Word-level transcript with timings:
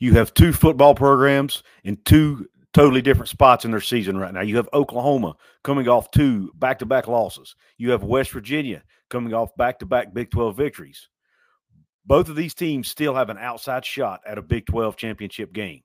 You 0.00 0.14
have 0.14 0.34
two 0.34 0.52
football 0.52 0.94
programs 0.94 1.62
in 1.84 1.98
two 2.04 2.48
totally 2.72 3.02
different 3.02 3.28
spots 3.28 3.64
in 3.64 3.70
their 3.70 3.80
season 3.80 4.16
right 4.16 4.32
now. 4.32 4.40
You 4.40 4.56
have 4.56 4.68
Oklahoma 4.72 5.36
coming 5.62 5.88
off 5.88 6.10
two 6.10 6.50
back 6.54 6.78
to 6.80 6.86
back 6.86 7.06
losses. 7.06 7.54
You 7.76 7.90
have 7.90 8.02
West 8.02 8.30
Virginia 8.30 8.82
coming 9.10 9.34
off 9.34 9.54
back 9.56 9.78
to 9.80 9.86
back 9.86 10.14
Big 10.14 10.30
12 10.30 10.56
victories. 10.56 11.08
Both 12.06 12.28
of 12.28 12.36
these 12.36 12.54
teams 12.54 12.88
still 12.88 13.14
have 13.14 13.28
an 13.28 13.38
outside 13.38 13.84
shot 13.84 14.20
at 14.26 14.38
a 14.38 14.42
Big 14.42 14.66
12 14.66 14.96
championship 14.96 15.52
game. 15.52 15.82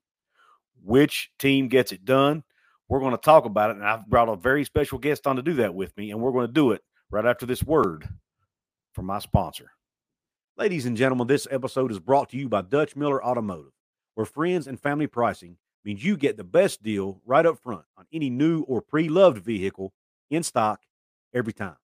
Which 0.84 1.30
team 1.38 1.68
gets 1.68 1.92
it 1.92 2.06
done? 2.06 2.44
We're 2.88 3.00
going 3.00 3.12
to 3.12 3.18
talk 3.18 3.46
about 3.46 3.72
it. 3.72 3.78
And 3.78 3.86
I've 3.86 4.08
brought 4.08 4.30
a 4.30 4.36
very 4.36 4.64
special 4.64 4.98
guest 4.98 5.28
on 5.28 5.36
to 5.36 5.42
do 5.42 5.54
that 5.56 5.76
with 5.76 5.96
me. 5.98 6.12
And 6.12 6.22
we're 6.22 6.32
going 6.32 6.48
to 6.48 6.54
do 6.54 6.72
it 6.72 6.82
right 7.10 7.26
after 7.26 7.46
this 7.46 7.64
word 7.64 8.08
from 8.94 9.06
my 9.06 9.20
sponsor. 9.20 9.72
Ladies 10.58 10.86
and 10.86 10.96
gentlemen, 10.96 11.28
this 11.28 11.48
episode 11.52 11.92
is 11.92 12.00
brought 12.00 12.30
to 12.30 12.38
you 12.38 12.48
by 12.48 12.62
Dutch 12.62 12.96
Miller 12.96 13.24
Automotive, 13.24 13.74
where 14.16 14.26
friends 14.26 14.68
and 14.68 14.80
family 14.80 15.08
pricing 15.08 15.58
means 15.84 16.04
you 16.04 16.18
get 16.18 16.36
the 16.36 16.44
best 16.44 16.82
deal 16.82 17.22
right 17.26 17.46
up 17.46 17.60
front 17.60 17.86
on 17.98 18.06
any 18.12 18.30
new 18.30 18.62
or 18.64 18.82
pre 18.82 19.08
loved 19.08 19.38
vehicle 19.38 19.94
in 20.30 20.44
stock 20.44 20.82
every 21.34 21.54
time. 21.54 21.78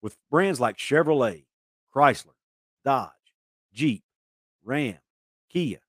With 0.00 0.16
brands 0.30 0.60
like 0.60 0.76
Chevrolet, 0.76 1.46
Chrysler, 1.94 2.36
Dodge, 2.84 3.10
Jeep, 3.72 4.04
Ram, 4.62 4.98
Kia, 5.50 5.80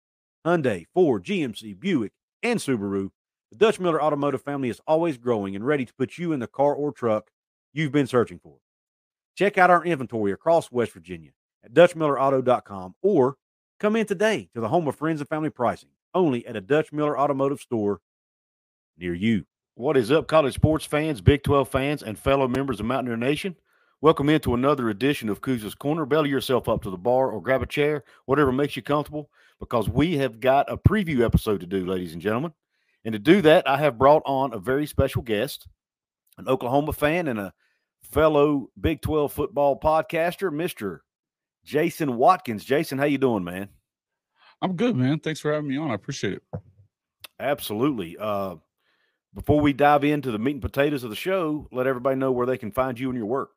Hyundai, 0.45 0.85
Ford, 0.93 1.23
GMC, 1.23 1.79
Buick, 1.79 2.13
and 2.41 2.59
Subaru, 2.59 3.11
the 3.51 3.57
Dutch 3.57 3.79
Miller 3.79 4.01
Automotive 4.01 4.41
family 4.41 4.69
is 4.69 4.81
always 4.87 5.17
growing 5.17 5.55
and 5.55 5.65
ready 5.65 5.85
to 5.85 5.93
put 5.93 6.17
you 6.17 6.31
in 6.31 6.39
the 6.39 6.47
car 6.47 6.73
or 6.73 6.91
truck 6.91 7.29
you've 7.73 7.91
been 7.91 8.07
searching 8.07 8.39
for. 8.39 8.57
Check 9.35 9.57
out 9.57 9.69
our 9.69 9.83
inventory 9.83 10.31
across 10.31 10.71
West 10.71 10.91
Virginia 10.91 11.31
at 11.63 11.73
DutchMillerAuto.com 11.73 12.95
or 13.01 13.37
come 13.79 13.95
in 13.95 14.05
today 14.05 14.49
to 14.53 14.59
the 14.59 14.67
home 14.67 14.87
of 14.87 14.95
friends 14.95 15.21
and 15.21 15.29
family 15.29 15.49
pricing 15.49 15.89
only 16.13 16.45
at 16.45 16.55
a 16.55 16.61
Dutch 16.61 16.91
Miller 16.91 17.17
Automotive 17.17 17.61
store 17.61 18.01
near 18.97 19.13
you. 19.13 19.45
What 19.75 19.95
is 19.95 20.11
up, 20.11 20.27
college 20.27 20.55
sports 20.55 20.85
fans, 20.85 21.21
Big 21.21 21.43
12 21.43 21.69
fans, 21.69 22.03
and 22.03 22.19
fellow 22.19 22.47
members 22.47 22.79
of 22.79 22.85
Mountaineer 22.85 23.15
Nation? 23.15 23.55
Welcome 24.01 24.29
into 24.29 24.53
another 24.53 24.89
edition 24.89 25.29
of 25.29 25.41
Couz's 25.41 25.75
Corner. 25.75 26.05
Belly 26.05 26.29
yourself 26.29 26.67
up 26.67 26.81
to 26.83 26.89
the 26.89 26.97
bar 26.97 27.31
or 27.31 27.41
grab 27.41 27.61
a 27.61 27.65
chair, 27.65 28.03
whatever 28.25 28.51
makes 28.51 28.75
you 28.75 28.81
comfortable, 28.81 29.29
because 29.59 29.87
we 29.87 30.17
have 30.17 30.41
got 30.41 30.69
a 30.71 30.77
preview 30.77 31.23
episode 31.23 31.61
to 31.61 31.65
do, 31.65 31.85
ladies 31.85 32.13
and 32.13 32.21
gentlemen. 32.21 32.53
And 33.05 33.13
to 33.13 33.19
do 33.19 33.41
that, 33.43 33.67
I 33.67 33.77
have 33.77 33.97
brought 33.97 34.23
on 34.25 34.53
a 34.53 34.59
very 34.59 34.87
special 34.87 35.21
guest, 35.21 35.67
an 36.37 36.49
Oklahoma 36.49 36.91
fan 36.91 37.29
and 37.29 37.39
a 37.39 37.53
fellow 38.03 38.69
Big 38.79 39.01
12 39.01 39.31
football 39.31 39.79
podcaster, 39.79 40.51
Mr. 40.51 40.99
Jason 41.63 42.17
Watkins. 42.17 42.63
Jason, 42.63 42.97
how 42.97 43.05
you 43.05 43.17
doing, 43.17 43.43
man? 43.43 43.69
I'm 44.61 44.75
good, 44.75 44.95
man. 44.95 45.19
Thanks 45.19 45.39
for 45.39 45.53
having 45.53 45.69
me 45.69 45.77
on. 45.77 45.91
I 45.91 45.93
appreciate 45.93 46.33
it. 46.33 46.43
Absolutely. 47.39 48.17
Uh, 48.19 48.55
before 49.33 49.61
we 49.61 49.73
dive 49.73 50.03
into 50.03 50.31
the 50.31 50.39
meat 50.39 50.53
and 50.53 50.61
potatoes 50.61 51.03
of 51.03 51.09
the 51.09 51.15
show, 51.15 51.67
let 51.71 51.87
everybody 51.87 52.15
know 52.15 52.31
where 52.31 52.45
they 52.45 52.57
can 52.57 52.71
find 52.71 52.99
you 52.99 53.09
and 53.09 53.17
your 53.17 53.27
work. 53.27 53.51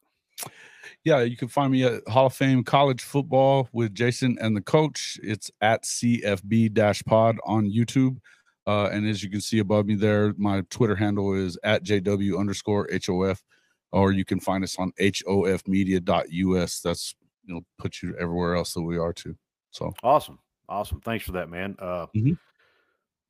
Yeah, 1.04 1.22
you 1.22 1.36
can 1.36 1.48
find 1.48 1.72
me 1.72 1.84
at 1.84 2.06
Hall 2.08 2.26
of 2.26 2.34
Fame 2.34 2.62
College 2.62 3.02
Football 3.02 3.68
with 3.72 3.94
Jason 3.94 4.36
and 4.40 4.56
the 4.56 4.60
coach. 4.60 5.18
It's 5.22 5.50
at 5.60 5.82
CFB 5.84 7.04
pod 7.06 7.38
on 7.44 7.70
YouTube. 7.70 8.18
Uh, 8.66 8.88
and 8.92 9.08
as 9.08 9.22
you 9.22 9.30
can 9.30 9.40
see 9.40 9.58
above 9.58 9.86
me 9.86 9.96
there, 9.96 10.34
my 10.36 10.62
Twitter 10.70 10.94
handle 10.94 11.34
is 11.34 11.58
at 11.64 11.82
JW 11.84 12.38
underscore 12.38 12.88
HOF, 13.04 13.42
or 13.90 14.12
you 14.12 14.24
can 14.24 14.38
find 14.38 14.62
us 14.62 14.78
on 14.78 14.92
HOFmedia.us. 15.00 16.80
That's, 16.80 17.14
you 17.52 17.60
know, 17.60 17.66
put 17.78 18.02
you 18.02 18.14
everywhere 18.18 18.56
else 18.56 18.72
that 18.74 18.82
we 18.82 18.98
are 18.98 19.12
too. 19.12 19.36
So 19.70 19.92
awesome. 20.02 20.38
Awesome. 20.68 21.00
Thanks 21.00 21.24
for 21.24 21.32
that, 21.32 21.50
man. 21.50 21.76
Uh, 21.78 22.06
mm-hmm. 22.16 22.32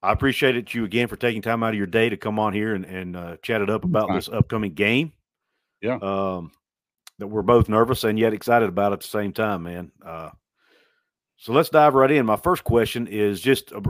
I 0.02 0.12
appreciate 0.12 0.56
it 0.56 0.74
you 0.74 0.84
again 0.84 1.08
for 1.08 1.16
taking 1.16 1.42
time 1.42 1.62
out 1.62 1.70
of 1.70 1.76
your 1.76 1.86
day 1.86 2.08
to 2.08 2.16
come 2.16 2.38
on 2.38 2.52
here 2.52 2.74
and, 2.74 2.84
and 2.84 3.16
uh, 3.16 3.36
chat 3.42 3.62
it 3.62 3.70
up 3.70 3.84
about 3.84 4.12
this 4.12 4.28
upcoming 4.28 4.74
game. 4.74 5.12
Yeah. 5.80 5.96
Um, 5.96 6.50
that 7.18 7.28
we're 7.28 7.42
both 7.42 7.68
nervous 7.68 8.04
and 8.04 8.18
yet 8.18 8.32
excited 8.32 8.68
about 8.68 8.92
at 8.92 9.00
the 9.00 9.06
same 9.06 9.32
time, 9.32 9.64
man. 9.64 9.92
Uh, 10.04 10.30
so 11.36 11.52
let's 11.52 11.68
dive 11.68 11.94
right 11.94 12.10
in. 12.10 12.26
My 12.26 12.36
first 12.36 12.64
question 12.64 13.06
is 13.06 13.40
just 13.40 13.72
uh, 13.72 13.80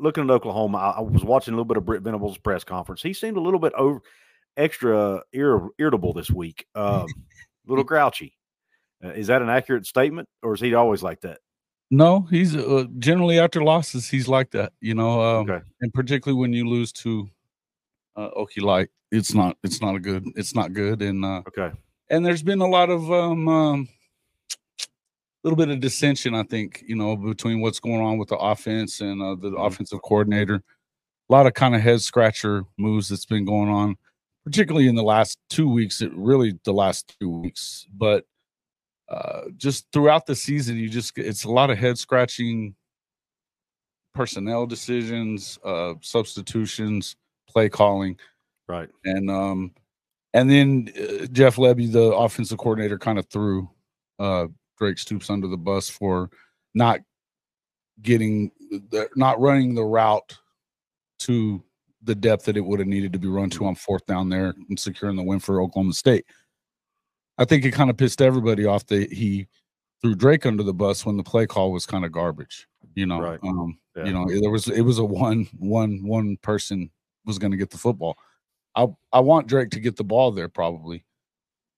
looking 0.00 0.24
at 0.24 0.30
Oklahoma. 0.30 0.78
I, 0.78 0.90
I, 0.90 1.00
was 1.00 1.24
watching 1.24 1.52
a 1.52 1.56
little 1.56 1.66
bit 1.66 1.76
of 1.76 1.84
Brent 1.84 2.02
Venables' 2.02 2.38
press 2.38 2.64
conference. 2.64 3.02
He 3.02 3.12
seemed 3.12 3.36
a 3.36 3.42
little 3.42 3.60
bit 3.60 3.72
over 3.74 4.00
extra 4.56 5.22
ir- 5.32 5.68
irritable 5.78 6.12
this 6.12 6.30
week, 6.30 6.66
um, 6.74 7.06
a 7.06 7.06
little 7.66 7.84
grouchy. 7.84 8.34
Uh, 9.04 9.10
is 9.10 9.26
that 9.26 9.42
an 9.42 9.50
accurate 9.50 9.86
statement, 9.86 10.28
or 10.42 10.54
is 10.54 10.60
he 10.60 10.74
always 10.74 11.02
like 11.02 11.20
that? 11.20 11.38
No, 11.90 12.26
he's 12.30 12.56
uh, 12.56 12.84
generally 12.98 13.38
after 13.38 13.62
losses, 13.62 14.08
he's 14.08 14.26
like 14.26 14.50
that, 14.52 14.72
you 14.80 14.94
know. 14.94 15.20
Um, 15.22 15.50
okay. 15.50 15.64
And 15.80 15.92
particularly 15.92 16.40
when 16.40 16.52
you 16.52 16.68
lose 16.68 16.92
to 16.92 17.28
uh, 18.16 18.30
Okie 18.30 18.62
Light, 18.62 18.88
it's 19.12 19.34
not 19.34 19.56
it's 19.62 19.80
not 19.80 19.94
a 19.94 20.00
good 20.00 20.24
it's 20.34 20.54
not 20.54 20.72
good. 20.72 21.02
And 21.02 21.24
uh, 21.24 21.42
okay. 21.48 21.70
And 22.10 22.24
there's 22.24 22.42
been 22.42 22.60
a 22.60 22.66
lot 22.66 22.90
of 22.90 23.12
um, 23.12 23.48
um 23.48 23.88
little 25.44 25.56
bit 25.56 25.68
of 25.68 25.80
dissension, 25.80 26.34
I 26.34 26.42
think, 26.42 26.82
you 26.86 26.96
know, 26.96 27.16
between 27.16 27.60
what's 27.60 27.78
going 27.78 28.00
on 28.00 28.16
with 28.16 28.30
the 28.30 28.38
offense 28.38 29.00
and 29.00 29.20
uh, 29.20 29.34
the 29.34 29.50
mm-hmm. 29.50 29.60
offensive 29.60 30.00
coordinator. 30.02 30.62
A 31.28 31.32
lot 31.32 31.46
of 31.46 31.54
kind 31.54 31.74
of 31.74 31.82
head 31.82 32.00
scratcher 32.00 32.64
moves 32.78 33.08
that's 33.08 33.26
been 33.26 33.44
going 33.44 33.68
on, 33.68 33.96
particularly 34.44 34.88
in 34.88 34.94
the 34.94 35.02
last 35.02 35.38
two 35.50 35.68
weeks. 35.68 36.00
It 36.00 36.12
really 36.14 36.58
the 36.64 36.72
last 36.72 37.14
two 37.20 37.30
weeks, 37.30 37.86
but 37.94 38.24
uh, 39.08 39.42
just 39.56 39.86
throughout 39.92 40.26
the 40.26 40.34
season, 40.34 40.76
you 40.76 40.88
just 40.88 41.16
it's 41.18 41.44
a 41.44 41.50
lot 41.50 41.70
of 41.70 41.78
head 41.78 41.98
scratching 41.98 42.74
personnel 44.14 44.66
decisions, 44.66 45.58
uh, 45.64 45.94
substitutions, 46.00 47.16
play 47.48 47.68
calling, 47.68 48.18
right, 48.68 48.88
and 49.04 49.30
um, 49.30 49.72
and 50.32 50.50
then 50.50 50.90
uh, 50.98 51.26
Jeff 51.26 51.56
Lebby, 51.56 51.90
the 51.90 52.14
offensive 52.14 52.58
coordinator, 52.58 52.98
kind 52.98 53.18
of 53.18 53.26
threw 53.28 53.68
uh, 54.18 54.46
Drake 54.78 54.98
Stoops 54.98 55.30
under 55.30 55.48
the 55.48 55.56
bus 55.56 55.88
for 55.88 56.30
not 56.74 57.00
getting 58.02 58.50
the, 58.70 59.08
not 59.16 59.40
running 59.40 59.74
the 59.74 59.84
route 59.84 60.36
to 61.20 61.62
the 62.02 62.14
depth 62.14 62.44
that 62.44 62.56
it 62.56 62.64
would 62.64 62.78
have 62.78 62.88
needed 62.88 63.12
to 63.12 63.18
be 63.18 63.28
run 63.28 63.48
to 63.50 63.58
mm-hmm. 63.58 63.68
on 63.68 63.74
fourth 63.74 64.04
down 64.06 64.28
there 64.28 64.54
and 64.68 64.78
securing 64.78 65.16
the 65.16 65.22
win 65.22 65.40
for 65.40 65.60
Oklahoma 65.60 65.92
State. 65.92 66.26
I 67.38 67.44
think 67.44 67.64
it 67.64 67.72
kind 67.72 67.90
of 67.90 67.96
pissed 67.96 68.22
everybody 68.22 68.64
off 68.64 68.86
that 68.86 69.12
he 69.12 69.48
threw 70.00 70.14
Drake 70.14 70.46
under 70.46 70.62
the 70.62 70.74
bus 70.74 71.04
when 71.04 71.16
the 71.16 71.22
play 71.22 71.46
call 71.46 71.72
was 71.72 71.86
kind 71.86 72.04
of 72.04 72.12
garbage. 72.12 72.68
You 72.94 73.06
know, 73.06 73.20
right. 73.20 73.40
um, 73.42 73.78
yeah. 73.96 74.04
you 74.04 74.12
know, 74.12 74.26
there 74.28 74.50
was 74.50 74.68
it 74.68 74.82
was 74.82 74.98
a 74.98 75.04
one 75.04 75.48
one 75.58 76.04
one 76.04 76.36
person 76.42 76.90
was 77.24 77.38
going 77.38 77.50
to 77.50 77.56
get 77.56 77.70
the 77.70 77.78
football. 77.78 78.16
I 78.76 78.86
I 79.12 79.20
want 79.20 79.48
Drake 79.48 79.70
to 79.70 79.80
get 79.80 79.96
the 79.96 80.04
ball 80.04 80.30
there 80.30 80.48
probably, 80.48 81.04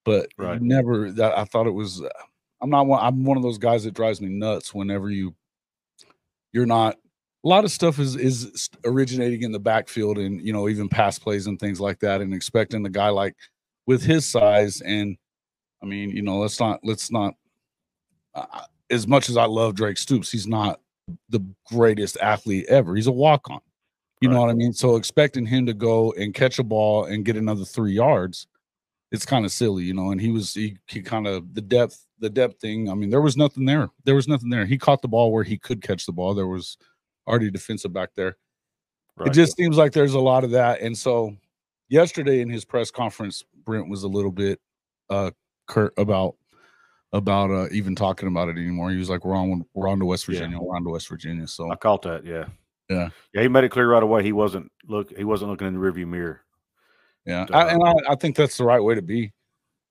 but 0.04 0.28
right. 0.36 0.60
never. 0.60 1.10
That 1.12 1.38
I 1.38 1.44
thought 1.44 1.66
it 1.66 1.72
was. 1.72 2.02
I'm 2.60 2.70
not 2.70 2.86
one. 2.86 3.02
I'm 3.02 3.24
one 3.24 3.36
of 3.36 3.42
those 3.42 3.58
guys 3.58 3.84
that 3.84 3.94
drives 3.94 4.20
me 4.20 4.28
nuts 4.28 4.74
whenever 4.74 5.10
you 5.10 5.34
you're 6.52 6.66
not. 6.66 6.96
A 7.44 7.48
lot 7.48 7.64
of 7.64 7.70
stuff 7.70 7.98
is 7.98 8.16
is 8.16 8.68
originating 8.84 9.42
in 9.42 9.52
the 9.52 9.60
backfield 9.60 10.18
and 10.18 10.44
you 10.44 10.52
know 10.52 10.68
even 10.68 10.88
pass 10.88 11.18
plays 11.18 11.46
and 11.46 11.60
things 11.60 11.80
like 11.80 12.00
that, 12.00 12.20
and 12.20 12.34
expecting 12.34 12.84
a 12.84 12.90
guy 12.90 13.08
like 13.08 13.36
with 13.86 14.02
his 14.02 14.28
size 14.28 14.80
and 14.80 15.16
I 15.82 15.87
mean, 15.87 16.10
you 16.10 16.22
know, 16.22 16.38
let's 16.38 16.59
not 16.59 16.81
let's 16.82 17.10
not. 17.10 17.34
Uh, 18.34 18.62
as 18.91 19.06
much 19.06 19.28
as 19.28 19.37
I 19.37 19.47
love 19.47 19.75
Drake 19.75 19.98
Stoops, 19.98 20.31
he's 20.31 20.47
not 20.47 20.81
the 21.28 21.41
greatest 21.66 22.16
athlete 22.19 22.66
ever. 22.69 22.94
He's 22.94 23.06
a 23.06 23.12
walk 23.12 23.50
on. 23.50 23.60
You 24.20 24.28
right. 24.28 24.34
know 24.34 24.41
what 24.42 24.50
I 24.50 24.54
mean? 24.54 24.72
So 24.72 24.97
expecting 24.97 25.47
him 25.47 25.66
to 25.66 25.75
go 25.75 26.12
and 26.12 26.32
catch 26.34 26.59
a 26.59 26.65
ball 26.65 27.04
and 27.04 27.25
get 27.25 27.36
another 27.36 27.65
three 27.65 27.92
yards, 27.92 28.47
it's 29.12 29.26
kind 29.26 29.44
of 29.44 29.53
silly, 29.53 29.84
you 29.84 29.94
know. 29.94 30.10
And 30.10 30.20
he 30.20 30.31
was 30.31 30.54
he, 30.54 30.78
he 30.86 31.03
kind 31.03 31.26
of 31.26 31.54
the 31.54 31.60
depth 31.60 32.06
the 32.19 32.31
depth 32.31 32.60
thing. 32.60 32.91
I 32.91 32.94
mean, 32.94 33.10
there 33.10 33.20
was 33.20 33.36
nothing 33.36 33.65
there. 33.65 33.88
There 34.04 34.15
was 34.15 34.28
nothing 34.28 34.48
there. 34.48 34.65
He 34.65 34.78
caught 34.78 35.03
the 35.03 35.09
ball 35.09 35.32
where 35.32 35.44
he 35.44 35.59
could 35.59 35.82
catch 35.82 36.06
the 36.06 36.12
ball. 36.12 36.34
There 36.34 36.47
was 36.47 36.78
already 37.26 37.50
defensive 37.50 37.92
back 37.92 38.10
there. 38.15 38.36
Right. 39.16 39.28
It 39.28 39.34
just 39.34 39.56
seems 39.56 39.77
like 39.77 39.92
there's 39.92 40.15
a 40.15 40.21
lot 40.21 40.45
of 40.45 40.50
that. 40.53 40.80
And 40.80 40.97
so 40.97 41.36
yesterday 41.89 42.41
in 42.41 42.48
his 42.48 42.65
press 42.65 42.91
conference, 42.91 43.45
Brent 43.65 43.89
was 43.89 44.03
a 44.03 44.09
little 44.09 44.33
bit 44.33 44.60
uh 45.10 45.30
curt 45.66 45.95
about 45.97 46.36
about 47.13 47.51
uh, 47.51 47.68
even 47.71 47.95
talking 47.95 48.28
about 48.28 48.48
it 48.48 48.57
anymore. 48.57 48.91
He 48.91 48.97
was 48.97 49.09
like, 49.09 49.24
"We're 49.24 49.36
on, 49.36 49.65
we're 49.74 49.89
on 49.89 49.98
to 50.01 50.04
West 50.04 50.27
Virginia. 50.27 50.57
Yeah. 50.57 50.63
We're 50.63 50.77
on 50.77 50.84
to 50.84 50.91
West 50.91 51.09
Virginia." 51.09 51.47
So 51.47 51.71
I 51.71 51.77
caught 51.77 52.03
that. 52.03 52.24
Yeah, 52.24 52.47
yeah, 52.91 53.10
yeah. 53.33 53.42
He 53.42 53.48
made 53.48 53.65
it 53.65 53.71
clear 53.71 53.91
right 53.91 54.03
away. 54.03 54.22
He 54.22 54.33
wasn't 54.33 54.71
look. 54.86 55.16
He 55.16 55.24
wasn't 55.24 55.51
looking 55.51 55.66
in 55.68 55.74
the 55.74 55.80
rearview 55.80 56.07
mirror. 56.07 56.42
Yeah, 57.24 57.47
I, 57.53 57.71
and 57.71 57.83
I, 57.83 58.13
I, 58.13 58.15
think 58.15 58.36
that's 58.36 58.57
the 58.57 58.65
right 58.65 58.80
way 58.80 58.95
to 58.95 59.03
be. 59.03 59.33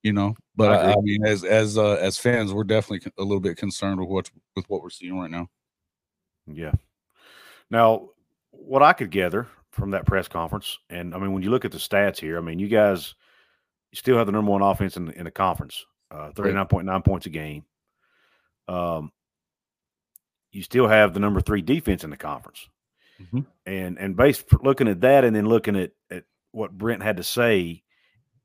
You 0.02 0.12
know, 0.12 0.34
but 0.54 0.72
I, 0.72 0.92
I 0.92 0.96
mean, 1.00 1.26
as 1.26 1.44
as 1.44 1.76
uh, 1.76 1.94
as 1.94 2.16
fans, 2.16 2.52
we're 2.52 2.64
definitely 2.64 3.10
a 3.18 3.22
little 3.22 3.40
bit 3.40 3.56
concerned 3.56 4.00
with 4.00 4.08
what 4.08 4.30
with 4.54 4.68
what 4.68 4.82
we're 4.82 4.90
seeing 4.90 5.18
right 5.18 5.30
now. 5.30 5.48
Yeah. 6.46 6.72
Now, 7.70 8.10
what 8.50 8.82
I 8.82 8.92
could 8.92 9.10
gather 9.10 9.48
from 9.70 9.90
that 9.90 10.06
press 10.06 10.28
conference, 10.28 10.78
and 10.88 11.14
I 11.14 11.18
mean, 11.18 11.32
when 11.32 11.42
you 11.42 11.50
look 11.50 11.64
at 11.64 11.72
the 11.72 11.78
stats 11.78 12.18
here, 12.18 12.38
I 12.38 12.40
mean, 12.40 12.58
you 12.58 12.68
guys 12.68 13.14
you 13.96 13.98
still 13.98 14.18
have 14.18 14.26
the 14.26 14.32
number 14.32 14.52
one 14.52 14.60
offense 14.60 14.98
in 14.98 15.06
the, 15.06 15.18
in 15.18 15.24
the 15.24 15.30
conference, 15.30 15.86
uh, 16.10 16.30
39.9 16.34 17.02
points 17.02 17.24
a 17.24 17.30
game. 17.30 17.64
Um, 18.68 19.10
you 20.52 20.62
still 20.62 20.86
have 20.86 21.14
the 21.14 21.20
number 21.20 21.40
three 21.40 21.62
defense 21.62 22.04
in 22.04 22.10
the 22.10 22.16
conference. 22.18 22.68
Mm-hmm. 23.22 23.40
And 23.64 23.98
and 23.98 24.14
based 24.14 24.44
looking 24.62 24.88
at 24.88 25.00
that 25.00 25.24
and 25.24 25.34
then 25.34 25.46
looking 25.46 25.76
at, 25.76 25.92
at 26.10 26.24
what 26.52 26.76
Brent 26.76 27.02
had 27.02 27.16
to 27.16 27.22
say, 27.22 27.82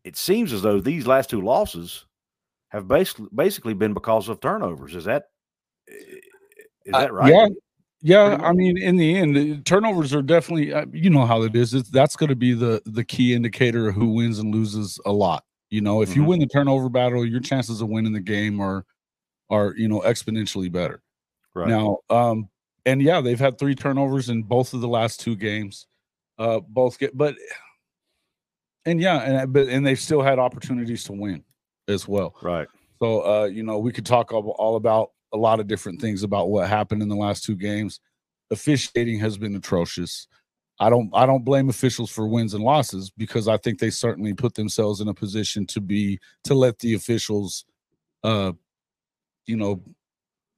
it 0.06 0.16
seems 0.16 0.54
as 0.54 0.62
though 0.62 0.80
these 0.80 1.06
last 1.06 1.30
two 1.30 1.42
losses 1.42 2.06
have 2.70 2.88
basically 2.88 3.28
basically 3.36 3.74
been 3.74 3.94
because 3.94 4.30
of 4.30 4.40
turnovers. 4.40 4.96
Is 4.96 5.04
that 5.04 5.26
is 5.90 6.94
that 6.94 7.12
right? 7.12 7.34
Uh, 7.34 7.36
yeah. 7.36 7.48
Yeah, 8.02 8.40
I 8.42 8.52
mean, 8.52 8.78
in 8.78 8.96
the 8.96 9.16
end, 9.16 9.66
turnovers 9.66 10.14
are 10.14 10.24
definitely 10.24 10.74
uh, 10.74 10.86
you 10.92 11.10
know 11.10 11.26
how 11.26 11.44
it 11.44 11.56
is. 11.56 11.74
It's, 11.74 11.90
that's 11.90 12.16
going 12.16 12.30
to 12.30 12.36
be 12.36 12.54
the 12.54 12.82
the 12.86 13.04
key 13.04 13.34
indicator 13.34 13.90
of 13.90 13.96
who 13.96 14.14
wins 14.14 14.40
and 14.40 14.54
loses 14.54 15.00
a 15.06 15.12
lot. 15.12 15.44
You 15.70 15.82
know, 15.82 16.02
if 16.02 16.10
mm-hmm. 16.10 16.22
you 16.22 16.28
win 16.28 16.40
the 16.40 16.48
turnover 16.48 16.90
battle, 16.90 17.26
your 17.26 17.40
chances 17.40 17.80
of 17.80 17.90
winning 17.90 18.14
the 18.14 18.20
game 18.20 18.60
are 18.60 18.86
are 19.50 19.76
you 19.78 19.88
know 19.88 20.02
exponentially 20.02 20.72
better. 20.72 21.04
Right 21.54 21.68
now, 21.68 21.98
um, 22.10 22.50
and 22.86 23.02
yeah, 23.02 23.22
they've 23.22 23.40
had 23.40 23.60
three 23.60 23.76
turnovers 23.76 24.30
in 24.30 24.44
both 24.44 24.74
of 24.74 24.82
the 24.82 24.88
last 24.88 25.20
two 25.20 25.36
games. 25.36 25.86
Uh, 26.40 26.60
both 26.60 26.98
get, 26.98 27.16
but 27.16 27.36
and 28.86 29.00
yeah, 29.00 29.20
and 29.20 29.54
but 29.54 29.68
and 29.68 29.86
they've 29.86 30.00
still 30.00 30.22
had 30.22 30.40
opportunities 30.40 31.04
to 31.04 31.14
win 31.14 31.44
as 31.88 32.08
well. 32.08 32.36
Right. 32.42 32.68
So, 33.02 33.22
uh, 33.22 33.46
you 33.46 33.64
know, 33.64 33.80
we 33.80 33.92
could 33.92 34.06
talk 34.06 34.32
all, 34.32 34.56
all 34.60 34.76
about 34.76 35.12
a 35.34 35.38
lot 35.38 35.60
of 35.60 35.68
different 35.68 36.02
things 36.02 36.24
about 36.24 36.50
what 36.50 36.68
happened 36.68 37.02
in 37.02 37.10
the 37.10 37.16
last 37.16 37.44
two 37.44 37.56
games. 37.56 38.00
Officiating 38.52 39.20
has 39.20 39.38
been 39.38 39.56
atrocious. 39.56 40.28
I 40.80 40.90
don't 40.90 41.10
I 41.14 41.26
don't 41.26 41.46
blame 41.46 41.70
officials 41.70 42.10
for 42.10 42.28
wins 42.28 42.54
and 42.54 42.64
losses 42.64 43.12
because 43.12 43.48
I 43.48 43.58
think 43.58 43.80
they 43.80 43.92
certainly 43.92 44.34
put 44.34 44.56
themselves 44.56 45.00
in 45.00 45.08
a 45.08 45.14
position 45.14 45.66
to 45.68 45.80
be 45.80 46.20
to 46.46 46.54
let 46.54 46.80
the 46.80 46.96
officials 46.96 47.66
uh 48.24 48.52
you 49.46 49.58
know 49.58 49.82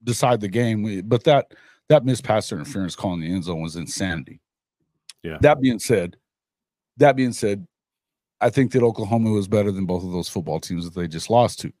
decide 0.02 0.40
the 0.40 0.48
game. 0.48 1.02
But 1.06 1.24
that 1.24 1.52
that 1.88 2.04
missed 2.04 2.24
pass 2.24 2.50
interference 2.50 2.96
calling 2.96 3.20
the 3.20 3.32
end 3.32 3.44
zone 3.44 3.62
was 3.62 3.76
insanity. 3.76 4.40
Yeah. 5.22 5.38
That 5.40 5.60
being 5.60 5.78
said, 5.78 6.16
that 6.96 7.16
being 7.16 7.32
said, 7.32 7.66
I 8.40 8.50
think 8.50 8.72
that 8.72 8.82
Oklahoma 8.82 9.30
was 9.30 9.48
better 9.48 9.72
than 9.72 9.86
both 9.86 10.04
of 10.04 10.12
those 10.12 10.28
football 10.28 10.60
teams 10.60 10.84
that 10.84 10.98
they 10.98 11.08
just 11.08 11.30
lost 11.30 11.60
to. 11.60 11.72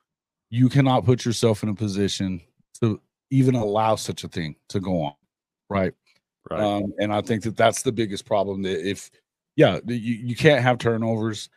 You 0.50 0.68
cannot 0.68 1.04
put 1.04 1.24
yourself 1.24 1.62
in 1.62 1.68
a 1.68 1.74
position 1.74 2.40
to 2.80 3.00
even 3.30 3.54
allow 3.54 3.96
such 3.96 4.24
a 4.24 4.28
thing 4.28 4.56
to 4.68 4.80
go 4.80 5.02
on, 5.02 5.14
right? 5.68 5.92
Right. 6.50 6.60
Um, 6.60 6.92
and 6.98 7.12
I 7.12 7.22
think 7.22 7.42
that 7.44 7.56
that's 7.56 7.82
the 7.82 7.92
biggest 7.92 8.26
problem. 8.26 8.62
That 8.62 8.86
if, 8.86 9.10
yeah, 9.56 9.80
you, 9.86 9.96
you 9.96 10.36
can't 10.36 10.62
have 10.62 10.78
turnovers. 10.78 11.48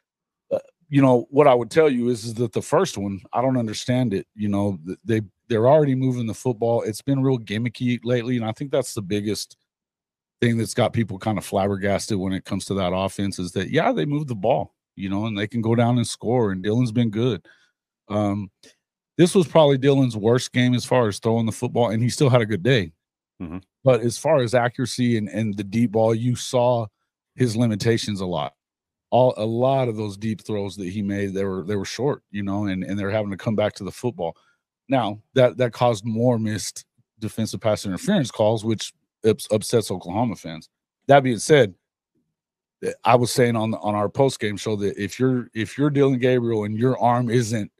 Uh, 0.51 0.59
you 0.89 1.01
know 1.01 1.27
what 1.29 1.47
I 1.47 1.53
would 1.53 1.69
tell 1.69 1.89
you 1.89 2.09
is, 2.09 2.23
is 2.23 2.33
that 2.35 2.53
the 2.53 2.61
first 2.61 2.97
one, 2.97 3.21
I 3.33 3.41
don't 3.41 3.57
understand 3.57 4.13
it. 4.13 4.27
You 4.33 4.47
know, 4.47 4.79
they 5.03 5.21
they're 5.49 5.67
already 5.67 5.95
moving 5.95 6.25
the 6.25 6.33
football. 6.33 6.83
It's 6.83 7.01
been 7.01 7.21
real 7.21 7.37
gimmicky 7.37 7.99
lately, 8.03 8.37
and 8.37 8.45
I 8.45 8.53
think 8.53 8.71
that's 8.71 8.93
the 8.93 9.01
biggest 9.01 9.57
thing 10.39 10.57
that's 10.57 10.73
got 10.73 10.93
people 10.93 11.17
kind 11.17 11.37
of 11.37 11.45
flabbergasted 11.45 12.17
when 12.17 12.31
it 12.31 12.45
comes 12.45 12.65
to 12.65 12.73
that 12.75 12.93
offense 12.93 13.39
is 13.39 13.51
that 13.53 13.69
yeah, 13.69 13.91
they 13.91 14.05
move 14.05 14.27
the 14.27 14.35
ball, 14.35 14.73
you 14.95 15.09
know, 15.09 15.25
and 15.25 15.37
they 15.37 15.47
can 15.47 15.61
go 15.61 15.75
down 15.75 15.97
and 15.97 16.07
score. 16.07 16.51
And 16.51 16.63
Dillon's 16.63 16.91
been 16.91 17.09
good. 17.09 17.45
Um, 18.07 18.51
this 19.17 19.33
was 19.33 19.47
probably 19.47 19.77
Dillon's 19.77 20.15
worst 20.15 20.53
game 20.53 20.73
as 20.73 20.85
far 20.85 21.07
as 21.07 21.19
throwing 21.19 21.45
the 21.45 21.51
football, 21.51 21.89
and 21.89 22.01
he 22.01 22.09
still 22.09 22.29
had 22.29 22.41
a 22.41 22.45
good 22.45 22.63
day. 22.63 22.91
Mm-hmm. 23.41 23.59
But 23.83 24.01
as 24.01 24.17
far 24.17 24.37
as 24.37 24.53
accuracy 24.53 25.17
and, 25.17 25.27
and 25.29 25.55
the 25.55 25.63
deep 25.63 25.91
ball, 25.91 26.13
you 26.13 26.35
saw 26.35 26.87
his 27.35 27.55
limitations 27.55 28.21
a 28.21 28.25
lot. 28.25 28.53
All 29.09 29.33
a 29.37 29.45
lot 29.45 29.87
of 29.87 29.95
those 29.95 30.17
deep 30.17 30.41
throws 30.41 30.75
that 30.75 30.89
he 30.89 31.01
made, 31.01 31.33
they 31.33 31.45
were 31.45 31.63
they 31.63 31.75
were 31.75 31.85
short, 31.85 32.23
you 32.31 32.43
know, 32.43 32.65
and, 32.65 32.83
and 32.83 32.99
they're 32.99 33.09
having 33.09 33.31
to 33.31 33.37
come 33.37 33.55
back 33.55 33.73
to 33.75 33.83
the 33.83 33.91
football. 33.91 34.35
Now 34.89 35.19
that 35.33 35.57
that 35.57 35.71
caused 35.71 36.05
more 36.05 36.37
missed 36.37 36.85
defensive 37.19 37.61
pass 37.61 37.85
interference 37.85 38.31
calls, 38.31 38.65
which 38.65 38.93
upsets 39.23 39.91
Oklahoma 39.91 40.35
fans. 40.35 40.69
That 41.07 41.23
being 41.23 41.39
said, 41.39 41.73
I 43.05 43.15
was 43.15 43.31
saying 43.31 43.55
on 43.55 43.73
on 43.75 43.95
our 43.95 44.09
post 44.09 44.39
game 44.39 44.57
show 44.57 44.75
that 44.75 45.01
if 45.01 45.19
you're 45.19 45.49
if 45.53 45.77
you're 45.77 45.89
Dillon 45.89 46.19
Gabriel 46.19 46.65
and 46.65 46.77
your 46.77 46.99
arm 46.99 47.29
isn't 47.29 47.71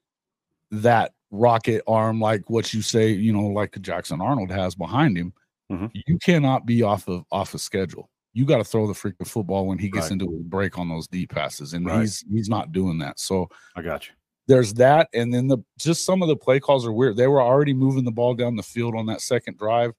that 0.72 1.14
rocket 1.32 1.84
arm 1.88 2.20
like 2.20 2.50
what 2.50 2.74
you 2.74 2.82
say, 2.82 3.10
you 3.12 3.34
know, 3.34 3.48
like 3.48 3.80
Jackson 3.82 4.22
Arnold 4.22 4.52
has 4.52 4.76
behind 4.76 5.18
him, 5.18 5.34
mm-hmm. 5.72 5.88
you 5.94 6.18
cannot 6.20 6.66
be 6.66 6.84
off 6.84 7.08
of 7.08 7.24
off 7.32 7.54
of 7.54 7.62
schedule. 7.62 8.10
You 8.34 8.46
got 8.46 8.58
to 8.58 8.64
throw 8.64 8.88
the 8.88 8.94
freaking 8.94 9.28
football 9.28 9.66
when 9.66 9.80
he 9.80 9.90
gets 9.90 10.06
right. 10.06 10.14
into 10.14 10.26
a 10.26 10.44
break 10.44 10.78
on 10.78 10.90
those 10.90 11.08
deep 11.08 11.32
passes, 11.32 11.74
and 11.74 11.86
right. 11.86 12.02
he's 12.02 12.24
he's 12.32 12.50
not 12.50 12.72
doing 12.72 13.00
that. 13.00 13.20
So 13.20 13.50
I 13.76 13.82
got 13.82 14.08
you. 14.08 14.14
There's 14.48 14.74
that, 14.76 15.10
and 15.14 15.34
then 15.34 15.48
the 15.48 15.58
just 15.78 16.06
some 16.06 16.22
of 16.22 16.28
the 16.28 16.36
play 16.36 16.60
calls 16.60 16.86
are 16.86 16.92
weird. 16.92 17.18
They 17.18 17.28
were 17.28 17.42
already 17.42 17.74
moving 17.74 18.06
the 18.06 18.12
ball 18.12 18.34
down 18.34 18.56
the 18.56 18.64
field 18.64 18.96
on 18.96 19.08
that 19.08 19.22
second 19.22 19.58
drive, 19.58 19.92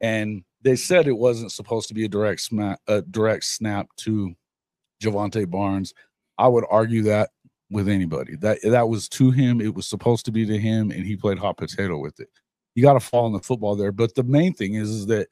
and 0.00 0.42
they 0.62 0.76
said 0.76 1.06
it 1.06 1.12
wasn't 1.12 1.52
supposed 1.52 1.88
to 1.88 1.94
be 1.94 2.04
a 2.04 2.08
direct 2.08 2.40
snap, 2.40 2.80
a 2.88 3.02
direct 3.02 3.44
snap 3.44 3.86
to 3.98 4.34
Jovantae 5.02 5.48
Barnes. 5.48 5.94
I 6.36 6.48
would 6.48 6.64
argue 6.70 7.02
that 7.04 7.30
with 7.70 7.88
anybody. 7.88 8.36
That 8.36 8.58
that 8.62 8.88
was 8.88 9.08
to 9.10 9.30
him. 9.30 9.60
It 9.60 9.74
was 9.74 9.86
supposed 9.86 10.24
to 10.26 10.32
be 10.32 10.46
to 10.46 10.58
him, 10.58 10.90
and 10.90 11.04
he 11.04 11.16
played 11.16 11.38
hot 11.38 11.56
potato 11.56 11.98
with 11.98 12.20
it. 12.20 12.28
You 12.74 12.82
got 12.82 12.94
to 12.94 13.00
fall 13.00 13.26
in 13.26 13.32
the 13.32 13.40
football 13.40 13.76
there. 13.76 13.92
But 13.92 14.14
the 14.14 14.22
main 14.22 14.54
thing 14.54 14.74
is, 14.74 14.88
is 14.90 15.06
that 15.06 15.28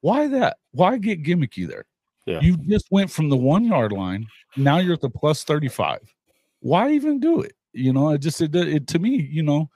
why 0.00 0.28
that? 0.28 0.58
Why 0.72 0.96
get 0.98 1.22
gimmicky 1.22 1.66
there? 1.66 1.86
Yeah. 2.26 2.40
You 2.40 2.56
just 2.56 2.86
went 2.90 3.10
from 3.10 3.28
the 3.28 3.36
one 3.36 3.64
yard 3.64 3.92
line. 3.92 4.26
Now 4.56 4.78
you're 4.78 4.94
at 4.94 5.00
the 5.00 5.10
plus 5.10 5.44
35. 5.44 5.98
Why 6.60 6.92
even 6.92 7.20
do 7.20 7.40
it? 7.40 7.52
You 7.72 7.92
know, 7.92 8.10
it 8.10 8.18
just 8.18 8.40
it, 8.40 8.54
it 8.54 8.86
to 8.88 8.98
me, 8.98 9.28
you 9.30 9.42
know, 9.42 9.68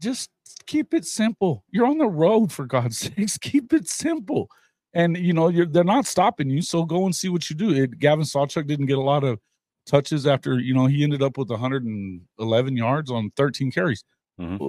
just 0.00 0.30
keep 0.66 0.94
it 0.94 1.04
simple. 1.04 1.64
You're 1.70 1.86
on 1.86 1.98
the 1.98 2.06
road 2.06 2.52
for 2.52 2.66
God's 2.66 2.98
sakes. 3.16 3.38
Keep 3.38 3.72
it 3.72 3.88
simple. 3.88 4.48
And 4.92 5.16
you 5.16 5.32
know, 5.32 5.48
you're 5.48 5.66
they're 5.66 5.82
not 5.82 6.06
stopping 6.06 6.50
you. 6.50 6.62
So 6.62 6.84
go 6.84 7.04
and 7.04 7.14
see 7.14 7.28
what 7.28 7.50
you 7.50 7.56
do. 7.56 7.72
It, 7.72 7.98
Gavin 7.98 8.24
Sawchuk 8.24 8.66
didn't 8.66 8.86
get 8.86 8.98
a 8.98 9.02
lot 9.02 9.24
of 9.24 9.40
touches 9.86 10.26
after 10.26 10.58
you 10.58 10.74
know 10.74 10.86
he 10.86 11.02
ended 11.04 11.22
up 11.22 11.38
with 11.38 11.50
111 11.50 12.76
yards 12.76 13.10
on 13.10 13.30
13 13.36 13.70
carries. 13.70 14.04
Mm-hmm. 14.40 14.66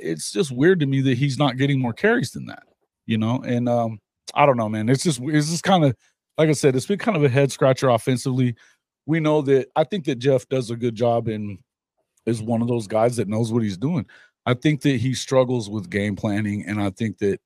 It's 0.00 0.32
just 0.32 0.50
weird 0.50 0.80
to 0.80 0.86
me 0.86 1.00
that 1.02 1.18
he's 1.18 1.38
not 1.38 1.56
getting 1.56 1.80
more 1.80 1.92
carries 1.92 2.32
than 2.32 2.46
that, 2.46 2.64
you 3.06 3.18
know. 3.18 3.42
And 3.46 3.68
um, 3.68 4.00
I 4.34 4.46
don't 4.46 4.56
know, 4.56 4.68
man. 4.68 4.88
It's 4.88 5.04
just 5.04 5.20
it's 5.22 5.50
just 5.50 5.62
kind 5.62 5.84
of 5.84 5.94
like 6.38 6.48
I 6.48 6.52
said, 6.52 6.76
it's 6.76 6.86
been 6.86 6.98
kind 6.98 7.16
of 7.16 7.24
a 7.24 7.28
head 7.28 7.52
scratcher 7.52 7.88
offensively. 7.88 8.54
We 9.06 9.20
know 9.20 9.42
that 9.42 9.68
I 9.76 9.84
think 9.84 10.04
that 10.06 10.16
Jeff 10.18 10.48
does 10.48 10.70
a 10.70 10.76
good 10.76 10.94
job 10.94 11.28
and 11.28 11.58
is 12.26 12.42
one 12.42 12.60
of 12.60 12.68
those 12.68 12.86
guys 12.86 13.16
that 13.16 13.28
knows 13.28 13.52
what 13.52 13.62
he's 13.62 13.78
doing. 13.78 14.06
I 14.44 14.54
think 14.54 14.82
that 14.82 15.00
he 15.00 15.14
struggles 15.14 15.70
with 15.70 15.90
game 15.90 16.16
planning, 16.16 16.64
and 16.66 16.80
I 16.80 16.90
think 16.90 17.18
that 17.18 17.40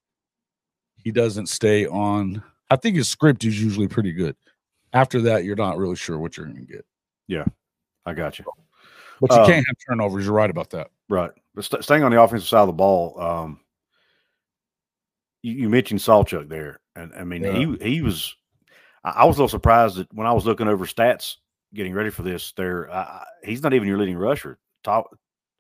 he 0.97 1.11
doesn't 1.11 1.49
stay 1.49 1.87
on. 1.87 2.43
I 2.71 2.77
think 2.77 2.97
his 2.97 3.09
script 3.09 3.45
is 3.45 3.63
usually 3.63 3.89
pretty 3.89 4.13
good. 4.13 4.37
After 4.93 5.21
that, 5.23 5.45
you're 5.45 5.57
not 5.57 5.79
really 5.79 5.97
sure 5.97 6.19
what 6.19 6.37
you're 6.37 6.47
going 6.47 6.67
to 6.67 6.73
get. 6.73 6.85
Yeah, 7.31 7.45
I 8.05 8.13
got 8.13 8.41
you. 8.41 8.45
But 9.21 9.31
you 9.31 9.39
um, 9.39 9.47
can't 9.47 9.67
have 9.67 9.77
turnovers. 9.89 10.25
You're 10.25 10.35
right 10.35 10.51
about 10.51 10.71
that. 10.71 10.89
Right. 11.09 11.31
But 11.55 11.65
st- 11.65 11.85
staying 11.85 12.03
on 12.03 12.11
the 12.11 12.21
offensive 12.21 12.49
side 12.49 12.63
of 12.63 12.67
the 12.67 12.73
ball, 12.73 13.21
um, 13.21 13.61
you, 15.43 15.53
you 15.53 15.69
mentioned 15.69 16.01
Sawchuk 16.01 16.49
there, 16.49 16.81
and 16.97 17.13
I 17.15 17.23
mean 17.23 17.45
yeah. 17.45 17.53
he 17.53 17.93
he 17.93 18.03
was. 18.03 18.35
I, 19.05 19.11
I, 19.11 19.25
was 19.27 19.37
a 19.37 19.43
little 19.43 19.49
surprised 19.49 19.97
that 19.97 20.13
when 20.13 20.27
I 20.27 20.33
was 20.33 20.45
looking 20.45 20.67
over 20.67 20.87
stats, 20.87 21.37
getting 21.73 21.95
ready 21.95 22.11
for 22.11 22.23
this, 22.23 22.53
there 22.57 22.91
uh, 22.91 23.23
he's 23.45 23.63
not 23.63 23.75
even 23.75 23.87
your 23.87 23.99
leading 23.99 24.19
rusher. 24.19 24.59
Ta- 24.83 25.05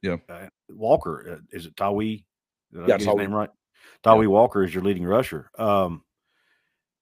yeah, 0.03 0.17
uh, 0.29 0.49
Walker 0.71 1.37
uh, 1.39 1.57
is 1.57 1.67
it 1.67 1.77
Tawee? 1.77 2.25
Did 2.73 2.81
yeah, 2.81 2.87
get 2.99 3.01
his 3.01 3.15
name 3.15 3.33
right? 3.33 3.51
Tawee 4.03 4.23
yeah. 4.23 4.29
Walker 4.29 4.65
is 4.65 4.75
your 4.75 4.83
leading 4.83 5.05
rusher. 5.05 5.53
Um, 5.57 6.03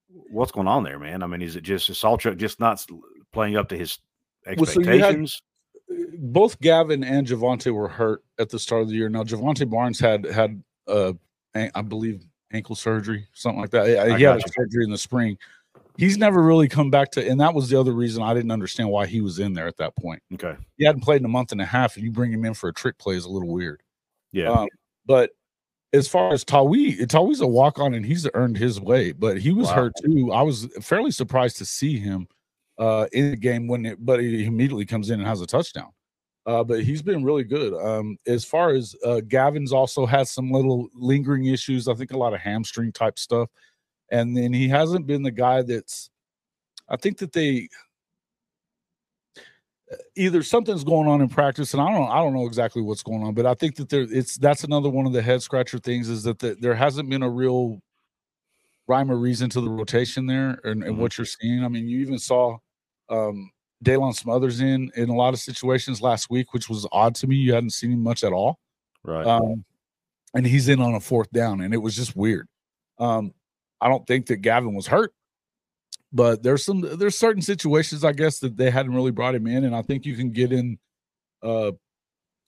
what's 0.08 0.52
going 0.52 0.68
on 0.68 0.84
there, 0.84 0.98
man? 0.98 1.22
I 1.22 1.26
mean, 1.26 1.40
is 1.40 1.56
it 1.56 1.62
just 1.62 1.88
is 1.88 1.98
Sawchuk 1.98 2.37
just 2.37 2.60
not 2.60 2.84
playing 3.32 3.56
up 3.56 3.70
to 3.70 3.78
his 3.78 3.98
expectations. 4.47 5.40
Well, 5.88 5.99
so 5.99 6.04
had, 6.04 6.23
both 6.33 6.61
Gavin 6.61 7.02
and 7.04 7.26
Jovantae 7.26 7.73
were 7.73 7.88
hurt 7.88 8.23
at 8.38 8.50
the 8.50 8.59
start 8.59 8.83
of 8.83 8.88
the 8.88 8.95
year. 8.95 9.09
Now 9.09 9.25
Jovantae 9.25 9.68
Barnes 9.68 9.99
had 9.99 10.25
had 10.25 10.62
uh, 10.87 11.12
I 11.54 11.83
believe 11.83 12.25
ankle 12.52 12.75
surgery, 12.75 13.26
something 13.33 13.61
like 13.61 13.71
that. 13.71 13.99
I 13.99 14.16
he 14.16 14.25
had 14.25 14.42
surgery 14.52 14.85
in 14.85 14.90
the 14.90 14.99
spring. 14.99 15.38
He's 15.97 16.16
never 16.16 16.42
really 16.42 16.68
come 16.68 16.90
back 16.90 17.11
to, 17.12 17.28
and 17.28 17.40
that 17.40 17.54
was 17.54 17.68
the 17.68 17.78
other 17.78 17.92
reason 17.92 18.23
I 18.23 18.33
didn't 18.33 18.52
understand 18.52 18.88
why 18.88 19.07
he 19.07 19.21
was 19.21 19.40
in 19.40 19.52
there 19.52 19.66
at 19.66 19.78
that 19.78 19.97
point. 19.97 20.23
Okay, 20.35 20.57
he 20.76 20.85
hadn't 20.85 21.02
played 21.02 21.21
in 21.21 21.25
a 21.25 21.28
month 21.28 21.52
and 21.52 21.61
a 21.61 21.66
half, 21.66 21.97
and 21.97 22.04
you 22.04 22.12
bring 22.12 22.33
him 22.33 22.45
in 22.45 22.54
for 22.54 22.68
a 22.68 22.73
trick 22.73 22.99
play 22.99 23.16
is 23.16 23.25
a 23.25 23.30
little 23.30 23.49
weird. 23.49 23.83
Yeah, 24.33 24.50
um, 24.50 24.68
but 25.07 25.30
as 25.92 26.07
far 26.07 26.33
as 26.33 26.45
Tawee, 26.45 27.04
Tawee's 27.07 27.40
a 27.40 27.47
walk 27.47 27.80
on, 27.80 27.95
and 27.95 28.07
he's 28.07 28.28
earned 28.35 28.59
his 28.59 28.80
way. 28.80 29.11
But 29.11 29.38
he 29.38 29.50
was 29.50 29.66
wow. 29.68 29.75
hurt 29.75 29.92
too. 30.04 30.30
I 30.33 30.42
was 30.42 30.68
fairly 30.80 31.11
surprised 31.11 31.57
to 31.59 31.64
see 31.64 31.99
him 31.99 32.28
uh, 32.78 33.06
in 33.12 33.30
the 33.32 33.37
game 33.37 33.66
when 33.66 33.85
it, 33.87 34.04
but 34.04 34.20
he 34.20 34.44
immediately 34.44 34.87
comes 34.87 35.11
in 35.11 35.18
and 35.18 35.28
has 35.28 35.40
a 35.40 35.47
touchdown. 35.47 35.90
Uh, 36.47 36.64
but 36.64 36.82
he's 36.82 37.02
been 37.02 37.23
really 37.23 37.44
good. 37.44 37.75
Um, 37.75 38.16
as 38.26 38.44
far 38.44 38.70
as 38.70 38.97
uh, 39.04 39.20
Gavin's 39.28 39.73
also 39.73 40.06
has 40.06 40.30
some 40.30 40.50
little 40.50 40.88
lingering 40.94 41.47
issues. 41.47 41.88
I 41.88 41.94
think 41.94 42.12
a 42.12 42.16
lot 42.16 42.32
of 42.32 42.40
hamstring 42.40 42.90
type 42.92 43.18
stuff, 43.18 43.50
and 44.11 44.35
then 44.37 44.52
he 44.52 44.68
hasn't 44.68 45.06
been 45.06 45.23
the 45.23 45.30
guy 45.30 45.62
that's. 45.62 46.08
I 46.88 46.97
think 46.97 47.18
that 47.18 47.32
they. 47.32 47.68
either 50.16 50.42
something's 50.42 50.85
going 50.85 51.06
on 51.06 51.20
in 51.20 51.28
practice, 51.28 51.75
and 51.75 51.82
I 51.82 51.90
don't 51.90 52.08
I 52.08 52.16
don't 52.16 52.32
know 52.32 52.47
exactly 52.47 52.80
what's 52.80 53.02
going 53.02 53.23
on, 53.23 53.35
but 53.35 53.44
I 53.44 53.52
think 53.52 53.76
that 53.76 53.90
there 53.90 54.06
it's 54.08 54.38
that's 54.38 54.64
another 54.64 54.88
one 54.88 55.04
of 55.04 55.12
the 55.12 55.20
head 55.20 55.42
scratcher 55.42 55.78
things 55.78 56.08
is 56.08 56.23
that 56.23 56.38
the, 56.38 56.56
there 56.58 56.75
hasn't 56.75 57.11
been 57.11 57.23
a 57.23 57.28
real 57.28 57.82
rhyme 58.87 59.11
or 59.11 59.16
reason 59.16 59.50
to 59.50 59.61
the 59.61 59.68
rotation 59.68 60.26
there 60.26 60.58
and, 60.64 60.82
and 60.82 60.82
mm-hmm. 60.82 60.97
what 60.97 61.18
you're 61.18 61.26
seeing. 61.26 61.62
I 61.62 61.68
mean, 61.68 61.88
you 61.88 62.00
even 62.00 62.18
saw 62.18 62.56
um 63.10 63.50
Daylan 63.84 64.14
Smothers 64.14 64.60
in 64.60 64.90
in 64.96 65.08
a 65.08 65.14
lot 65.14 65.34
of 65.34 65.40
situations 65.40 66.00
last 66.00 66.30
week, 66.30 66.52
which 66.52 66.68
was 66.68 66.86
odd 66.92 67.14
to 67.16 67.26
me. 67.26 67.36
You 67.36 67.54
hadn't 67.54 67.70
seen 67.70 67.92
him 67.92 68.02
much 68.02 68.24
at 68.24 68.32
all. 68.32 68.58
Right. 69.04 69.26
Um, 69.26 69.64
and 70.34 70.46
he's 70.46 70.68
in 70.68 70.80
on 70.80 70.94
a 70.94 71.00
fourth 71.00 71.30
down, 71.30 71.60
and 71.60 71.72
it 71.72 71.78
was 71.78 71.96
just 71.96 72.16
weird. 72.16 72.48
Um, 72.98 73.32
I 73.80 73.88
don't 73.88 74.06
think 74.06 74.26
that 74.26 74.38
Gavin 74.38 74.74
was 74.74 74.86
hurt, 74.86 75.12
but 76.12 76.42
there's 76.42 76.64
some 76.64 76.80
there's 76.80 77.16
certain 77.16 77.42
situations 77.42 78.04
I 78.04 78.12
guess 78.12 78.40
that 78.40 78.56
they 78.56 78.70
hadn't 78.70 78.94
really 78.94 79.12
brought 79.12 79.34
him 79.34 79.46
in, 79.46 79.64
and 79.64 79.74
I 79.74 79.82
think 79.82 80.04
you 80.04 80.16
can 80.16 80.30
get 80.30 80.52
in. 80.52 80.78
Uh, 81.42 81.72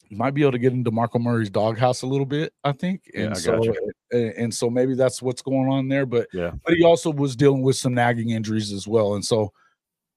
you 0.09 0.17
might 0.17 0.35
be 0.35 0.43
able 0.43 0.53
to 0.53 0.59
get 0.59 0.73
into 0.73 0.91
DeMarco 0.91 1.21
Murray's 1.21 1.51
doghouse 1.51 2.03
a 2.03 2.07
little 2.07 2.27
bit, 2.27 2.53
I 2.65 2.73
think, 2.73 3.03
and 3.15 3.27
yeah, 3.27 3.35
so 3.35 3.63
and, 4.11 4.33
and 4.33 4.55
so 4.55 4.69
maybe 4.69 4.97
that's 4.97 5.23
what's 5.23 5.41
going 5.41 5.71
on 5.71 5.89
there. 5.89 6.05
But 6.05 6.27
yeah, 6.33 6.51
but 6.65 6.75
he 6.75 6.83
also 6.83 7.13
was 7.13 7.37
dealing 7.37 7.63
with 7.63 7.77
some 7.77 7.95
nagging 7.95 8.31
injuries 8.31 8.73
as 8.73 8.89
well, 8.89 9.15
and 9.15 9.25
so 9.25 9.53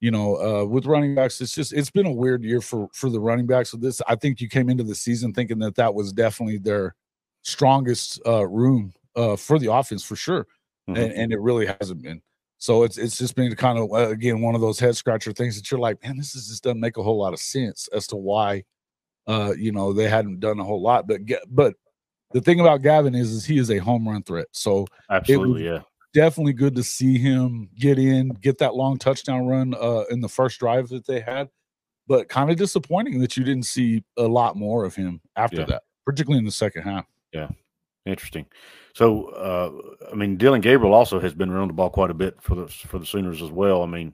you 0.04 0.12
know, 0.12 0.36
uh, 0.36 0.66
with 0.66 0.86
running 0.86 1.16
backs, 1.16 1.40
it's 1.40 1.56
just 1.56 1.72
it's 1.72 1.90
been 1.90 2.06
a 2.06 2.12
weird 2.12 2.44
year 2.44 2.60
for 2.60 2.90
for 2.94 3.10
the 3.10 3.22
running 3.22 3.48
backs. 3.48 3.72
So 3.72 3.78
this, 3.78 4.02
I 4.06 4.18
think 4.18 4.42
you 4.42 4.50
came 4.50 4.70
into 4.70 4.84
the 4.84 4.96
season 4.96 5.32
thinking 5.32 5.60
that 5.60 5.76
that 5.76 5.96
was 5.96 6.12
definitely 6.12 6.58
their 6.58 6.94
strongest 7.44 8.20
uh, 8.28 8.46
room 8.46 8.92
uh, 9.16 9.38
for 9.38 9.58
the 9.58 9.72
offense 9.72 10.04
for 10.04 10.18
sure, 10.18 10.46
mm-hmm. 10.90 11.02
and, 11.02 11.14
and, 11.14 11.32
it 11.32 11.40
really 11.40 11.68
hasn't 11.80 12.02
been. 12.02 12.22
So 12.58 12.84
it's 12.84 12.98
it's 12.98 13.18
just 13.18 13.34
been 13.34 13.56
kind 13.56 13.80
of 13.80 13.94
uh, 13.94 14.10
again 14.10 14.42
one 14.42 14.56
of 14.56 14.60
those 14.60 14.78
head 14.78 14.98
scratcher 14.98 15.32
things 15.32 15.56
that 15.56 15.72
you're 15.72 15.80
like, 15.80 16.04
man, 16.04 16.18
this 16.18 16.36
is, 16.36 16.50
just 16.50 16.64
doesn't 16.64 16.82
make 16.82 16.98
a 16.98 17.04
whole 17.04 17.18
lot 17.18 17.32
of 17.32 17.40
sense 17.40 17.88
as 17.94 18.06
to 18.08 18.18
why, 18.18 18.66
uh, 19.28 19.54
you 19.58 19.72
know, 19.72 19.94
they 19.94 20.10
hadn't 20.10 20.42
done 20.42 20.60
a 20.60 20.66
whole 20.66 20.82
lot. 20.82 21.08
But 21.08 21.22
but 21.48 21.76
the 22.34 22.42
thing 22.42 22.60
about 22.60 22.82
Gavin 22.82 23.16
is, 23.16 23.32
is 23.32 23.46
he 23.46 23.58
is 23.58 23.72
a 23.72 23.78
home 23.78 24.06
run 24.06 24.24
threat. 24.24 24.48
So 24.52 24.86
absolutely, 25.10 25.64
yeah 25.64 25.84
definitely 26.14 26.54
good 26.54 26.76
to 26.76 26.84
see 26.84 27.18
him 27.18 27.70
get 27.78 28.00
in, 28.00 28.30
get 28.30 28.60
that 28.60 28.76
long 28.76 28.98
touchdown 28.98 29.46
run 29.46 29.74
uh, 29.74 30.04
in 30.10 30.22
the 30.22 30.30
first 30.30 30.60
drive 30.60 30.90
that 30.90 31.06
they 31.06 31.20
had. 31.20 31.50
But 32.08 32.28
kind 32.30 32.50
of 32.52 32.58
disappointing 32.58 33.20
that 33.20 33.38
you 33.38 33.44
didn't 33.44 33.66
see 33.66 34.04
a 34.18 34.24
lot 34.24 34.58
more 34.58 34.84
of 34.84 34.96
him 34.96 35.22
after 35.36 35.62
yeah. 35.62 35.66
that, 35.68 35.84
particularly 36.06 36.40
in 36.40 36.46
the 36.46 36.52
second 36.52 36.84
half. 36.84 37.06
Yeah, 37.32 37.48
interesting. 38.06 38.46
So, 38.94 39.28
uh, 39.28 39.72
I 40.12 40.16
mean, 40.16 40.36
Dillon 40.38 40.60
Gabriel 40.60 40.94
also 40.94 41.20
has 41.20 41.34
been 41.34 41.50
around 41.50 41.70
the 41.70 41.74
ball 41.74 41.90
quite 41.90 42.12
a 42.12 42.14
bit 42.14 42.42
for 42.42 42.56
the 42.56 42.68
for 42.68 43.00
the 43.00 43.06
Sooners 43.06 43.42
as 43.42 43.52
well. 43.52 43.84
I 43.84 43.86
mean, 43.86 44.14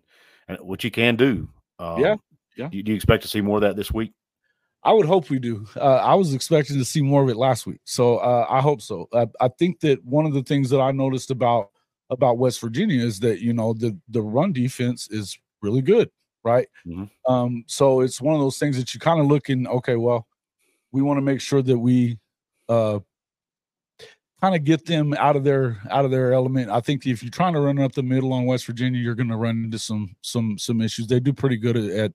which 0.60 0.84
he 0.84 0.92
can 0.92 1.16
do. 1.16 1.50
Um, 1.80 2.00
yeah, 2.00 2.16
yeah. 2.56 2.70
Do, 2.70 2.84
do 2.84 2.92
you 2.92 2.96
expect 2.96 3.24
to 3.24 3.30
see 3.30 3.42
more 3.42 3.58
of 3.58 3.62
that 3.62 3.76
this 3.76 3.92
week? 3.92 4.14
I 4.84 4.94
would 4.94 5.06
hope 5.06 5.30
we 5.30 5.40
do. 5.40 5.66
Uh, 5.76 5.96
I 5.96 6.14
was 6.14 6.34
expecting 6.34 6.78
to 6.78 6.86
see 6.86 7.02
more 7.02 7.24
of 7.24 7.30
it 7.30 7.36
last 7.36 7.68
week, 7.68 7.82
so 7.84 8.18
uh, 8.18 8.46
I 8.50 8.62
hope 8.62 8.82
so. 8.82 9.10
I, 9.14 9.28
I, 9.42 9.50
think 9.50 9.82
that 9.82 10.04
one 10.06 10.26
of 10.26 10.34
the 10.34 10.44
things 10.44 10.70
that 10.70 10.80
I 10.80 10.92
noticed 10.92 11.32
about 11.32 11.72
about 12.10 12.38
West 12.38 12.60
Virginia 12.62 13.04
is 13.04 13.20
that 13.20 13.40
you 13.40 13.54
know 13.54 13.74
the 13.74 13.98
the 14.10 14.22
run 14.22 14.52
defense 14.52 15.08
is 15.10 15.38
really 15.62 15.82
good, 15.82 16.10
right? 16.44 16.68
Mm-hmm. 16.86 17.32
Um, 17.32 17.64
so 17.68 18.02
it's 18.02 18.22
one 18.22 18.36
of 18.36 18.42
those 18.42 18.58
things 18.58 18.78
that 18.78 18.94
you 18.94 19.00
kind 19.00 19.20
of 19.20 19.28
look 19.28 19.50
in. 19.50 19.68
Okay, 19.68 19.96
well, 19.96 20.28
we 20.92 21.02
want 21.02 21.18
to 21.18 21.22
make 21.22 21.42
sure 21.42 21.62
that 21.62 21.78
we 21.78 22.18
uh, 22.68 23.00
kind 24.42 24.56
of 24.56 24.64
get 24.64 24.86
them 24.86 25.14
out 25.14 25.36
of 25.36 25.44
their 25.44 25.78
out 25.90 26.06
of 26.06 26.12
their 26.12 26.34
element. 26.34 26.70
I 26.70 26.80
think 26.80 27.06
if 27.06 27.22
you're 27.22 27.30
trying 27.30 27.54
to 27.54 27.62
run 27.62 27.80
up 27.80 27.94
the 27.94 28.04
middle 28.04 28.34
on 28.34 28.46
West 28.46 28.66
Virginia, 28.66 29.02
you're 29.02 29.16
going 29.16 29.30
to 29.30 29.38
run 29.38 29.64
into 29.64 29.80
some 29.80 30.16
some 30.22 30.58
some 30.58 30.82
issues. 30.82 31.08
They 31.08 31.20
do 31.20 31.34
pretty 31.34 31.58
good 31.58 31.78
at 31.78 32.14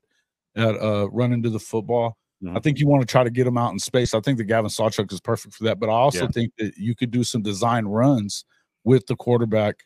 at 0.57 0.81
uh, 0.81 1.09
running 1.11 1.43
to 1.43 1.51
the 1.51 1.61
football. 1.61 2.17
Mm-hmm. 2.43 2.57
I 2.57 2.61
think 2.61 2.79
you 2.79 2.89
want 2.89 3.03
to 3.03 3.07
try 3.07 3.25
to 3.25 3.31
get 3.31 3.45
them 3.45 3.59
out 3.59 3.73
in 3.73 3.79
space. 3.79 4.15
I 4.15 4.21
think 4.21 4.39
that 4.39 4.45
Gavin 4.45 4.71
Sawchuk 4.71 5.13
is 5.13 5.21
perfect 5.21 5.55
for 5.55 5.65
that, 5.65 5.79
but 5.79 5.89
I 5.89 5.93
also 5.93 6.25
yeah. 6.25 6.31
think 6.31 6.53
that 6.59 6.77
you 6.77 6.95
could 6.95 7.11
do 7.11 7.25
some 7.25 7.43
design 7.43 7.85
runs 7.85 8.45
with 8.85 9.07
the 9.07 9.17
quarterback, 9.17 9.77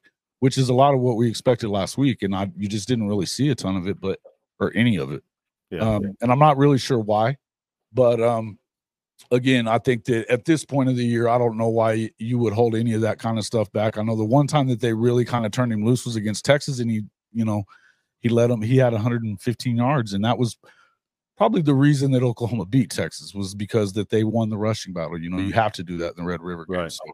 which 0.41 0.59
is 0.59 0.69
a 0.69 0.75
lot 0.75 0.95
of 0.95 1.01
what 1.01 1.17
we 1.17 1.29
expected 1.29 1.69
last 1.69 1.97
week. 1.97 2.23
And 2.23 2.35
I 2.35 2.51
you 2.57 2.69
just 2.69 2.89
didn't 2.89 3.09
really 3.09 3.27
see 3.27 3.49
a 3.51 3.55
ton 3.55 3.77
of 3.77 3.89
it, 3.89 4.01
but 4.01 4.19
or 4.61 4.73
any 4.75 4.97
of 4.97 5.13
it. 5.13 5.23
Yeah. 5.71 5.81
Um, 5.81 6.17
and 6.21 6.33
I'm 6.33 6.39
not 6.39 6.57
really 6.57 6.79
sure 6.79 6.99
why. 6.99 7.37
But 7.93 8.21
um 8.21 8.59
again, 9.31 9.69
I 9.69 9.79
think 9.79 10.05
that 10.05 10.31
at 10.31 10.45
this 10.45 10.65
point 10.65 10.89
of 10.89 10.97
the 10.97 11.05
year, 11.05 11.29
I 11.29 11.39
don't 11.39 11.57
know 11.57 11.69
why 11.69 12.11
you 12.19 12.39
would 12.39 12.53
hold 12.53 12.75
any 12.75 12.95
of 12.95 13.01
that 13.03 13.19
kind 13.19 13.39
of 13.39 13.45
stuff 13.45 13.71
back. 13.73 13.99
I 13.99 14.03
know 14.03 14.17
the 14.17 14.25
one 14.25 14.47
time 14.47 14.69
that 14.69 14.81
they 14.81 14.93
really 14.93 15.25
kind 15.25 15.45
of 15.47 15.53
turned 15.53 15.73
him 15.73 15.85
loose 15.85 16.05
was 16.05 16.17
against 16.17 16.45
Texas, 16.45 16.79
and 16.79 16.91
he, 16.91 17.03
you 17.33 17.45
know, 17.45 17.65
he 18.21 18.29
let 18.29 18.51
him. 18.51 18.63
He 18.63 18.77
had 18.77 18.93
115 18.93 19.77
yards, 19.77 20.13
and 20.13 20.25
that 20.25 20.39
was 20.39 20.57
probably 21.37 21.63
the 21.63 21.75
reason 21.75 22.11
that 22.13 22.23
Oklahoma 22.23 22.67
beat 22.67 22.91
Texas 22.91 23.35
was 23.35 23.55
because 23.55 23.93
that 23.93 24.11
they 24.11 24.25
won 24.25 24.49
the 24.49 24.59
rushing 24.59 24.93
battle. 24.93 25.19
You 25.19 25.31
know, 25.31 25.39
you 25.39 25.53
mm. 25.53 25.55
have 25.55 25.73
to 25.73 25.85
do 25.85 25.99
that 25.99 26.15
in 26.17 26.25
the 26.25 26.29
Red 26.29 26.43
River 26.43 26.67
game. 26.67 26.81
Right. 26.81 26.93
So 26.93 27.05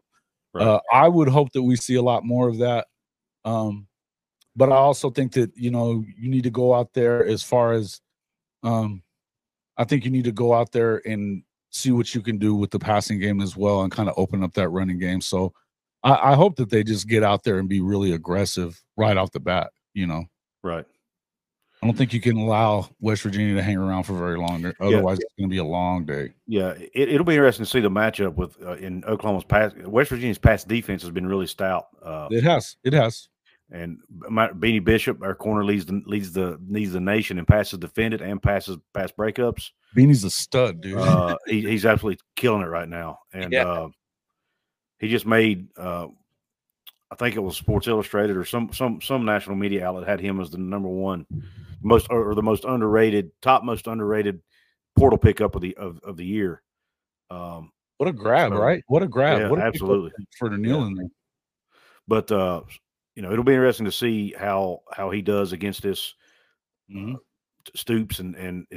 Right. 0.55 0.65
Uh, 0.65 0.79
I 0.91 1.09
would 1.09 1.27
hope 1.27 1.51
that 1.51 1.63
we 1.63 1.75
see 1.75 1.95
a 1.95 2.01
lot 2.01 2.23
more 2.23 2.47
of 2.47 2.59
that. 2.59 2.87
Um, 3.43 3.87
but 4.55 4.71
I 4.71 4.75
also 4.75 5.09
think 5.09 5.33
that 5.33 5.51
you 5.55 5.69
know 5.69 6.03
you 6.17 6.29
need 6.29 6.43
to 6.43 6.49
go 6.49 6.73
out 6.73 6.93
there 6.93 7.25
as 7.25 7.43
far 7.43 7.73
as, 7.73 7.99
um, 8.63 9.03
I 9.77 9.83
think 9.83 10.05
you 10.05 10.11
need 10.11 10.23
to 10.23 10.31
go 10.31 10.53
out 10.53 10.71
there 10.71 11.01
and 11.05 11.43
see 11.71 11.91
what 11.91 12.15
you 12.15 12.21
can 12.21 12.37
do 12.37 12.55
with 12.55 12.71
the 12.71 12.79
passing 12.79 13.19
game 13.19 13.41
as 13.41 13.57
well, 13.57 13.81
and 13.81 13.91
kind 13.91 14.07
of 14.07 14.15
open 14.17 14.43
up 14.43 14.53
that 14.53 14.69
running 14.69 14.97
game. 14.97 15.19
So 15.19 15.53
I, 16.03 16.31
I 16.31 16.35
hope 16.35 16.55
that 16.55 16.69
they 16.69 16.85
just 16.85 17.09
get 17.09 17.21
out 17.21 17.43
there 17.43 17.59
and 17.59 17.67
be 17.67 17.81
really 17.81 18.13
aggressive 18.13 18.81
right 18.95 19.17
off 19.17 19.31
the 19.31 19.41
bat. 19.41 19.71
You 19.93 20.07
know, 20.07 20.23
right. 20.63 20.85
I 21.81 21.87
don't 21.87 21.97
think 21.97 22.13
you 22.13 22.21
can 22.21 22.37
allow 22.37 22.89
West 22.99 23.21
Virginia 23.21 23.55
to 23.55 23.61
hang 23.61 23.77
around 23.77 24.03
for 24.03 24.13
very 24.13 24.37
long. 24.37 24.65
Otherwise, 24.79 25.19
yeah. 25.19 25.25
it's 25.25 25.33
going 25.37 25.49
to 25.49 25.53
be 25.53 25.57
a 25.57 25.63
long 25.63 26.05
day. 26.05 26.33
Yeah, 26.47 26.73
it, 26.93 27.17
will 27.17 27.25
be 27.25 27.33
interesting 27.33 27.65
to 27.65 27.69
see 27.69 27.79
the 27.79 27.91
matchup 27.91 28.35
with 28.35 28.57
uh, 28.63 28.73
in 28.77 29.03
Oklahoma's 29.05 29.43
pass. 29.43 29.71
West 29.85 30.09
Virginia's 30.09 30.39
pass 30.39 30.63
defense 30.63 31.03
has 31.03 31.11
been 31.11 31.27
really 31.27 31.47
stout. 31.47 31.87
Uh, 32.01 32.27
it 32.31 32.43
has. 32.43 32.77
It 32.83 32.93
has. 32.93 33.29
And 33.71 33.99
Beanie 34.09 34.83
Bishop, 34.83 35.21
our 35.21 35.35
corner, 35.35 35.65
leads 35.65 35.85
the 35.85 36.01
leads 36.05 36.31
the 36.31 36.59
leads 36.67 36.93
the 36.93 36.99
nation 36.99 37.37
in 37.37 37.45
passes 37.45 37.79
defended 37.79 38.21
and 38.21 38.41
passes 38.41 38.77
pass 38.93 39.11
breakups. 39.11 39.71
Beanie's 39.95 40.23
a 40.23 40.29
stud, 40.29 40.81
dude. 40.81 40.97
uh, 40.97 41.35
he, 41.47 41.61
he's 41.61 41.85
absolutely 41.85 42.19
killing 42.35 42.61
it 42.61 42.67
right 42.67 42.89
now, 42.89 43.19
and 43.33 43.51
yeah. 43.51 43.67
Uh, 43.67 43.89
he 44.99 45.07
just 45.07 45.25
made. 45.25 45.67
Uh, 45.77 46.07
I 47.11 47.15
think 47.15 47.35
it 47.35 47.41
was 47.41 47.57
Sports 47.57 47.87
Illustrated 47.87 48.37
or 48.37 48.45
some 48.45 48.71
some 48.71 49.01
some 49.01 49.25
national 49.25 49.55
media 49.55 49.87
outlet 49.87 50.07
had 50.07 50.19
him 50.19 50.39
as 50.39 50.49
the 50.49 50.57
number 50.57 50.89
one 50.89 51.25
most 51.85 52.07
or 52.09 52.33
the 52.35 52.41
most 52.41 52.65
underrated, 52.65 53.31
top 53.41 53.63
most 53.63 53.87
underrated 53.87 54.41
portal 54.97 55.19
pickup 55.19 55.55
of 55.55 55.61
the 55.61 55.77
of, 55.77 55.99
of 56.03 56.17
the 56.17 56.25
year. 56.25 56.61
Um, 57.29 57.71
what 57.97 58.09
a 58.09 58.13
grab, 58.13 58.51
so, 58.51 58.57
right? 58.57 58.83
What 58.87 59.03
a 59.03 59.07
grab! 59.07 59.39
Yeah, 59.39 59.49
what 59.49 59.59
a 59.59 59.63
absolutely 59.63 60.11
for 60.37 60.49
the 60.49 60.57
yeah. 60.57 60.89
there. 60.97 61.07
But 62.07 62.31
uh, 62.31 62.61
you 63.15 63.21
know, 63.21 63.31
it'll 63.31 63.45
be 63.45 63.53
interesting 63.53 63.85
to 63.85 63.91
see 63.91 64.33
how 64.37 64.81
how 64.91 65.11
he 65.11 65.21
does 65.21 65.53
against 65.53 65.83
this 65.83 66.15
mm-hmm. 66.91 67.15
uh, 67.15 67.19
Stoops 67.75 68.19
and 68.19 68.35
and 68.35 68.67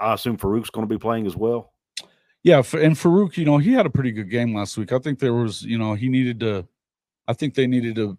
I 0.00 0.14
assume 0.14 0.36
Farooq's 0.36 0.70
going 0.70 0.86
to 0.86 0.92
be 0.92 0.98
playing 0.98 1.26
as 1.26 1.36
well. 1.36 1.72
Yeah, 2.44 2.58
and 2.58 2.94
Farouk, 2.94 3.36
you 3.36 3.44
know, 3.44 3.58
he 3.58 3.72
had 3.72 3.86
a 3.86 3.90
pretty 3.90 4.12
good 4.12 4.30
game 4.30 4.54
last 4.54 4.76
week. 4.78 4.92
I 4.92 4.98
think 4.98 5.18
there 5.18 5.34
was, 5.34 5.62
you 5.62 5.76
know, 5.76 5.94
he 5.94 6.08
needed 6.08 6.40
to. 6.40 6.66
I 7.26 7.32
think 7.32 7.54
they 7.54 7.66
needed 7.66 7.96
to 7.96 8.16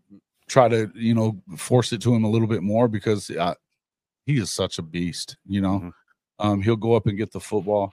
try 0.48 0.68
to, 0.68 0.92
you 0.94 1.14
know, 1.14 1.42
force 1.58 1.94
it 1.94 2.02
to 2.02 2.14
him 2.14 2.26
a 2.26 2.30
little 2.30 2.48
bit 2.48 2.62
more 2.62 2.88
because 2.88 3.32
I, 3.32 3.56
he 4.30 4.40
is 4.40 4.52
such 4.52 4.78
a 4.78 4.84
beast. 4.84 5.38
You 5.48 5.62
know, 5.62 5.80
mm-hmm. 5.80 6.48
um, 6.48 6.62
he'll 6.62 6.76
go 6.76 6.94
up 6.94 7.08
and 7.08 7.18
get 7.18 7.32
the 7.32 7.40
football. 7.40 7.92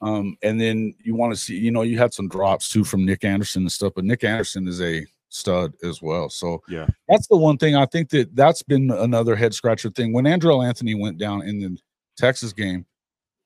Um, 0.00 0.36
and 0.42 0.60
then 0.60 0.94
you 1.04 1.14
want 1.14 1.32
to 1.32 1.36
see, 1.36 1.56
you 1.56 1.70
know, 1.70 1.82
you 1.82 1.98
had 1.98 2.12
some 2.12 2.28
drops 2.28 2.68
too 2.68 2.84
from 2.84 3.04
Nick 3.04 3.24
Anderson 3.24 3.62
and 3.62 3.72
stuff, 3.72 3.92
but 3.94 4.04
Nick 4.04 4.24
Anderson 4.24 4.66
is 4.66 4.80
a 4.80 5.06
stud 5.28 5.74
as 5.84 6.02
well. 6.02 6.30
So 6.30 6.62
yeah, 6.68 6.86
that's 7.08 7.28
the 7.28 7.36
one 7.36 7.58
thing 7.58 7.76
I 7.76 7.86
think 7.86 8.10
that 8.10 8.34
that's 8.34 8.62
been 8.62 8.90
another 8.90 9.36
head 9.36 9.54
scratcher 9.54 9.90
thing. 9.90 10.12
When 10.12 10.24
Andrel 10.24 10.66
Anthony 10.66 10.94
went 10.94 11.18
down 11.18 11.42
in 11.42 11.60
the 11.60 11.78
Texas 12.16 12.52
game, 12.52 12.86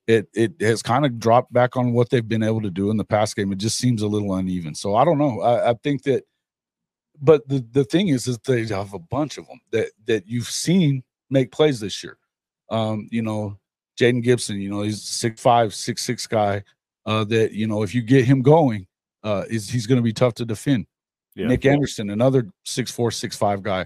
it 0.07 0.27
it 0.33 0.53
has 0.59 0.81
kind 0.81 1.05
of 1.05 1.19
dropped 1.19 1.53
back 1.53 1.77
on 1.77 1.93
what 1.93 2.09
they've 2.09 2.27
been 2.27 2.43
able 2.43 2.61
to 2.61 2.71
do 2.71 2.89
in 2.89 2.97
the 2.97 3.05
past 3.05 3.35
game. 3.35 3.51
It 3.51 3.59
just 3.59 3.77
seems 3.77 4.01
a 4.01 4.07
little 4.07 4.33
uneven. 4.35 4.75
So 4.75 4.95
I 4.95 5.05
don't 5.05 5.17
know. 5.19 5.41
I, 5.41 5.71
I 5.71 5.73
think 5.83 6.03
that, 6.03 6.23
but 7.21 7.47
the 7.47 7.65
the 7.71 7.83
thing 7.83 8.07
is, 8.07 8.27
is 8.27 8.39
they 8.39 8.65
have 8.65 8.93
a 8.93 8.99
bunch 8.99 9.37
of 9.37 9.47
them 9.47 9.59
that 9.71 9.91
that 10.05 10.27
you've 10.27 10.49
seen 10.49 11.03
make 11.29 11.51
plays 11.51 11.79
this 11.79 12.03
year. 12.03 12.17
Um, 12.73 13.07
you 13.11 13.21
know, 13.21 13.57
Jayden 13.99 14.23
Gibson, 14.23 14.59
you 14.59 14.69
know, 14.69 14.81
he's 14.81 15.01
six 15.03 15.39
five, 15.39 15.73
six 15.73 16.03
six 16.03 16.27
guy. 16.27 16.63
Uh, 17.05 17.23
that 17.25 17.51
you 17.51 17.67
know, 17.67 17.83
if 17.83 17.93
you 17.93 18.01
get 18.01 18.25
him 18.25 18.41
going, 18.41 18.87
uh, 19.23 19.43
is 19.49 19.69
he's 19.69 19.85
going 19.87 19.97
to 19.97 20.03
be 20.03 20.13
tough 20.13 20.33
to 20.35 20.45
defend. 20.45 20.87
Yeah. 21.35 21.47
Nick 21.47 21.65
Anderson, 21.65 22.09
another 22.09 22.47
six 22.63 22.91
four, 22.91 23.11
six 23.11 23.35
five 23.35 23.61
guy. 23.61 23.85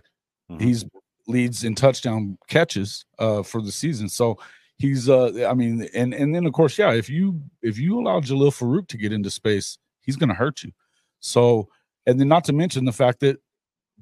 Mm-hmm. 0.49 0.63
He's 0.63 0.85
leads 1.27 1.65
in 1.65 1.75
touchdown 1.75 2.37
catches 2.47 3.05
uh 3.19 3.43
for 3.43 3.61
the 3.61 3.71
season. 3.71 4.07
So 4.07 4.37
he's 4.77 5.09
uh 5.09 5.47
I 5.49 5.53
mean, 5.53 5.87
and 5.93 6.13
and 6.13 6.33
then 6.33 6.45
of 6.45 6.53
course, 6.53 6.77
yeah, 6.77 6.93
if 6.93 7.09
you 7.09 7.41
if 7.61 7.77
you 7.77 7.99
allow 7.99 8.21
Jalil 8.21 8.51
Farooq 8.51 8.87
to 8.87 8.97
get 8.97 9.11
into 9.11 9.29
space, 9.29 9.77
he's 10.01 10.15
gonna 10.15 10.33
hurt 10.33 10.63
you. 10.63 10.71
So 11.19 11.67
and 12.05 12.19
then 12.19 12.27
not 12.27 12.45
to 12.45 12.53
mention 12.53 12.85
the 12.85 12.93
fact 12.93 13.19
that 13.21 13.39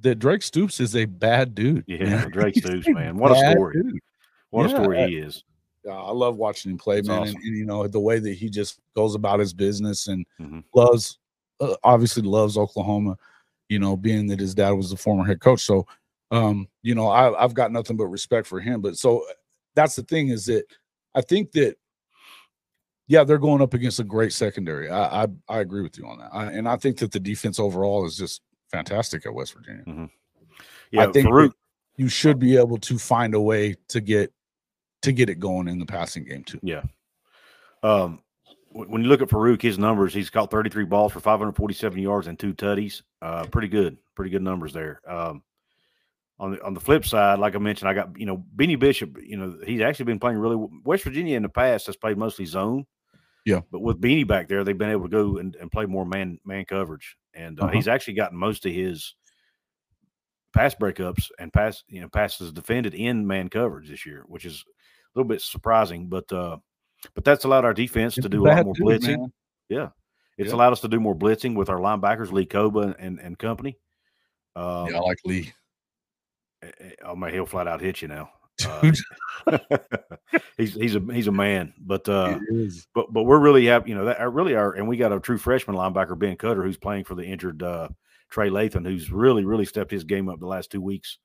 that 0.02 0.20
Drake 0.20 0.44
Stoops 0.44 0.80
is 0.80 0.96
a 0.96 1.06
bad 1.06 1.56
dude. 1.56 1.86
Yeah, 1.88 2.26
Drake 2.26 2.56
Stoops, 2.58 2.88
man. 2.90 3.18
What 3.18 3.32
a 3.32 3.52
story. 3.52 3.74
Dude. 3.82 4.00
What 4.50 4.70
yeah, 4.70 4.76
a 4.76 4.82
story 4.82 5.08
he 5.08 5.18
is. 5.18 5.44
Yeah, 5.84 5.94
I 5.94 6.12
love 6.12 6.38
watching 6.38 6.72
him 6.72 6.78
play, 6.78 6.98
That's 6.98 7.10
man. 7.10 7.22
Awesome. 7.22 7.36
And, 7.36 7.46
and, 7.46 7.58
you 7.58 7.66
know 7.66 7.88
the 7.88 8.00
way 8.00 8.20
that 8.20 8.34
he 8.34 8.50
just 8.50 8.80
goes 8.96 9.16
about 9.16 9.40
his 9.40 9.54
business 9.54 10.08
and 10.08 10.26
mm-hmm. 10.40 10.60
loves, 10.74 11.20
uh, 11.60 11.76
obviously 11.84 12.24
loves 12.24 12.58
Oklahoma. 12.58 13.18
You 13.70 13.80
know, 13.80 13.96
being 13.96 14.28
that 14.28 14.40
his 14.40 14.56
dad 14.56 14.72
was 14.72 14.90
the 14.90 14.98
former 14.98 15.26
head 15.26 15.42
coach, 15.42 15.62
so 15.62 15.88
um, 16.32 16.68
you 16.82 16.96
know 16.96 17.08
I, 17.08 17.44
I've 17.44 17.54
got 17.54 17.72
nothing 17.72 17.98
but 17.98 18.06
respect 18.06 18.48
for 18.48 18.60
him. 18.60 18.82
But 18.82 18.98
so 18.98 19.26
that's 19.76 19.96
the 19.96 20.04
thing 20.04 20.30
is 20.30 20.46
that 20.46 20.66
I 21.14 21.22
think 21.22 21.52
that 21.54 21.76
yeah, 23.08 23.24
they're 23.24 23.38
going 23.38 23.62
up 23.62 23.74
against 23.74 24.00
a 24.00 24.04
great 24.04 24.34
secondary. 24.34 24.90
I 24.90 25.24
I, 25.24 25.28
I 25.50 25.60
agree 25.60 25.82
with 25.82 25.98
you 25.98 26.08
on 26.08 26.20
that, 26.20 26.30
I, 26.34 26.46
and 26.52 26.68
I 26.68 26.78
think 26.78 26.98
that 27.00 27.12
the 27.12 27.20
defense 27.20 27.60
overall 27.60 28.06
is 28.06 28.18
just 28.18 28.42
fantastic 28.72 29.26
at 29.26 29.34
West 29.34 29.54
Virginia. 29.54 29.84
Mm-hmm. 29.84 30.06
Yeah, 30.92 31.08
I 31.08 31.12
think 31.12 31.28
Farooq, 31.28 31.52
you 31.98 32.08
should 32.08 32.40
be 32.40 32.58
able 32.58 32.78
to 32.78 32.98
find 32.98 33.34
a 33.34 33.42
way 33.42 33.76
to 33.90 34.02
get 34.02 34.32
to 35.06 35.14
get 35.14 35.30
it 35.30 35.40
going 35.40 35.68
in 35.68 35.80
the 35.80 35.86
passing 35.86 36.24
game 36.24 36.44
too. 36.44 36.60
Yeah. 36.62 36.84
Um, 37.84 38.22
when 38.72 39.04
you 39.04 39.08
look 39.08 39.22
at 39.22 39.30
Farooq, 39.30 39.62
his 39.62 39.80
numbers, 39.80 40.14
he's 40.14 40.30
caught 40.30 40.52
33 40.52 40.84
balls 40.84 41.14
for 41.14 41.22
547 41.22 41.98
yards 41.98 42.28
and 42.28 42.38
two 42.38 42.54
tutties. 42.54 43.04
Uh, 43.22 43.46
pretty 43.46 43.70
good, 43.70 43.98
pretty 44.16 44.32
good 44.32 44.42
numbers 44.42 44.74
there. 44.74 45.00
Um, 45.08 45.44
on 46.40 46.52
the 46.52 46.62
on 46.64 46.74
the 46.74 46.82
flip 46.82 47.06
side, 47.06 47.40
like 47.40 47.56
I 47.56 47.60
mentioned, 47.60 47.90
I 47.90 47.94
got 47.94 48.20
you 48.20 48.26
know 48.26 48.44
Beanie 48.56 48.78
Bishop. 48.78 49.18
You 49.24 49.38
know 49.38 49.58
he's 49.66 49.80
actually 49.80 50.06
been 50.06 50.20
playing 50.20 50.38
really. 50.38 50.68
West 50.84 51.06
Virginia 51.06 51.38
in 51.38 51.44
the 51.44 51.50
past 51.50 51.86
has 51.86 51.96
played 51.96 52.18
mostly 52.18 52.46
zone. 52.46 52.86
Yeah, 53.46 53.62
but 53.72 53.82
with 53.82 54.02
Beanie 54.02 54.28
back 54.28 54.50
there, 54.50 54.64
they've 54.64 54.78
been 54.78 54.90
able 54.90 55.04
to 55.04 55.10
go 55.10 55.38
and, 55.38 55.56
and 55.56 55.72
play 55.72 55.86
more 55.86 56.06
man 56.06 56.40
man 56.44 56.66
coverage, 56.66 57.16
and 57.34 57.60
uh, 57.60 57.66
uh-huh. 57.66 57.74
he's 57.74 57.88
actually 57.88 58.16
gotten 58.16 58.38
most 58.38 58.66
of 58.66 58.74
his 58.74 59.16
pass 60.54 60.76
breakups 60.76 61.32
and 61.40 61.54
pass 61.54 61.84
you 61.88 62.02
know 62.02 62.10
passes 62.10 62.52
defended 62.52 62.94
in 62.94 63.26
man 63.26 63.48
coverage 63.48 63.88
this 63.88 64.06
year, 64.06 64.26
which 64.28 64.44
is 64.44 64.66
little 65.16 65.28
bit 65.28 65.42
surprising. 65.42 66.08
But 66.08 66.32
uh, 66.32 66.58
but 67.14 67.24
that's 67.24 67.46
allowed 67.46 67.66
our 67.66 67.74
defense 67.74 68.18
it's 68.18 68.26
to 68.26 68.30
do 68.30 68.46
a 68.46 68.48
lot 68.48 68.66
more 68.66 68.74
blitzing. 68.74 69.20
Man. 69.20 69.34
Yeah, 69.70 69.90
it's 70.38 70.50
yeah. 70.50 70.56
allowed 70.56 70.74
us 70.74 70.82
to 70.82 70.88
do 70.88 71.00
more 71.00 71.16
blitzing 71.16 71.56
with 71.56 71.70
our 71.70 71.80
linebackers, 71.80 72.32
Lee 72.32 72.46
Kpogba 72.46 72.96
and 73.00 73.20
and 73.20 73.38
company. 73.38 73.78
Um, 74.56 74.88
yeah, 74.88 74.98
I 74.98 75.00
like 75.00 75.18
Lee. 75.26 75.54
Eh, 76.64 76.72
eh, 76.80 76.90
oh 77.06 77.16
my, 77.16 77.32
he'll 77.32 77.46
flat 77.46 77.68
out 77.68 77.82
hit 77.82 78.02
you 78.02 78.08
now. 78.08 78.30
Uh, 78.66 78.92
he's 80.58 80.74
he's 80.76 80.96
a 80.96 81.00
he's 81.12 81.28
a 81.28 81.32
man, 81.32 81.74
but 81.80 82.08
uh, 82.08 82.40
but 82.94 83.12
but 83.12 83.24
we're 83.24 83.40
really 83.40 83.66
happy. 83.66 83.90
You 83.90 83.96
know 83.96 84.06
that 84.06 84.20
I 84.20 84.24
really 84.24 84.56
are, 84.56 84.74
and 84.74 84.88
we 84.88 84.98
got 84.98 85.12
a 85.12 85.20
true 85.20 85.38
freshman 85.38 85.76
linebacker 85.76 86.18
Ben 86.18 86.38
Cutter 86.38 86.64
who's 86.64 86.78
playing 86.78 87.04
for 87.04 87.16
the 87.16 87.26
injured 87.26 87.62
uh, 87.62 87.90
Trey 88.30 88.50
Lathan, 88.50 88.86
who's 88.86 89.12
really 89.12 89.46
really 89.46 89.66
stepped 89.66 89.92
his 89.92 90.06
game 90.06 90.30
up 90.30 90.40
the 90.40 90.48
last 90.48 90.72
two 90.72 90.82
weeks. 90.82 91.18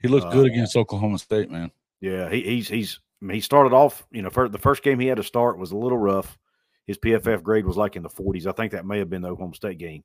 He 0.00 0.08
looked 0.08 0.32
good 0.32 0.50
uh, 0.50 0.52
against 0.52 0.76
Oklahoma 0.76 1.18
State, 1.18 1.50
man. 1.50 1.70
Yeah, 2.00 2.28
he, 2.28 2.42
he's 2.42 2.68
he's 2.68 2.98
I 2.98 2.98
mean, 2.98 3.03
he 3.30 3.40
started 3.40 3.72
off. 3.72 4.06
You 4.10 4.22
know, 4.22 4.30
for 4.30 4.48
the 4.48 4.58
first 4.58 4.82
game 4.82 4.98
he 4.98 5.06
had 5.06 5.16
to 5.16 5.22
start 5.22 5.58
was 5.58 5.72
a 5.72 5.76
little 5.76 5.98
rough. 5.98 6.38
His 6.86 6.98
PFF 6.98 7.42
grade 7.42 7.66
was 7.66 7.76
like 7.76 7.96
in 7.96 8.02
the 8.02 8.10
40s. 8.10 8.46
I 8.46 8.52
think 8.52 8.72
that 8.72 8.86
may 8.86 8.98
have 8.98 9.08
been 9.08 9.22
the 9.22 9.28
Oklahoma 9.28 9.54
State 9.54 9.78
game. 9.78 10.04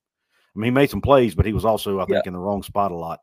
I 0.55 0.59
mean, 0.59 0.65
he 0.65 0.71
made 0.71 0.89
some 0.89 1.01
plays, 1.01 1.35
but 1.35 1.45
he 1.45 1.53
was 1.53 1.65
also, 1.65 1.99
I 1.99 2.05
think, 2.05 2.23
yeah. 2.25 2.27
in 2.27 2.33
the 2.33 2.39
wrong 2.39 2.63
spot 2.63 2.91
a 2.91 2.95
lot. 2.95 3.19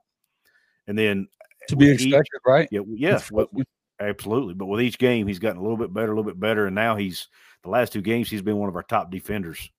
And 0.86 0.96
then 0.96 1.28
to 1.68 1.76
be 1.76 1.90
expected, 1.90 2.26
each, 2.34 2.40
right? 2.46 2.68
Yeah, 2.70 2.80
yes, 2.86 3.30
yeah, 3.32 3.64
absolutely. 3.98 4.54
But 4.54 4.66
with 4.66 4.80
each 4.80 4.98
game, 4.98 5.26
he's 5.26 5.38
gotten 5.38 5.58
a 5.58 5.62
little 5.62 5.76
bit 5.76 5.92
better, 5.92 6.12
a 6.12 6.14
little 6.14 6.30
bit 6.30 6.38
better, 6.38 6.66
and 6.66 6.74
now 6.74 6.96
he's 6.96 7.28
the 7.64 7.70
last 7.70 7.92
two 7.92 8.02
games 8.02 8.30
he's 8.30 8.42
been 8.42 8.58
one 8.58 8.68
of 8.68 8.76
our 8.76 8.82
top 8.82 9.10
defenders. 9.10 9.70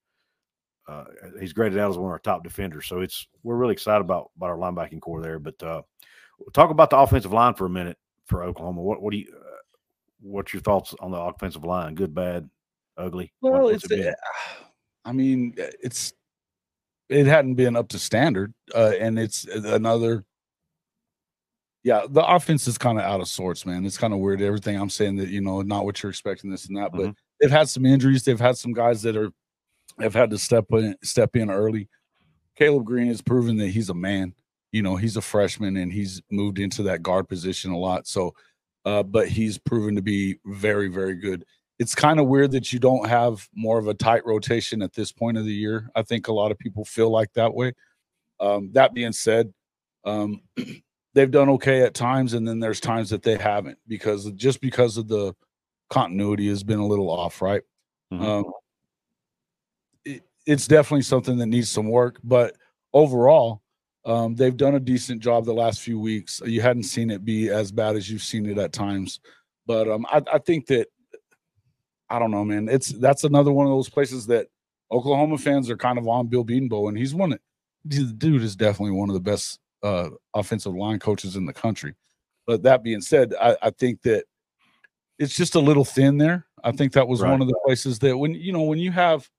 Uh, 0.87 1.05
he's 1.39 1.53
graded 1.53 1.79
out 1.79 1.89
as 1.89 1.97
one 1.97 2.07
of 2.07 2.11
our 2.11 2.19
top 2.19 2.43
defenders, 2.43 2.87
so 2.87 3.01
it's 3.01 3.27
we're 3.43 3.55
really 3.55 3.73
excited 3.73 4.01
about 4.01 4.31
about 4.37 4.49
our 4.49 4.57
linebacking 4.57 5.01
corps 5.01 5.21
there. 5.21 5.39
But 5.39 5.61
uh, 5.61 5.81
talk 6.53 6.69
about 6.69 6.89
the 6.89 6.97
offensive 6.97 7.33
line 7.33 7.53
for 7.53 7.65
a 7.65 7.69
minute 7.69 7.97
for 8.25 8.43
Oklahoma. 8.43 8.81
What 8.81 9.01
what 9.01 9.11
do 9.11 9.17
you 9.17 9.33
what's 10.27 10.53
your 10.53 10.61
thoughts 10.61 10.93
on 10.99 11.11
the 11.11 11.17
offensive 11.17 11.63
line? 11.63 11.95
Good, 11.95 12.13
bad, 12.13 12.49
ugly? 12.97 13.31
Well, 13.41 13.63
what, 13.63 13.75
it's 13.75 13.89
it 13.89 14.15
I 15.05 15.11
mean, 15.11 15.55
it's 15.57 16.13
it 17.09 17.25
hadn't 17.25 17.55
been 17.55 17.75
up 17.75 17.89
to 17.89 17.99
standard, 17.99 18.53
uh, 18.75 18.93
and 18.99 19.17
it's 19.17 19.45
another 19.45 20.25
yeah, 21.87 22.05
the 22.09 22.25
offense 22.25 22.67
is 22.67 22.77
kind 22.77 22.97
of 22.97 23.05
out 23.05 23.21
of 23.21 23.29
sorts, 23.29 23.65
man. 23.65 23.85
It's 23.85 23.97
kind 23.97 24.13
of 24.13 24.19
weird. 24.19 24.41
Everything 24.41 24.77
I'm 24.77 24.89
saying 24.89 25.15
that 25.17 25.29
you 25.29 25.39
know, 25.39 25.61
not 25.61 25.85
what 25.85 26.03
you're 26.03 26.09
expecting, 26.09 26.49
this 26.49 26.65
and 26.65 26.75
that. 26.75 26.91
But 26.91 27.01
mm-hmm. 27.01 27.11
they've 27.39 27.49
had 27.49 27.69
some 27.69 27.85
injuries. 27.85 28.23
They've 28.23 28.37
had 28.37 28.57
some 28.57 28.73
guys 28.73 29.01
that 29.03 29.15
are 29.15 29.31
have 30.01 30.13
had 30.13 30.29
to 30.31 30.37
step 30.37 30.65
in, 30.71 30.95
step 31.01 31.37
in 31.37 31.49
early. 31.49 31.87
Caleb 32.57 32.83
Green 32.83 33.07
has 33.07 33.21
proven 33.21 33.55
that 33.57 33.69
he's 33.69 33.89
a 33.89 33.93
man. 33.93 34.33
You 34.73 34.81
know, 34.81 34.97
he's 34.97 35.15
a 35.15 35.21
freshman 35.21 35.77
and 35.77 35.93
he's 35.93 36.21
moved 36.29 36.59
into 36.59 36.83
that 36.83 37.03
guard 37.03 37.29
position 37.29 37.71
a 37.71 37.77
lot. 37.77 38.05
So, 38.05 38.33
uh, 38.87 39.03
but 39.03 39.27
he's 39.27 39.57
proven 39.57 39.95
to 39.95 40.01
be 40.01 40.39
very, 40.45 40.87
very 40.87 41.15
good. 41.15 41.43
It's 41.77 41.93
kind 41.93 42.21
of 42.21 42.27
weird 42.27 42.51
that 42.51 42.71
you 42.71 42.79
don't 42.79 43.09
have 43.09 43.45
more 43.53 43.77
of 43.77 43.89
a 43.89 43.93
tight 43.93 44.25
rotation 44.25 44.81
at 44.81 44.93
this 44.93 45.11
point 45.11 45.37
of 45.37 45.43
the 45.43 45.53
year. 45.53 45.89
I 45.93 46.03
think 46.03 46.29
a 46.29 46.33
lot 46.33 46.51
of 46.51 46.57
people 46.57 46.85
feel 46.85 47.09
like 47.09 47.33
that 47.33 47.53
way. 47.53 47.73
Um, 48.39 48.69
that 48.71 48.93
being 48.93 49.11
said, 49.11 49.53
um, 50.05 50.41
they've 51.13 51.29
done 51.29 51.49
okay 51.49 51.81
at 51.81 51.95
times, 51.95 52.33
and 52.33 52.47
then 52.47 52.61
there's 52.61 52.79
times 52.79 53.09
that 53.09 53.23
they 53.23 53.35
haven't 53.35 53.77
because 53.89 54.31
just 54.31 54.61
because 54.61 54.95
of 54.95 55.09
the 55.09 55.35
continuity 55.89 56.47
has 56.47 56.63
been 56.63 56.79
a 56.79 56.87
little 56.87 57.09
off, 57.09 57.41
right? 57.41 57.63
Mm-hmm. 58.13 58.25
Um, 58.25 58.45
it, 60.05 60.23
it's 60.45 60.65
definitely 60.65 61.01
something 61.01 61.37
that 61.39 61.47
needs 61.47 61.69
some 61.69 61.89
work, 61.89 62.21
but 62.23 62.55
overall, 62.93 63.61
um, 64.07 64.35
they've 64.35 64.55
done 64.55 64.75
a 64.75 64.79
decent 64.79 65.21
job 65.21 65.43
the 65.45 65.53
last 65.53 65.81
few 65.81 65.99
weeks. 65.99 66.41
You 66.45 66.61
hadn't 66.61 66.83
seen 66.83 67.11
it 67.11 67.25
be 67.25 67.49
as 67.49 67.73
bad 67.73 67.97
as 67.97 68.09
you've 68.09 68.23
seen 68.23 68.45
it 68.45 68.57
at 68.57 68.71
times, 68.71 69.19
but 69.65 69.89
um, 69.89 70.05
I, 70.09 70.23
I 70.31 70.37
think 70.39 70.67
that 70.67 70.87
I 72.09 72.17
don't 72.17 72.31
know, 72.31 72.45
man. 72.45 72.69
It's 72.69 72.87
that's 72.87 73.25
another 73.25 73.51
one 73.51 73.67
of 73.67 73.71
those 73.71 73.89
places 73.89 74.25
that 74.27 74.47
Oklahoma 74.91 75.37
fans 75.37 75.69
are 75.69 75.75
kind 75.75 75.97
of 75.97 76.07
on 76.07 76.27
Bill 76.27 76.45
Bedenbaugh, 76.45 76.87
and 76.87 76.97
he's 76.97 77.13
one. 77.13 77.37
The 77.83 78.03
dude 78.17 78.43
is 78.43 78.55
definitely 78.55 78.97
one 78.97 79.09
of 79.09 79.13
the 79.13 79.19
best 79.19 79.59
uh, 79.83 80.09
offensive 80.33 80.73
line 80.73 80.99
coaches 80.99 81.35
in 81.35 81.45
the 81.45 81.53
country. 81.53 81.95
But 82.45 82.63
that 82.63 82.83
being 82.83 83.01
said, 83.01 83.33
I, 83.39 83.57
I, 83.61 83.69
think 83.71 84.01
that 84.03 84.23
it's 85.19 85.35
just 85.35 85.55
a 85.55 85.59
little 85.59 85.83
thin 85.83 86.17
there. 86.17 86.45
I 86.63 86.71
think 86.71 86.93
that 86.93 87.07
was 87.07 87.21
right. 87.21 87.31
one 87.31 87.41
of 87.41 87.47
the 87.49 87.59
places 87.65 87.99
that 87.99 88.17
when 88.17 88.33
you 88.33 88.53
know 88.53 88.63
when 88.63 88.79
you 88.79 88.91
have 88.93 89.29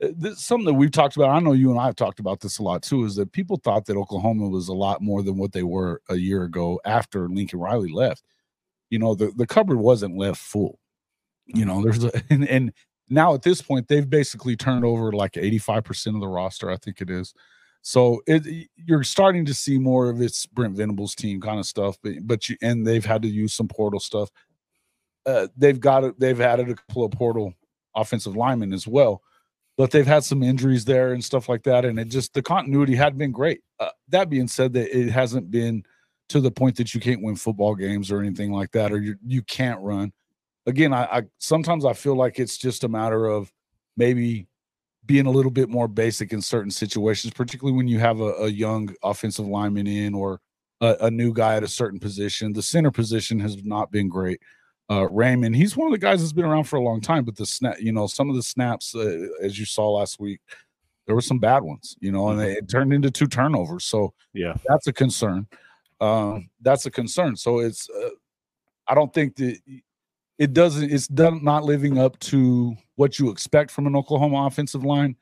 this, 0.00 0.44
something 0.44 0.66
that 0.66 0.74
we've 0.74 0.90
talked 0.90 1.16
about. 1.16 1.30
I 1.30 1.40
know 1.40 1.52
you 1.52 1.70
and 1.70 1.78
I 1.78 1.86
have 1.86 1.96
talked 1.96 2.20
about 2.20 2.40
this 2.40 2.58
a 2.58 2.62
lot 2.62 2.82
too. 2.82 3.04
Is 3.04 3.16
that 3.16 3.32
people 3.32 3.56
thought 3.56 3.86
that 3.86 3.96
Oklahoma 3.96 4.48
was 4.48 4.68
a 4.68 4.74
lot 4.74 5.02
more 5.02 5.22
than 5.22 5.36
what 5.36 5.52
they 5.52 5.62
were 5.62 6.00
a 6.08 6.16
year 6.16 6.44
ago 6.44 6.80
after 6.84 7.28
Lincoln 7.28 7.58
Riley 7.58 7.90
left. 7.90 8.22
You 8.90 8.98
know, 8.98 9.14
the 9.14 9.32
the 9.36 9.46
cupboard 9.46 9.78
wasn't 9.78 10.16
left 10.16 10.40
full. 10.40 10.78
You 11.46 11.64
know, 11.64 11.82
there's 11.82 12.04
a, 12.04 12.12
and, 12.30 12.48
and 12.48 12.72
now 13.08 13.34
at 13.34 13.42
this 13.42 13.62
point 13.62 13.88
they've 13.88 14.08
basically 14.08 14.56
turned 14.56 14.84
over 14.84 15.12
like 15.12 15.32
85% 15.32 16.14
of 16.14 16.20
the 16.20 16.28
roster, 16.28 16.70
I 16.70 16.76
think 16.76 17.00
it 17.00 17.10
is. 17.10 17.34
So 17.82 18.22
it, 18.26 18.68
you're 18.76 19.04
starting 19.04 19.44
to 19.46 19.54
see 19.54 19.78
more 19.78 20.10
of 20.10 20.20
it's 20.20 20.46
Brent 20.46 20.76
Venables 20.76 21.14
team 21.14 21.40
kind 21.40 21.58
of 21.58 21.66
stuff, 21.66 21.96
but 22.02 22.14
but 22.22 22.48
you 22.48 22.56
and 22.60 22.86
they've 22.86 23.04
had 23.04 23.22
to 23.22 23.28
use 23.28 23.52
some 23.52 23.68
portal 23.68 24.00
stuff. 24.00 24.30
Uh, 25.24 25.48
they've 25.56 25.80
got 25.80 26.04
it. 26.04 26.18
They've 26.18 26.40
added 26.40 26.70
a 26.70 26.74
couple 26.74 27.04
of 27.04 27.12
portal 27.12 27.54
offensive 27.94 28.36
linemen 28.36 28.72
as 28.72 28.86
well, 28.86 29.22
but 29.78 29.92
they've 29.92 30.06
had 30.06 30.24
some 30.24 30.42
injuries 30.42 30.84
there 30.84 31.12
and 31.12 31.24
stuff 31.24 31.48
like 31.48 31.62
that. 31.62 31.84
And 31.84 31.98
it 32.00 32.08
just 32.08 32.34
the 32.34 32.42
continuity 32.42 32.96
had 32.96 33.16
been 33.16 33.30
great. 33.30 33.60
Uh, 33.78 33.90
that 34.08 34.28
being 34.28 34.48
said, 34.48 34.72
that 34.72 34.94
it 34.94 35.08
hasn't 35.08 35.50
been 35.52 35.84
to 36.30 36.40
the 36.40 36.50
point 36.50 36.76
that 36.76 36.92
you 36.92 37.00
can't 37.00 37.22
win 37.22 37.36
football 37.36 37.76
games 37.76 38.10
or 38.10 38.20
anything 38.20 38.52
like 38.52 38.72
that, 38.72 38.92
or 38.92 38.98
you 38.98 39.14
you 39.24 39.40
can't 39.42 39.80
run. 39.80 40.12
Again, 40.66 40.92
I, 40.92 41.04
I 41.04 41.22
sometimes 41.38 41.84
I 41.84 41.92
feel 41.92 42.16
like 42.16 42.40
it's 42.40 42.58
just 42.58 42.82
a 42.82 42.88
matter 42.88 43.26
of 43.26 43.50
maybe 43.96 44.48
being 45.06 45.26
a 45.26 45.30
little 45.30 45.50
bit 45.50 45.70
more 45.70 45.88
basic 45.88 46.32
in 46.32 46.42
certain 46.42 46.72
situations, 46.72 47.32
particularly 47.32 47.76
when 47.76 47.88
you 47.88 48.00
have 48.00 48.20
a, 48.20 48.32
a 48.34 48.48
young 48.48 48.94
offensive 49.02 49.46
lineman 49.46 49.86
in 49.86 50.12
or 50.12 50.40
a, 50.82 50.96
a, 51.02 51.10
new 51.10 51.32
guy 51.32 51.56
at 51.56 51.62
a 51.62 51.68
certain 51.68 51.98
position. 51.98 52.52
The 52.52 52.62
center 52.62 52.90
position 52.90 53.40
has 53.40 53.64
not 53.64 53.90
been 53.90 54.08
great. 54.08 54.40
Uh, 54.90 55.06
Raymond, 55.10 55.54
he's 55.54 55.76
one 55.76 55.86
of 55.86 55.92
the 55.92 55.98
guys 55.98 56.20
that's 56.20 56.32
been 56.32 56.46
around 56.46 56.64
for 56.64 56.76
a 56.76 56.82
long 56.82 57.00
time, 57.00 57.24
but 57.24 57.36
the 57.36 57.44
snap, 57.44 57.78
you 57.78 57.92
know, 57.92 58.06
some 58.06 58.30
of 58.30 58.36
the 58.36 58.42
snaps, 58.42 58.94
uh, 58.94 59.26
as 59.42 59.58
you 59.58 59.66
saw 59.66 59.90
last 59.90 60.18
week, 60.18 60.40
there 61.06 61.14
were 61.14 61.20
some 61.20 61.38
bad 61.38 61.62
ones, 61.62 61.96
you 62.00 62.10
know, 62.10 62.28
and 62.28 62.40
they, 62.40 62.52
it 62.52 62.68
turned 62.68 62.92
into 62.92 63.10
two 63.10 63.26
turnovers. 63.26 63.84
So 63.84 64.14
yeah, 64.32 64.54
that's 64.66 64.86
a 64.86 64.92
concern. 64.92 65.46
Um, 66.00 66.48
that's 66.62 66.86
a 66.86 66.90
concern. 66.90 67.36
So 67.36 67.58
it's, 67.58 67.88
uh, 67.90 68.10
I 68.86 68.94
don't 68.94 69.12
think 69.12 69.36
that 69.36 69.58
it 70.38 70.52
doesn't 70.54 70.90
it's 70.90 71.08
done 71.08 71.44
not 71.44 71.64
living 71.64 71.98
up 71.98 72.18
to 72.20 72.74
what 72.94 73.18
you 73.18 73.30
expect 73.30 73.70
from 73.70 73.86
an 73.86 73.96
Oklahoma 73.96 74.46
offensive 74.46 74.84
line, 74.84 75.16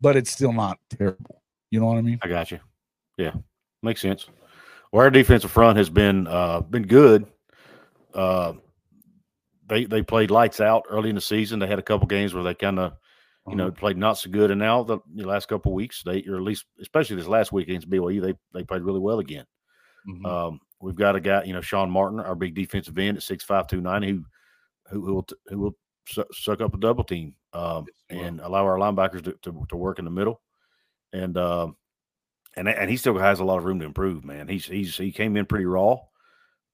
but 0.00 0.16
it's 0.16 0.30
still 0.30 0.52
not 0.52 0.78
terrible. 0.90 1.42
You 1.70 1.80
know 1.80 1.86
what 1.86 1.98
I 1.98 2.02
mean? 2.02 2.18
I 2.22 2.28
got 2.28 2.50
you. 2.50 2.58
Yeah, 3.16 3.32
makes 3.82 4.00
sense. 4.00 4.26
Well, 4.92 5.02
our 5.04 5.10
defensive 5.10 5.50
front 5.50 5.76
has 5.78 5.90
been 5.90 6.26
uh, 6.26 6.60
been 6.60 6.86
good. 6.86 7.26
Uh, 8.14 8.54
they 9.68 9.84
they 9.84 10.02
played 10.02 10.30
lights 10.30 10.60
out 10.60 10.84
early 10.88 11.08
in 11.08 11.14
the 11.14 11.20
season. 11.20 11.58
They 11.58 11.66
had 11.66 11.78
a 11.78 11.82
couple 11.82 12.06
games 12.06 12.34
where 12.34 12.44
they 12.44 12.54
kind 12.54 12.78
of 12.78 12.94
you 13.48 13.56
know 13.56 13.68
uh-huh. 13.68 13.76
played 13.78 13.96
not 13.96 14.18
so 14.18 14.30
good, 14.30 14.50
and 14.50 14.60
now 14.60 14.82
the, 14.82 14.98
the, 15.14 15.26
last 15.26 15.48
couple 15.48 15.72
weeks 15.72 16.02
they 16.04 16.22
or 16.24 16.36
at 16.36 16.42
least 16.42 16.64
especially 16.80 17.16
this 17.16 17.26
last 17.26 17.52
week 17.52 17.68
against 17.68 17.88
BYU 17.88 18.22
they 18.22 18.34
they 18.52 18.64
played 18.64 18.82
really 18.82 19.00
well 19.00 19.18
again. 19.18 19.44
Mm-hmm. 20.08 20.26
Um, 20.26 20.60
we've 20.80 20.96
got 20.96 21.16
a 21.16 21.20
guy 21.20 21.44
you 21.44 21.52
know 21.52 21.60
Sean 21.60 21.90
Martin, 21.90 22.20
our 22.20 22.34
big 22.34 22.54
defensive 22.54 22.98
end 22.98 23.16
at 23.16 23.22
six 23.22 23.44
five 23.44 23.66
two 23.66 23.80
nine 23.80 24.02
who 24.02 24.24
who, 24.90 25.06
who 25.06 25.14
will 25.14 25.26
who 25.46 25.58
will 25.58 25.76
su- 26.08 26.24
suck 26.32 26.60
up 26.60 26.74
a 26.74 26.78
double 26.78 27.04
team 27.04 27.34
um, 27.52 27.86
and 28.10 28.40
allow 28.40 28.64
our 28.64 28.78
linebackers 28.78 29.24
to, 29.24 29.32
to, 29.42 29.64
to 29.68 29.76
work 29.76 29.98
in 29.98 30.04
the 30.04 30.10
middle. 30.10 30.40
And 31.12 31.36
um, 31.36 31.76
and 32.56 32.68
and 32.68 32.90
he 32.90 32.96
still 32.96 33.16
has 33.18 33.40
a 33.40 33.44
lot 33.44 33.58
of 33.58 33.64
room 33.64 33.80
to 33.80 33.86
improve, 33.86 34.24
man. 34.24 34.48
He's 34.48 34.66
he's 34.66 34.96
he 34.96 35.12
came 35.12 35.36
in 35.36 35.46
pretty 35.46 35.64
raw, 35.64 35.98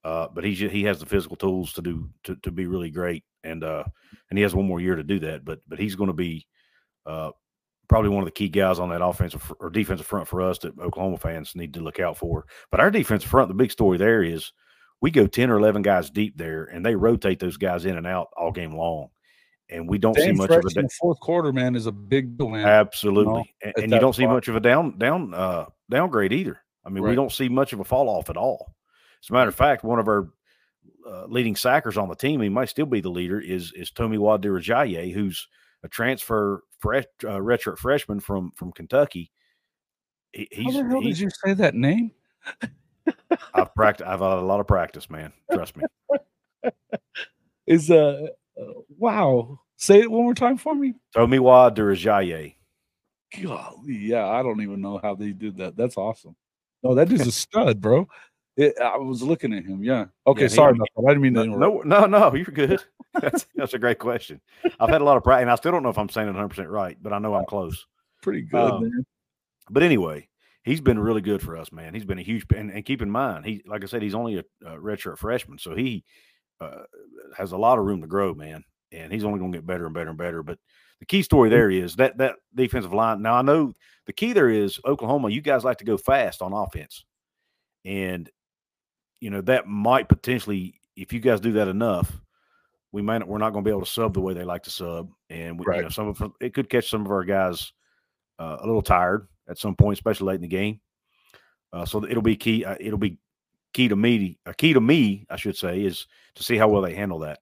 uh, 0.04 0.28
but 0.32 0.44
he's 0.44 0.58
he 0.58 0.84
has 0.84 1.00
the 1.00 1.06
physical 1.06 1.36
tools 1.36 1.72
to 1.72 1.82
do 1.82 2.10
to, 2.24 2.36
to 2.36 2.50
be 2.50 2.66
really 2.66 2.90
great, 2.90 3.24
and 3.42 3.64
uh, 3.64 3.84
and 4.30 4.38
he 4.38 4.42
has 4.42 4.54
one 4.54 4.66
more 4.66 4.80
year 4.80 4.96
to 4.96 5.02
do 5.02 5.18
that. 5.20 5.44
But 5.44 5.60
but 5.66 5.78
he's 5.78 5.94
going 5.94 6.08
to 6.08 6.14
be 6.14 6.46
uh, 7.06 7.30
probably 7.88 8.10
one 8.10 8.22
of 8.22 8.26
the 8.26 8.32
key 8.32 8.48
guys 8.48 8.78
on 8.78 8.90
that 8.90 9.04
offensive 9.04 9.52
or 9.60 9.70
defensive 9.70 10.06
front 10.06 10.28
for 10.28 10.42
us 10.42 10.58
that 10.58 10.78
Oklahoma 10.78 11.18
fans 11.18 11.54
need 11.54 11.74
to 11.74 11.80
look 11.80 12.00
out 12.00 12.18
for. 12.18 12.44
But 12.70 12.80
our 12.80 12.90
defensive 12.90 13.30
front, 13.30 13.48
the 13.48 13.54
big 13.54 13.72
story 13.72 13.96
there 13.96 14.22
is 14.22 14.52
we 15.00 15.10
go 15.10 15.26
ten 15.26 15.50
or 15.50 15.58
eleven 15.58 15.82
guys 15.82 16.10
deep 16.10 16.36
there, 16.36 16.64
and 16.64 16.84
they 16.84 16.94
rotate 16.94 17.40
those 17.40 17.56
guys 17.56 17.86
in 17.86 17.96
and 17.96 18.06
out 18.06 18.28
all 18.36 18.52
game 18.52 18.76
long 18.76 19.08
and 19.70 19.88
we 19.88 19.98
don't 19.98 20.16
see 20.16 20.32
much 20.32 20.50
of 20.50 20.64
a 20.64 20.70
da- 20.70 20.88
fourth 21.00 21.18
quarter. 21.20 21.52
Man 21.52 21.74
is 21.74 21.86
a 21.86 21.92
big 21.92 22.36
deal, 22.36 22.50
man. 22.50 22.66
Absolutely, 22.66 23.32
you 23.32 23.38
know, 23.38 23.44
and, 23.62 23.84
and 23.84 23.92
you 23.92 23.98
don't 23.98 24.12
spot. 24.12 24.22
see 24.22 24.26
much 24.26 24.48
of 24.48 24.56
a 24.56 24.60
down 24.60 24.98
down 24.98 25.32
uh, 25.34 25.66
downgrade 25.90 26.32
either. 26.32 26.60
I 26.84 26.90
mean, 26.90 27.02
right. 27.02 27.10
we 27.10 27.16
don't 27.16 27.32
see 27.32 27.48
much 27.48 27.72
of 27.72 27.80
a 27.80 27.84
fall 27.84 28.08
off 28.08 28.28
at 28.28 28.36
all. 28.36 28.74
As 29.24 29.30
a 29.30 29.32
matter 29.32 29.48
of 29.48 29.54
fact, 29.54 29.84
one 29.84 29.98
of 29.98 30.06
our 30.06 30.28
uh, 31.08 31.24
leading 31.28 31.54
sackers 31.54 31.96
on 31.96 32.08
the 32.08 32.14
team, 32.14 32.42
he 32.42 32.50
might 32.50 32.68
still 32.68 32.84
be 32.84 33.00
the 33.00 33.08
leader, 33.08 33.40
is 33.40 33.72
is 33.72 33.90
Tomiwa 33.90 34.38
Durojaiye, 34.38 35.14
who's 35.14 35.48
a 35.82 35.88
transfer 35.88 36.62
fresh 36.78 37.04
uh, 37.24 37.38
redshirt 37.38 37.78
freshman 37.78 38.20
from 38.20 38.52
from 38.54 38.70
Kentucky. 38.72 39.30
He, 40.32 40.46
he's, 40.52 40.74
How 40.74 40.82
the 40.82 40.88
hell 40.88 41.00
did 41.00 41.18
you 41.18 41.30
say 41.42 41.54
that 41.54 41.74
name? 41.74 42.10
I've 43.54 43.74
practiced. 43.74 44.06
I've 44.06 44.20
had 44.20 44.38
a 44.38 44.40
lot 44.42 44.60
of 44.60 44.66
practice, 44.66 45.08
man. 45.08 45.32
Trust 45.50 45.74
me. 45.76 45.84
is 47.66 47.90
uh 47.90 48.26
wow. 48.98 49.58
Say 49.76 50.00
it 50.00 50.10
one 50.10 50.24
more 50.24 50.34
time 50.34 50.58
for 50.58 50.74
me. 50.74 50.94
Tomiwa 51.16 51.74
Durojaiye. 51.74 52.56
Golly, 53.42 53.96
yeah, 53.96 54.28
I 54.28 54.42
don't 54.42 54.60
even 54.60 54.82
know 54.82 55.00
how 55.02 55.14
they 55.14 55.32
did 55.32 55.56
that. 55.56 55.76
That's 55.76 55.96
awesome. 55.96 56.36
No, 56.82 56.94
that 56.94 57.10
is 57.10 57.26
a 57.26 57.32
stud, 57.32 57.80
bro. 57.80 58.06
It, 58.56 58.78
I 58.80 58.96
was 58.98 59.22
looking 59.22 59.52
at 59.52 59.64
him. 59.64 59.82
Yeah. 59.82 60.06
Okay. 60.26 60.42
Yeah, 60.42 60.48
sorry 60.48 60.72
about 60.72 60.88
that. 60.96 61.04
I 61.04 61.08
didn't 61.10 61.22
mean 61.22 61.34
to. 61.34 61.46
No, 61.46 61.82
no, 61.84 62.06
no. 62.06 62.34
You're 62.34 62.44
good. 62.44 62.80
that's, 63.14 63.46
that's 63.54 63.74
a 63.74 63.78
great 63.78 63.98
question. 63.98 64.40
I've 64.78 64.90
had 64.90 65.00
a 65.00 65.04
lot 65.04 65.16
of 65.16 65.24
practice, 65.24 65.42
and 65.42 65.50
I 65.50 65.56
still 65.56 65.72
don't 65.72 65.82
know 65.82 65.88
if 65.88 65.98
I'm 65.98 66.08
saying 66.08 66.28
it 66.28 66.32
100 66.32 66.48
percent 66.48 66.68
right, 66.68 66.96
but 67.02 67.12
I 67.12 67.18
know 67.18 67.34
I'm 67.34 67.46
close. 67.46 67.86
Pretty 68.22 68.42
good, 68.42 68.60
um, 68.60 68.82
man. 68.82 69.06
But 69.70 69.82
anyway, 69.82 70.28
he's 70.62 70.80
been 70.80 70.98
really 70.98 71.20
good 71.20 71.42
for 71.42 71.56
us, 71.56 71.72
man. 71.72 71.94
He's 71.94 72.04
been 72.04 72.18
a 72.18 72.22
huge 72.22 72.46
and, 72.54 72.70
and 72.70 72.84
keep 72.84 73.02
in 73.02 73.10
mind, 73.10 73.44
he 73.44 73.62
like 73.66 73.82
I 73.82 73.86
said, 73.86 74.02
he's 74.02 74.14
only 74.14 74.38
a, 74.38 74.44
a 74.66 74.78
redshirt 74.78 75.18
freshman, 75.18 75.58
so 75.58 75.74
he 75.74 76.04
uh, 76.60 76.82
has 77.36 77.52
a 77.52 77.58
lot 77.58 77.78
of 77.78 77.84
room 77.84 78.00
to 78.00 78.06
grow, 78.06 78.34
man. 78.34 78.64
And 78.92 79.12
he's 79.12 79.24
only 79.24 79.40
going 79.40 79.52
to 79.52 79.58
get 79.58 79.66
better 79.66 79.86
and 79.86 79.94
better 79.94 80.10
and 80.10 80.18
better. 80.18 80.42
But 80.42 80.58
the 81.00 81.06
key 81.06 81.22
story 81.22 81.50
there 81.50 81.70
is 81.70 81.96
that 81.96 82.18
that 82.18 82.36
defensive 82.54 82.92
line. 82.92 83.22
Now 83.22 83.34
I 83.34 83.42
know 83.42 83.74
the 84.06 84.12
key 84.12 84.32
there 84.32 84.48
is 84.48 84.78
Oklahoma. 84.84 85.30
You 85.30 85.40
guys 85.40 85.64
like 85.64 85.78
to 85.78 85.84
go 85.84 85.96
fast 85.96 86.42
on 86.42 86.52
offense, 86.52 87.04
and 87.84 88.30
you 89.24 89.30
know 89.30 89.40
that 89.40 89.66
might 89.66 90.06
potentially, 90.06 90.78
if 90.96 91.10
you 91.10 91.18
guys 91.18 91.40
do 91.40 91.52
that 91.52 91.66
enough, 91.66 92.12
we 92.92 93.00
might 93.00 93.18
not, 93.18 93.28
we're 93.28 93.38
not 93.38 93.54
going 93.54 93.64
to 93.64 93.66
be 93.66 93.72
able 93.72 93.86
to 93.86 93.90
sub 93.90 94.12
the 94.12 94.20
way 94.20 94.34
they 94.34 94.44
like 94.44 94.64
to 94.64 94.70
sub, 94.70 95.08
and 95.30 95.58
we, 95.58 95.64
right. 95.64 95.78
you 95.78 95.82
know, 95.84 95.88
some 95.88 96.08
of 96.08 96.22
it 96.42 96.52
could 96.52 96.68
catch 96.68 96.90
some 96.90 97.06
of 97.06 97.10
our 97.10 97.24
guys 97.24 97.72
uh, 98.38 98.58
a 98.60 98.66
little 98.66 98.82
tired 98.82 99.26
at 99.48 99.56
some 99.56 99.74
point, 99.76 99.96
especially 99.96 100.26
late 100.26 100.34
in 100.34 100.42
the 100.42 100.46
game. 100.46 100.78
Uh, 101.72 101.86
so 101.86 102.04
it'll 102.04 102.22
be 102.22 102.36
key. 102.36 102.66
Uh, 102.66 102.76
it'll 102.78 102.98
be 102.98 103.16
key 103.72 103.88
to 103.88 103.96
me, 103.96 104.38
a 104.44 104.52
key 104.52 104.74
to 104.74 104.80
me, 104.80 105.24
I 105.30 105.36
should 105.36 105.56
say, 105.56 105.80
is 105.80 106.06
to 106.34 106.42
see 106.42 106.58
how 106.58 106.68
well 106.68 106.82
they 106.82 106.94
handle 106.94 107.20
that. 107.20 107.38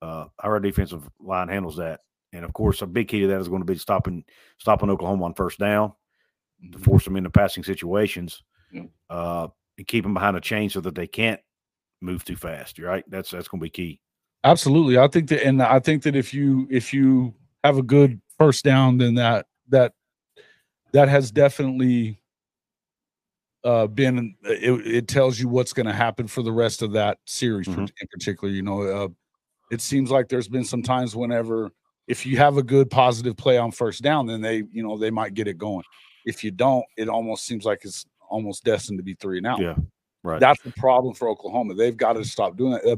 Uh, 0.00 0.26
how 0.38 0.50
our 0.50 0.60
defensive 0.60 1.10
line 1.18 1.48
handles 1.48 1.78
that, 1.78 2.02
and 2.32 2.44
of 2.44 2.52
course, 2.52 2.82
a 2.82 2.86
big 2.86 3.08
key 3.08 3.22
to 3.22 3.26
that 3.26 3.40
is 3.40 3.48
going 3.48 3.62
to 3.62 3.72
be 3.72 3.76
stopping 3.76 4.22
stopping 4.58 4.90
Oklahoma 4.90 5.24
on 5.24 5.34
first 5.34 5.58
down, 5.58 5.88
mm-hmm. 6.62 6.70
to 6.70 6.78
force 6.78 7.04
them 7.04 7.16
into 7.16 7.30
passing 7.30 7.64
situations, 7.64 8.44
yeah. 8.70 8.84
And 9.80 9.86
keep 9.86 10.04
them 10.04 10.12
behind 10.12 10.36
a 10.36 10.40
chain 10.42 10.68
so 10.68 10.78
that 10.82 10.94
they 10.94 11.06
can't 11.06 11.40
move 12.02 12.22
too 12.22 12.36
fast. 12.36 12.78
Right? 12.78 13.02
That's 13.08 13.30
that's 13.30 13.48
going 13.48 13.60
to 13.60 13.64
be 13.64 13.70
key. 13.70 13.98
Absolutely, 14.44 14.98
I 14.98 15.08
think 15.08 15.30
that, 15.30 15.44
and 15.44 15.62
I 15.62 15.80
think 15.80 16.02
that 16.02 16.14
if 16.14 16.32
you 16.34 16.68
if 16.70 16.92
you 16.92 17.34
have 17.64 17.78
a 17.78 17.82
good 17.82 18.20
first 18.38 18.62
down, 18.62 18.98
then 18.98 19.14
that 19.14 19.46
that 19.70 19.94
that 20.92 21.08
has 21.08 21.30
definitely 21.30 22.18
uh, 23.64 23.86
been 23.86 24.34
it, 24.44 24.86
it, 24.86 25.08
tells 25.08 25.38
you 25.38 25.48
what's 25.48 25.72
going 25.72 25.86
to 25.86 25.92
happen 25.92 26.26
for 26.26 26.42
the 26.42 26.52
rest 26.52 26.82
of 26.82 26.92
that 26.92 27.18
series 27.26 27.68
mm-hmm. 27.68 27.80
in 27.80 28.08
particular. 28.10 28.52
You 28.52 28.62
know, 28.62 28.82
uh, 28.82 29.08
it 29.70 29.80
seems 29.80 30.10
like 30.10 30.28
there's 30.28 30.48
been 30.48 30.64
some 30.64 30.82
times 30.82 31.16
whenever 31.16 31.70
if 32.06 32.26
you 32.26 32.36
have 32.36 32.56
a 32.56 32.62
good 32.62 32.90
positive 32.90 33.36
play 33.36 33.56
on 33.56 33.70
first 33.70 34.02
down, 34.02 34.26
then 34.26 34.42
they 34.42 34.62
you 34.72 34.82
know 34.82 34.98
they 34.98 35.10
might 35.10 35.34
get 35.34 35.48
it 35.48 35.56
going. 35.56 35.84
If 36.26 36.44
you 36.44 36.50
don't, 36.50 36.84
it 36.98 37.08
almost 37.08 37.46
seems 37.46 37.64
like 37.64 37.80
it's 37.84 38.04
almost 38.30 38.64
destined 38.64 38.98
to 38.98 39.02
be 39.02 39.14
three 39.14 39.38
and 39.38 39.46
out. 39.46 39.60
Yeah, 39.60 39.74
right. 40.22 40.40
That's 40.40 40.62
the 40.62 40.72
problem 40.72 41.14
for 41.14 41.28
Oklahoma. 41.28 41.74
They've 41.74 41.96
got 41.96 42.14
to 42.14 42.24
stop 42.24 42.56
doing 42.56 42.72
that. 42.72 42.84
Uh, 42.84 42.96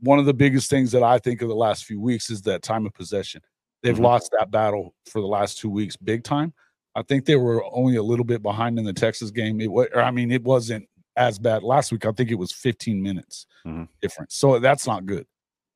one 0.00 0.18
of 0.18 0.26
the 0.26 0.34
biggest 0.34 0.68
things 0.68 0.90
that 0.92 1.02
I 1.02 1.18
think 1.18 1.42
of 1.42 1.48
the 1.48 1.54
last 1.54 1.84
few 1.84 2.00
weeks 2.00 2.28
is 2.28 2.42
that 2.42 2.62
time 2.62 2.86
of 2.86 2.92
possession. 2.92 3.40
They've 3.82 3.94
mm-hmm. 3.94 4.04
lost 4.04 4.30
that 4.38 4.50
battle 4.50 4.94
for 5.06 5.20
the 5.20 5.26
last 5.26 5.58
two 5.58 5.70
weeks, 5.70 5.96
big 5.96 6.24
time. 6.24 6.52
I 6.94 7.02
think 7.02 7.24
they 7.24 7.36
were 7.36 7.64
only 7.72 7.96
a 7.96 8.02
little 8.02 8.24
bit 8.24 8.42
behind 8.42 8.78
in 8.78 8.84
the 8.84 8.92
Texas 8.92 9.30
game. 9.30 9.60
It 9.60 9.70
was, 9.70 9.88
I 9.96 10.10
mean, 10.10 10.30
it 10.30 10.42
wasn't 10.42 10.88
as 11.16 11.38
bad 11.38 11.62
last 11.62 11.92
week. 11.92 12.04
I 12.04 12.12
think 12.12 12.30
it 12.30 12.36
was 12.36 12.52
15 12.52 13.02
minutes 13.02 13.46
mm-hmm. 13.66 13.84
difference. 14.00 14.34
So 14.36 14.58
that's 14.58 14.86
not 14.86 15.06
good. 15.06 15.26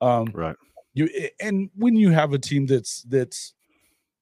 Um, 0.00 0.28
right. 0.34 0.56
You 0.94 1.08
and 1.40 1.70
when 1.74 1.94
you 1.94 2.10
have 2.10 2.32
a 2.32 2.38
team 2.38 2.66
that's 2.66 3.02
that's 3.02 3.54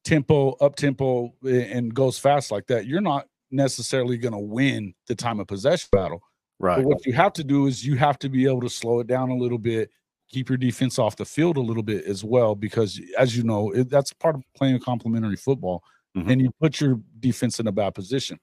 tempo 0.04 0.52
up 0.54 0.74
tempo 0.74 1.32
and 1.44 1.94
goes 1.94 2.18
fast 2.18 2.50
like 2.50 2.66
that, 2.66 2.86
you're 2.86 3.00
not 3.00 3.26
necessarily 3.54 4.18
going 4.18 4.32
to 4.32 4.38
win 4.38 4.94
the 5.06 5.14
time 5.14 5.40
of 5.40 5.46
possession 5.46 5.88
battle. 5.92 6.22
Right. 6.58 6.76
But 6.76 6.84
what 6.84 7.06
you 7.06 7.12
have 7.14 7.32
to 7.34 7.44
do 7.44 7.66
is 7.66 7.84
you 7.86 7.96
have 7.96 8.18
to 8.20 8.28
be 8.28 8.46
able 8.46 8.60
to 8.60 8.68
slow 8.68 9.00
it 9.00 9.06
down 9.06 9.30
a 9.30 9.36
little 9.36 9.58
bit, 9.58 9.90
keep 10.28 10.48
your 10.48 10.58
defense 10.58 10.98
off 10.98 11.16
the 11.16 11.24
field 11.24 11.56
a 11.56 11.60
little 11.60 11.82
bit 11.82 12.04
as 12.04 12.24
well, 12.24 12.54
because 12.54 13.00
as 13.18 13.36
you 13.36 13.42
know, 13.42 13.70
it, 13.72 13.88
that's 13.88 14.12
part 14.12 14.34
of 14.34 14.42
playing 14.56 14.78
complementary 14.80 15.36
football 15.36 15.82
mm-hmm. 16.16 16.30
and 16.30 16.40
you 16.40 16.50
put 16.60 16.80
your 16.80 17.00
defense 17.20 17.60
in 17.60 17.66
a 17.66 17.72
bad 17.72 17.94
position. 17.94 18.38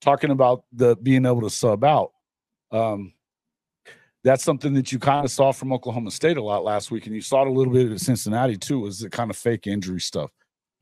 Talking 0.00 0.30
about 0.30 0.64
the 0.72 0.96
being 0.96 1.26
able 1.26 1.40
to 1.40 1.50
sub 1.50 1.82
out, 1.82 2.12
um, 2.70 3.14
that's 4.22 4.44
something 4.44 4.74
that 4.74 4.92
you 4.92 4.98
kind 4.98 5.24
of 5.24 5.30
saw 5.30 5.52
from 5.52 5.72
Oklahoma 5.72 6.10
State 6.10 6.36
a 6.36 6.42
lot 6.42 6.64
last 6.64 6.90
week, 6.90 7.06
and 7.06 7.14
you 7.14 7.20
saw 7.20 7.42
it 7.42 7.48
a 7.48 7.52
little 7.52 7.72
bit 7.72 7.90
at 7.90 8.00
Cincinnati 8.00 8.56
too. 8.56 8.80
Was 8.80 8.98
the 8.98 9.08
kind 9.08 9.30
of 9.30 9.36
fake 9.36 9.66
injury 9.66 10.00
stuff, 10.00 10.30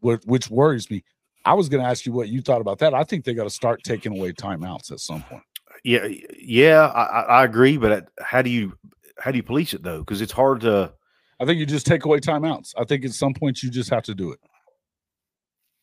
which 0.00 0.50
worries 0.50 0.90
me. 0.90 1.04
I 1.44 1.54
was 1.54 1.68
going 1.68 1.82
to 1.82 1.88
ask 1.88 2.06
you 2.06 2.12
what 2.12 2.28
you 2.28 2.40
thought 2.40 2.60
about 2.60 2.78
that. 2.78 2.94
I 2.94 3.04
think 3.04 3.24
they 3.24 3.34
got 3.34 3.44
to 3.44 3.50
start 3.50 3.82
taking 3.82 4.16
away 4.16 4.32
timeouts 4.32 4.90
at 4.90 5.00
some 5.00 5.22
point. 5.22 5.42
Yeah, 5.82 6.08
yeah, 6.38 6.86
I, 6.86 7.20
I 7.22 7.44
agree. 7.44 7.76
But 7.76 7.92
uh, 7.92 8.00
how 8.22 8.40
do 8.42 8.50
you 8.50 8.76
how 9.18 9.30
do 9.30 9.36
you 9.36 9.42
police 9.42 9.74
it 9.74 9.82
though? 9.82 9.98
Because 9.98 10.20
it's 10.20 10.32
hard 10.32 10.62
to. 10.62 10.92
I 11.40 11.44
think 11.44 11.58
you 11.58 11.66
just 11.66 11.86
take 11.86 12.04
away 12.04 12.20
timeouts. 12.20 12.74
I 12.78 12.84
think 12.84 13.04
at 13.04 13.12
some 13.12 13.34
point 13.34 13.62
you 13.62 13.70
just 13.70 13.90
have 13.90 14.04
to 14.04 14.14
do 14.14 14.32
it. 14.32 14.40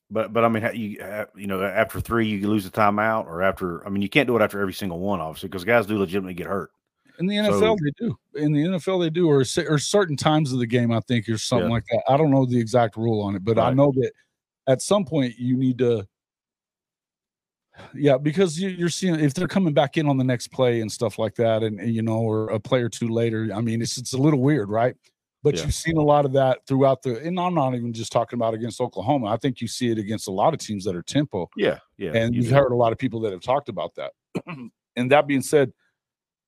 But 0.09 0.33
but 0.33 0.43
I 0.43 0.49
mean, 0.49 0.67
you 0.73 1.25
you 1.35 1.47
know, 1.47 1.63
after 1.63 2.01
three 2.01 2.27
you 2.27 2.49
lose 2.49 2.65
a 2.65 2.71
timeout, 2.71 3.27
or 3.27 3.41
after 3.43 3.85
I 3.85 3.89
mean, 3.89 4.01
you 4.01 4.09
can't 4.09 4.27
do 4.27 4.35
it 4.35 4.41
after 4.41 4.59
every 4.59 4.73
single 4.73 4.99
one, 4.99 5.21
obviously, 5.21 5.49
because 5.49 5.63
guys 5.63 5.85
do 5.85 5.97
legitimately 5.97 6.33
get 6.33 6.47
hurt. 6.47 6.71
In 7.19 7.27
the 7.27 7.35
NFL, 7.35 7.59
so, 7.59 7.77
they 7.83 7.91
do. 8.05 8.17
In 8.35 8.51
the 8.51 8.63
NFL, 8.63 9.01
they 9.01 9.09
do, 9.09 9.29
or 9.29 9.43
or 9.69 9.77
certain 9.77 10.17
times 10.17 10.51
of 10.51 10.59
the 10.59 10.65
game, 10.65 10.91
I 10.91 11.01
think, 11.01 11.29
or 11.29 11.37
something 11.37 11.69
yeah. 11.69 11.73
like 11.73 11.83
that. 11.91 12.03
I 12.09 12.17
don't 12.17 12.31
know 12.31 12.45
the 12.45 12.59
exact 12.59 12.97
rule 12.97 13.21
on 13.21 13.35
it, 13.35 13.43
but 13.43 13.57
right. 13.57 13.67
I 13.67 13.73
know 13.73 13.91
that 13.95 14.11
at 14.71 14.81
some 14.81 15.05
point 15.05 15.35
you 15.37 15.57
need 15.57 15.77
to. 15.79 16.07
Yeah, 17.93 18.17
because 18.17 18.59
you, 18.59 18.85
are 18.85 18.89
seeing 18.89 19.19
if 19.19 19.33
they're 19.33 19.47
coming 19.47 19.73
back 19.73 19.97
in 19.97 20.07
on 20.07 20.17
the 20.17 20.23
next 20.23 20.49
play 20.49 20.81
and 20.81 20.91
stuff 20.91 21.17
like 21.17 21.35
that, 21.35 21.63
and, 21.63 21.79
and 21.79 21.93
you 21.93 22.01
know, 22.01 22.19
or 22.19 22.49
a 22.49 22.59
play 22.59 22.81
or 22.81 22.89
two 22.89 23.09
later. 23.09 23.49
I 23.53 23.61
mean, 23.61 23.81
it's 23.81 23.97
it's 23.97 24.13
a 24.13 24.17
little 24.17 24.41
weird, 24.41 24.69
right? 24.69 24.95
But 25.43 25.55
yeah. 25.55 25.63
you've 25.63 25.73
seen 25.73 25.97
a 25.97 26.01
lot 26.03 26.25
of 26.25 26.33
that 26.33 26.59
throughout 26.67 27.01
the, 27.01 27.19
and 27.19 27.39
I'm 27.39 27.55
not 27.55 27.73
even 27.73 27.93
just 27.93 28.11
talking 28.11 28.37
about 28.37 28.53
against 28.53 28.79
Oklahoma. 28.79 29.27
I 29.27 29.37
think 29.37 29.59
you 29.59 29.67
see 29.67 29.89
it 29.89 29.97
against 29.97 30.27
a 30.27 30.31
lot 30.31 30.53
of 30.53 30.59
teams 30.59 30.85
that 30.85 30.95
are 30.95 31.01
tempo. 31.01 31.49
Yeah, 31.57 31.79
yeah. 31.97 32.11
And 32.13 32.35
you 32.35 32.43
have 32.43 32.63
heard 32.63 32.71
a 32.71 32.75
lot 32.75 32.91
of 32.91 32.99
people 32.99 33.19
that 33.21 33.31
have 33.31 33.41
talked 33.41 33.69
about 33.69 33.95
that. 33.95 34.11
and 34.95 35.11
that 35.11 35.25
being 35.25 35.41
said, 35.41 35.73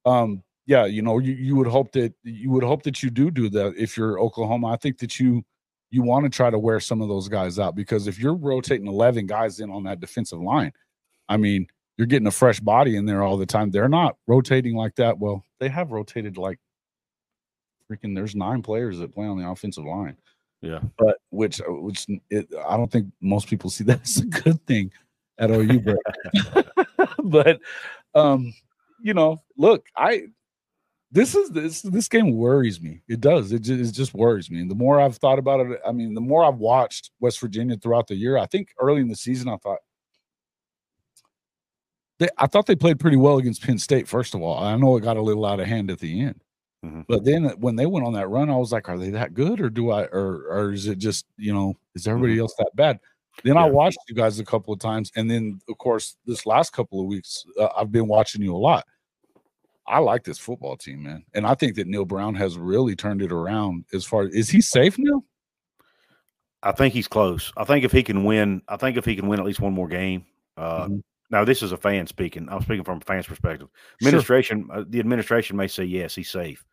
um, 0.05 0.43
yeah, 0.65 0.85
you 0.85 1.01
know, 1.01 1.17
you, 1.17 1.33
you 1.33 1.55
would 1.55 1.67
hope 1.67 1.91
that 1.93 2.13
you 2.23 2.51
would 2.51 2.63
hope 2.63 2.83
that 2.83 3.01
you 3.01 3.09
do 3.09 3.31
do 3.31 3.49
that 3.49 3.73
if 3.77 3.97
you're 3.97 4.19
Oklahoma. 4.19 4.67
I 4.67 4.77
think 4.77 4.99
that 4.99 5.19
you 5.19 5.43
you 5.93 6.01
want 6.01 6.23
to 6.23 6.29
try 6.29 6.49
to 6.49 6.57
wear 6.57 6.79
some 6.79 7.03
of 7.03 7.07
those 7.07 7.29
guys 7.29 7.59
out 7.59 7.75
because 7.75 8.07
if 8.07 8.17
you're 8.17 8.33
rotating 8.33 8.87
11 8.87 9.27
guys 9.27 9.59
in 9.59 9.69
on 9.69 9.83
that 9.83 9.99
defensive 9.99 10.41
line, 10.41 10.73
I 11.29 11.37
mean, 11.37 11.67
you're 11.97 12.07
getting 12.07 12.25
a 12.25 12.31
fresh 12.31 12.59
body 12.59 12.95
in 12.95 13.05
there 13.05 13.21
all 13.21 13.37
the 13.37 13.45
time. 13.45 13.69
They're 13.69 13.87
not 13.87 14.17
rotating 14.25 14.75
like 14.75 14.95
that. 14.95 15.19
Well, 15.19 15.43
they 15.59 15.69
have 15.69 15.91
rotated 15.91 16.35
like 16.35 16.57
freaking 17.87 18.15
there's 18.15 18.33
nine 18.33 18.63
players 18.63 18.97
that 18.97 19.13
play 19.13 19.27
on 19.27 19.37
the 19.37 19.47
offensive 19.47 19.85
line. 19.85 20.17
Yeah. 20.61 20.79
But 20.97 21.19
which 21.29 21.61
uh, 21.61 21.65
which 21.65 22.07
it, 22.31 22.47
I 22.67 22.75
don't 22.75 22.91
think 22.91 23.09
most 23.21 23.47
people 23.47 23.69
see 23.69 23.83
that 23.85 24.01
as 24.01 24.17
a 24.17 24.25
good 24.25 24.65
thing 24.65 24.91
at 25.37 25.51
OU, 25.51 25.79
but 25.79 26.67
but 27.23 27.59
um, 28.15 28.51
you 28.99 29.13
know, 29.13 29.43
look, 29.59 29.85
I 29.95 30.23
this 31.13 31.35
is 31.35 31.51
this 31.51 31.83
this 31.83 32.07
game 32.09 32.35
worries 32.35 32.81
me. 32.81 33.03
It 33.07 33.21
does. 33.21 33.51
It 33.51 33.61
just, 33.61 33.91
it 33.91 33.93
just 33.93 34.15
worries 34.15 34.49
me. 34.49 34.61
And 34.61 34.69
the 34.69 34.75
more 34.75 34.99
I've 34.99 35.17
thought 35.17 35.37
about 35.37 35.59
it, 35.59 35.79
I 35.87 35.91
mean, 35.91 36.15
the 36.15 36.21
more 36.21 36.43
I've 36.43 36.57
watched 36.57 37.11
West 37.19 37.39
Virginia 37.39 37.77
throughout 37.77 38.07
the 38.07 38.15
year. 38.15 38.37
I 38.37 38.47
think 38.47 38.69
early 38.79 39.01
in 39.01 39.07
the 39.07 39.15
season, 39.15 39.47
I 39.47 39.57
thought 39.57 39.77
they, 42.17 42.29
I 42.39 42.47
thought 42.47 42.65
they 42.65 42.75
played 42.75 42.99
pretty 42.99 43.17
well 43.17 43.37
against 43.37 43.61
Penn 43.63 43.77
State. 43.77 44.07
First 44.07 44.33
of 44.33 44.41
all, 44.41 44.57
I 44.57 44.75
know 44.75 44.97
it 44.97 45.01
got 45.01 45.17
a 45.17 45.21
little 45.21 45.45
out 45.45 45.59
of 45.59 45.67
hand 45.67 45.91
at 45.91 45.99
the 45.99 46.19
end, 46.19 46.41
mm-hmm. 46.83 47.01
but 47.07 47.23
then 47.23 47.45
when 47.59 47.75
they 47.75 47.85
went 47.85 48.07
on 48.07 48.13
that 48.13 48.29
run, 48.29 48.49
I 48.49 48.55
was 48.55 48.71
like, 48.71 48.89
are 48.89 48.97
they 48.97 49.11
that 49.11 49.35
good, 49.35 49.61
or 49.61 49.69
do 49.69 49.91
I, 49.91 50.05
or 50.05 50.47
or 50.49 50.73
is 50.73 50.87
it 50.87 50.97
just 50.97 51.27
you 51.37 51.53
know, 51.53 51.75
is 51.93 52.07
everybody 52.07 52.33
mm-hmm. 52.33 52.41
else 52.41 52.55
that 52.57 52.71
bad? 52.75 52.99
Then 53.43 53.55
yeah. 53.55 53.65
I 53.65 53.69
watched 53.69 53.99
you 54.09 54.15
guys 54.15 54.39
a 54.39 54.45
couple 54.45 54.73
of 54.73 54.79
times, 54.79 55.11
and 55.15 55.29
then 55.29 55.61
of 55.69 55.77
course 55.77 56.17
this 56.25 56.47
last 56.47 56.73
couple 56.73 56.99
of 57.01 57.05
weeks, 57.05 57.45
uh, 57.59 57.69
I've 57.77 57.91
been 57.91 58.07
watching 58.07 58.41
you 58.41 58.55
a 58.55 58.57
lot. 58.57 58.87
I 59.87 59.99
like 59.99 60.23
this 60.23 60.39
football 60.39 60.77
team, 60.77 61.03
man, 61.03 61.25
and 61.33 61.45
I 61.45 61.55
think 61.55 61.75
that 61.75 61.87
Neal 61.87 62.05
Brown 62.05 62.35
has 62.35 62.57
really 62.57 62.95
turned 62.95 63.21
it 63.21 63.31
around. 63.31 63.85
As 63.93 64.05
far 64.05 64.23
as 64.23 64.33
is 64.33 64.49
he 64.49 64.61
safe 64.61 64.97
now? 64.97 65.23
I 66.61 66.71
think 66.71 66.93
he's 66.93 67.07
close. 67.07 67.51
I 67.57 67.65
think 67.65 67.83
if 67.83 67.91
he 67.91 68.03
can 68.03 68.23
win, 68.23 68.61
I 68.69 68.77
think 68.77 68.95
if 68.95 69.03
he 69.03 69.15
can 69.15 69.27
win 69.27 69.39
at 69.39 69.45
least 69.45 69.59
one 69.59 69.73
more 69.73 69.89
game. 69.89 70.25
Uh, 70.55 70.85
mm-hmm. 70.85 70.97
Now, 71.29 71.43
this 71.43 71.61
is 71.61 71.71
a 71.71 71.77
fan 71.77 72.07
speaking. 72.07 72.47
I'm 72.49 72.61
speaking 72.61 72.85
from 72.85 72.99
a 72.99 73.01
fan's 73.01 73.27
perspective. 73.27 73.67
Administration, 74.01 74.67
sure. 74.67 74.81
uh, 74.81 74.83
the 74.87 74.99
administration 74.99 75.57
may 75.57 75.67
say 75.67 75.83
yes, 75.83 76.15
he's 76.15 76.29
safe, 76.29 76.63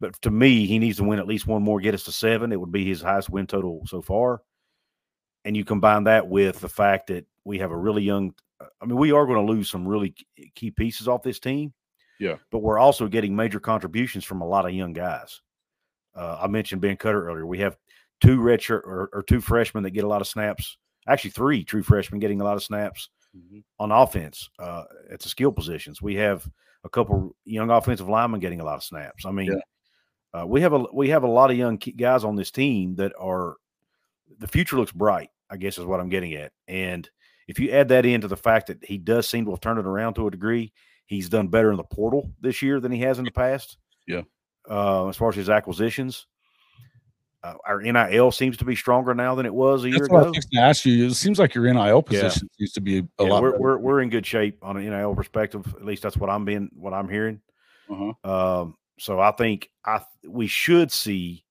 but 0.00 0.20
to 0.22 0.30
me, 0.30 0.66
he 0.66 0.78
needs 0.78 0.96
to 0.96 1.04
win 1.04 1.18
at 1.20 1.28
least 1.28 1.46
one 1.46 1.62
more, 1.62 1.80
get 1.80 1.94
us 1.94 2.04
to 2.04 2.12
seven. 2.12 2.50
It 2.50 2.58
would 2.58 2.72
be 2.72 2.84
his 2.84 3.02
highest 3.02 3.30
win 3.30 3.46
total 3.46 3.82
so 3.86 4.02
far 4.02 4.42
and 5.44 5.56
you 5.56 5.64
combine 5.64 6.04
that 6.04 6.28
with 6.28 6.60
the 6.60 6.68
fact 6.68 7.08
that 7.08 7.26
we 7.44 7.58
have 7.58 7.70
a 7.70 7.76
really 7.76 8.02
young 8.02 8.34
I 8.80 8.84
mean, 8.84 8.96
we 8.96 9.10
are 9.12 9.24
going 9.24 9.44
to 9.44 9.52
lose 9.52 9.70
some 9.70 9.88
really 9.88 10.14
key 10.54 10.70
pieces 10.70 11.08
off 11.08 11.22
this 11.22 11.40
team. 11.40 11.72
Yeah. 12.20 12.36
But 12.52 12.58
we're 12.58 12.78
also 12.78 13.08
getting 13.08 13.34
major 13.34 13.58
contributions 13.58 14.24
from 14.24 14.42
a 14.42 14.46
lot 14.46 14.66
of 14.66 14.72
young 14.72 14.92
guys. 14.92 15.40
Uh, 16.14 16.38
I 16.40 16.46
mentioned 16.46 16.82
Ben 16.82 16.96
Cutter 16.96 17.26
earlier. 17.26 17.46
We 17.46 17.58
have 17.60 17.76
two 18.20 18.38
redshirt 18.38 18.82
or, 18.84 19.08
or, 19.12 19.22
two 19.22 19.40
freshmen 19.40 19.82
that 19.84 19.90
get 19.90 20.04
a 20.04 20.08
lot 20.08 20.20
of 20.20 20.28
snaps. 20.28 20.76
Actually, 21.08 21.30
three 21.30 21.64
true 21.64 21.82
freshmen 21.82 22.20
getting 22.20 22.40
a 22.40 22.44
lot 22.44 22.56
of 22.56 22.62
snaps 22.62 23.08
mm-hmm. 23.34 23.60
on 23.78 23.90
offense 23.90 24.50
uh, 24.58 24.84
at 25.10 25.20
the 25.20 25.28
skill 25.28 25.50
positions. 25.50 26.02
We 26.02 26.16
have 26.16 26.46
a 26.84 26.90
couple 26.90 27.34
young 27.44 27.70
offensive 27.70 28.08
linemen 28.08 28.40
getting 28.40 28.60
a 28.60 28.64
lot 28.64 28.76
of 28.76 28.84
snaps. 28.84 29.24
I 29.24 29.30
mean, 29.30 29.52
yeah. 29.52 30.40
uh, 30.40 30.46
we 30.46 30.60
have 30.60 30.74
a 30.74 30.84
we 30.92 31.08
have 31.08 31.22
a 31.22 31.28
lot 31.28 31.50
of 31.50 31.56
young 31.56 31.76
guys 31.76 32.24
on 32.24 32.36
this 32.36 32.50
team 32.50 32.96
that 32.96 33.12
are 33.18 33.56
the 34.38 34.48
future 34.48 34.76
looks 34.76 34.92
bright, 34.92 35.30
I 35.48 35.56
guess 35.56 35.78
is 35.78 35.86
what 35.86 36.00
I'm 36.00 36.08
getting 36.10 36.34
at. 36.34 36.52
And 36.68 37.08
if 37.48 37.58
you 37.58 37.70
add 37.70 37.88
that 37.88 38.04
into 38.04 38.28
the 38.28 38.36
fact 38.36 38.66
that 38.66 38.84
he 38.84 38.98
does 38.98 39.28
seem 39.28 39.44
to 39.46 39.52
have 39.52 39.60
turned 39.60 39.78
it 39.78 39.86
around 39.86 40.14
to 40.14 40.26
a 40.26 40.30
degree, 40.30 40.72
he's 41.10 41.28
done 41.28 41.48
better 41.48 41.72
in 41.72 41.76
the 41.76 41.84
portal 41.84 42.30
this 42.40 42.62
year 42.62 42.80
than 42.80 42.92
he 42.92 43.00
has 43.00 43.18
in 43.18 43.24
the 43.24 43.32
past. 43.32 43.76
Yeah. 44.06 44.22
Uh, 44.68 45.08
as 45.08 45.16
far 45.16 45.28
as 45.28 45.34
his 45.34 45.50
acquisitions, 45.50 46.26
uh, 47.42 47.54
our 47.66 47.82
NIL 47.82 48.30
seems 48.30 48.56
to 48.58 48.64
be 48.64 48.76
stronger 48.76 49.12
now 49.14 49.34
than 49.34 49.44
it 49.44 49.52
was 49.52 49.84
a 49.84 49.88
That's 49.90 49.96
year 49.96 50.04
ago. 50.04 50.16
I 50.16 50.28
was 50.28 50.46
to 50.46 50.60
ask 50.60 50.84
you. 50.86 51.06
It 51.06 51.14
seems 51.14 51.38
like 51.38 51.54
your 51.54 51.72
NIL 51.72 52.02
position 52.02 52.48
yeah. 52.52 52.62
used 52.62 52.74
to 52.74 52.80
be 52.80 52.98
a 52.98 53.04
yeah, 53.18 53.28
lot. 53.28 53.42
We're, 53.42 53.58
we're, 53.58 53.78
we're 53.78 54.00
in 54.02 54.08
good 54.08 54.24
shape 54.24 54.58
on 54.62 54.76
an 54.76 54.88
NIL 54.88 55.14
perspective. 55.14 55.66
At 55.76 55.84
least 55.84 56.02
that's 56.02 56.16
what 56.16 56.30
I'm 56.30 56.44
being 56.44 56.70
what 56.74 56.94
I'm 56.94 57.08
hearing. 57.08 57.40
Uh-huh. 57.90 58.62
Um, 58.62 58.76
so 58.98 59.18
I 59.18 59.32
think 59.32 59.70
I 59.84 60.02
we 60.28 60.46
should 60.46 60.92
see 60.92 61.44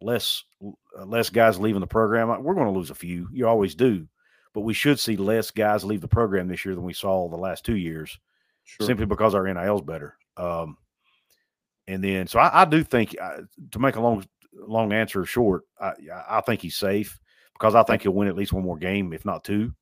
less 0.00 0.44
uh, 0.64 1.04
less 1.04 1.28
guys 1.28 1.58
leaving 1.58 1.80
the 1.80 1.86
program. 1.86 2.28
We're 2.42 2.54
going 2.54 2.72
to 2.72 2.78
lose 2.78 2.90
a 2.90 2.94
few. 2.94 3.28
You 3.32 3.48
always 3.48 3.74
do, 3.74 4.06
but 4.54 4.62
we 4.62 4.72
should 4.72 4.98
see 4.98 5.16
less 5.16 5.50
guys 5.50 5.84
leave 5.84 6.00
the 6.00 6.08
program 6.08 6.48
this 6.48 6.64
year 6.64 6.74
than 6.74 6.84
we 6.84 6.94
saw 6.94 7.28
the 7.28 7.36
last 7.36 7.64
two 7.64 7.76
years, 7.76 8.18
sure. 8.66 8.86
simply 8.86 9.06
because 9.06 9.34
our 9.34 9.52
NIL 9.52 9.76
is 9.76 9.82
better. 9.82 10.16
Um, 10.36 10.76
and 11.88 12.04
then, 12.04 12.26
so 12.26 12.38
I, 12.38 12.62
I 12.62 12.64
do 12.66 12.84
think 12.84 13.16
uh, 13.20 13.42
to 13.70 13.78
make 13.78 13.96
a 13.96 14.00
long 14.00 14.24
long 14.52 14.92
answer 14.92 15.24
short, 15.24 15.62
I, 15.80 15.92
I 16.28 16.40
think 16.42 16.60
he's 16.60 16.76
safe 16.76 17.18
because 17.54 17.74
I 17.74 17.82
think 17.82 18.02
he'll 18.02 18.12
win 18.12 18.28
at 18.28 18.36
least 18.36 18.52
one 18.52 18.64
more 18.64 18.76
game, 18.76 19.12
if 19.12 19.24
not 19.24 19.44
two. 19.44 19.72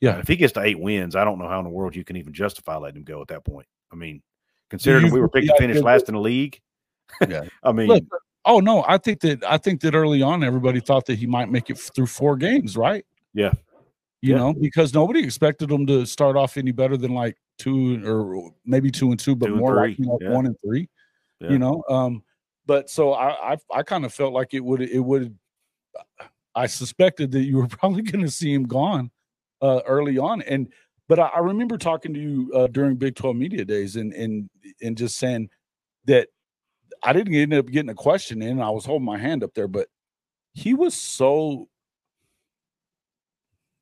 Yeah. 0.00 0.12
And 0.12 0.20
if 0.20 0.28
he 0.28 0.36
gets 0.36 0.52
to 0.54 0.62
eight 0.62 0.78
wins, 0.78 1.16
I 1.16 1.24
don't 1.24 1.38
know 1.38 1.48
how 1.48 1.58
in 1.58 1.64
the 1.64 1.70
world 1.70 1.96
you 1.96 2.04
can 2.04 2.16
even 2.16 2.34
justify 2.34 2.76
letting 2.76 2.98
him 2.98 3.04
go 3.04 3.22
at 3.22 3.28
that 3.28 3.46
point. 3.46 3.66
I 3.90 3.96
mean, 3.96 4.22
considering 4.68 5.10
we 5.10 5.20
were 5.20 5.28
picked 5.28 5.46
to 5.46 5.56
finish 5.58 5.80
last 5.80 6.08
in 6.08 6.14
the 6.14 6.20
league. 6.20 6.60
Yeah. 7.26 7.44
I 7.62 7.72
mean, 7.72 7.88
Look, 7.88 8.04
Oh 8.46 8.60
no, 8.60 8.84
I 8.86 8.96
think 8.96 9.20
that 9.22 9.42
I 9.44 9.58
think 9.58 9.80
that 9.80 9.94
early 9.94 10.22
on 10.22 10.44
everybody 10.44 10.78
thought 10.78 11.04
that 11.06 11.18
he 11.18 11.26
might 11.26 11.50
make 11.50 11.68
it 11.68 11.76
through 11.78 12.06
four 12.06 12.36
games, 12.36 12.76
right? 12.76 13.04
Yeah. 13.34 13.52
You 14.22 14.32
yeah. 14.32 14.36
know, 14.36 14.54
because 14.54 14.94
nobody 14.94 15.22
expected 15.22 15.70
him 15.70 15.84
to 15.88 16.06
start 16.06 16.36
off 16.36 16.56
any 16.56 16.70
better 16.70 16.96
than 16.96 17.12
like 17.12 17.36
two 17.58 18.04
or 18.06 18.50
maybe 18.64 18.90
two 18.90 19.10
and 19.10 19.20
two, 19.20 19.36
but 19.36 19.46
two 19.46 19.56
more 19.56 19.74
like 19.76 19.98
you 19.98 20.06
know, 20.06 20.18
yeah. 20.20 20.30
one 20.30 20.46
and 20.46 20.56
three. 20.64 20.88
Yeah. 21.40 21.50
You 21.50 21.58
know, 21.58 21.84
um, 21.88 22.22
but 22.66 22.88
so 22.90 23.12
I 23.12 23.52
I, 23.52 23.56
I 23.74 23.82
kind 23.82 24.04
of 24.04 24.12
felt 24.12 24.32
like 24.32 24.54
it 24.54 24.60
would 24.60 24.82
it 24.82 25.00
would 25.00 25.36
I 26.54 26.66
suspected 26.66 27.30
that 27.32 27.42
you 27.42 27.58
were 27.58 27.68
probably 27.68 28.02
going 28.02 28.24
to 28.24 28.30
see 28.30 28.52
him 28.52 28.64
gone 28.64 29.10
uh, 29.62 29.80
early 29.86 30.18
on, 30.18 30.42
and 30.42 30.68
but 31.08 31.18
I, 31.18 31.26
I 31.26 31.38
remember 31.40 31.78
talking 31.78 32.14
to 32.14 32.20
you 32.20 32.52
uh, 32.54 32.66
during 32.68 32.96
Big 32.96 33.16
Twelve 33.16 33.36
media 33.36 33.64
days 33.64 33.96
and 33.96 34.12
and 34.12 34.48
and 34.82 34.96
just 34.96 35.18
saying 35.18 35.50
that 36.06 36.28
I 37.02 37.12
didn't 37.12 37.34
end 37.34 37.54
up 37.54 37.66
getting 37.66 37.90
a 37.90 37.94
question 37.94 38.42
in. 38.42 38.60
I 38.60 38.70
was 38.70 38.84
holding 38.84 39.06
my 39.06 39.18
hand 39.18 39.44
up 39.44 39.54
there, 39.54 39.68
but 39.68 39.88
he 40.54 40.74
was 40.74 40.94
so, 40.94 41.68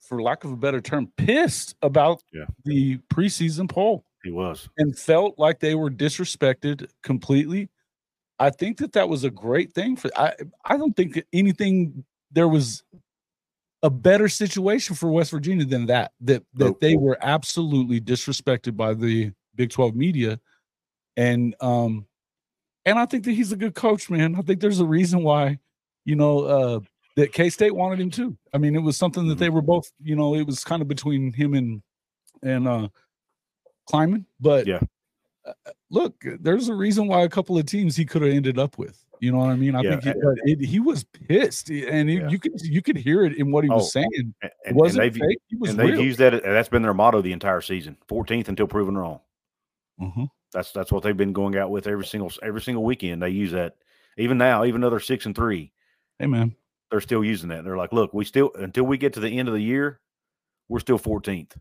for 0.06 0.22
lack 0.22 0.44
of 0.44 0.52
a 0.52 0.56
better 0.56 0.80
term, 0.80 1.10
pissed 1.16 1.74
about 1.82 2.22
yeah. 2.32 2.44
the 2.64 2.98
preseason 3.12 3.68
poll. 3.68 4.04
He 4.22 4.30
was, 4.30 4.68
and 4.78 4.98
felt 4.98 5.38
like 5.38 5.60
they 5.60 5.74
were 5.74 5.90
disrespected 5.90 6.88
completely. 7.02 7.68
I 8.38 8.50
think 8.50 8.78
that 8.78 8.92
that 8.92 9.08
was 9.08 9.24
a 9.24 9.30
great 9.30 9.72
thing 9.72 9.96
for. 9.96 10.10
I 10.16 10.34
I 10.64 10.76
don't 10.76 10.96
think 10.96 11.22
anything 11.32 12.04
there 12.30 12.48
was 12.48 12.82
a 13.82 13.90
better 13.90 14.28
situation 14.28 14.96
for 14.96 15.10
West 15.10 15.30
Virginia 15.30 15.66
than 15.66 15.86
that. 15.86 16.12
That 16.20 16.42
that 16.54 16.64
nope. 16.64 16.80
they 16.80 16.96
were 16.96 17.18
absolutely 17.20 18.00
disrespected 18.00 18.76
by 18.76 18.94
the 18.94 19.32
Big 19.54 19.70
Twelve 19.70 19.94
media, 19.94 20.40
and 21.16 21.54
um 21.60 22.06
and 22.86 22.98
I 22.98 23.06
think 23.06 23.24
that 23.24 23.32
he's 23.32 23.52
a 23.52 23.56
good 23.56 23.74
coach, 23.74 24.10
man. 24.10 24.36
I 24.36 24.42
think 24.42 24.60
there's 24.60 24.80
a 24.80 24.86
reason 24.86 25.22
why, 25.22 25.58
you 26.04 26.16
know, 26.16 26.40
uh, 26.40 26.80
that 27.16 27.32
K 27.32 27.50
State 27.50 27.74
wanted 27.74 28.00
him 28.00 28.10
too. 28.10 28.36
I 28.52 28.58
mean, 28.58 28.74
it 28.74 28.82
was 28.82 28.96
something 28.96 29.28
that 29.28 29.38
they 29.38 29.46
mm-hmm. 29.46 29.56
were 29.56 29.62
both, 29.62 29.90
you 30.02 30.16
know, 30.16 30.34
it 30.34 30.46
was 30.46 30.64
kind 30.64 30.82
of 30.82 30.88
between 30.88 31.32
him 31.32 31.54
and 31.54 31.82
and 32.42 32.68
uh 32.68 32.88
Klieman. 33.88 34.24
But 34.40 34.66
yeah, 34.66 34.80
uh, 35.46 35.52
look, 35.90 36.14
there's 36.40 36.68
a 36.68 36.74
reason 36.74 37.06
why 37.06 37.22
a 37.22 37.28
couple 37.28 37.58
of 37.58 37.66
teams 37.66 37.96
he 37.96 38.04
could 38.04 38.22
have 38.22 38.32
ended 38.32 38.58
up 38.58 38.78
with. 38.78 39.04
You 39.20 39.32
know 39.32 39.38
what 39.38 39.50
I 39.50 39.56
mean? 39.56 39.74
I 39.74 39.80
yeah, 39.80 40.00
think 40.00 40.16
he, 40.44 40.52
it, 40.52 40.60
he, 40.60 40.80
was 40.80 41.04
pissed, 41.04 41.70
and 41.70 42.10
it, 42.10 42.22
yeah. 42.22 42.28
you 42.28 42.38
could 42.38 42.60
you 42.60 42.82
could 42.82 42.96
hear 42.96 43.24
it 43.24 43.36
in 43.36 43.50
what 43.50 43.64
he 43.64 43.70
was 43.70 43.84
oh, 43.84 44.00
saying. 44.00 44.34
And, 44.42 44.52
it 44.66 44.74
wasn't 44.74 45.04
and 45.04 45.14
fake. 45.14 45.38
He 45.48 45.56
was 45.56 45.70
and 45.70 45.78
they've 45.78 45.98
used 45.98 46.18
that. 46.18 46.42
That's 46.42 46.68
been 46.68 46.82
their 46.82 46.92
motto 46.92 47.22
the 47.22 47.32
entire 47.32 47.60
season: 47.60 47.96
14th 48.08 48.48
until 48.48 48.66
proven 48.66 48.98
wrong. 48.98 49.20
Mm-hmm. 50.00 50.24
That's 50.52 50.72
that's 50.72 50.92
what 50.92 51.04
they've 51.04 51.16
been 51.16 51.32
going 51.32 51.56
out 51.56 51.70
with 51.70 51.86
every 51.86 52.04
single 52.04 52.30
every 52.42 52.60
single 52.60 52.84
weekend. 52.84 53.22
They 53.22 53.30
use 53.30 53.52
that. 53.52 53.76
Even 54.18 54.36
now, 54.36 54.64
even 54.64 54.80
though 54.80 54.90
they're 54.90 55.00
six 55.00 55.26
and 55.26 55.34
three, 55.34 55.72
hey 56.18 56.26
man, 56.26 56.54
they're 56.94 57.00
still 57.00 57.24
using 57.24 57.48
that. 57.48 57.64
They're 57.64 57.76
like, 57.76 57.92
look, 57.92 58.14
we 58.14 58.24
still 58.24 58.52
until 58.54 58.84
we 58.84 58.98
get 58.98 59.14
to 59.14 59.20
the 59.20 59.28
end 59.28 59.48
of 59.48 59.54
the 59.54 59.60
year, 59.60 59.98
we're 60.68 60.78
still 60.78 60.96
14th. 60.96 61.56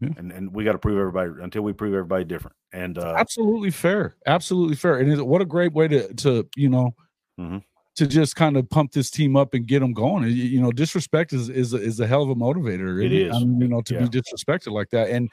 Yeah. 0.00 0.10
And 0.16 0.30
and 0.30 0.54
we 0.54 0.62
got 0.62 0.72
to 0.72 0.78
prove 0.78 1.00
everybody 1.00 1.32
until 1.42 1.62
we 1.62 1.72
prove 1.72 1.94
everybody 1.94 2.22
different. 2.22 2.56
And 2.72 2.96
uh, 2.96 3.14
absolutely 3.16 3.72
fair, 3.72 4.14
absolutely 4.26 4.76
fair. 4.76 4.98
And 4.98 5.20
what 5.22 5.42
a 5.42 5.44
great 5.44 5.72
way 5.72 5.88
to 5.88 6.14
to 6.14 6.48
you 6.54 6.68
know 6.68 6.94
mm-hmm. 7.40 7.58
to 7.96 8.06
just 8.06 8.36
kind 8.36 8.56
of 8.56 8.70
pump 8.70 8.92
this 8.92 9.10
team 9.10 9.36
up 9.36 9.52
and 9.52 9.66
get 9.66 9.80
them 9.80 9.94
going. 9.94 10.22
You, 10.22 10.30
you 10.30 10.60
know, 10.60 10.70
disrespect 10.70 11.32
is 11.32 11.48
is 11.48 11.74
a, 11.74 11.78
is 11.78 11.98
a 11.98 12.06
hell 12.06 12.22
of 12.22 12.30
a 12.30 12.36
motivator. 12.36 13.04
It 13.04 13.12
is, 13.12 13.34
I 13.34 13.40
mean, 13.40 13.60
you 13.60 13.66
know, 13.66 13.82
to 13.82 13.94
yeah. 13.94 14.06
be 14.06 14.20
disrespected 14.20 14.70
like 14.70 14.90
that. 14.90 15.10
And 15.10 15.28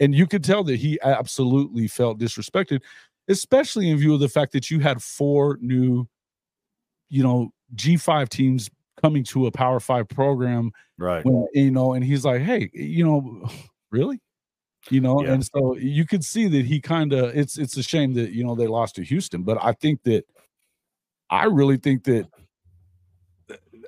and 0.00 0.14
you 0.14 0.26
could 0.26 0.44
tell 0.44 0.64
that 0.64 0.76
he 0.76 0.98
absolutely 1.02 1.88
felt 1.88 2.18
disrespected, 2.18 2.82
especially 3.26 3.88
in 3.88 3.96
view 3.96 4.12
of 4.12 4.20
the 4.20 4.28
fact 4.28 4.52
that 4.52 4.70
you 4.70 4.80
had 4.80 5.02
four 5.02 5.56
new, 5.62 6.06
you 7.08 7.22
know, 7.22 7.50
G5 7.74 8.28
teams 8.28 8.70
coming 9.00 9.24
to 9.24 9.46
a 9.46 9.50
Power 9.50 9.80
Five 9.80 10.08
program. 10.08 10.72
Right. 10.98 11.24
When, 11.24 11.46
you 11.52 11.70
know, 11.70 11.92
and 11.92 12.04
he's 12.04 12.24
like, 12.24 12.42
hey, 12.42 12.70
you 12.72 13.04
know, 13.04 13.48
really? 13.90 14.20
You 14.90 15.00
know, 15.00 15.22
yeah. 15.22 15.32
and 15.32 15.46
so 15.46 15.76
you 15.76 16.06
could 16.06 16.24
see 16.24 16.46
that 16.48 16.66
he 16.66 16.78
kind 16.78 17.14
of 17.14 17.34
it's 17.34 17.56
it's 17.56 17.76
a 17.78 17.82
shame 17.82 18.12
that 18.14 18.32
you 18.32 18.44
know 18.44 18.54
they 18.54 18.66
lost 18.66 18.96
to 18.96 19.02
Houston, 19.02 19.42
but 19.42 19.56
I 19.62 19.72
think 19.72 20.02
that 20.02 20.24
I 21.30 21.44
really 21.44 21.78
think 21.78 22.04
that 22.04 22.28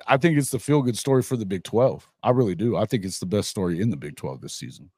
I 0.07 0.17
think 0.17 0.39
it's 0.39 0.49
the 0.49 0.57
feel 0.57 0.81
good 0.81 0.97
story 0.97 1.21
for 1.21 1.37
the 1.37 1.45
Big 1.45 1.63
12. 1.63 2.09
I 2.23 2.31
really 2.31 2.55
do. 2.55 2.77
I 2.77 2.85
think 2.85 3.05
it's 3.05 3.19
the 3.19 3.27
best 3.27 3.49
story 3.49 3.79
in 3.79 3.91
the 3.91 3.95
Big 3.95 4.15
12 4.15 4.41
this 4.41 4.55
season. 4.55 4.89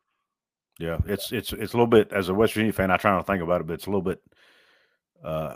Yeah, 0.80 1.00
it's 1.06 1.34
it's 1.34 1.52
it's 1.52 1.74
a 1.74 1.76
little 1.76 1.86
bit 1.86 2.14
as 2.14 2.30
a 2.30 2.34
West 2.34 2.54
Virginia 2.54 2.72
fan. 2.72 2.92
I 2.92 2.98
try 2.98 3.12
not 3.12 3.20
to 3.20 3.24
think 3.26 3.44
about 3.44 3.60
it, 3.60 3.68
but 3.68 3.74
it's 3.74 3.88
a 3.88 3.90
little 3.90 4.02
bit 4.02 4.22
uh, 5.22 5.56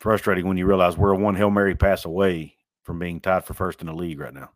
frustrating 0.00 0.46
when 0.46 0.58
you 0.58 0.66
realize 0.66 0.98
we're 0.98 1.14
one 1.14 1.34
hail 1.34 1.50
mary 1.50 1.74
pass 1.74 2.04
away 2.04 2.57
from 2.88 2.98
being 2.98 3.20
tied 3.20 3.44
for 3.44 3.52
first 3.52 3.82
in 3.82 3.86
the 3.86 3.92
league 3.92 4.18
right 4.18 4.32
now. 4.32 4.48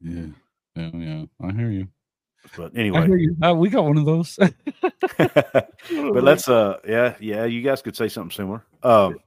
Yeah, 0.00 0.28
yeah, 0.74 0.90
yeah. 0.94 1.24
I 1.42 1.52
hear 1.52 1.70
you. 1.70 1.88
But 2.56 2.74
anyway, 2.74 3.28
uh, 3.42 3.54
we 3.54 3.68
got 3.68 3.84
one 3.84 3.98
of 3.98 4.06
those. 4.06 4.36
but 5.18 5.68
let's 6.24 6.48
uh, 6.48 6.78
yeah, 6.88 7.16
yeah, 7.20 7.44
you 7.44 7.60
guys 7.60 7.82
could 7.82 7.96
say 7.96 8.08
something 8.08 8.34
similar. 8.34 8.64
Um, 8.82 9.18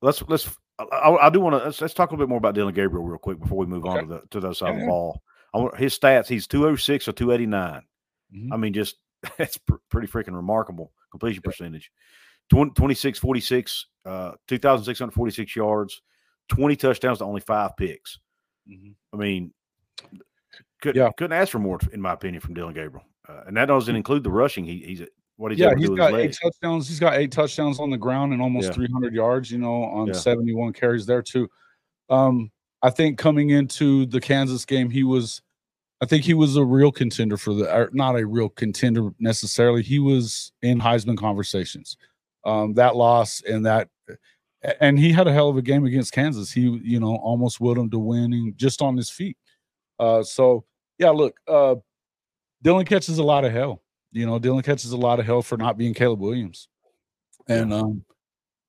let's 0.00 0.22
let's. 0.28 0.48
I, 0.78 1.10
I 1.20 1.28
do 1.28 1.40
want 1.40 1.56
to 1.56 1.64
let's, 1.64 1.82
let's, 1.82 1.92
talk 1.92 2.10
a 2.10 2.14
little 2.14 2.24
bit 2.26 2.30
more 2.30 2.38
about 2.38 2.54
Dillon 2.54 2.72
Gabriel 2.72 3.04
real 3.04 3.18
quick 3.18 3.38
before 3.38 3.58
we 3.58 3.66
move 3.66 3.84
okay. 3.84 3.98
on 3.98 4.08
to 4.08 4.14
the 4.14 4.22
to 4.30 4.40
the 4.40 4.54
side 4.54 4.68
yeah, 4.68 4.74
of 4.76 4.80
the 4.80 4.86
ball. 4.86 5.22
I 5.52 5.58
want 5.58 5.76
his 5.76 5.98
stats. 5.98 6.26
He's 6.26 6.46
two 6.46 6.66
oh 6.66 6.74
six 6.74 7.06
or 7.06 7.12
two 7.12 7.32
eighty 7.32 7.44
nine. 7.44 7.82
Mm-hmm. 8.34 8.50
I 8.50 8.56
mean, 8.56 8.72
just 8.72 8.96
that's 9.36 9.58
pr- 9.58 9.74
pretty 9.90 10.08
freaking 10.08 10.34
remarkable 10.34 10.90
completion 11.10 11.42
yeah. 11.44 11.50
percentage. 11.50 11.92
20, 12.48 12.72
26 12.72 13.18
46, 13.20 13.86
uh, 14.06 14.32
2,646 14.48 15.54
yards, 15.54 16.02
20 16.50 16.76
touchdowns 16.76 17.18
to 17.18 17.24
only 17.24 17.40
five 17.40 17.76
picks. 17.76 18.18
Mm-hmm. 18.68 18.90
I 19.14 19.16
mean, 19.16 19.52
could, 20.82 20.96
yeah. 20.96 21.10
couldn't 21.16 21.36
ask 21.36 21.50
for 21.50 21.58
more, 21.58 21.78
in 21.92 22.00
my 22.00 22.12
opinion, 22.12 22.40
from 22.40 22.54
Dillon 22.54 22.74
Gabriel. 22.74 23.04
Uh, 23.28 23.42
and 23.46 23.56
that 23.56 23.66
doesn't 23.66 23.96
include 23.96 24.24
the 24.24 24.30
rushing. 24.30 24.64
He, 24.64 24.78
he's 24.78 25.02
what 25.36 25.52
he's 25.52 25.60
yeah, 25.60 25.74
he's 25.76 25.88
got 25.88 26.14
eight 26.14 26.36
touchdowns. 26.42 26.88
He's 26.88 27.00
got 27.00 27.14
eight 27.14 27.32
touchdowns 27.32 27.80
on 27.80 27.88
the 27.88 27.96
ground 27.96 28.32
and 28.32 28.42
almost 28.42 28.68
yeah. 28.68 28.74
300 28.74 29.14
yards. 29.14 29.50
You 29.50 29.58
know, 29.58 29.84
on 29.84 30.08
yeah. 30.08 30.12
71 30.12 30.72
carries 30.74 31.06
there 31.06 31.22
too. 31.22 31.48
Um, 32.10 32.50
I 32.82 32.90
think 32.90 33.18
coming 33.18 33.50
into 33.50 34.06
the 34.06 34.20
Kansas 34.20 34.64
game, 34.64 34.90
he 34.90 35.04
was, 35.04 35.42
I 36.00 36.06
think 36.06 36.24
he 36.24 36.34
was 36.34 36.56
a 36.56 36.64
real 36.64 36.90
contender 36.90 37.36
for 37.36 37.54
the, 37.54 37.88
not 37.92 38.18
a 38.18 38.26
real 38.26 38.48
contender 38.48 39.10
necessarily. 39.18 39.82
He 39.82 39.98
was 39.98 40.52
in 40.62 40.80
Heisman 40.80 41.16
conversations. 41.16 41.96
Um, 42.44 42.74
that 42.74 42.96
loss 42.96 43.42
and 43.42 43.66
that 43.66 43.88
and 44.80 44.98
he 44.98 45.12
had 45.12 45.26
a 45.26 45.32
hell 45.32 45.48
of 45.48 45.56
a 45.56 45.62
game 45.62 45.84
against 45.84 46.12
Kansas. 46.12 46.52
He, 46.52 46.62
you 46.82 47.00
know, 47.00 47.16
almost 47.16 47.60
willed 47.60 47.78
him 47.78 47.90
to 47.90 47.98
winning 47.98 48.54
just 48.56 48.82
on 48.82 48.96
his 48.96 49.10
feet. 49.10 49.36
Uh, 49.98 50.22
so 50.22 50.64
yeah, 50.98 51.10
look, 51.10 51.36
uh, 51.48 51.76
Dillon 52.62 52.84
catches 52.84 53.18
a 53.18 53.22
lot 53.22 53.44
of 53.44 53.52
hell. 53.52 53.82
You 54.12 54.26
know, 54.26 54.38
Dillon 54.38 54.62
catches 54.62 54.92
a 54.92 54.96
lot 54.96 55.20
of 55.20 55.26
hell 55.26 55.42
for 55.42 55.56
not 55.56 55.78
being 55.78 55.94
Caleb 55.94 56.20
Williams, 56.20 56.68
and 57.48 57.72
um, 57.72 58.04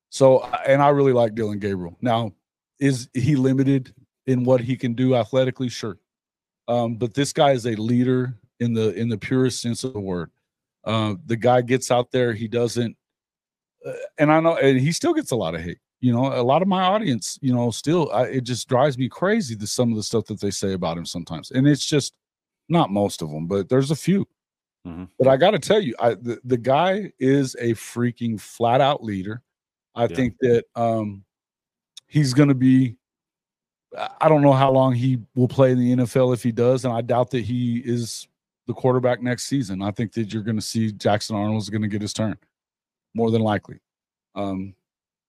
so 0.09 0.43
and 0.67 0.81
I 0.81 0.89
really 0.89 1.13
like 1.13 1.35
Dillon 1.35 1.59
Gabriel. 1.59 1.97
Now, 1.99 2.31
is 2.79 3.09
he 3.13 3.35
limited 3.35 3.93
in 4.27 4.43
what 4.43 4.61
he 4.61 4.77
can 4.77 4.93
do 4.93 5.15
athletically? 5.15 5.67
Sure, 5.67 5.97
um, 6.67 6.95
but 6.95 7.13
this 7.13 7.33
guy 7.33 7.51
is 7.51 7.65
a 7.65 7.75
leader 7.75 8.37
in 8.59 8.73
the 8.73 8.93
in 8.93 9.09
the 9.09 9.17
purest 9.17 9.61
sense 9.61 9.83
of 9.83 9.93
the 9.93 9.99
word. 9.99 10.29
Uh, 10.83 11.15
the 11.25 11.35
guy 11.35 11.61
gets 11.61 11.91
out 11.91 12.11
there. 12.11 12.33
He 12.33 12.47
doesn't 12.47 12.95
and 14.17 14.31
I 14.31 14.39
know, 14.39 14.57
and 14.57 14.79
he 14.79 14.91
still 14.91 15.13
gets 15.13 15.31
a 15.31 15.35
lot 15.35 15.55
of 15.55 15.61
hate. 15.61 15.79
You 15.99 16.13
know, 16.13 16.27
a 16.27 16.41
lot 16.41 16.61
of 16.61 16.67
my 16.67 16.81
audience, 16.81 17.37
you 17.41 17.53
know, 17.53 17.69
still, 17.69 18.11
I, 18.11 18.23
it 18.23 18.43
just 18.43 18.67
drives 18.67 18.97
me 18.97 19.07
crazy 19.07 19.55
to 19.55 19.67
some 19.67 19.91
of 19.91 19.97
the 19.97 20.03
stuff 20.03 20.25
that 20.25 20.41
they 20.41 20.49
say 20.49 20.73
about 20.73 20.97
him 20.97 21.05
sometimes. 21.05 21.51
And 21.51 21.67
it's 21.67 21.85
just 21.85 22.13
not 22.69 22.89
most 22.89 23.21
of 23.21 23.29
them, 23.29 23.47
but 23.47 23.69
there's 23.69 23.91
a 23.91 23.95
few. 23.95 24.27
Mm-hmm. 24.87 25.05
But 25.19 25.27
I 25.27 25.37
got 25.37 25.51
to 25.51 25.59
tell 25.59 25.79
you, 25.79 25.93
I 25.99 26.15
the, 26.15 26.39
the 26.43 26.57
guy 26.57 27.11
is 27.19 27.55
a 27.59 27.73
freaking 27.73 28.39
flat 28.39 28.81
out 28.81 29.03
leader. 29.03 29.43
I 29.93 30.03
yeah. 30.03 30.15
think 30.15 30.37
that 30.39 30.65
um 30.75 31.23
he's 32.07 32.33
going 32.33 32.49
to 32.49 32.55
be. 32.55 32.95
I 34.19 34.29
don't 34.29 34.41
know 34.41 34.53
how 34.53 34.71
long 34.71 34.95
he 34.95 35.19
will 35.35 35.49
play 35.49 35.71
in 35.71 35.77
the 35.77 35.95
NFL 35.97 36.33
if 36.33 36.41
he 36.41 36.53
does, 36.53 36.85
and 36.85 36.93
I 36.93 37.01
doubt 37.01 37.29
that 37.31 37.43
he 37.43 37.79
is 37.85 38.27
the 38.65 38.73
quarterback 38.73 39.21
next 39.21 39.43
season. 39.43 39.81
I 39.81 39.91
think 39.91 40.13
that 40.13 40.33
you're 40.33 40.43
going 40.43 40.55
to 40.55 40.61
see 40.61 40.93
Jackson 40.93 41.35
Arnold 41.35 41.61
is 41.61 41.69
going 41.69 41.81
to 41.81 41.89
get 41.89 42.01
his 42.01 42.13
turn 42.13 42.37
more 43.13 43.31
than 43.31 43.41
likely. 43.41 43.79
Um, 44.35 44.75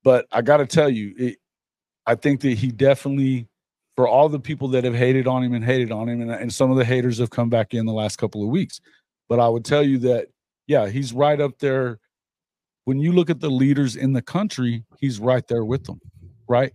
but 0.04 0.26
I 0.32 0.42
got 0.42 0.58
to 0.58 0.66
tell 0.66 0.88
you, 0.88 1.14
it, 1.16 1.38
I 2.06 2.14
think 2.14 2.40
that 2.40 2.58
he 2.58 2.68
definitely, 2.68 3.48
for 3.96 4.08
all 4.08 4.28
the 4.28 4.40
people 4.40 4.68
that 4.68 4.84
have 4.84 4.94
hated 4.94 5.26
on 5.26 5.42
him 5.42 5.54
and 5.54 5.64
hated 5.64 5.92
on 5.92 6.08
him, 6.08 6.20
and, 6.20 6.30
and 6.30 6.52
some 6.52 6.70
of 6.70 6.76
the 6.76 6.84
haters 6.84 7.18
have 7.18 7.30
come 7.30 7.48
back 7.48 7.74
in 7.74 7.86
the 7.86 7.92
last 7.92 8.16
couple 8.16 8.42
of 8.42 8.48
weeks. 8.48 8.80
But 9.28 9.40
I 9.40 9.48
would 9.48 9.64
tell 9.64 9.82
you 9.82 9.98
that, 9.98 10.28
yeah, 10.66 10.88
he's 10.88 11.12
right 11.12 11.40
up 11.40 11.58
there. 11.58 11.98
When 12.84 12.98
you 12.98 13.12
look 13.12 13.30
at 13.30 13.40
the 13.40 13.50
leaders 13.50 13.94
in 13.94 14.12
the 14.12 14.22
country, 14.22 14.84
he's 14.98 15.20
right 15.20 15.46
there 15.46 15.64
with 15.64 15.84
them, 15.84 16.00
right? 16.48 16.72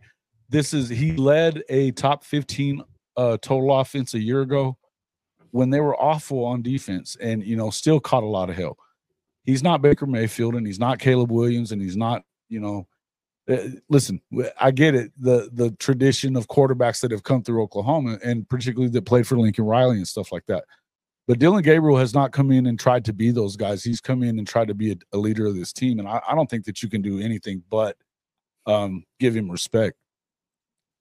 This 0.50 0.74
is, 0.74 0.88
he 0.88 1.12
led 1.14 1.64
a 1.68 1.92
top 1.92 2.24
15 2.24 2.82
uh, 3.18 3.38
total 3.42 3.78
offense 3.78 4.14
a 4.14 4.20
year 4.20 4.42
ago 4.42 4.78
when 5.52 5.70
they 5.70 5.82
were 5.82 6.00
awful 6.02 6.46
on 6.46 6.62
defense 6.62 7.18
and, 7.20 7.44
you 7.44 7.58
know, 7.58 7.70
still 7.70 8.00
caught 8.00 8.24
a 8.24 8.28
lot 8.28 8.50
of 8.50 8.56
hell 8.56 8.78
he's 9.48 9.64
not 9.64 9.82
Baker 9.82 10.06
Mayfield 10.06 10.54
and 10.54 10.68
he's 10.68 10.78
not 10.78 11.00
Caleb 11.00 11.32
Williams 11.32 11.72
and 11.72 11.82
he's 11.82 11.98
not, 11.98 12.22
you 12.50 12.60
know, 12.60 12.86
uh, 13.50 13.70
listen, 13.90 14.22
I 14.60 14.72
get 14.72 14.94
it. 14.94 15.12
The 15.18 15.50
the 15.54 15.72
tradition 15.72 16.36
of 16.36 16.48
quarterbacks 16.48 17.00
that 17.00 17.12
have 17.12 17.24
come 17.24 17.42
through 17.42 17.64
Oklahoma 17.64 18.20
and 18.24 18.48
particularly 18.48 18.92
that 18.92 19.06
played 19.06 19.26
for 19.26 19.38
Lincoln 19.38 19.66
Riley 19.66 19.96
and 19.96 20.08
stuff 20.08 20.32
like 20.34 20.46
that. 20.48 20.66
But 21.28 21.40
Dillon 21.40 21.64
Gabriel 21.64 21.98
has 21.98 22.14
not 22.14 22.34
come 22.34 22.52
in 22.52 22.68
and 22.68 22.80
tried 22.80 23.06
to 23.06 23.14
be 23.14 23.32
those 23.32 23.56
guys. 23.56 23.84
He's 23.84 24.02
come 24.02 24.22
in 24.22 24.38
and 24.38 24.48
tried 24.48 24.68
to 24.68 24.74
be 24.74 24.92
a, 24.92 24.96
a 25.14 25.18
leader 25.18 25.46
of 25.46 25.56
this 25.56 25.74
team. 25.74 26.00
And 26.00 26.08
I, 26.08 26.22
I, 26.28 26.36
don't 26.36 26.50
think 26.50 26.64
that 26.66 26.82
you 26.82 26.90
can 26.90 27.02
do 27.02 27.20
anything 27.20 27.64
but 27.70 27.98
um, 28.66 29.04
give 29.20 29.36
him 29.36 29.52
respect. 29.52 29.98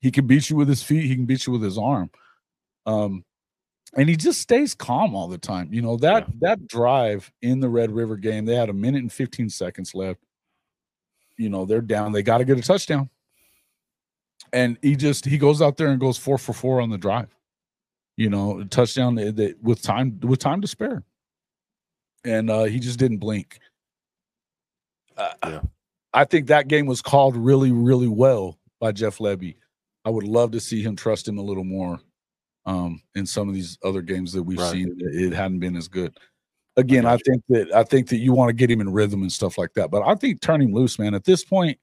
He 0.00 0.10
can 0.10 0.26
beat 0.26 0.50
you 0.50 0.56
with 0.56 0.68
his 0.68 0.82
feet, 0.82 1.04
he 1.04 1.14
can 1.14 1.26
beat 1.26 1.46
you 1.46 1.52
with 1.52 1.62
his 1.62 1.78
arm. 1.78 2.10
Um, 2.86 3.24
and 3.94 4.08
he 4.08 4.16
just 4.16 4.40
stays 4.40 4.74
calm 4.74 5.14
all 5.14 5.28
the 5.28 5.38
time. 5.38 5.72
You 5.72 5.82
know 5.82 5.96
that 5.98 6.26
yeah. 6.28 6.34
that 6.40 6.66
drive 6.66 7.30
in 7.42 7.60
the 7.60 7.68
Red 7.68 7.90
River 7.90 8.16
game, 8.16 8.44
they 8.44 8.54
had 8.54 8.68
a 8.68 8.74
minute 8.74 9.02
and 9.02 9.12
15 9.12 9.50
seconds 9.50 9.94
left. 9.94 10.20
You 11.36 11.48
know 11.48 11.64
they're 11.64 11.80
down. 11.80 12.12
They 12.12 12.22
got 12.22 12.38
to 12.38 12.44
get 12.44 12.58
a 12.58 12.62
touchdown, 12.62 13.10
and 14.52 14.78
he 14.82 14.96
just 14.96 15.24
he 15.24 15.38
goes 15.38 15.60
out 15.60 15.76
there 15.76 15.88
and 15.88 16.00
goes 16.00 16.18
four 16.18 16.38
for 16.38 16.52
four 16.52 16.80
on 16.80 16.90
the 16.90 16.98
drive. 16.98 17.28
You 18.16 18.30
know, 18.30 18.64
touchdown 18.64 19.14
that 19.16 19.56
with 19.62 19.82
time 19.82 20.18
with 20.22 20.38
time 20.38 20.62
to 20.62 20.66
spare, 20.66 21.04
and 22.24 22.50
uh, 22.50 22.64
he 22.64 22.80
just 22.80 22.98
didn't 22.98 23.18
blink. 23.18 23.58
Uh, 25.16 25.32
yeah. 25.44 25.60
I 26.12 26.24
think 26.24 26.46
that 26.46 26.68
game 26.68 26.86
was 26.86 27.02
called 27.02 27.36
really, 27.36 27.72
really 27.72 28.08
well 28.08 28.58
by 28.80 28.92
Jeff 28.92 29.18
Lebby. 29.18 29.56
I 30.04 30.10
would 30.10 30.24
love 30.24 30.52
to 30.52 30.60
see 30.60 30.82
him 30.82 30.96
trust 30.96 31.28
him 31.28 31.36
a 31.36 31.42
little 31.42 31.64
more 31.64 32.00
um, 32.66 33.00
in 33.14 33.24
some 33.24 33.48
of 33.48 33.54
these 33.54 33.78
other 33.84 34.02
games 34.02 34.32
that 34.32 34.42
we've 34.42 34.58
right. 34.58 34.72
seen. 34.72 34.96
It 34.98 35.32
hadn't 35.32 35.60
been 35.60 35.76
as 35.76 35.88
good. 35.88 36.16
Again, 36.76 37.06
I, 37.06 37.14
I 37.14 37.18
think 37.18 37.42
that 37.48 37.72
I 37.74 37.84
think 37.84 38.08
that 38.08 38.18
you 38.18 38.34
want 38.34 38.50
to 38.50 38.52
get 38.52 38.70
him 38.70 38.80
in 38.80 38.92
rhythm 38.92 39.22
and 39.22 39.32
stuff 39.32 39.56
like 39.56 39.72
that. 39.74 39.90
But 39.90 40.02
I 40.02 40.14
think 40.14 40.40
turn 40.40 40.60
him 40.60 40.74
loose, 40.74 40.98
man. 40.98 41.14
At 41.14 41.24
this 41.24 41.42
point, 41.42 41.78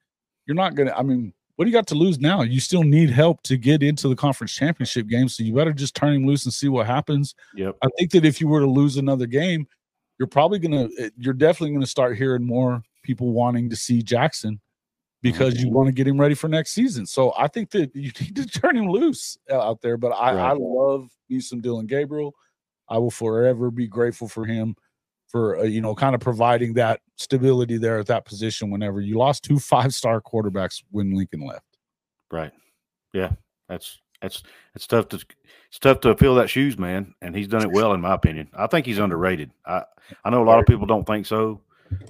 you're 0.45 0.55
not 0.55 0.75
gonna. 0.75 0.93
I 0.95 1.01
mean, 1.01 1.33
what 1.55 1.65
do 1.65 1.71
you 1.71 1.75
got 1.75 1.87
to 1.87 1.95
lose 1.95 2.19
now? 2.19 2.43
You 2.43 2.59
still 2.59 2.83
need 2.83 3.09
help 3.09 3.41
to 3.43 3.57
get 3.57 3.81
into 3.81 4.07
the 4.07 4.15
conference 4.15 4.53
championship 4.53 5.07
game, 5.07 5.29
so 5.29 5.43
you 5.43 5.55
better 5.55 5.73
just 5.73 5.95
turn 5.95 6.13
him 6.13 6.27
loose 6.27 6.45
and 6.45 6.53
see 6.53 6.67
what 6.67 6.85
happens. 6.85 7.33
Yep. 7.55 7.77
I 7.81 7.87
think 7.97 8.11
that 8.11 8.25
if 8.25 8.39
you 8.39 8.47
were 8.47 8.59
to 8.59 8.69
lose 8.69 8.97
another 8.97 9.25
game, 9.25 9.67
you're 10.19 10.27
probably 10.27 10.59
gonna. 10.59 10.89
Eh, 10.99 11.09
you're 11.17 11.33
definitely 11.33 11.73
gonna 11.73 11.87
start 11.87 12.15
hearing 12.15 12.45
more 12.45 12.83
people 13.01 13.31
wanting 13.31 13.69
to 13.71 13.75
see 13.75 14.03
Jackson 14.03 14.61
because 15.23 15.59
you 15.59 15.69
want 15.69 15.87
to 15.87 15.93
get 15.93 16.05
him 16.05 16.19
ready 16.19 16.35
for 16.35 16.49
next 16.49 16.71
season. 16.71 17.05
So 17.07 17.33
I 17.37 17.47
think 17.47 17.71
that 17.71 17.95
you 17.95 18.11
need 18.19 18.35
to 18.35 18.45
turn 18.45 18.77
him 18.77 18.89
loose 18.89 19.37
out 19.49 19.81
there. 19.81 19.97
But 19.97 20.09
I, 20.09 20.35
right. 20.35 20.51
I 20.51 20.53
love 20.53 21.09
me 21.29 21.39
some 21.39 21.61
Dillon 21.61 21.87
Gabriel. 21.87 22.35
I 22.89 22.99
will 22.99 23.09
forever 23.09 23.71
be 23.71 23.87
grateful 23.87 24.27
for 24.27 24.45
him 24.45 24.75
for 25.29 25.57
uh, 25.59 25.63
you 25.63 25.81
know 25.81 25.95
kind 25.95 26.13
of 26.13 26.21
providing 26.21 26.73
that 26.73 26.99
stability 27.15 27.77
there 27.77 27.97
at 27.97 28.07
that 28.07 28.25
position. 28.25 28.69
Whenever 28.69 29.01
you 29.01 29.17
lost 29.17 29.43
two 29.43 29.57
five 29.71 29.93
star 29.93 30.21
quarterbacks 30.21 30.83
when 30.91 31.15
Lincoln 31.15 31.47
left, 31.47 31.65
right? 32.31 32.51
Yeah, 33.13 33.31
that's 33.69 34.01
that's 34.21 34.43
it's 34.75 34.85
tough 34.85 35.07
to 35.09 35.15
it's 35.69 35.79
tough 35.79 36.01
to 36.01 36.15
fill 36.17 36.35
that 36.35 36.49
shoes, 36.49 36.77
man. 36.77 37.15
And 37.21 37.33
he's 37.33 37.47
done 37.47 37.63
it 37.63 37.71
well, 37.71 37.93
in 37.93 38.01
my 38.01 38.13
opinion. 38.13 38.49
I 38.53 38.67
think 38.67 38.85
he's 38.85 38.99
underrated. 38.99 39.51
I 39.65 39.83
I 40.25 40.29
know 40.29 40.43
a 40.43 40.45
lot 40.45 40.59
of 40.59 40.65
people 40.65 40.85
don't 40.85 41.07
think 41.07 41.25
so. 41.25 41.61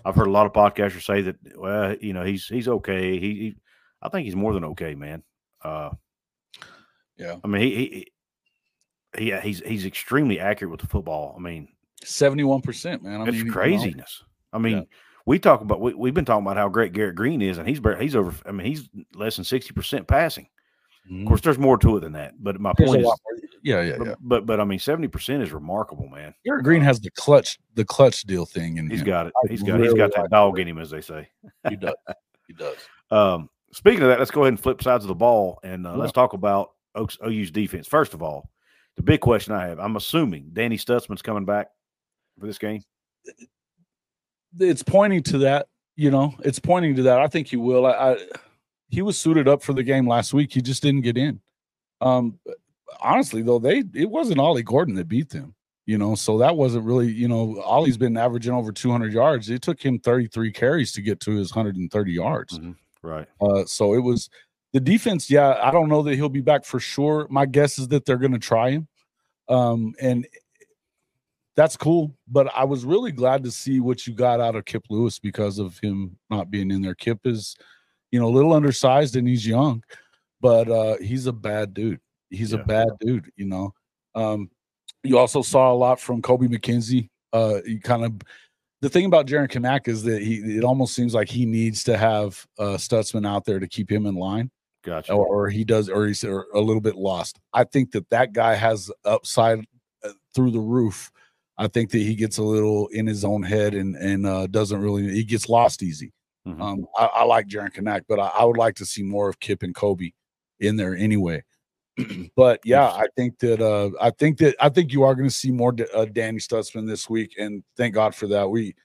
I've 0.06 0.16
heard 0.16 0.28
a 0.28 0.32
lot 0.32 0.46
of 0.46 0.54
podcasters 0.54 1.04
say 1.04 1.22
that. 1.22 1.36
Well, 1.56 1.96
you 2.00 2.14
know, 2.14 2.24
he's 2.24 2.48
he's 2.48 2.68
okay. 2.68 3.20
He, 3.20 3.30
he 3.36 3.56
I 4.02 4.10
think 4.10 4.26
he's 4.26 4.36
more 4.36 4.54
than 4.54 4.66
okay, 4.66 4.96
man. 4.96 5.24
Uh, 5.64 5.92
yeah. 7.18 7.38
I 7.44 7.48
mean, 7.48 7.62
he, 7.62 8.08
he, 9.16 9.26
he 9.26 9.40
he's 9.40 9.60
he's 9.60 9.86
extremely 9.86 10.40
accurate 10.40 10.72
with 10.72 10.82
the 10.82 10.88
football. 10.88 11.36
I 11.38 11.42
mean, 11.42 11.70
seventy 12.04 12.44
one 12.44 12.62
percent, 12.62 13.04
man. 13.04 13.22
I 13.22 13.26
it's 13.26 13.38
mean, 13.38 13.52
craziness. 13.52 14.24
I 14.52 14.58
mean, 14.58 14.78
yeah. 14.78 14.84
we 15.26 15.40
talk 15.40 15.62
about 15.62 15.80
we, 15.80 15.94
we've 15.94 16.14
been 16.14 16.26
talking 16.26 16.46
about 16.46 16.58
how 16.58 16.70
great 16.70 16.94
Garrett 16.94 17.16
Greene 17.16 17.42
is, 17.42 17.58
and 17.58 17.68
he's 17.68 17.80
he's 18.00 18.16
over. 18.16 18.34
I 18.46 18.52
mean, 18.52 18.68
he's 18.68 18.90
less 19.16 19.36
than 19.36 19.46
sixty 19.46 19.74
percent 19.74 20.08
passing. 20.08 20.48
Mm-hmm. 21.06 21.22
Of 21.22 21.28
course, 21.28 21.42
there's 21.42 21.60
more 21.60 21.78
to 21.78 21.98
it 21.98 22.00
than 22.02 22.14
that. 22.14 22.34
But 22.42 22.60
my 22.60 22.74
There's 22.78 22.90
point 22.90 23.02
is, 23.02 23.12
yeah, 23.64 23.82
yeah, 23.82 23.96
but, 23.98 24.08
yeah. 24.08 24.16
But 24.20 24.46
but 24.46 24.60
I 24.60 24.66
mean, 24.66 24.80
seventy 24.80 25.08
percent 25.08 25.42
is 25.42 25.52
remarkable, 25.52 26.10
man. 26.10 26.36
Garrett 26.46 26.66
Greene 26.66 26.82
has 26.82 27.00
the 27.00 27.10
clutch, 27.12 27.58
the 27.76 27.86
clutch 27.86 28.24
deal 28.24 28.46
thing, 28.46 28.78
and 28.78 28.92
he's 28.92 29.04
got 29.04 29.28
it. 29.28 29.34
He's 29.50 29.64
got 29.64 29.80
really 29.80 29.86
he's 29.86 29.94
got 29.94 30.14
that 30.16 30.30
dog 30.30 30.60
in 30.60 30.68
him, 30.68 30.78
as 30.78 30.90
they 30.90 31.02
say. 31.02 31.30
He 31.70 31.76
does. 31.76 31.96
He 32.46 32.54
does. 32.54 32.76
um, 33.10 33.50
speaking 33.72 34.02
of 34.02 34.10
that, 34.10 34.20
let's 34.20 34.30
go 34.30 34.42
ahead 34.42 34.50
and 34.50 34.60
flip 34.60 34.84
sides 34.84 35.06
of 35.06 35.08
the 35.08 35.16
ball, 35.16 35.60
and 35.64 35.88
uh, 35.88 35.92
yeah. 35.92 35.96
let's 35.96 36.12
talk 36.12 36.34
about 36.34 36.72
Oaks, 36.94 37.18
OU's 37.26 37.52
defense. 37.52 37.88
First 37.88 38.14
of 38.14 38.22
all, 38.22 38.50
the 38.98 39.02
big 39.02 39.22
question 39.22 39.54
I 39.54 39.68
have: 39.68 39.80
I'm 39.80 39.96
assuming 39.96 40.50
Danny 40.52 40.76
Stutsman's 40.76 41.22
coming 41.22 41.46
back 41.46 41.70
for 42.38 42.48
this 42.48 42.58
game. 42.58 42.84
It's 44.60 44.84
pointing 44.84 45.24
to 45.24 45.38
that. 45.40 45.68
You 45.96 46.12
know, 46.12 46.36
it's 46.44 46.60
pointing 46.60 46.98
to 46.98 47.04
that. 47.04 47.20
I 47.20 47.28
think 47.28 47.48
he 47.48 47.56
will. 47.56 47.86
I, 47.86 47.92
I 47.92 48.18
he 48.90 49.02
was 49.02 49.18
suited 49.18 49.48
up 49.48 49.64
for 49.64 49.72
the 49.72 49.84
game 49.84 50.06
last 50.06 50.34
week. 50.34 50.52
He 50.52 50.62
just 50.62 50.84
didn't 50.84 51.02
get 51.02 51.18
in. 51.18 51.40
Um, 52.02 52.40
honestly, 53.02 53.42
though, 53.42 53.60
they 53.60 53.84
it 53.94 54.10
wasn't 54.10 54.40
Ollie 54.40 54.64
Gordon 54.64 54.96
that 54.96 55.08
beat 55.08 55.30
them. 55.30 55.56
You 55.86 55.98
know, 55.98 56.16
so 56.16 56.38
that 56.38 56.56
wasn't 56.56 56.86
really, 56.86 57.12
you 57.12 57.28
know, 57.28 57.62
Ollie's 57.62 57.98
been 57.98 58.16
averaging 58.16 58.54
over 58.54 58.72
200 58.72 59.12
yards. 59.12 59.50
It 59.50 59.62
took 59.62 59.84
him 59.84 60.00
33 60.00 60.52
carries 60.54 60.94
to 60.94 61.02
get 61.02 61.20
to 61.22 61.32
his 61.32 61.54
130 61.54 62.12
yards. 62.12 62.58
Mm-hmm. 62.58 62.72
Right. 63.02 63.28
Uh, 63.42 63.66
so 63.66 63.94
it 63.94 64.00
was 64.00 64.30
the 64.72 64.80
defense. 64.80 65.30
Yeah, 65.30 65.60
I 65.62 65.72
don't 65.72 65.90
know 65.90 66.02
that 66.04 66.16
he'll 66.16 66.30
be 66.30 66.42
back 66.42 66.64
for 66.64 66.80
sure. 66.80 67.28
My 67.30 67.46
guess 67.46 67.78
is 67.80 67.90
that 67.90 68.06
they're 68.06 68.18
going 68.18 68.32
to 68.32 68.40
try 68.40 68.72
him. 68.72 68.88
Um, 69.50 69.94
and 70.00 70.26
that's 71.56 71.76
cool. 71.76 72.16
But 72.28 72.48
I 72.56 72.64
was 72.64 72.86
really 72.86 73.12
glad 73.12 73.44
to 73.44 73.52
see 73.52 73.80
what 73.80 74.08
you 74.08 74.14
got 74.14 74.40
out 74.40 74.56
of 74.56 74.64
Kip 74.66 74.86
Lewis 74.90 75.20
because 75.20 75.60
of 75.60 75.78
him 75.80 76.18
not 76.30 76.50
being 76.50 76.72
in 76.72 76.82
there. 76.82 76.96
Kip 76.96 77.20
is, 77.26 77.56
you 78.12 78.20
know, 78.20 78.28
a 78.28 78.30
little 78.30 78.54
undersized 78.54 79.16
and 79.16 79.28
he's 79.28 79.46
young, 79.46 79.84
but 80.42 80.70
uh, 80.70 80.98
he's 80.98 81.28
a 81.28 81.34
bad 81.34 81.74
dude. 81.74 82.00
He's 82.34 82.52
yeah. 82.54 82.60
a 82.60 82.64
bad 82.66 82.88
dude, 83.00 83.32
you 83.36 83.46
know. 83.46 83.74
Um, 84.16 84.50
you 85.04 85.18
also 85.18 85.42
saw 85.42 85.72
a 85.72 85.76
lot 85.76 86.00
from 86.00 86.22
Kobie 86.22 86.48
McKinzie. 86.48 87.10
Uh, 87.32 87.62
he 87.66 87.80
kind 87.80 88.06
of 88.06 88.14
the 88.82 88.90
thing 88.90 89.06
about 89.06 89.28
Jaren 89.28 89.50
Kanak 89.50 89.88
is 89.88 90.04
that 90.04 90.22
he 90.22 90.36
it 90.58 90.64
almost 90.64 90.94
seems 90.94 91.14
like 91.14 91.30
he 91.30 91.46
needs 91.46 91.84
to 91.86 91.98
have 91.98 92.46
uh, 92.60 92.76
Stutsman 92.78 93.28
out 93.28 93.46
there 93.46 93.60
to 93.60 93.68
keep 93.68 93.92
him 93.92 94.06
in 94.06 94.16
line. 94.16 94.52
Gotcha. 94.84 95.14
Or, 95.14 95.26
or 95.26 95.50
he 95.50 95.64
does, 95.64 95.88
or 95.88 96.06
he's 96.08 96.26
a 96.26 96.44
little 96.54 96.82
bit 96.82 96.96
lost. 96.96 97.40
I 97.54 97.64
think 97.64 97.92
that 97.92 98.10
that 98.10 98.34
guy 98.34 98.56
has 98.56 98.92
upside 99.06 99.60
uh, 100.04 100.10
through 100.36 100.52
the 100.52 100.60
roof. 100.60 101.12
I 101.58 101.68
think 101.68 101.92
that 101.92 102.00
he 102.00 102.16
gets 102.16 102.38
a 102.40 102.44
little 102.44 102.88
in 102.88 103.08
his 103.08 103.24
own 103.24 103.44
head 103.44 103.74
and 103.74 103.96
and 103.96 104.26
uh, 104.26 104.48
doesn't 104.48 104.82
really 104.82 105.14
he 105.14 105.24
gets 105.24 105.48
lost 105.48 105.82
easy. 105.82 106.12
Mm-hmm. 106.46 106.62
Um, 106.62 106.86
I, 106.98 107.06
I, 107.06 107.24
like 107.24 107.48
Jaren 107.48 107.74
Kanak, 107.74 108.02
but 108.10 108.20
I, 108.20 108.28
I, 108.28 108.44
would 108.44 108.58
like 108.58 108.76
to 108.76 108.86
see 108.86 109.02
more 109.02 109.30
of 109.30 109.40
Kip 109.40 109.64
and 109.64 109.74
Kobe 109.74 110.12
in 110.60 110.76
there 110.76 110.94
anyway. 110.94 111.42
but 112.36 112.60
yeah, 112.64 112.88
I 112.88 113.06
think 113.16 113.40
that 113.40 113.62
uh, 113.62 113.92
I 114.02 114.10
think 114.12 114.38
that 114.40 114.56
I 114.60 114.70
think 114.70 114.92
you 114.92 115.04
are 115.04 115.16
going 115.16 115.28
to 115.28 115.34
see 115.34 115.52
more 115.52 115.76
uh, 115.94 116.06
Danny 116.06 116.40
Stutsman 116.40 116.88
this 116.88 117.10
week, 117.10 117.36
and 117.38 117.64
thank 117.78 117.94
God 117.94 118.16
for 118.16 118.28
that. 118.28 118.50
We, 118.50 118.76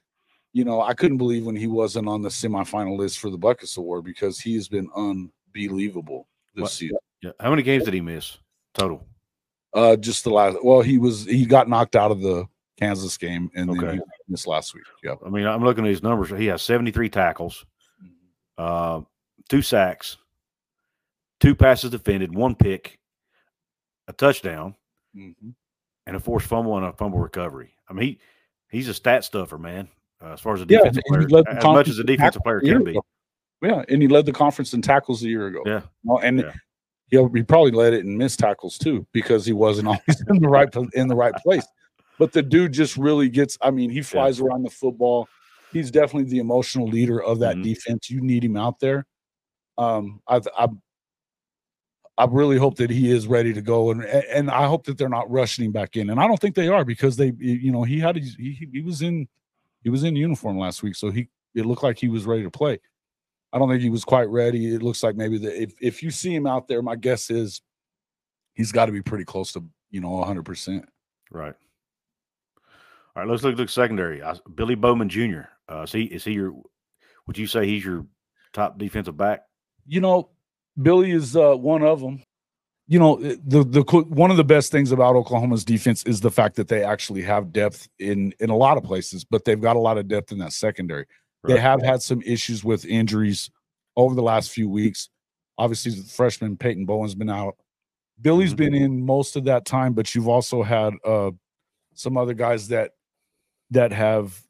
you 0.53 0.65
know, 0.65 0.83
I 0.83 0.95
couldn't 0.95 1.19
believe 1.19 1.47
when 1.47 1.57
he 1.57 1.67
wasn't 1.67 2.09
on 2.09 2.23
the 2.23 2.29
semifinal 2.29 2.99
list 2.99 3.19
for 3.19 3.31
the 3.31 3.39
Butkus 3.39 3.79
Award 3.79 4.05
because 4.05 4.41
he 4.41 4.55
has 4.55 4.69
been 4.69 4.89
unbelievable 4.95 6.29
this 6.55 6.63
what? 6.63 6.71
season. 6.71 6.99
Yeah. 7.23 7.33
How 7.41 7.51
many 7.51 7.63
games 7.63 7.85
did 7.85 7.95
he 7.95 8.01
miss 8.01 8.39
total? 8.75 9.07
Uh, 9.73 9.97
just 9.97 10.25
the 10.25 10.31
last. 10.31 10.63
Well, 10.63 10.83
he 10.83 10.99
was 10.99 11.25
he 11.25 11.47
got 11.47 11.69
knocked 11.69 11.97
out 11.97 12.11
of 12.11 12.21
the 12.21 12.47
Kansas 12.79 13.17
game, 13.17 13.51
and 13.55 13.71
okay. 13.71 13.81
then 13.81 13.95
he 13.97 14.01
missed 14.29 14.47
last 14.47 14.75
week. 14.75 14.85
Yeah, 15.03 15.15
I 15.25 15.31
mean, 15.31 15.47
I'm 15.47 15.65
looking 15.65 15.85
at 15.85 15.91
his 15.91 16.03
numbers. 16.03 16.31
He 16.31 16.47
has 16.47 16.63
73 16.63 17.09
tackles, 17.09 17.65
mm-hmm. 18.03 18.15
uh, 18.59 19.01
two 19.49 19.63
sacks, 19.63 20.17
two 21.41 21.55
passes 21.55 21.91
defended, 21.91 22.35
one 22.35 22.55
pick, 22.55 22.99
a 24.07 24.13
touchdown, 24.13 24.75
mm-hmm. 25.17 25.51
and 26.07 26.17
a 26.17 26.21
forced 26.21 26.47
fumble 26.47 26.77
and 26.77 26.87
a 26.87 26.93
fumble 26.93 27.19
recovery. 27.19 27.75
I 27.89 27.93
mean, 27.93 28.05
he 28.05 28.19
he's 28.71 28.89
a 28.89 28.95
stat 28.95 29.25
stuffer, 29.25 29.59
man. 29.59 29.89
Uh, 30.23 30.33
as 30.33 30.41
far 30.41 30.55
as 30.55 30.61
a 30.61 30.67
defensive 30.67 31.03
yeah, 31.11 31.27
player, 31.27 31.45
as 31.49 31.65
much 31.65 31.89
as 31.89 31.99
a 31.99 32.05
defensive 32.05 32.43
player 32.43 32.61
can 32.61 32.83
be. 32.83 32.99
Yeah, 33.63 33.85
and 33.89 34.03
he 34.03 34.09
led 34.09 34.27
the 34.27 34.33
conference 34.33 34.73
in 34.73 34.83
tackles 34.83 35.23
a 35.23 35.29
year 35.29 35.47
ago. 35.47 35.63
Yeah, 35.65 35.83
well, 36.05 36.19
and 36.19 36.41
yeah. 36.41 36.53
He, 37.11 37.17
he 37.35 37.43
probably 37.43 37.71
led 37.71 37.95
it 37.95 38.05
in 38.05 38.19
missed 38.19 38.39
tackles 38.39 38.77
too 38.77 39.07
because 39.13 39.47
he 39.47 39.53
wasn't 39.53 39.89
always 39.89 40.23
in 40.29 40.41
the 40.41 40.49
right 40.49 40.69
in 40.95 41.09
the 41.09 41.17
right 41.17 41.35
place. 41.35 41.67
But 42.19 42.33
the 42.33 42.43
dude 42.43 42.73
just 42.73 42.97
really 42.97 43.29
gets. 43.29 43.57
I 43.63 43.71
mean, 43.71 43.91
he 43.91 44.03
flies 44.03 44.39
yeah. 44.39 44.47
around 44.47 44.65
the 44.65 44.71
football. 44.71 45.29
He's 45.73 45.91
definitely 45.91 46.31
the 46.31 46.39
emotional 46.39 46.87
leader 46.87 47.23
of 47.23 47.39
that 47.41 47.55
mm-hmm. 47.55 47.63
defense. 47.63 48.11
You 48.11 48.21
need 48.21 48.45
him 48.45 48.57
out 48.57 48.81
there. 48.81 49.07
Um, 49.77 50.21
I, 50.27 50.41
I, 50.57 50.69
I 52.19 52.27
really 52.29 52.59
hope 52.59 52.77
that 52.79 52.91
he 52.91 53.13
is 53.13 53.29
ready 53.29 53.53
to 53.55 53.63
go, 53.63 53.93
and 53.93 54.05
and 54.05 54.51
I 54.51 54.67
hope 54.67 54.85
that 54.87 54.99
they're 54.99 55.09
not 55.09 55.31
rushing 55.31 55.65
him 55.65 55.73
back 55.73 55.97
in. 55.97 56.11
And 56.11 56.19
I 56.19 56.27
don't 56.27 56.41
think 56.41 56.57
they 56.57 56.67
are 56.67 56.85
because 56.85 57.17
they, 57.17 57.33
you 57.39 57.71
know, 57.71 57.85
he 57.85 58.01
had 58.01 58.17
he 58.17 58.69
he 58.73 58.81
was 58.81 59.03
in 59.03 59.29
he 59.85 59.89
was 59.89 60.03
in 60.03 60.17
uniform 60.17 60.59
last 60.59 60.83
week, 60.83 60.97
so 60.97 61.11
he 61.11 61.29
it 61.55 61.65
looked 61.65 61.85
like 61.85 61.97
he 61.97 62.09
was 62.09 62.27
ready 62.27 62.43
to 62.43 62.51
play. 62.51 62.81
I 63.53 63.59
don't 63.59 63.69
think 63.69 63.83
he 63.83 63.89
was 63.89 64.05
quite 64.05 64.29
ready. 64.29 64.75
It 64.75 64.83
looks 64.83 65.05
like 65.05 65.15
maybe 65.15 65.39
that 65.39 65.63
if 65.63 65.75
if 65.81 66.03
you 66.03 66.11
see 66.11 66.35
him 66.35 66.45
out 66.45 66.67
there, 66.67 66.83
my 66.83 66.97
guess 66.97 67.31
is 67.31 67.63
he's 68.55 68.73
got 68.73 68.87
to 68.87 68.93
be 68.93 69.01
pretty 69.01 69.25
close 69.25 69.53
to 69.53 69.65
you 69.91 70.01
know 70.01 70.11
100. 70.11 70.45
percent 70.45 70.89
Right. 71.31 71.55
All 73.15 73.23
right, 73.23 73.29
let's 73.29 73.45
look 73.45 73.59
at 73.59 73.71
secondary. 73.71 74.23
Billy 74.55 74.75
Bowman 74.75 75.09
Jr. 75.09 75.43
Uh, 75.71 75.83
is 75.83 75.93
he 75.93 76.03
is 76.03 76.25
he 76.25 76.33
your? 76.33 76.53
Would 77.29 77.39
you 77.39 77.47
say 77.47 77.65
he's 77.65 77.85
your 77.85 78.07
top 78.53 78.77
defensive 78.77 79.17
back? 79.17 79.45
You 79.87 80.01
know, 80.01 80.31
Billy 80.81 81.11
is 81.11 81.37
uh, 81.37 81.55
one 81.57 81.83
of 81.83 82.01
them. 82.01 82.23
You 82.87 82.99
know, 82.99 83.17
the 83.17 83.65
the 83.65 83.83
one 84.09 84.31
of 84.31 84.39
the 84.39 84.45
best 84.45 84.73
things 84.73 84.93
about 84.93 85.15
Oklahoma's 85.15 85.65
defense 85.65 86.03
is 86.05 86.21
the 86.21 86.31
fact 86.31 86.57
that 86.57 86.69
they 86.69 86.83
actually 86.83 87.23
have 87.23 87.53
depth 87.53 87.87
in 87.99 88.33
in 88.41 88.49
a 88.49 88.57
lot 88.57 88.79
of 88.79 88.85
places, 88.85 89.25
but 89.25 89.45
they've 89.45 89.61
got 89.61 89.77
a 89.77 89.81
lot 89.81 89.99
of 89.99 90.09
depth 90.09 90.33
in 90.33 90.39
that 90.39 90.53
secondary. 90.53 91.05
Right. 91.43 91.55
They 91.55 91.61
have 91.61 91.83
had 91.83 92.03
some 92.03 92.23
issues 92.23 92.65
with 92.65 92.87
injuries 92.87 93.51
over 93.97 94.15
the 94.15 94.23
last 94.23 94.51
few 94.51 94.71
weeks. 94.71 95.11
Obviously, 95.59 95.93
the 95.93 96.09
freshman 96.09 96.57
Peyton 96.57 96.87
Bowen's 96.87 97.15
been 97.15 97.29
out. 97.29 97.57
Billy's 98.21 98.51
mm-hmm. 98.51 98.57
been 98.57 98.75
in 98.75 99.05
most 99.05 99.37
of 99.37 99.45
that 99.45 99.67
time, 99.67 99.93
but 99.93 100.15
you've 100.15 100.29
also 100.29 100.63
had 100.63 100.95
uh, 101.05 101.31
some 101.95 102.17
other 102.17 102.35
guys 102.35 102.69
that 102.69 102.93
that 103.71 103.93
have 103.93 104.41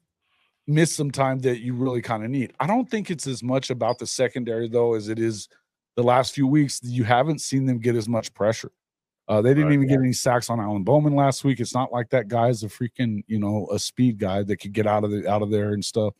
missed 0.65 0.95
some 0.95 1.11
time 1.11 1.39
that 1.39 1.59
you 1.59 1.73
really 1.73 2.01
kind 2.01 2.23
of 2.23 2.29
need. 2.29 2.53
I 2.59 2.67
don't 2.67 2.89
think 2.89 3.11
it's 3.11 3.27
as 3.27 3.43
much 3.43 3.69
about 3.69 3.99
the 3.99 4.07
secondary 4.07 4.69
though 4.69 4.93
as 4.93 5.09
it 5.09 5.19
is 5.19 5.49
the 5.99 6.07
last 6.07 6.33
few 6.33 6.47
weeks. 6.47 6.79
You 6.81 7.03
haven't 7.03 7.41
seen 7.41 7.65
them 7.65 7.77
get 7.77 7.95
as 7.95 8.07
much 8.07 8.33
pressure. 8.33 8.71
Uh, 9.27 9.41
they 9.41 9.49
didn't 9.49 9.65
right, 9.65 9.73
even 9.73 9.89
yeah. 9.89 9.97
get 9.97 10.01
any 10.01 10.13
sacks 10.13 10.49
on 10.49 10.59
Alan 10.59 10.83
Bowman 10.83 11.13
last 11.13 11.43
week. 11.43 11.59
It's 11.59 11.73
not 11.73 11.91
like 11.91 12.09
that 12.11 12.29
guy's 12.29 12.63
a 12.63 12.67
freaking 12.67 13.23
you 13.27 13.37
know 13.37 13.67
a 13.71 13.77
speed 13.77 14.17
guy 14.17 14.43
that 14.43 14.57
could 14.57 14.71
get 14.71 14.87
out 14.87 15.03
of 15.03 15.11
the 15.11 15.29
out 15.29 15.41
of 15.41 15.51
there 15.51 15.73
and 15.73 15.83
stuff. 15.83 16.13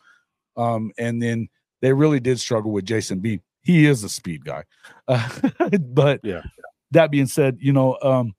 Um, 0.57 0.91
and 0.97 1.21
then 1.21 1.47
they 1.81 1.93
really 1.93 2.19
did 2.19 2.39
struggle 2.41 2.71
with 2.71 2.85
Jason 2.85 3.19
Bean. 3.19 3.41
He 3.61 3.85
is 3.85 4.03
a 4.03 4.09
speed 4.09 4.43
guy, 4.43 4.65
uh, 5.07 5.29
but 5.79 6.19
yeah. 6.23 6.43
That 6.91 7.11
being 7.11 7.27
said, 7.27 7.57
you 7.59 7.71
know, 7.71 7.97
um, 8.01 8.33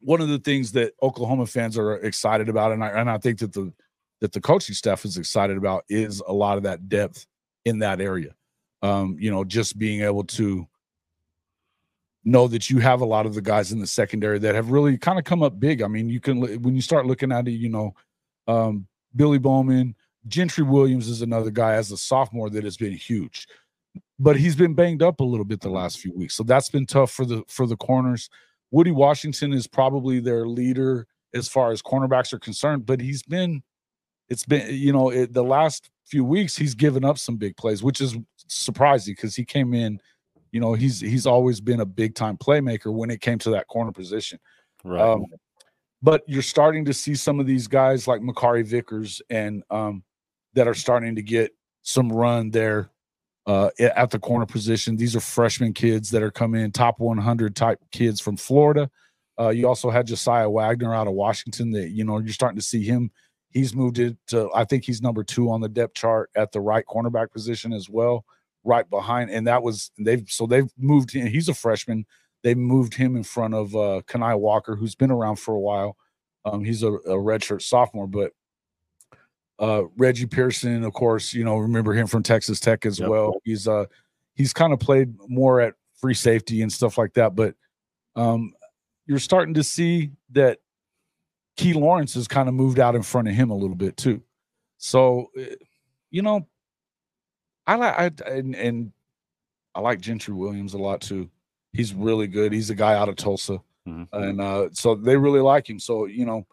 one 0.00 0.20
of 0.20 0.28
the 0.28 0.40
things 0.40 0.72
that 0.72 0.94
Oklahoma 1.00 1.46
fans 1.46 1.78
are 1.78 1.94
excited 1.94 2.48
about, 2.48 2.72
and 2.72 2.84
I 2.84 2.88
and 2.88 3.10
I 3.10 3.18
think 3.18 3.38
that 3.38 3.52
the 3.52 3.72
that 4.20 4.32
the 4.32 4.40
coaching 4.40 4.74
staff 4.74 5.04
is 5.04 5.16
excited 5.16 5.56
about 5.56 5.84
is 5.88 6.22
a 6.26 6.32
lot 6.32 6.56
of 6.58 6.64
that 6.64 6.88
depth 6.88 7.26
in 7.64 7.78
that 7.80 8.00
area. 8.00 8.35
Um, 8.82 9.16
you 9.18 9.30
know, 9.30 9.42
just 9.44 9.78
being 9.78 10.02
able 10.02 10.24
to 10.24 10.66
know 12.24 12.48
that 12.48 12.68
you 12.68 12.78
have 12.80 13.00
a 13.00 13.06
lot 13.06 13.24
of 13.24 13.34
the 13.34 13.40
guys 13.40 13.72
in 13.72 13.78
the 13.78 13.86
secondary 13.86 14.38
that 14.40 14.54
have 14.54 14.70
really 14.70 14.98
kind 14.98 15.18
of 15.18 15.24
come 15.24 15.42
up 15.42 15.58
big. 15.58 15.80
I 15.80 15.86
mean, 15.86 16.08
you 16.08 16.20
can 16.20 16.40
when 16.62 16.74
you 16.74 16.82
start 16.82 17.06
looking 17.06 17.32
at 17.32 17.48
it, 17.48 17.52
you 17.52 17.68
know, 17.68 17.94
um, 18.48 18.86
Billy 19.14 19.38
Bowman, 19.38 19.94
Gentry 20.26 20.64
Williams 20.64 21.08
is 21.08 21.22
another 21.22 21.50
guy 21.50 21.74
as 21.74 21.92
a 21.92 21.96
sophomore 21.96 22.50
that 22.50 22.64
has 22.64 22.76
been 22.76 22.92
huge, 22.92 23.46
but 24.18 24.36
he's 24.36 24.56
been 24.56 24.74
banged 24.74 25.02
up 25.02 25.20
a 25.20 25.24
little 25.24 25.44
bit 25.44 25.60
the 25.60 25.70
last 25.70 25.98
few 25.98 26.12
weeks, 26.12 26.34
so 26.34 26.42
that's 26.42 26.68
been 26.68 26.86
tough 26.86 27.12
for 27.12 27.24
the 27.24 27.42
for 27.48 27.66
the 27.66 27.76
corners. 27.76 28.28
Woody 28.72 28.90
Washington 28.90 29.52
is 29.52 29.66
probably 29.66 30.20
their 30.20 30.46
leader 30.46 31.06
as 31.32 31.48
far 31.48 31.70
as 31.70 31.82
cornerbacks 31.82 32.32
are 32.32 32.38
concerned, 32.38 32.86
but 32.86 33.00
he's 33.00 33.22
been, 33.22 33.62
it's 34.28 34.44
been, 34.44 34.74
you 34.74 34.92
know, 34.92 35.10
it, 35.10 35.32
the 35.32 35.44
last 35.44 35.90
few 36.06 36.24
weeks 36.24 36.56
he's 36.56 36.74
given 36.74 37.04
up 37.04 37.18
some 37.18 37.36
big 37.36 37.56
plays, 37.56 37.82
which 37.82 38.00
is 38.00 38.16
surprising 38.48 39.14
because 39.14 39.34
he 39.34 39.44
came 39.44 39.74
in, 39.74 40.00
you 40.52 40.60
know, 40.60 40.74
he's 40.74 41.00
he's 41.00 41.26
always 41.26 41.60
been 41.60 41.80
a 41.80 41.86
big 41.86 42.14
time 42.14 42.36
playmaker 42.36 42.92
when 42.92 43.10
it 43.10 43.20
came 43.20 43.38
to 43.40 43.50
that 43.50 43.66
corner 43.68 43.92
position. 43.92 44.38
Right. 44.84 45.00
Um, 45.00 45.26
but 46.02 46.22
you're 46.26 46.42
starting 46.42 46.84
to 46.84 46.94
see 46.94 47.14
some 47.14 47.40
of 47.40 47.46
these 47.46 47.66
guys 47.66 48.06
like 48.06 48.20
Makari 48.20 48.64
Vickers 48.64 49.20
and 49.30 49.62
um, 49.70 50.04
that 50.54 50.68
are 50.68 50.74
starting 50.74 51.16
to 51.16 51.22
get 51.22 51.52
some 51.82 52.10
run 52.10 52.50
there 52.50 52.90
uh, 53.46 53.70
at 53.78 54.10
the 54.10 54.18
corner 54.18 54.46
position. 54.46 54.96
These 54.96 55.16
are 55.16 55.20
freshman 55.20 55.72
kids 55.72 56.10
that 56.10 56.22
are 56.22 56.30
coming 56.30 56.62
in, 56.62 56.72
top 56.72 56.98
100 56.98 57.56
type 57.56 57.78
kids 57.92 58.20
from 58.20 58.36
Florida. 58.36 58.90
Uh, 59.38 59.50
you 59.50 59.68
also 59.68 59.90
had 59.90 60.06
Josiah 60.06 60.48
Wagner 60.48 60.94
out 60.94 61.06
of 61.06 61.12
Washington. 61.12 61.70
That 61.70 61.90
you 61.90 62.04
know 62.04 62.18
you're 62.18 62.32
starting 62.32 62.58
to 62.58 62.64
see 62.64 62.82
him. 62.82 63.10
He's 63.56 63.74
moved 63.74 63.98
it 63.98 64.18
to. 64.26 64.50
I 64.54 64.64
think 64.64 64.84
he's 64.84 65.00
number 65.00 65.24
two 65.24 65.50
on 65.50 65.62
the 65.62 65.68
depth 65.68 65.94
chart 65.94 66.30
at 66.36 66.52
the 66.52 66.60
right 66.60 66.84
cornerback 66.84 67.32
position 67.32 67.72
as 67.72 67.88
well, 67.88 68.26
right 68.64 68.88
behind. 68.90 69.30
And 69.30 69.46
that 69.46 69.62
was 69.62 69.90
they've 69.98 70.28
so 70.28 70.46
they've 70.46 70.70
moved 70.76 71.10
him. 71.10 71.26
He's 71.26 71.48
a 71.48 71.54
freshman. 71.54 72.04
They 72.42 72.54
moved 72.54 72.92
him 72.92 73.16
in 73.16 73.22
front 73.22 73.54
of 73.54 73.74
uh, 73.74 74.02
Kani 74.06 74.38
Walker, 74.38 74.76
who's 74.76 74.94
been 74.94 75.10
around 75.10 75.36
for 75.36 75.54
a 75.54 75.58
while. 75.58 75.96
Um, 76.44 76.64
he's 76.64 76.82
a, 76.82 76.92
a 76.92 77.16
redshirt 77.16 77.62
sophomore, 77.62 78.06
but 78.06 78.32
uh, 79.58 79.84
Reggie 79.96 80.26
Pearson, 80.26 80.84
of 80.84 80.92
course, 80.92 81.32
you 81.32 81.42
know, 81.42 81.56
remember 81.56 81.94
him 81.94 82.06
from 82.06 82.22
Texas 82.22 82.60
Tech 82.60 82.84
as 82.84 82.98
yep. 82.98 83.08
well. 83.08 83.40
He's 83.42 83.66
uh 83.66 83.86
he's 84.34 84.52
kind 84.52 84.74
of 84.74 84.80
played 84.80 85.14
more 85.28 85.62
at 85.62 85.72
free 85.98 86.12
safety 86.12 86.60
and 86.60 86.70
stuff 86.70 86.98
like 86.98 87.14
that, 87.14 87.34
but 87.34 87.54
um 88.16 88.52
you're 89.06 89.18
starting 89.18 89.54
to 89.54 89.64
see 89.64 90.10
that 90.32 90.58
Key 91.56 91.72
Lawrence 91.72 92.14
has 92.14 92.28
kind 92.28 92.48
of 92.48 92.54
moved 92.54 92.78
out 92.78 92.94
in 92.94 93.02
front 93.02 93.28
of 93.28 93.34
him 93.34 93.50
a 93.50 93.56
little 93.56 93.76
bit 93.76 93.96
too. 93.96 94.22
So, 94.78 95.30
eh, 95.38 95.54
you 96.10 96.22
know, 96.22 96.46
I 97.66 97.74
like 97.76 98.22
I 98.22 98.30
and, 98.30 98.54
and 98.54 98.92
I 99.74 99.80
like 99.80 100.00
Gentry 100.00 100.34
Williams 100.34 100.74
a 100.74 100.78
lot 100.78 101.00
too. 101.00 101.28
He's 101.72 101.92
really 101.92 102.26
good. 102.26 102.52
He's 102.52 102.70
a 102.70 102.74
guy 102.74 102.94
out 102.94 103.08
of 103.08 103.16
Tulsa. 103.16 103.60
mm-hmm. 103.86 104.04
and 104.12 104.40
uh, 104.40 104.68
so 104.72 104.94
they 104.94 105.16
really 105.16 105.40
like 105.40 105.68
him. 105.68 105.78
So 105.78 106.06
you 106.06 106.24
know, 106.26 106.46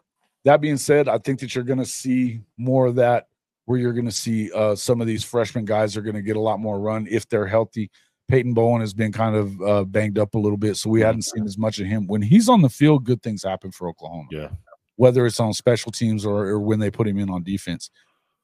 that 0.44 0.60
being 0.60 0.76
said, 0.76 1.08
I 1.08 1.18
think 1.18 1.40
that 1.40 1.54
you're 1.54 1.64
going 1.64 1.78
to 1.78 1.86
see 1.86 2.40
more 2.56 2.86
of 2.86 2.96
that, 2.96 3.28
where 3.64 3.78
you're 3.78 3.92
going 3.92 4.04
to 4.06 4.12
see 4.12 4.50
uh, 4.52 4.74
some 4.74 5.00
of 5.00 5.06
these 5.06 5.24
freshman 5.24 5.64
guys 5.64 5.96
are 5.96 6.02
going 6.02 6.16
to 6.16 6.22
get 6.22 6.36
a 6.36 6.40
lot 6.40 6.60
more 6.60 6.78
run 6.80 7.06
if 7.10 7.28
they're 7.28 7.46
healthy. 7.46 7.90
Peyton 8.28 8.54
Bowen 8.54 8.80
has 8.80 8.94
been 8.94 9.12
kind 9.12 9.36
of 9.36 9.62
uh, 9.62 9.84
banged 9.84 10.18
up 10.18 10.34
a 10.34 10.38
little 10.38 10.56
bit, 10.56 10.76
so 10.76 10.88
we 10.88 11.00
mm-hmm. 11.00 11.06
hadn't 11.06 11.22
seen 11.22 11.44
as 11.44 11.58
much 11.58 11.78
of 11.78 11.86
him. 11.86 12.06
When 12.06 12.22
he's 12.22 12.48
on 12.48 12.62
the 12.62 12.70
field, 12.70 13.04
good 13.04 13.22
things 13.22 13.42
happen 13.42 13.70
for 13.70 13.88
Oklahoma. 13.88 14.28
Yeah, 14.30 14.48
whether 14.96 15.26
it's 15.26 15.40
on 15.40 15.52
special 15.52 15.92
teams 15.92 16.24
or, 16.24 16.46
or 16.46 16.60
when 16.60 16.78
they 16.78 16.90
put 16.90 17.08
him 17.08 17.18
in 17.18 17.30
on 17.30 17.42
defense, 17.42 17.90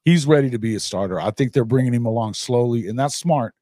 he's 0.05 0.27
ready 0.27 0.51
to 0.51 0.59
be 0.59 0.75
a 0.75 0.81
starter. 0.81 1.21
I 1.21 1.31
think 1.31 1.53
they're 1.53 1.65
bringing 1.65 1.95
him 1.95 2.07
along 2.07 2.35
slowly, 2.35 2.89
and 2.89 2.99
that's 2.99 3.17
smart. 3.17 3.55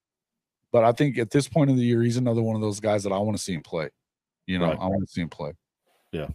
But 0.73 0.85
I 0.85 0.93
think 0.93 1.19
at 1.19 1.31
this 1.31 1.49
point 1.49 1.71
of 1.71 1.77
the 1.77 1.83
year, 1.83 2.03
he's 2.03 2.17
another 2.17 2.43
one 2.43 2.57
of 2.57 2.63
those 2.63 2.81
guys 2.81 3.03
that 3.05 3.13
I 3.13 3.19
want 3.19 3.37
to 3.37 3.43
see 3.43 3.55
him 3.55 3.63
play. 3.63 3.89
You 4.47 4.59
know, 4.59 4.67
right. 4.67 4.79
I 4.81 4.87
want 4.87 5.07
to 5.07 5.13
see 5.13 5.21
him 5.21 5.29
play. 5.29 5.53
Yeah. 6.13 6.29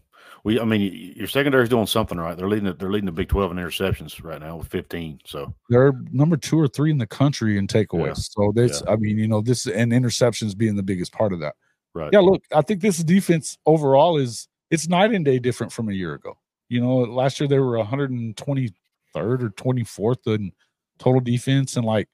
We, 0.44 0.60
I 0.60 0.66
mean, 0.66 1.14
your 1.16 1.28
secondary 1.28 1.64
is 1.64 1.70
doing 1.70 1.88
something 1.88 2.18
right. 2.18 2.38
They're 2.38 2.48
leading. 2.48 2.66
The, 2.66 2.74
they're 2.74 2.92
leading 2.92 3.06
the 3.06 3.12
Big 3.12 3.28
Twelve 3.28 3.52
in 3.52 3.58
interceptions 3.58 4.24
right 4.24 4.40
now 4.40 4.58
with 4.58 4.68
fifteen. 4.68 5.20
So 5.26 5.54
they're 5.70 5.94
number 6.12 6.38
two 6.38 6.60
or 6.60 6.68
three 6.68 6.92
in 6.92 6.98
the 6.98 7.08
country 7.08 7.58
in 7.58 7.68
takeaways. 7.68 8.08
Yeah. 8.08 8.14
So 8.14 8.52
this, 8.56 8.82
yeah. 8.86 8.94
I 8.94 8.96
mean, 8.96 9.18
you 9.18 9.28
know, 9.28 9.42
this 9.42 9.68
and 9.68 9.92
interceptions 9.92 10.58
being 10.58 10.76
the 10.76 10.84
biggest 10.84 11.12
part 11.12 11.34
of 11.34 11.40
that. 11.40 11.56
Right. 11.94 12.10
Yeah. 12.14 12.20
Look, 12.20 12.44
I 12.54 12.62
think 12.62 12.82
this 12.82 13.00
defense 13.00 13.58
overall 13.66 14.18
is 14.18 14.48
it's 14.70 14.88
night 14.88 15.12
and 15.12 15.26
day 15.26 15.40
different 15.40 15.72
from 15.72 15.90
a 15.90 15.94
year 15.94 16.14
ago. 16.14 16.38
You 16.74 16.82
know, 16.82 16.96
last 16.98 17.40
year 17.40 17.48
they 17.48 17.60
were 17.60 17.78
123rd 17.78 18.74
or 19.16 19.50
24th 19.52 20.36
in 20.36 20.52
total 20.98 21.22
defense 21.22 21.78
and 21.78 21.86
like 21.86 22.10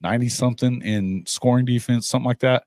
90 0.00 0.30
something 0.30 0.80
in 0.80 1.24
scoring 1.26 1.66
defense, 1.66 2.08
something 2.08 2.26
like 2.26 2.38
that. 2.40 2.64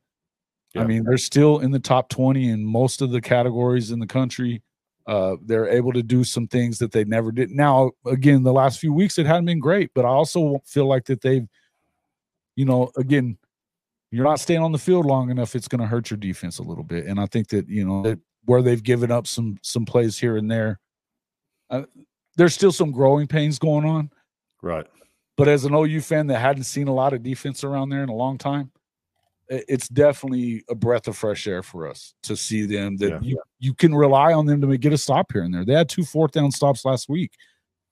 I 0.76 0.84
mean, 0.84 1.06
they're 1.06 1.18
still 1.18 1.58
in 1.58 1.72
the 1.72 1.80
top 1.80 2.10
20 2.10 2.52
in 2.52 2.64
most 2.64 3.02
of 3.02 3.10
the 3.10 3.20
categories 3.20 3.90
in 3.90 3.98
the 3.98 4.06
country. 4.06 4.62
Uh, 5.08 5.38
they're 5.44 5.68
able 5.68 5.92
to 5.94 6.04
do 6.04 6.24
some 6.24 6.46
things 6.46 6.78
that 6.78 6.92
they 6.92 7.04
never 7.04 7.32
did. 7.32 7.50
Now, 7.50 7.92
again, 8.06 8.44
the 8.44 8.54
last 8.54 8.80
few 8.80 8.94
weeks 8.94 9.18
it 9.18 9.26
hadn't 9.26 9.46
been 9.46 9.60
great, 9.60 9.90
but 9.96 10.06
I 10.06 10.10
also 10.10 10.62
feel 10.66 10.86
like 10.86 11.06
that 11.06 11.22
they've, 11.22 11.48
you 12.56 12.66
know, 12.66 12.92
again, 12.96 13.40
you're 14.12 14.24
not 14.24 14.40
staying 14.40 14.62
on 14.62 14.72
the 14.72 14.78
field 14.78 15.08
long 15.08 15.32
enough, 15.32 15.56
it's 15.56 15.68
going 15.68 15.82
to 15.82 15.88
hurt 15.88 16.12
your 16.12 16.18
defense 16.18 16.60
a 16.60 16.64
little 16.64 16.84
bit. 16.84 17.08
And 17.08 17.20
I 17.20 17.26
think 17.26 17.48
that 17.48 17.68
you 17.68 17.86
know 17.86 18.04
that 18.04 18.20
where 18.46 18.62
they've 18.62 18.84
given 18.84 19.12
up 19.12 19.26
some 19.26 19.58
some 19.64 19.84
plays 19.84 20.20
here 20.20 20.38
and 20.38 20.52
there, 20.52 20.80
uh, 21.70 21.84
there's 22.36 22.54
still 22.54 22.72
some 22.72 22.92
growing 22.92 23.28
pains 23.28 23.60
going 23.60 23.86
on. 23.86 24.12
Right. 24.62 24.88
But 25.36 25.48
as 25.48 25.66
an 25.66 25.74
OU 25.74 26.02
fan 26.02 26.28
that 26.28 26.40
hadn't 26.40 26.64
seen 26.64 26.88
a 26.88 26.94
lot 26.94 27.14
of 27.14 27.24
defense 27.24 27.64
around 27.64 27.90
there 27.90 28.04
in 28.04 28.10
a 28.10 28.16
long 28.16 28.38
time, 28.38 28.72
it's 29.50 29.88
definitely 29.88 30.64
a 30.70 30.76
breath 30.76 31.08
of 31.08 31.16
fresh 31.16 31.48
air 31.48 31.64
for 31.64 31.88
us 31.88 32.14
to 32.24 32.36
see 32.36 32.66
them 32.66 32.98
that 32.98 33.12
yeah. 33.12 33.20
you, 33.22 33.42
you 33.60 33.74
can 33.74 33.96
rely 33.96 34.34
on 34.34 34.46
them 34.46 34.60
to 34.62 34.78
get 34.78 34.92
a 34.92 34.98
stop 34.98 35.32
here 35.32 35.44
and 35.44 35.54
there. 35.54 35.64
They 35.64 35.74
had 35.74 35.88
two 35.88 36.04
fourth 36.04 36.32
down 36.32 36.52
stops 36.52 36.84
last 36.84 37.08
week. 37.08 37.32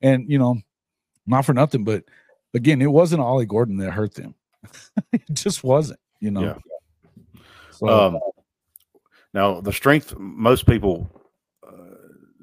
And, 0.01 0.29
you 0.29 0.37
know, 0.37 0.57
not 1.25 1.45
for 1.45 1.53
nothing, 1.53 1.83
but 1.83 2.03
again, 2.53 2.81
it 2.81 2.91
wasn't 2.91 3.21
Ollie 3.21 3.45
Gordon 3.45 3.77
that 3.77 3.91
hurt 3.91 4.15
them. 4.15 4.35
it 5.13 5.23
just 5.31 5.63
wasn't, 5.63 5.99
you 6.19 6.31
know. 6.31 6.41
Yeah. 6.43 7.41
So, 7.71 7.87
um, 7.87 8.19
now, 9.33 9.61
the 9.61 9.73
strength, 9.73 10.17
most 10.17 10.65
people 10.65 11.09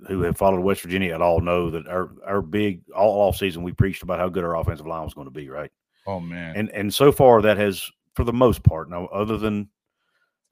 who 0.09 0.23
have 0.23 0.37
followed 0.37 0.61
West 0.61 0.83
Virginia 0.83 1.15
at 1.15 1.23
all 1.23 1.41
know 1.41 1.71
that 1.71 1.87
our 1.87 2.11
our 2.27 2.43
big 2.43 2.83
all 2.95 3.29
off 3.29 3.37
season 3.37 3.63
we 3.63 3.73
preached 3.73 4.03
about 4.03 4.19
how 4.19 4.29
good 4.29 4.45
our 4.45 4.57
offensive 4.57 4.87
line 4.87 5.05
was 5.05 5.15
going 5.15 5.27
to 5.27 5.33
be, 5.33 5.49
right? 5.49 5.71
Oh 6.07 6.21
man. 6.21 6.57
And 6.57 6.71
and 6.71 6.93
so 6.93 7.13
far 7.13 7.43
that 7.43 7.57
has 7.57 7.91
for 8.15 8.25
the 8.25 8.33
most 8.33 8.63
part 8.63 8.91
now 8.91 9.07
other 9.07 9.39
than 9.39 9.69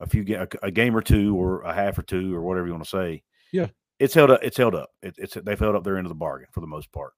a 0.01 0.07
few 0.07 0.25
a, 0.37 0.49
a 0.63 0.71
game 0.71 0.97
or 0.97 1.03
two 1.03 1.37
or 1.37 1.63
a 1.63 1.73
half 1.73 1.99
or 1.99 2.03
two 2.03 2.35
or 2.35 2.43
whatever 2.43 2.67
you 2.67 2.73
want 2.73 2.85
to 2.85 2.91
say. 2.91 3.23
Yeah. 3.53 3.69
It's 3.99 4.15
held 4.15 4.31
up 4.31 4.41
it's 4.43 4.57
held 4.57 4.75
up. 4.75 4.91
It, 5.03 5.15
it's 5.19 5.35
they've 5.35 5.59
held 5.59 5.77
up 5.77 5.85
their 5.85 5.97
end 5.97 6.07
of 6.07 6.11
the 6.11 6.15
bargain 6.15 6.49
for 6.53 6.61
the 6.61 6.67
most 6.67 6.91
part. 6.93 7.13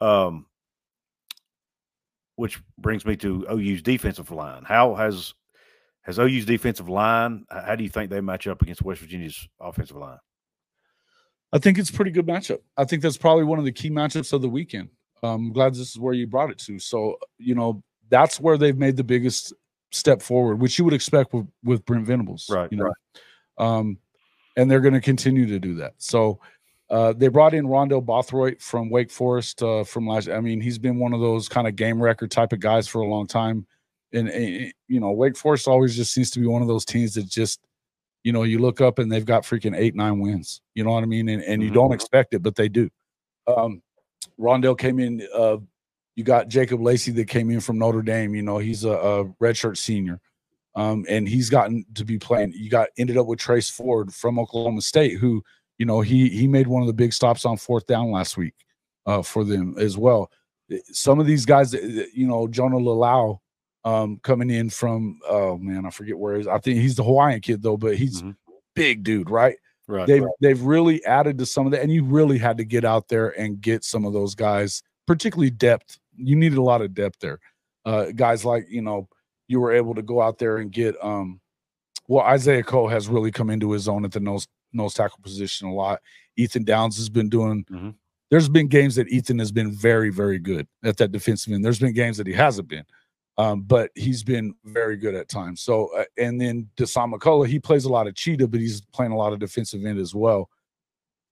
Um 0.00 0.46
which 2.36 2.60
brings 2.76 3.04
me 3.06 3.16
to 3.16 3.46
OU's 3.50 3.82
defensive 3.82 4.30
line. 4.30 4.62
How 4.64 4.94
has 4.94 5.34
has 6.02 6.18
OU's 6.18 6.44
defensive 6.44 6.88
line? 6.88 7.44
How 7.50 7.74
do 7.74 7.82
you 7.82 7.90
think 7.90 8.10
they 8.10 8.20
match 8.20 8.46
up 8.46 8.62
against 8.62 8.82
West 8.82 9.00
Virginia's 9.00 9.48
offensive 9.60 9.96
line? 9.96 10.18
I 11.52 11.58
think 11.58 11.78
it's 11.78 11.90
a 11.90 11.92
pretty 11.92 12.10
good 12.10 12.26
matchup. 12.26 12.60
I 12.76 12.84
think 12.84 13.02
that's 13.02 13.16
probably 13.16 13.44
one 13.44 13.58
of 13.58 13.64
the 13.64 13.72
key 13.72 13.90
matchups 13.90 14.32
of 14.32 14.42
the 14.42 14.48
weekend. 14.48 14.88
I'm 15.22 15.52
glad 15.52 15.72
this 15.72 15.90
is 15.90 15.98
where 15.98 16.14
you 16.14 16.26
brought 16.26 16.50
it 16.50 16.58
to. 16.58 16.78
So, 16.78 17.16
you 17.38 17.54
know, 17.54 17.82
that's 18.08 18.38
where 18.38 18.58
they've 18.58 18.76
made 18.76 18.96
the 18.96 19.04
biggest 19.04 19.52
step 19.92 20.22
forward, 20.22 20.60
which 20.60 20.78
you 20.78 20.84
would 20.84 20.94
expect 20.94 21.32
with, 21.32 21.46
with 21.64 21.84
Brent 21.84 22.06
Venables. 22.06 22.48
Right. 22.50 22.70
You 22.70 22.78
know? 22.78 22.84
Right. 22.84 22.94
Um, 23.58 23.98
and 24.56 24.70
they're 24.70 24.80
going 24.80 24.94
to 24.94 25.00
continue 25.00 25.46
to 25.46 25.58
do 25.58 25.74
that. 25.76 25.94
So 25.98 26.40
uh, 26.90 27.12
they 27.14 27.28
brought 27.28 27.54
in 27.54 27.66
Rondell 27.66 28.04
Bothroyd 28.04 28.60
from 28.60 28.90
Wake 28.90 29.10
Forest 29.10 29.62
uh, 29.62 29.84
from 29.84 30.06
last. 30.06 30.28
I 30.28 30.40
mean, 30.40 30.60
he's 30.60 30.78
been 30.78 30.98
one 30.98 31.12
of 31.12 31.20
those 31.20 31.48
kind 31.48 31.66
of 31.66 31.76
game 31.76 32.00
record 32.00 32.30
type 32.30 32.52
of 32.52 32.60
guys 32.60 32.86
for 32.86 33.00
a 33.00 33.06
long 33.06 33.26
time. 33.26 33.66
And, 34.12 34.28
and 34.28 34.72
you 34.88 35.00
know, 35.00 35.10
Wake 35.10 35.36
Forest 35.36 35.68
always 35.68 35.96
just 35.96 36.12
seems 36.12 36.30
to 36.32 36.40
be 36.40 36.46
one 36.46 36.62
of 36.62 36.68
those 36.68 36.84
teams 36.84 37.14
that 37.14 37.28
just 37.28 37.60
you 38.26 38.32
know, 38.32 38.42
you 38.42 38.58
look 38.58 38.80
up 38.80 38.98
and 38.98 39.10
they've 39.10 39.24
got 39.24 39.44
freaking 39.44 39.78
eight, 39.78 39.94
nine 39.94 40.18
wins. 40.18 40.60
You 40.74 40.82
know 40.82 40.90
what 40.90 41.04
I 41.04 41.06
mean? 41.06 41.28
And, 41.28 41.44
and 41.44 41.62
you 41.62 41.68
mm-hmm. 41.68 41.76
don't 41.76 41.92
expect 41.92 42.34
it, 42.34 42.42
but 42.42 42.56
they 42.56 42.68
do. 42.68 42.90
Um, 43.46 43.80
Rondell 44.36 44.76
came 44.76 44.98
in. 44.98 45.24
Uh, 45.32 45.58
you 46.16 46.24
got 46.24 46.48
Jacob 46.48 46.82
Lacey 46.82 47.12
that 47.12 47.28
came 47.28 47.52
in 47.52 47.60
from 47.60 47.78
Notre 47.78 48.02
Dame. 48.02 48.34
You 48.34 48.42
know, 48.42 48.58
he's 48.58 48.82
a, 48.82 48.90
a 48.90 49.24
redshirt 49.40 49.76
senior. 49.76 50.20
Um, 50.74 51.06
and 51.08 51.28
he's 51.28 51.48
gotten 51.48 51.84
to 51.94 52.04
be 52.04 52.18
playing. 52.18 52.52
You 52.56 52.68
got 52.68 52.88
ended 52.98 53.16
up 53.16 53.26
with 53.26 53.38
Trace 53.38 53.70
Ford 53.70 54.12
from 54.12 54.40
Oklahoma 54.40 54.82
State, 54.82 55.18
who, 55.20 55.40
you 55.78 55.86
know, 55.86 56.00
he 56.00 56.28
he 56.28 56.48
made 56.48 56.66
one 56.66 56.82
of 56.82 56.88
the 56.88 56.94
big 56.94 57.12
stops 57.12 57.44
on 57.44 57.56
fourth 57.56 57.86
down 57.86 58.10
last 58.10 58.36
week 58.36 58.54
uh, 59.06 59.22
for 59.22 59.44
them 59.44 59.76
as 59.78 59.96
well. 59.96 60.32
Some 60.90 61.20
of 61.20 61.26
these 61.26 61.46
guys, 61.46 61.74
you 61.74 62.26
know, 62.26 62.48
Jonah 62.48 62.78
Laulu, 62.78 63.38
um, 63.86 64.18
coming 64.24 64.50
in 64.50 64.68
from 64.68 65.20
oh 65.28 65.56
man, 65.58 65.86
I 65.86 65.90
forget 65.90 66.18
where 66.18 66.36
he's. 66.36 66.48
I 66.48 66.58
think 66.58 66.80
he's 66.80 66.96
the 66.96 67.04
Hawaiian 67.04 67.40
kid 67.40 67.62
though, 67.62 67.76
but 67.76 67.96
he's 67.96 68.20
mm-hmm. 68.20 68.32
big 68.74 69.04
dude, 69.04 69.30
right? 69.30 69.56
Right. 69.86 70.08
They've 70.08 70.24
right. 70.24 70.34
they've 70.40 70.60
really 70.60 71.04
added 71.04 71.38
to 71.38 71.46
some 71.46 71.66
of 71.66 71.72
that, 71.72 71.82
and 71.82 71.92
you 71.92 72.02
really 72.02 72.36
had 72.36 72.58
to 72.58 72.64
get 72.64 72.84
out 72.84 73.06
there 73.06 73.28
and 73.40 73.60
get 73.60 73.84
some 73.84 74.04
of 74.04 74.12
those 74.12 74.34
guys, 74.34 74.82
particularly 75.06 75.50
depth. 75.50 76.00
You 76.16 76.34
needed 76.34 76.58
a 76.58 76.62
lot 76.62 76.82
of 76.82 76.94
depth 76.94 77.20
there. 77.20 77.38
Uh, 77.84 78.06
guys 78.06 78.44
like 78.44 78.66
you 78.68 78.82
know 78.82 79.08
you 79.46 79.60
were 79.60 79.72
able 79.72 79.94
to 79.94 80.02
go 80.02 80.20
out 80.20 80.38
there 80.38 80.56
and 80.56 80.72
get 80.72 80.96
um 81.00 81.40
well 82.08 82.24
Isaiah 82.24 82.64
Cole 82.64 82.88
has 82.88 83.06
really 83.06 83.30
come 83.30 83.50
into 83.50 83.70
his 83.70 83.86
own 83.86 84.04
at 84.04 84.10
the 84.10 84.18
nose 84.18 84.48
nose 84.72 84.94
tackle 84.94 85.20
position 85.22 85.68
a 85.68 85.72
lot. 85.72 86.00
Ethan 86.36 86.64
Downs 86.64 86.96
has 86.96 87.08
been 87.08 87.28
doing. 87.28 87.64
Mm-hmm. 87.70 87.90
There's 88.32 88.48
been 88.48 88.66
games 88.66 88.96
that 88.96 89.08
Ethan 89.08 89.38
has 89.38 89.52
been 89.52 89.70
very 89.70 90.10
very 90.10 90.40
good 90.40 90.66
at 90.82 90.96
that 90.96 91.12
defensive 91.12 91.52
end. 91.52 91.64
There's 91.64 91.78
been 91.78 91.94
games 91.94 92.16
that 92.16 92.26
he 92.26 92.32
hasn't 92.32 92.66
been. 92.66 92.84
Um, 93.38 93.62
but 93.62 93.90
he's 93.94 94.22
been 94.22 94.54
very 94.64 94.96
good 94.96 95.14
at 95.14 95.28
times. 95.28 95.60
So, 95.60 95.88
uh, 95.88 96.04
and 96.16 96.40
then 96.40 96.70
Dasan 96.76 97.12
McCullough, 97.12 97.46
he 97.46 97.58
plays 97.58 97.84
a 97.84 97.90
lot 97.90 98.06
of 98.06 98.14
cheetah, 98.14 98.48
but 98.48 98.60
he's 98.60 98.80
playing 98.94 99.12
a 99.12 99.16
lot 99.16 99.34
of 99.34 99.38
defensive 99.40 99.84
end 99.84 99.98
as 99.98 100.14
well. 100.14 100.48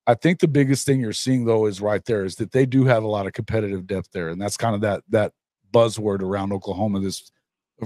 I 0.06 0.14
think 0.14 0.40
the 0.40 0.48
biggest 0.48 0.84
thing 0.84 1.00
you're 1.00 1.12
seeing 1.12 1.46
though 1.46 1.66
is 1.66 1.80
right 1.80 2.04
there 2.04 2.24
is 2.24 2.36
that 2.36 2.52
they 2.52 2.66
do 2.66 2.84
have 2.84 3.04
a 3.04 3.08
lot 3.08 3.26
of 3.26 3.32
competitive 3.32 3.86
depth 3.86 4.10
there, 4.12 4.28
and 4.28 4.40
that's 4.40 4.56
kind 4.56 4.74
of 4.74 4.82
that 4.82 5.02
that 5.08 5.32
buzzword 5.72 6.20
around 6.20 6.52
Oklahoma. 6.52 7.00
This 7.00 7.30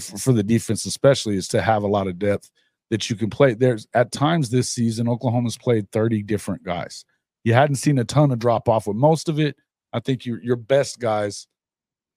for 0.00 0.32
the 0.32 0.42
defense, 0.42 0.84
especially, 0.84 1.36
is 1.36 1.48
to 1.48 1.62
have 1.62 1.84
a 1.84 1.88
lot 1.88 2.08
of 2.08 2.18
depth 2.18 2.50
that 2.90 3.08
you 3.08 3.14
can 3.14 3.30
play. 3.30 3.54
There's 3.54 3.86
at 3.94 4.10
times 4.10 4.50
this 4.50 4.68
season, 4.68 5.08
Oklahoma's 5.08 5.58
played 5.58 5.90
30 5.92 6.22
different 6.24 6.64
guys. 6.64 7.04
You 7.44 7.54
hadn't 7.54 7.76
seen 7.76 7.98
a 7.98 8.04
ton 8.04 8.32
of 8.32 8.40
drop 8.40 8.68
off 8.68 8.88
with 8.88 8.96
most 8.96 9.28
of 9.28 9.38
it. 9.38 9.56
I 9.92 10.00
think 10.00 10.26
your 10.26 10.42
your 10.42 10.56
best 10.56 10.98
guys 10.98 11.46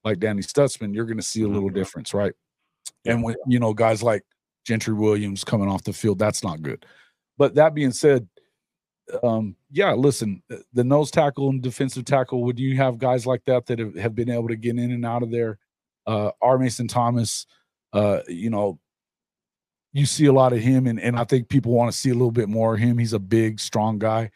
like 0.04 0.20
Danny 0.20 0.42
Stutsman, 0.42 0.94
you're 0.94 1.06
going 1.06 1.18
to 1.18 1.24
see 1.24 1.44
a 1.44 1.48
little 1.48 1.70
mm-hmm. 1.70 1.78
difference, 1.78 2.14
right? 2.14 2.34
And 3.06 3.24
when 3.24 3.36
you 3.48 3.60
know 3.60 3.74
guys 3.74 4.04
like 4.04 4.24
Gentry 4.66 4.94
Williams 4.94 5.44
coming 5.44 5.70
off 5.70 5.84
the 5.84 5.94
field, 5.94 6.20
that's 6.20 6.44
not 6.44 6.62
good. 6.62 6.86
But 7.38 7.56
that 7.56 7.74
being 7.74 7.92
said, 7.92 8.28
um, 9.24 9.56
yeah, 9.72 9.94
listen, 9.94 10.42
uh, 10.52 10.58
the 10.74 10.84
nose 10.84 11.12
tackle 11.12 11.50
and 11.50 11.62
defensive 11.62 12.06
tackle, 12.06 12.44
would 12.44 12.60
you 12.60 12.78
have 12.78 12.98
guys 12.98 13.26
like 13.26 13.44
that 13.46 13.66
that 13.66 13.80
have, 13.80 13.96
have 13.96 14.16
been 14.16 14.30
able 14.30 14.48
to 14.48 14.56
get 14.56 14.78
in 14.78 14.92
and 14.92 15.06
out 15.06 15.24
of 15.24 15.32
there? 15.32 15.58
Uh, 16.06 16.32
R. 16.42 16.58
Mason 16.58 16.88
Thomas, 16.88 17.46
uh, 17.94 18.22
you 18.28 18.50
know, 18.50 18.80
you 19.94 20.06
see 20.06 20.26
a 20.26 20.34
lot 20.34 20.54
of 20.54 20.60
him, 20.60 20.88
and, 20.88 21.00
and 21.00 21.18
I 21.18 21.26
think 21.26 21.50
people 21.50 21.74
want 21.74 21.92
to 21.92 21.98
see 21.98 22.10
a 22.10 22.14
little 22.14 22.32
bit 22.32 22.48
more 22.48 22.76
of 22.76 22.80
him. 22.80 22.98
He's 22.98 23.14
a 23.14 23.20
big, 23.20 23.60
strong 23.60 24.00
guy. 24.00 24.32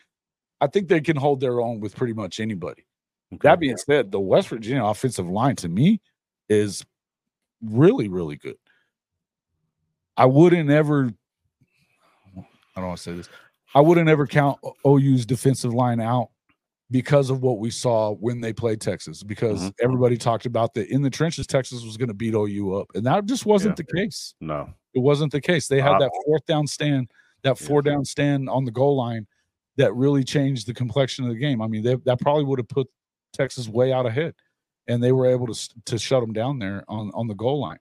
I 0.59 0.68
think 0.68 0.88
they 0.88 1.01
can 1.01 1.16
hold 1.16 1.39
their 1.39 1.61
own 1.61 1.80
with 1.80 1.95
pretty 1.95 2.13
much 2.13 2.39
anybody. 2.39 2.86
Okay. 3.34 3.47
That 3.47 3.59
being 3.59 3.78
said, 3.78 4.11
the 4.11 4.19
West 4.19 4.49
Virginia 4.49 4.84
offensive 4.84 5.28
line 5.28 5.55
to 5.57 5.69
me 5.69 6.01
is 6.47 6.86
really, 7.61 8.07
really 8.07 8.36
good. 8.36 8.57
I 10.17 10.26
wouldn't 10.26 10.69
ever, 10.69 11.11
I 12.38 12.41
don't 12.76 12.88
want 12.88 12.97
to 12.97 13.03
say 13.03 13.13
this, 13.13 13.30
I 13.73 13.82
wouldn't 13.82 14.07
ever 14.07 14.26
count 14.26 14.59
OU's 14.86 15.26
defensive 15.26 15.73
line 15.73 15.99
out 15.99 16.30
because 16.91 17.30
of 17.30 17.41
what 17.41 17.59
we 17.59 17.71
saw 17.71 18.13
when 18.13 18.39
they 18.39 18.53
played 18.53 18.80
Texas, 18.80 19.23
because 19.23 19.59
mm-hmm. 19.59 19.84
everybody 19.84 20.17
talked 20.17 20.45
about 20.45 20.73
that 20.76 20.88
in 20.89 21.01
the 21.01 21.09
trenches, 21.09 21.47
Texas 21.47 21.84
was 21.84 21.97
going 21.97 22.07
to 22.07 22.13
beat 22.13 22.36
OU 22.36 22.76
up. 22.76 22.88
And 22.95 23.05
that 23.05 23.26
just 23.26 23.45
wasn't 23.45 23.78
yeah. 23.78 23.84
the 23.86 23.97
case. 24.01 24.36
No, 24.39 24.69
it 24.93 24.99
wasn't 24.99 25.32
the 25.32 25.41
case. 25.41 25.67
They 25.67 25.82
had 25.82 25.93
uh, 25.93 25.99
that 25.99 26.11
fourth 26.26 26.45
down 26.45 26.67
stand 26.67 27.09
that 27.45 27.57
four 27.57 27.82
yeah. 27.86 27.93
down 27.93 28.03
stand 28.03 28.49
on 28.49 28.65
the 28.65 28.71
goal 28.71 28.97
line 28.97 29.26
that 29.78 29.93
really 29.93 30.23
changed 30.23 30.67
the 30.67 30.73
complexion 30.73 31.26
of 31.26 31.32
the 31.32 31.38
game. 31.38 31.61
I 31.61 31.67
mean, 31.67 31.84
they, 31.84 31.95
that 32.05 32.19
probably 32.19 32.43
would 32.43 32.59
have 32.59 32.67
put 32.67 32.88
Texas 33.36 33.67
way 33.67 33.91
out 33.91 34.05
ahead, 34.05 34.33
and 34.88 35.03
they 35.03 35.11
were 35.11 35.27
able 35.27 35.47
to 35.47 35.69
to 35.86 35.97
shut 35.97 36.21
them 36.21 36.33
down 36.33 36.59
there 36.59 36.83
on 36.88 37.11
on 37.13 37.27
the 37.27 37.36
goal 37.36 37.59
line. 37.59 37.79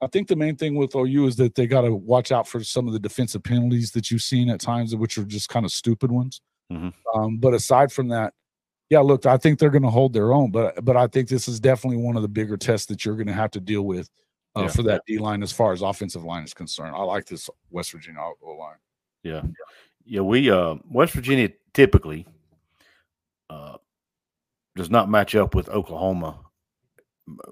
I 0.00 0.06
think 0.06 0.28
the 0.28 0.36
main 0.36 0.56
thing 0.56 0.76
with 0.76 0.94
OU 0.94 1.26
is 1.26 1.36
that 1.36 1.54
they 1.54 1.66
got 1.66 1.80
to 1.80 1.92
watch 1.92 2.30
out 2.30 2.46
for 2.46 2.62
some 2.62 2.86
of 2.86 2.92
the 2.92 3.00
defensive 3.00 3.42
penalties 3.42 3.90
that 3.92 4.10
you've 4.10 4.22
seen 4.22 4.48
at 4.48 4.60
times, 4.60 4.94
which 4.94 5.18
are 5.18 5.24
just 5.24 5.48
kind 5.48 5.66
of 5.66 5.72
stupid 5.72 6.12
ones. 6.12 6.40
Mm-hmm. 6.72 7.18
Um, 7.18 7.38
but 7.38 7.52
aside 7.52 7.90
from 7.90 8.08
that, 8.08 8.32
yeah, 8.90 9.00
look, 9.00 9.26
I 9.26 9.36
think 9.36 9.58
they're 9.58 9.70
going 9.70 9.82
to 9.82 9.90
hold 9.90 10.12
their 10.12 10.32
own, 10.32 10.50
but 10.50 10.84
but 10.84 10.96
I 10.96 11.06
think 11.08 11.28
this 11.28 11.48
is 11.48 11.60
definitely 11.60 12.02
one 12.02 12.16
of 12.16 12.22
the 12.22 12.28
bigger 12.28 12.56
tests 12.56 12.86
that 12.86 13.04
you're 13.04 13.16
going 13.16 13.26
to 13.26 13.32
have 13.32 13.50
to 13.52 13.60
deal 13.60 13.82
with 13.82 14.08
uh, 14.56 14.62
yeah. 14.62 14.68
for 14.68 14.82
that 14.84 15.02
D 15.06 15.18
line 15.18 15.42
as 15.42 15.52
far 15.52 15.72
as 15.72 15.82
offensive 15.82 16.24
line 16.24 16.44
is 16.44 16.54
concerned. 16.54 16.94
I 16.94 17.02
like 17.02 17.26
this 17.26 17.50
West 17.70 17.92
Virginia 17.92 18.20
O 18.20 18.50
line. 18.52 18.76
Yeah, 19.22 19.42
yeah, 20.04 20.20
we 20.22 20.50
uh, 20.50 20.76
West 20.90 21.12
Virginia 21.12 21.50
typically 21.74 22.26
uh, 23.50 23.76
does 24.78 24.90
not 24.90 25.10
match 25.10 25.34
up 25.34 25.54
with 25.54 25.68
Oklahoma. 25.68 26.38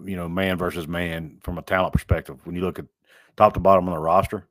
You 0.03 0.17
know, 0.17 0.29
man 0.29 0.57
versus 0.57 0.89
man 0.89 1.39
from 1.43 1.59
a 1.59 1.63
talent 1.63 1.93
perspective. 1.93 2.39
When 2.45 2.57
you 2.57 2.63
look 2.63 2.79
at 2.79 2.87
top 3.37 3.53
to 3.55 3.61
bottom 3.61 3.89
on 3.89 3.95
the 3.95 4.01
roster, 4.01 4.49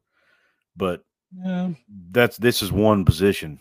but 0.77 1.03
yeah. 1.35 1.71
that's 2.11 2.37
this 2.37 2.61
is 2.61 2.71
one 2.71 3.05
position 3.05 3.59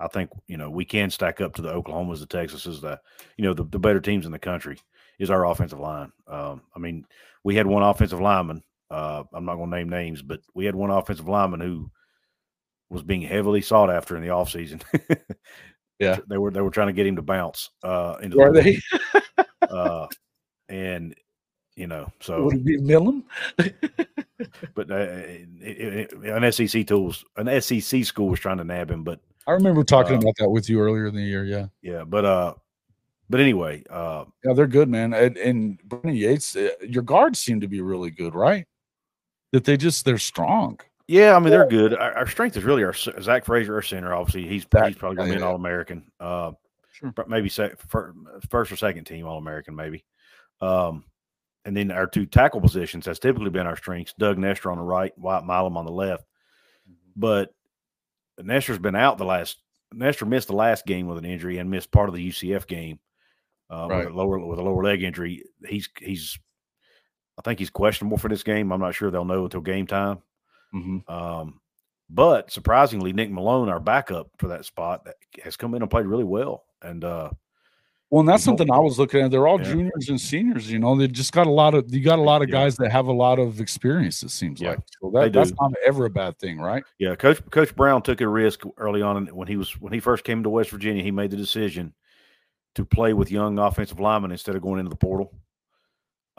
I 0.00 0.08
think 0.08 0.30
you 0.46 0.56
know 0.56 0.70
we 0.70 0.84
can 0.84 1.10
stack 1.10 1.40
up 1.40 1.54
to 1.54 1.62
the 1.62 1.72
Oklahomas, 1.72 2.20
the 2.20 2.26
Texases, 2.26 2.80
the 2.80 2.98
you 3.36 3.44
know 3.44 3.54
the, 3.54 3.64
the 3.64 3.78
better 3.78 4.00
teams 4.00 4.26
in 4.26 4.32
the 4.32 4.38
country 4.38 4.78
is 5.18 5.30
our 5.30 5.46
offensive 5.46 5.78
line. 5.78 6.10
Um, 6.26 6.62
I 6.74 6.78
mean, 6.78 7.04
we 7.44 7.54
had 7.54 7.66
one 7.66 7.82
offensive 7.82 8.20
lineman. 8.20 8.62
Uh, 8.90 9.24
I'm 9.32 9.44
not 9.44 9.56
going 9.56 9.70
to 9.70 9.76
name 9.76 9.90
names, 9.90 10.22
but 10.22 10.40
we 10.54 10.64
had 10.64 10.74
one 10.74 10.90
offensive 10.90 11.28
lineman 11.28 11.60
who 11.60 11.90
was 12.88 13.02
being 13.02 13.22
heavily 13.22 13.60
sought 13.60 13.90
after 13.90 14.16
in 14.16 14.22
the 14.22 14.28
offseason. 14.28 14.82
yeah, 16.00 16.18
they 16.28 16.38
were 16.38 16.50
they 16.50 16.60
were 16.60 16.70
trying 16.70 16.88
to 16.88 16.92
get 16.92 17.06
him 17.06 17.16
to 17.16 17.22
bounce. 17.22 17.70
Uh, 17.82 18.16
into 18.22 18.38
were 18.38 18.52
the, 18.52 18.80
they? 19.36 19.44
uh, 19.70 20.06
and 20.68 21.14
you 21.76 21.86
know, 21.86 22.10
so 22.20 22.44
would 22.44 22.56
it 22.56 22.64
be 22.64 22.78
Milum? 22.78 23.22
but 24.74 24.90
uh, 24.90 24.96
it, 24.96 26.12
it, 26.12 26.12
an 26.12 26.50
SEC 26.52 26.86
tools, 26.86 27.24
an 27.36 27.60
SEC 27.60 28.04
school 28.04 28.28
was 28.28 28.40
trying 28.40 28.58
to 28.58 28.64
nab 28.64 28.90
him, 28.90 29.04
but 29.04 29.20
I 29.46 29.52
remember 29.52 29.82
talking 29.82 30.16
uh, 30.16 30.20
about 30.20 30.34
that 30.38 30.50
with 30.50 30.68
you 30.68 30.80
earlier 30.80 31.06
in 31.06 31.14
the 31.14 31.22
year. 31.22 31.44
Yeah. 31.44 31.66
Yeah. 31.82 32.04
But, 32.04 32.24
uh, 32.24 32.54
but 33.28 33.40
anyway, 33.40 33.82
uh, 33.88 34.24
yeah, 34.44 34.52
they're 34.52 34.66
good, 34.66 34.88
man. 34.88 35.14
And, 35.14 35.36
and 35.36 35.78
Brandon 35.84 36.14
Yates, 36.14 36.56
uh, 36.56 36.70
your 36.86 37.02
guards 37.02 37.38
seem 37.38 37.60
to 37.60 37.68
be 37.68 37.80
really 37.80 38.10
good, 38.10 38.34
right? 38.34 38.66
That 39.52 39.64
they 39.64 39.76
just 39.76 40.04
they're 40.04 40.18
strong. 40.18 40.78
Yeah, 41.10 41.34
I 41.34 41.40
mean 41.40 41.50
they're 41.50 41.66
good. 41.66 41.92
Our, 41.92 42.18
our 42.18 42.26
strength 42.28 42.56
is 42.56 42.62
really 42.62 42.84
our 42.84 42.92
Zach 42.92 43.44
Frazier, 43.44 43.74
our 43.74 43.82
center. 43.82 44.14
Obviously, 44.14 44.46
he's 44.46 44.64
that, 44.70 44.86
he's 44.86 44.96
probably 44.96 45.16
going 45.16 45.28
to 45.30 45.34
be 45.34 45.40
an 45.40 45.42
All 45.42 45.56
American. 45.56 46.04
Uh, 46.20 46.52
sure. 46.92 47.12
maybe 47.26 47.48
first 47.48 48.70
or 48.70 48.76
second 48.76 49.06
team 49.06 49.26
All 49.26 49.36
American, 49.36 49.74
maybe. 49.74 50.04
Um, 50.60 51.02
and 51.64 51.76
then 51.76 51.90
our 51.90 52.06
two 52.06 52.26
tackle 52.26 52.60
positions 52.60 53.06
has 53.06 53.18
typically 53.18 53.50
been 53.50 53.66
our 53.66 53.76
strengths. 53.76 54.14
Doug 54.20 54.38
Nester 54.38 54.70
on 54.70 54.78
the 54.78 54.84
right, 54.84 55.12
Wyatt 55.18 55.42
Milum 55.44 55.76
on 55.76 55.84
the 55.84 55.90
left. 55.90 56.22
Mm-hmm. 56.88 57.10
But 57.16 57.52
Nester's 58.38 58.78
been 58.78 58.94
out 58.94 59.18
the 59.18 59.24
last. 59.24 59.60
Nester 59.92 60.26
missed 60.26 60.46
the 60.46 60.54
last 60.54 60.86
game 60.86 61.08
with 61.08 61.18
an 61.18 61.24
injury 61.24 61.58
and 61.58 61.68
missed 61.68 61.90
part 61.90 62.08
of 62.08 62.14
the 62.14 62.30
UCF 62.30 62.68
game 62.68 63.00
uh, 63.68 63.88
right. 63.90 64.04
with 64.04 64.14
a 64.14 64.16
lower 64.16 64.38
with 64.38 64.60
a 64.60 64.62
lower 64.62 64.84
leg 64.84 65.02
injury. 65.02 65.42
He's 65.66 65.88
he's, 65.98 66.38
I 67.36 67.42
think 67.42 67.58
he's 67.58 67.70
questionable 67.70 68.16
for 68.16 68.28
this 68.28 68.44
game. 68.44 68.70
I'm 68.70 68.80
not 68.80 68.94
sure 68.94 69.10
they'll 69.10 69.24
know 69.24 69.42
until 69.42 69.60
game 69.60 69.88
time. 69.88 70.22
Mm-hmm. 70.74 71.12
Um, 71.12 71.60
but 72.08 72.50
surprisingly, 72.50 73.12
Nick 73.12 73.30
Malone, 73.30 73.68
our 73.68 73.80
backup 73.80 74.30
for 74.38 74.48
that 74.48 74.64
spot, 74.64 75.06
has 75.42 75.56
come 75.56 75.74
in 75.74 75.82
and 75.82 75.90
played 75.90 76.06
really 76.06 76.24
well. 76.24 76.64
And 76.82 77.04
uh, 77.04 77.30
well, 78.10 78.20
and 78.20 78.28
that's 78.28 78.42
something 78.42 78.68
I 78.72 78.78
was 78.78 78.98
looking 78.98 79.20
at. 79.20 79.30
They're 79.30 79.46
all 79.46 79.60
yeah. 79.60 79.68
juniors 79.68 80.08
and 80.08 80.20
seniors. 80.20 80.68
You 80.68 80.80
know, 80.80 80.96
they 80.96 81.06
just 81.06 81.32
got 81.32 81.46
a 81.46 81.50
lot 81.50 81.74
of 81.74 81.94
you 81.94 82.02
got 82.02 82.18
a 82.18 82.22
lot 82.22 82.42
of 82.42 82.50
guys 82.50 82.76
that 82.76 82.90
have 82.90 83.06
a 83.06 83.12
lot 83.12 83.38
of 83.38 83.60
experience. 83.60 84.24
It 84.24 84.30
seems 84.30 84.60
yeah. 84.60 84.70
like 84.70 84.80
so 85.00 85.10
that, 85.14 85.32
that's 85.32 85.52
not 85.60 85.72
ever 85.86 86.06
a 86.06 86.10
bad 86.10 86.36
thing, 86.40 86.58
right? 86.58 86.82
Yeah, 86.98 87.14
Coach 87.14 87.40
Coach 87.50 87.74
Brown 87.76 88.02
took 88.02 88.20
a 88.20 88.26
risk 88.26 88.64
early 88.76 89.00
on 89.00 89.26
when 89.28 89.46
he 89.46 89.56
was 89.56 89.80
when 89.80 89.92
he 89.92 90.00
first 90.00 90.24
came 90.24 90.42
to 90.42 90.50
West 90.50 90.70
Virginia. 90.70 91.04
He 91.04 91.12
made 91.12 91.30
the 91.30 91.36
decision 91.36 91.94
to 92.74 92.84
play 92.84 93.12
with 93.12 93.30
young 93.30 93.60
offensive 93.60 94.00
linemen 94.00 94.32
instead 94.32 94.56
of 94.56 94.62
going 94.62 94.80
into 94.80 94.90
the 94.90 94.96
portal. 94.96 95.32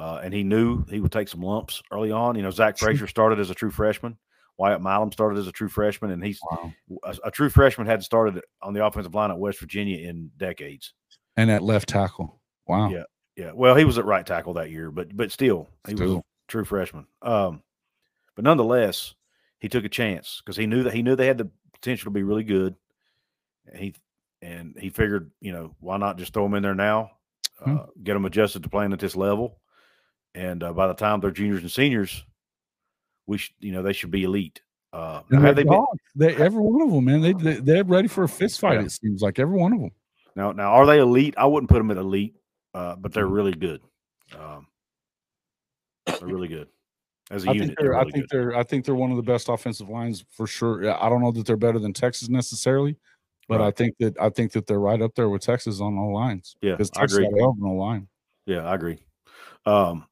Uh, 0.02 0.20
and 0.24 0.34
he 0.34 0.42
knew 0.42 0.84
he 0.90 1.00
would 1.00 1.12
take 1.12 1.28
some 1.28 1.42
lumps 1.42 1.84
early 1.92 2.12
on. 2.12 2.36
You 2.36 2.42
know, 2.42 2.50
Zach 2.50 2.76
Frazier 2.80 3.06
started 3.06 3.40
as 3.40 3.52
a 3.52 3.54
true 3.54 3.70
freshman. 3.70 4.18
Wyatt 4.58 4.82
Milum 4.82 5.14
started 5.14 5.38
as 5.38 5.48
a 5.48 5.52
true 5.52 5.70
freshman, 5.70 6.10
and 6.10 6.26
he's 6.26 6.40
wow. 6.50 6.74
a, 7.04 7.18
a, 7.26 7.32
true 7.32 7.50
freshman 7.50 7.86
hadn't 7.86 8.02
started 8.02 8.42
on 8.64 8.74
the 8.74 8.84
offensive 8.84 9.14
line 9.14 9.30
at 9.30 9.38
West 9.38 9.60
Virginia 9.60 10.10
in 10.10 10.32
decades 10.38 10.94
and 11.38 11.52
at 11.52 11.62
left 11.62 11.88
tackle. 11.88 12.42
Wow. 12.68 12.90
Yeah. 12.90 13.04
Yeah. 13.36 13.52
Well, 13.54 13.76
he 13.76 13.86
was 13.86 14.00
at 14.00 14.06
right 14.06 14.26
tackle 14.26 14.56
that 14.56 14.72
year, 14.72 14.90
but 14.90 15.16
but 15.16 15.32
still, 15.32 15.70
he 15.88 15.96
still. 15.96 16.08
was 16.08 16.18
a 16.18 16.22
true 16.48 16.66
freshman. 16.66 17.06
Um, 17.22 17.62
but 18.36 18.44
nonetheless, 18.44 19.14
he 19.60 19.70
took 19.70 19.86
a 19.86 19.90
chance 19.90 20.42
because 20.44 20.58
he 20.58 20.66
knew 20.66 20.82
that 20.84 20.96
he 20.96 21.04
knew 21.04 21.16
they 21.16 21.28
had 21.28 21.38
the 21.38 21.50
potential 21.74 22.06
to 22.06 22.12
be 22.12 22.24
really 22.24 22.44
good. 22.44 22.76
He 23.76 23.94
and 24.42 24.76
he 24.80 24.90
figured, 24.90 25.30
you 25.42 25.52
know, 25.52 25.76
why 25.80 25.98
not 25.98 26.18
just 26.18 26.34
throw 26.34 26.46
him 26.48 26.56
in 26.56 26.64
there 26.64 26.74
now, 26.74 27.12
hmm. 27.60 27.78
uh, 27.78 27.86
get 28.04 28.16
him 28.16 28.26
adjusted 28.26 28.64
to 28.64 28.70
playing 28.70 28.94
at 28.94 29.00
this 29.00 29.16
level, 29.16 29.61
and 30.36 30.64
uh, 30.64 30.74
by 30.74 30.88
the 30.88 30.94
time 30.94 31.20
they're 31.20 31.32
juniors 31.32 31.62
and 31.62 31.72
seniors, 31.72 32.26
we 33.28 33.38
should, 33.38 33.56
you 33.60 33.72
know, 33.72 33.84
they 33.84 33.94
should 33.94 34.12
be 34.12 34.24
elite. 34.24 34.62
Uh, 34.94 35.22
have 35.32 35.56
they, 35.56 35.64
been, 35.64 35.86
they 36.16 36.36
every 36.36 36.60
one 36.60 36.82
of 36.82 36.92
them, 36.92 37.06
man, 37.06 37.22
they, 37.22 37.34
they 37.34 37.62
they're 37.62 37.84
ready 37.84 38.08
for 38.08 38.24
a 38.24 38.30
fist 38.30 38.60
fight. 38.60 38.80
Yeah. 38.80 38.86
It 38.86 38.92
seems 38.92 39.22
like 39.22 39.40
every 39.40 39.58
one 39.58 39.72
of 39.74 39.80
them. 39.80 39.92
Now, 40.36 40.52
now 40.52 40.72
are 40.72 40.86
they 40.86 41.00
elite? 41.00 41.34
I 41.38 41.46
wouldn't 41.46 41.70
put 41.70 41.78
them 41.78 41.92
at 41.92 41.98
elite, 41.98 42.36
uh, 42.74 42.96
but 42.98 43.14
they're 43.14 43.26
mm-hmm. 43.26 43.34
really 43.34 43.54
good. 43.54 43.82
Um, 44.38 44.68
they're 46.06 46.28
really 46.28 46.50
good 46.50 46.68
as 47.30 47.46
a 47.46 47.50
I 47.50 47.54
unit. 47.54 47.68
Think 47.70 47.80
really 47.80 47.96
I 47.96 48.04
think 48.04 48.14
good. 48.14 48.28
they're 48.30 48.56
I 48.56 48.64
think 48.64 48.86
they're 48.86 48.96
one 48.96 49.12
of 49.12 49.18
the 49.18 49.24
best 49.24 49.50
offensive 49.50 49.90
lines 49.90 50.26
for 50.30 50.46
sure. 50.46 50.92
I 51.02 51.10
don't 51.10 51.22
know 51.22 51.32
that 51.32 51.46
they're 51.46 51.58
better 51.58 51.80
than 51.80 51.94
Texas 51.94 52.30
necessarily, 52.30 52.98
but 53.48 53.60
right. 53.60 53.68
I 53.68 53.72
think 53.72 53.96
that 54.00 54.20
I 54.20 54.30
think 54.30 54.52
that 54.54 54.68
they're 54.68 54.80
right 54.80 55.02
up 55.02 55.16
there 55.16 55.30
with 55.30 55.42
Texas 55.42 55.80
on 55.80 55.98
all 55.98 56.14
lines. 56.14 56.56
Yeah, 56.62 56.72
because 56.72 56.90
Texas 56.90 57.20
I 57.20 57.24
agree. 57.24 57.40
got 57.40 57.58
line. 57.60 58.08
Yeah, 58.46 58.66
I 58.66 58.76
agree. 58.76 59.00
Um, 59.66 60.06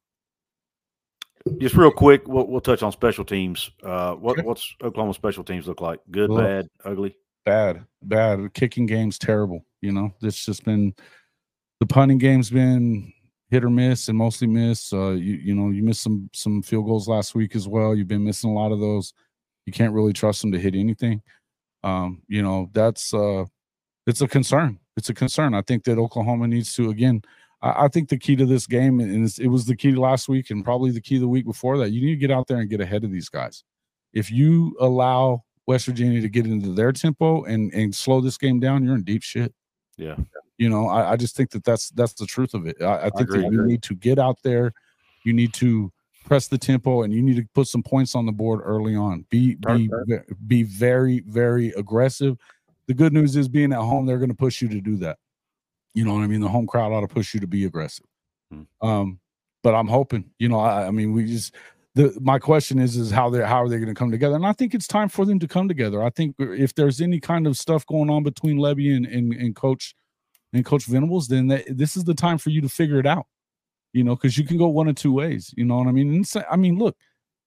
just 1.57 1.75
real 1.75 1.91
quick, 1.91 2.27
we'll, 2.27 2.47
we'll 2.47 2.61
touch 2.61 2.83
on 2.83 2.91
special 2.91 3.25
teams. 3.25 3.71
Uh, 3.83 4.13
what, 4.15 4.43
what's 4.43 4.75
Oklahoma 4.83 5.13
special 5.13 5.43
teams 5.43 5.67
look 5.67 5.81
like? 5.81 5.99
Good, 6.11 6.29
bad, 6.35 6.67
ugly? 6.85 7.15
Bad, 7.45 7.85
bad. 8.03 8.53
Kicking 8.53 8.85
game's 8.85 9.17
terrible. 9.17 9.65
You 9.81 9.91
know, 9.91 10.13
it's 10.21 10.45
just 10.45 10.65
been 10.65 10.93
the 11.79 11.85
punting 11.85 12.17
game's 12.17 12.49
been 12.49 13.13
hit 13.49 13.63
or 13.63 13.69
miss 13.69 14.07
and 14.07 14.17
mostly 14.17 14.47
miss. 14.47 14.93
Uh, 14.93 15.11
you 15.11 15.35
you 15.35 15.55
know, 15.55 15.69
you 15.69 15.83
missed 15.83 16.03
some 16.03 16.29
some 16.33 16.61
field 16.61 16.85
goals 16.85 17.07
last 17.07 17.35
week 17.35 17.55
as 17.55 17.67
well. 17.67 17.95
You've 17.95 18.07
been 18.07 18.23
missing 18.23 18.49
a 18.49 18.53
lot 18.53 18.71
of 18.71 18.79
those. 18.79 19.13
You 19.65 19.73
can't 19.73 19.93
really 19.93 20.13
trust 20.13 20.41
them 20.41 20.51
to 20.51 20.59
hit 20.59 20.75
anything. 20.75 21.21
Um, 21.83 22.21
you 22.27 22.41
know, 22.43 22.69
that's 22.73 23.13
uh 23.13 23.45
it's 24.05 24.21
a 24.21 24.27
concern. 24.27 24.79
It's 24.97 25.09
a 25.09 25.13
concern. 25.13 25.53
I 25.53 25.61
think 25.61 25.83
that 25.85 25.97
Oklahoma 25.97 26.47
needs 26.47 26.73
to 26.75 26.89
again. 26.89 27.21
I, 27.61 27.85
I 27.85 27.87
think 27.87 28.09
the 28.09 28.17
key 28.17 28.35
to 28.35 28.45
this 28.45 28.67
game, 28.67 28.99
and 28.99 29.39
it 29.39 29.47
was 29.47 29.65
the 29.65 29.75
key 29.75 29.93
last 29.93 30.29
week, 30.29 30.49
and 30.49 30.63
probably 30.63 30.91
the 30.91 31.01
key 31.01 31.17
the 31.17 31.27
week 31.27 31.45
before 31.45 31.77
that. 31.79 31.91
You 31.91 32.01
need 32.01 32.15
to 32.15 32.27
get 32.27 32.31
out 32.31 32.47
there 32.47 32.57
and 32.57 32.69
get 32.69 32.81
ahead 32.81 33.03
of 33.03 33.11
these 33.11 33.29
guys. 33.29 33.63
If 34.13 34.31
you 34.31 34.75
allow 34.79 35.43
West 35.67 35.85
Virginia 35.85 36.21
to 36.21 36.29
get 36.29 36.47
into 36.47 36.73
their 36.73 36.91
tempo 36.91 37.43
and 37.43 37.71
and 37.73 37.93
slow 37.93 38.21
this 38.21 38.37
game 38.37 38.59
down, 38.59 38.83
you're 38.83 38.95
in 38.95 39.03
deep 39.03 39.23
shit. 39.23 39.53
Yeah. 39.97 40.15
You 40.57 40.69
know, 40.69 40.87
I, 40.87 41.11
I 41.11 41.15
just 41.15 41.35
think 41.35 41.51
that 41.51 41.63
that's 41.63 41.89
that's 41.91 42.13
the 42.13 42.25
truth 42.25 42.53
of 42.53 42.65
it. 42.65 42.81
I, 42.81 43.05
I 43.05 43.09
think 43.11 43.29
that 43.29 43.51
you 43.51 43.65
need 43.65 43.83
to 43.83 43.95
get 43.95 44.19
out 44.19 44.39
there, 44.43 44.73
you 45.23 45.33
need 45.33 45.53
to 45.55 45.91
press 46.25 46.47
the 46.47 46.57
tempo, 46.57 47.03
and 47.03 47.13
you 47.13 47.21
need 47.21 47.37
to 47.37 47.47
put 47.53 47.67
some 47.67 47.83
points 47.83 48.15
on 48.15 48.25
the 48.25 48.31
board 48.31 48.61
early 48.63 48.95
on. 48.95 49.25
Be 49.29 49.55
be 49.55 49.89
be 50.47 50.63
very 50.63 51.21
very 51.21 51.69
aggressive. 51.71 52.37
The 52.87 52.93
good 52.93 53.13
news 53.13 53.35
is 53.35 53.47
being 53.47 53.71
at 53.71 53.79
home, 53.79 54.05
they're 54.05 54.17
going 54.17 54.29
to 54.29 54.35
push 54.35 54.61
you 54.61 54.67
to 54.69 54.81
do 54.81 54.97
that. 54.97 55.17
You 55.93 56.05
know 56.05 56.13
what 56.13 56.21
I 56.21 56.27
mean? 56.27 56.41
The 56.41 56.49
home 56.49 56.67
crowd 56.67 56.91
ought 56.91 57.01
to 57.01 57.07
push 57.07 57.33
you 57.33 57.39
to 57.39 57.47
be 57.47 57.65
aggressive. 57.65 58.05
Hmm. 58.51 58.63
Um, 58.81 59.19
but 59.63 59.75
I'm 59.75 59.87
hoping, 59.87 60.31
you 60.39 60.47
know, 60.47 60.59
I, 60.59 60.87
I 60.87 60.91
mean, 60.91 61.13
we 61.13 61.25
just 61.25 61.55
the 61.95 62.17
my 62.21 62.39
question 62.39 62.79
is 62.79 62.95
is 62.95 63.11
how 63.11 63.29
they 63.29 63.43
how 63.43 63.63
are 63.63 63.69
they 63.69 63.77
going 63.77 63.89
to 63.89 63.95
come 63.95 64.11
together? 64.11 64.35
And 64.35 64.45
I 64.45 64.53
think 64.53 64.73
it's 64.73 64.87
time 64.87 65.09
for 65.09 65.25
them 65.25 65.39
to 65.39 65.47
come 65.47 65.67
together. 65.67 66.03
I 66.03 66.09
think 66.09 66.35
if 66.39 66.75
there's 66.75 67.01
any 67.01 67.19
kind 67.19 67.47
of 67.47 67.57
stuff 67.57 67.85
going 67.85 68.09
on 68.09 68.23
between 68.23 68.57
Lebby 68.57 68.95
and 68.95 69.05
and, 69.05 69.33
and 69.33 69.55
Coach 69.55 69.95
and 70.53 70.65
Coach 70.65 70.85
Venables, 70.85 71.27
then 71.27 71.47
that, 71.47 71.65
this 71.69 71.97
is 71.97 72.05
the 72.05 72.13
time 72.13 72.37
for 72.37 72.49
you 72.49 72.61
to 72.61 72.69
figure 72.69 72.99
it 72.99 73.05
out. 73.05 73.25
You 73.91 74.03
know, 74.03 74.15
because 74.15 74.37
you 74.37 74.45
can 74.45 74.57
go 74.57 74.67
one 74.67 74.87
of 74.87 74.95
two 74.95 75.11
ways. 75.11 75.53
You 75.57 75.65
know 75.65 75.77
what 75.77 75.87
I 75.87 75.91
mean? 75.91 76.13
And 76.13 76.27
so, 76.27 76.43
I 76.49 76.55
mean, 76.55 76.77
look, 76.77 76.95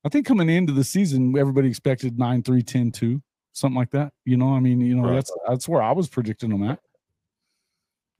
I 0.05 0.09
think 0.09 0.27
coming 0.27 0.49
into 0.49 0.73
the 0.73 0.83
season, 0.83 1.37
everybody 1.39 1.69
expected 1.69 2.19
9 2.19 2.43
3 2.43 2.63
10 2.63 2.91
2, 2.91 3.23
something 3.53 3.79
like 3.79 3.91
that. 3.93 4.13
You 4.25 4.37
know, 4.37 4.55
I 4.55 4.61
mean, 4.61 4.81
you 4.81 4.97
know, 4.97 5.05
right. 5.05 5.15
that's 5.15 5.33
that's 5.49 5.69
where 5.69 5.83
I 5.83 5.93
was 5.93 6.09
predicting 6.09 6.51
them 6.51 6.65
at. 6.65 6.81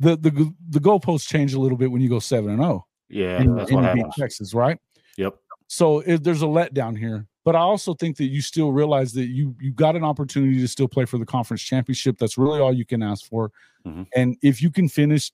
The 0.03 0.17
the 0.17 0.53
the 0.71 0.81
goalposts 0.81 1.29
change 1.29 1.55
a 1.55 1.61
little 1.61 1.79
bit 1.79 1.91
when 1.91 2.03
you 2.03 2.09
go 2.09 2.19
7 2.19 2.51
and 2.51 2.59
0. 2.59 2.85
Yeah, 3.09 3.41
and, 3.41 3.57
that's 3.57 3.71
and 3.71 3.81
what 3.81 4.17
Texas, 4.17 4.53
right? 4.53 4.79
Yep. 5.17 5.35
So 5.69 6.01
if 6.01 6.23
there's 6.23 6.43
a 6.43 6.47
letdown 6.47 6.99
here, 6.99 7.29
but 7.45 7.55
I 7.55 7.61
also 7.61 7.95
think 7.95 8.17
that 8.17 8.25
you 8.25 8.41
still 8.41 8.73
realize 8.73 9.13
that 9.13 9.27
you 9.27 9.55
you 9.61 9.73
got 9.73 9.95
an 9.95 10.03
opportunity 10.03 10.59
to 10.59 10.67
still 10.67 10.89
play 10.89 11.05
for 11.05 11.19
the 11.19 11.27
conference 11.27 11.63
championship. 11.63 12.19
That's 12.19 12.37
really 12.37 12.61
all 12.61 12.73
you 12.73 12.85
can 12.85 13.03
ask 13.03 13.27
for. 13.27 13.53
Mm-hmm. 13.87 14.03
And 14.17 14.37
if 14.43 14.61
you 14.61 14.71
can 14.71 14.89
finish 14.89 15.31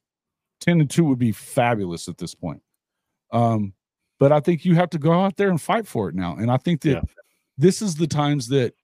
10 0.60 0.80
and 0.80 0.90
2 0.90 1.04
would 1.04 1.18
be 1.18 1.32
fabulous 1.32 2.08
at 2.08 2.18
this 2.18 2.34
point. 2.34 2.62
Um, 3.32 3.72
but 4.18 4.32
I 4.32 4.40
think 4.40 4.64
you 4.64 4.74
have 4.74 4.90
to 4.90 4.98
go 4.98 5.12
out 5.12 5.36
there 5.36 5.50
and 5.50 5.60
fight 5.60 5.86
for 5.86 6.08
it 6.08 6.14
now. 6.14 6.36
And 6.36 6.50
I 6.50 6.56
think 6.56 6.82
that 6.82 6.90
yeah. 6.90 7.00
this 7.56 7.80
is 7.80 7.94
the 7.94 8.06
times 8.06 8.48
that 8.48 8.74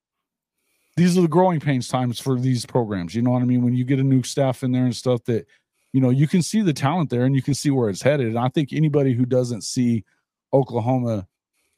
these 0.96 1.18
are 1.18 1.22
the 1.22 1.28
growing 1.28 1.60
pains 1.60 1.88
times 1.88 2.20
for 2.20 2.38
these 2.38 2.64
programs. 2.64 3.14
You 3.14 3.22
know 3.22 3.30
what 3.30 3.42
I 3.42 3.46
mean? 3.46 3.62
When 3.62 3.74
you 3.74 3.84
get 3.84 3.98
a 3.98 4.04
new 4.04 4.22
staff 4.22 4.62
in 4.62 4.70
there 4.70 4.84
and 4.84 4.94
stuff 4.94 5.24
that, 5.24 5.46
you 5.94 6.00
know, 6.00 6.10
you 6.10 6.26
can 6.26 6.42
see 6.42 6.60
the 6.60 6.72
talent 6.72 7.08
there 7.08 7.22
and 7.22 7.36
you 7.36 7.40
can 7.40 7.54
see 7.54 7.70
where 7.70 7.88
it's 7.88 8.02
headed. 8.02 8.26
And 8.26 8.38
I 8.38 8.48
think 8.48 8.72
anybody 8.72 9.12
who 9.14 9.24
doesn't 9.24 9.62
see 9.62 10.04
Oklahoma 10.52 11.28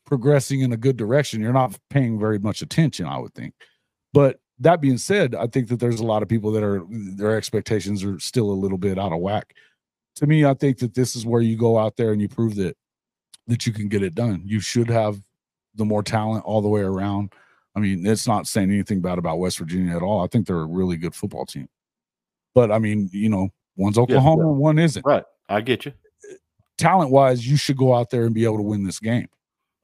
progressing 0.07 0.63
in 0.63 0.73
a 0.73 0.77
good 0.79 0.97
direction, 0.97 1.43
you're 1.43 1.53
not 1.53 1.79
paying 1.91 2.19
very 2.19 2.39
much 2.39 2.63
attention, 2.63 3.05
I 3.05 3.19
would 3.19 3.35
think. 3.35 3.53
But 4.15 4.41
that 4.61 4.81
being 4.81 4.97
said, 4.97 5.35
I 5.35 5.49
think 5.49 5.69
that 5.69 5.81
there's 5.81 6.01
a 6.01 6.07
lot 6.07 6.23
of 6.23 6.31
people 6.31 6.51
that 6.53 6.63
are 6.63 6.83
their 6.89 7.37
expectations 7.37 8.03
are 8.05 8.19
still 8.19 8.49
a 8.49 8.57
little 8.57 8.79
bit 8.79 8.99
out 8.99 9.13
of 9.13 9.21
whack. 9.21 9.53
To 10.15 10.27
me, 10.27 10.47
I 10.47 10.55
think 10.55 10.79
that 10.79 10.95
this 10.95 11.15
is 11.15 11.27
where 11.27 11.43
you 11.43 11.59
go 11.59 11.79
out 11.79 11.99
there 11.99 12.13
and 12.13 12.23
you 12.23 12.29
prove 12.29 12.55
that 12.55 12.75
that 13.49 13.67
you 13.67 13.73
can 13.75 13.87
get 13.87 14.03
it 14.03 14.15
done. 14.15 14.41
You 14.47 14.61
should 14.61 14.89
have 14.89 15.21
the 15.75 15.85
more 15.85 16.03
talent 16.03 16.47
all 16.47 16.63
the 16.63 16.71
way 16.71 16.81
around. 16.81 17.35
I 17.75 17.81
mean, 17.81 18.07
it's 18.07 18.27
not 18.27 18.47
saying 18.47 18.71
anything 18.71 19.03
bad 19.03 19.19
about 19.19 19.41
West 19.41 19.59
Virginia 19.59 19.95
at 19.95 20.03
all. 20.03 20.25
I 20.25 20.27
think 20.27 20.47
they're 20.47 20.57
a 20.57 20.65
really 20.65 20.97
good 20.97 21.15
football 21.15 21.45
team. 21.45 21.69
But 22.55 22.73
I 22.73 22.79
mean, 22.79 23.11
you 23.13 23.29
know, 23.29 23.51
one's 23.77 23.99
Oklahoma, 23.99 24.43
yeah, 24.43 24.49
one 24.49 24.79
isn't. 24.79 25.05
Right. 25.05 25.25
I 25.49 25.61
get 25.61 25.85
you. 25.87 25.93
Talent 26.79 27.11
wise, 27.11 27.47
you 27.47 27.57
should 27.57 27.77
go 27.77 27.95
out 27.95 28.11
there 28.11 28.25
and 28.25 28.35
be 28.35 28.45
able 28.45 28.59
to 28.59 28.63
win 28.63 28.85
this 28.85 28.99
game. 28.99 29.29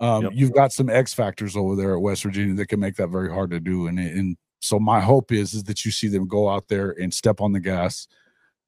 Um, 0.00 0.24
yep. 0.24 0.32
You've 0.34 0.52
got 0.52 0.72
some 0.72 0.90
X 0.90 1.14
factors 1.14 1.56
over 1.56 1.76
there 1.76 1.94
at 1.94 2.00
West 2.00 2.24
Virginia 2.24 2.54
that 2.56 2.66
can 2.66 2.80
make 2.80 2.96
that 2.96 3.08
very 3.08 3.30
hard 3.30 3.50
to 3.50 3.60
do. 3.60 3.86
And 3.86 3.98
and 3.98 4.36
so 4.58 4.78
my 4.78 5.00
hope 5.00 5.30
is 5.30 5.54
is 5.54 5.64
that 5.64 5.84
you 5.84 5.90
see 5.90 6.08
them 6.08 6.26
go 6.26 6.48
out 6.48 6.68
there 6.68 6.90
and 7.00 7.14
step 7.14 7.40
on 7.40 7.52
the 7.52 7.60
gas, 7.60 8.08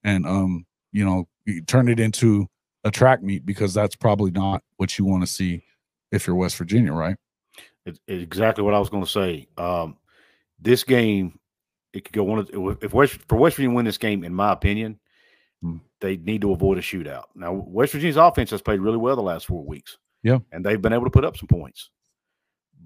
and 0.05 0.27
um, 0.27 0.65
you 0.93 1.05
know, 1.05 1.29
turn 1.67 1.89
it 1.89 1.99
into 1.99 2.47
a 2.85 2.91
track 2.91 3.23
meet 3.23 3.45
because 3.45 3.75
that's 3.75 3.97
probably 3.97 4.31
not 4.31 4.63
what 4.77 4.97
you 4.99 5.05
want 5.05 5.23
to 5.23 5.27
see 5.27 5.65
if 6.13 6.27
you're 6.27 6.37
West 6.37 6.57
Virginia, 6.57 6.93
right? 6.93 7.17
It's 7.85 7.99
exactly 8.07 8.63
what 8.63 8.75
I 8.75 8.79
was 8.79 8.89
going 8.89 9.05
to 9.05 9.11
say. 9.11 9.49
Um, 9.59 9.97
this 10.61 10.85
game, 10.85 11.39
it 11.93 12.05
could 12.05 12.13
go 12.13 12.25
one 12.25 12.39
of 12.39 12.79
if 12.81 12.95
West 12.95 13.19
for 13.29 13.37
West 13.37 13.57
Virginia 13.57 13.75
win 13.75 13.85
this 13.85 13.99
game, 13.99 14.25
in 14.25 14.33
my 14.33 14.53
opinion. 14.53 15.01
They 16.01 16.17
need 16.19 16.43
to 16.43 16.53
avoid 16.53 16.79
a 16.79 16.83
shootout. 16.83 17.25
Now, 17.35 17.53
West 17.53 17.93
Virginia's 17.93 18.17
offense 18.17 18.51
has 18.51 18.63
played 18.63 18.81
really 18.81 18.97
well 18.97 19.17
the 19.17 19.23
last 19.23 19.47
four 19.47 19.65
weeks. 19.65 19.99
Yeah. 20.23 20.39
And 20.53 20.65
they've 20.65 20.81
been 20.81 20.93
able 20.93 21.05
to 21.05 21.11
put 21.11 21.25
up 21.25 21.37
some 21.37 21.49
points. 21.49 21.91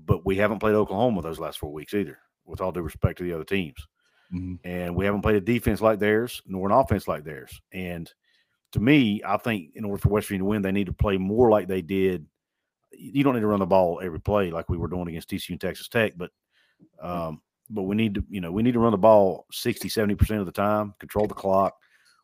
But 0.04 0.24
we 0.24 0.36
haven't 0.36 0.60
played 0.60 0.74
Oklahoma 0.74 1.22
those 1.22 1.38
last 1.38 1.58
four 1.58 1.72
weeks 1.72 1.94
either, 1.94 2.18
with 2.44 2.60
all 2.60 2.72
due 2.72 2.82
respect 2.82 3.18
to 3.18 3.24
the 3.24 3.32
other 3.32 3.44
teams. 3.44 3.86
Mm-hmm. 4.32 4.54
And 4.68 4.94
we 4.94 5.04
haven't 5.04 5.22
played 5.22 5.36
a 5.36 5.40
defense 5.40 5.80
like 5.80 5.98
theirs, 5.98 6.42
nor 6.46 6.66
an 6.66 6.72
offense 6.72 7.08
like 7.08 7.24
theirs. 7.24 7.60
And 7.72 8.10
to 8.72 8.80
me, 8.80 9.22
I 9.26 9.36
think 9.38 9.70
in 9.74 9.84
order 9.84 9.98
for 9.98 10.10
West 10.10 10.28
Virginia 10.28 10.44
to 10.44 10.48
win, 10.48 10.62
they 10.62 10.72
need 10.72 10.86
to 10.86 10.92
play 10.92 11.16
more 11.16 11.50
like 11.50 11.68
they 11.68 11.82
did. 11.82 12.26
You 12.92 13.24
don't 13.24 13.34
need 13.34 13.40
to 13.40 13.46
run 13.46 13.60
the 13.60 13.66
ball 13.66 14.00
every 14.02 14.20
play 14.20 14.50
like 14.50 14.68
we 14.68 14.76
were 14.76 14.88
doing 14.88 15.08
against 15.08 15.30
TCU 15.30 15.50
and 15.50 15.60
Texas 15.60 15.88
Tech, 15.88 16.14
but 16.16 16.30
um, 17.02 17.40
but 17.70 17.82
we 17.82 17.96
need 17.96 18.14
to, 18.14 18.24
you 18.28 18.40
know, 18.40 18.52
we 18.52 18.62
need 18.62 18.72
to 18.72 18.78
run 18.78 18.92
the 18.92 18.98
ball 18.98 19.46
60, 19.52 19.88
70% 19.88 20.40
of 20.40 20.46
the 20.46 20.52
time, 20.52 20.94
control 20.98 21.26
the 21.26 21.34
clock, 21.34 21.74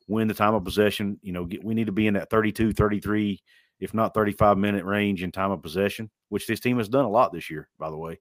win 0.06 0.28
the 0.28 0.34
time 0.34 0.54
of 0.54 0.64
possession. 0.64 1.18
You 1.22 1.32
know, 1.32 1.44
get, 1.44 1.64
we 1.64 1.74
need 1.74 1.86
to 1.86 1.92
be 1.92 2.06
in 2.06 2.14
that 2.14 2.30
32, 2.30 2.72
33 2.72 3.42
if 3.80 3.92
not 3.92 4.14
35 4.14 4.56
minute 4.58 4.84
range 4.84 5.22
in 5.22 5.32
time 5.32 5.50
of 5.50 5.62
possession, 5.62 6.10
which 6.28 6.46
this 6.46 6.60
team 6.60 6.78
has 6.78 6.88
done 6.88 7.04
a 7.04 7.08
lot 7.08 7.32
this 7.32 7.50
year, 7.50 7.68
by 7.78 7.90
the 7.90 7.96
way. 7.96 8.18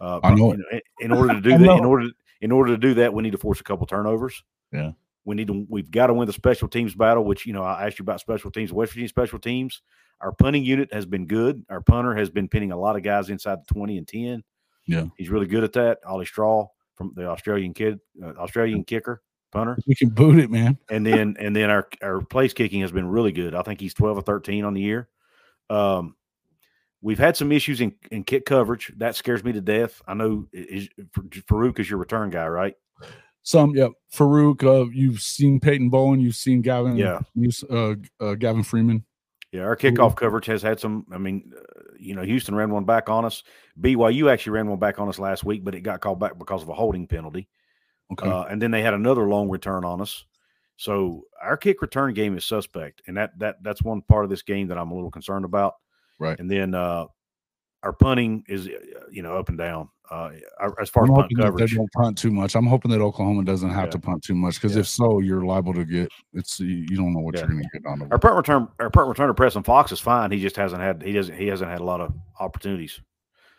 Uh, 0.00 0.20
I 0.22 0.34
know. 0.34 0.52
Know 0.52 0.80
in, 1.00 1.12
order 1.12 1.34
to 1.34 1.40
do 1.40 1.58
that, 1.58 1.78
in 1.78 1.84
order 1.84 2.08
in 2.40 2.52
order 2.52 2.72
to 2.72 2.78
do 2.78 2.94
that, 2.94 3.14
we 3.14 3.22
need 3.22 3.32
to 3.32 3.38
force 3.38 3.60
a 3.60 3.64
couple 3.64 3.86
turnovers. 3.86 4.42
Yeah. 4.72 4.92
We 5.24 5.36
need 5.36 5.46
to. 5.46 5.66
We've 5.70 5.90
got 5.90 6.08
to 6.08 6.14
win 6.14 6.26
the 6.26 6.32
special 6.32 6.68
teams 6.68 6.94
battle. 6.94 7.24
Which 7.24 7.46
you 7.46 7.52
know, 7.52 7.62
I 7.62 7.86
asked 7.86 7.98
you 7.98 8.02
about 8.02 8.20
special 8.20 8.50
teams. 8.50 8.72
West 8.72 8.92
Virginia 8.92 9.08
special 9.08 9.38
teams. 9.38 9.80
Our 10.20 10.32
punting 10.32 10.64
unit 10.64 10.92
has 10.92 11.06
been 11.06 11.26
good. 11.26 11.64
Our 11.70 11.80
punter 11.80 12.14
has 12.14 12.28
been 12.28 12.48
pinning 12.48 12.72
a 12.72 12.76
lot 12.76 12.96
of 12.96 13.02
guys 13.02 13.30
inside 13.30 13.60
the 13.60 13.72
twenty 13.72 13.96
and 13.96 14.06
ten. 14.06 14.44
Yeah, 14.86 15.06
he's 15.16 15.30
really 15.30 15.46
good 15.46 15.64
at 15.64 15.72
that. 15.74 16.00
Ollie 16.06 16.26
Straw 16.26 16.66
from 16.94 17.12
the 17.16 17.26
Australian 17.26 17.72
kid, 17.72 18.00
uh, 18.22 18.32
Australian 18.36 18.84
kicker 18.84 19.22
punter. 19.54 19.78
We 19.86 19.94
can 19.94 20.10
boot 20.10 20.38
it, 20.38 20.50
man. 20.50 20.78
and 20.90 21.06
then 21.06 21.36
and 21.38 21.54
then 21.54 21.70
our 21.70 21.88
our 22.02 22.20
place 22.20 22.52
kicking 22.52 22.82
has 22.82 22.92
been 22.92 23.06
really 23.06 23.32
good. 23.32 23.54
I 23.54 23.62
think 23.62 23.80
he's 23.80 23.94
twelve 23.94 24.18
or 24.18 24.22
thirteen 24.22 24.64
on 24.64 24.74
the 24.74 24.82
year. 24.82 25.08
Um, 25.70 26.16
we've 27.00 27.18
had 27.18 27.36
some 27.36 27.52
issues 27.52 27.80
in, 27.80 27.94
in 28.10 28.24
kick 28.24 28.46
coverage. 28.46 28.92
That 28.96 29.14
scares 29.14 29.44
me 29.44 29.52
to 29.52 29.60
death. 29.60 30.02
I 30.06 30.14
know 30.14 30.46
is, 30.52 30.88
Farooq 31.48 31.78
is 31.78 31.88
your 31.88 31.98
return 31.98 32.30
guy, 32.30 32.48
right? 32.48 32.74
Some, 33.42 33.76
yeah. 33.76 33.88
Farooq, 34.12 34.64
uh, 34.64 34.90
you've 34.90 35.20
seen 35.20 35.60
Peyton 35.60 35.90
Bowen, 35.90 36.18
you've 36.18 36.34
seen 36.34 36.62
Gavin, 36.62 36.96
yeah, 36.96 37.20
uh, 37.70 37.94
uh, 38.18 38.34
Gavin 38.34 38.62
Freeman. 38.62 39.04
Yeah, 39.52 39.62
our 39.62 39.76
kickoff 39.76 40.16
coverage 40.16 40.46
has 40.46 40.62
had 40.62 40.80
some. 40.80 41.06
I 41.12 41.18
mean, 41.18 41.52
uh, 41.56 41.82
you 41.96 42.16
know, 42.16 42.22
Houston 42.22 42.56
ran 42.56 42.70
one 42.70 42.84
back 42.84 43.08
on 43.08 43.24
us. 43.24 43.44
BYU 43.80 44.28
actually 44.28 44.52
ran 44.52 44.68
one 44.68 44.80
back 44.80 44.98
on 44.98 45.08
us 45.08 45.20
last 45.20 45.44
week, 45.44 45.62
but 45.62 45.76
it 45.76 45.82
got 45.82 46.00
called 46.00 46.18
back 46.18 46.36
because 46.38 46.62
of 46.62 46.70
a 46.70 46.74
holding 46.74 47.06
penalty. 47.06 47.48
Okay. 48.12 48.28
Uh, 48.28 48.44
and 48.44 48.60
then 48.60 48.70
they 48.70 48.82
had 48.82 48.94
another 48.94 49.28
long 49.28 49.48
return 49.48 49.84
on 49.84 50.00
us. 50.00 50.24
So 50.76 51.22
our 51.42 51.56
kick 51.56 51.82
return 51.82 52.14
game 52.14 52.36
is 52.36 52.44
suspect, 52.44 53.02
and 53.06 53.16
that 53.16 53.38
that 53.38 53.62
that's 53.62 53.82
one 53.82 54.02
part 54.02 54.24
of 54.24 54.30
this 54.30 54.42
game 54.42 54.68
that 54.68 54.78
I'm 54.78 54.90
a 54.90 54.94
little 54.94 55.10
concerned 55.10 55.44
about. 55.44 55.74
Right. 56.18 56.38
And 56.38 56.50
then 56.50 56.74
uh, 56.74 57.06
our 57.82 57.92
punting 57.92 58.44
is 58.48 58.66
uh, 58.66 59.06
you 59.10 59.22
know 59.22 59.36
up 59.36 59.48
and 59.48 59.58
down. 59.58 59.88
Uh, 60.10 60.30
as 60.80 60.90
far 60.90 61.04
I'm 61.04 61.12
as 61.12 61.16
punt 61.16 61.32
coverage, 61.38 61.70
they 61.70 61.76
don't 61.76 61.92
punt 61.92 62.18
too 62.18 62.30
much. 62.30 62.56
I'm 62.56 62.66
hoping 62.66 62.90
that 62.90 63.00
Oklahoma 63.00 63.44
doesn't 63.44 63.70
have 63.70 63.86
yeah. 63.86 63.90
to 63.90 63.98
punt 63.98 64.22
too 64.22 64.34
much 64.34 64.56
because 64.56 64.74
yeah. 64.74 64.80
if 64.80 64.88
so, 64.88 65.20
you're 65.20 65.44
liable 65.44 65.72
to 65.74 65.84
get 65.84 66.10
it's 66.34 66.60
you 66.60 66.96
don't 66.96 67.14
know 67.14 67.20
what 67.20 67.34
yeah. 67.34 67.42
you're 67.42 67.50
going 67.50 67.62
to 67.62 67.80
get 67.80 67.86
on 67.86 68.00
the. 68.00 68.08
Our 68.10 68.18
punt 68.18 68.36
return, 68.36 68.68
our 68.80 68.90
punt 68.90 69.08
returner 69.08 69.36
Preston 69.36 69.62
Fox 69.62 69.92
is 69.92 70.00
fine. 70.00 70.30
He 70.30 70.40
just 70.40 70.56
hasn't 70.56 70.82
had 70.82 71.02
he 71.02 71.12
doesn't 71.12 71.36
he 71.36 71.46
hasn't 71.46 71.70
had 71.70 71.80
a 71.80 71.84
lot 71.84 72.00
of 72.00 72.12
opportunities. 72.40 73.00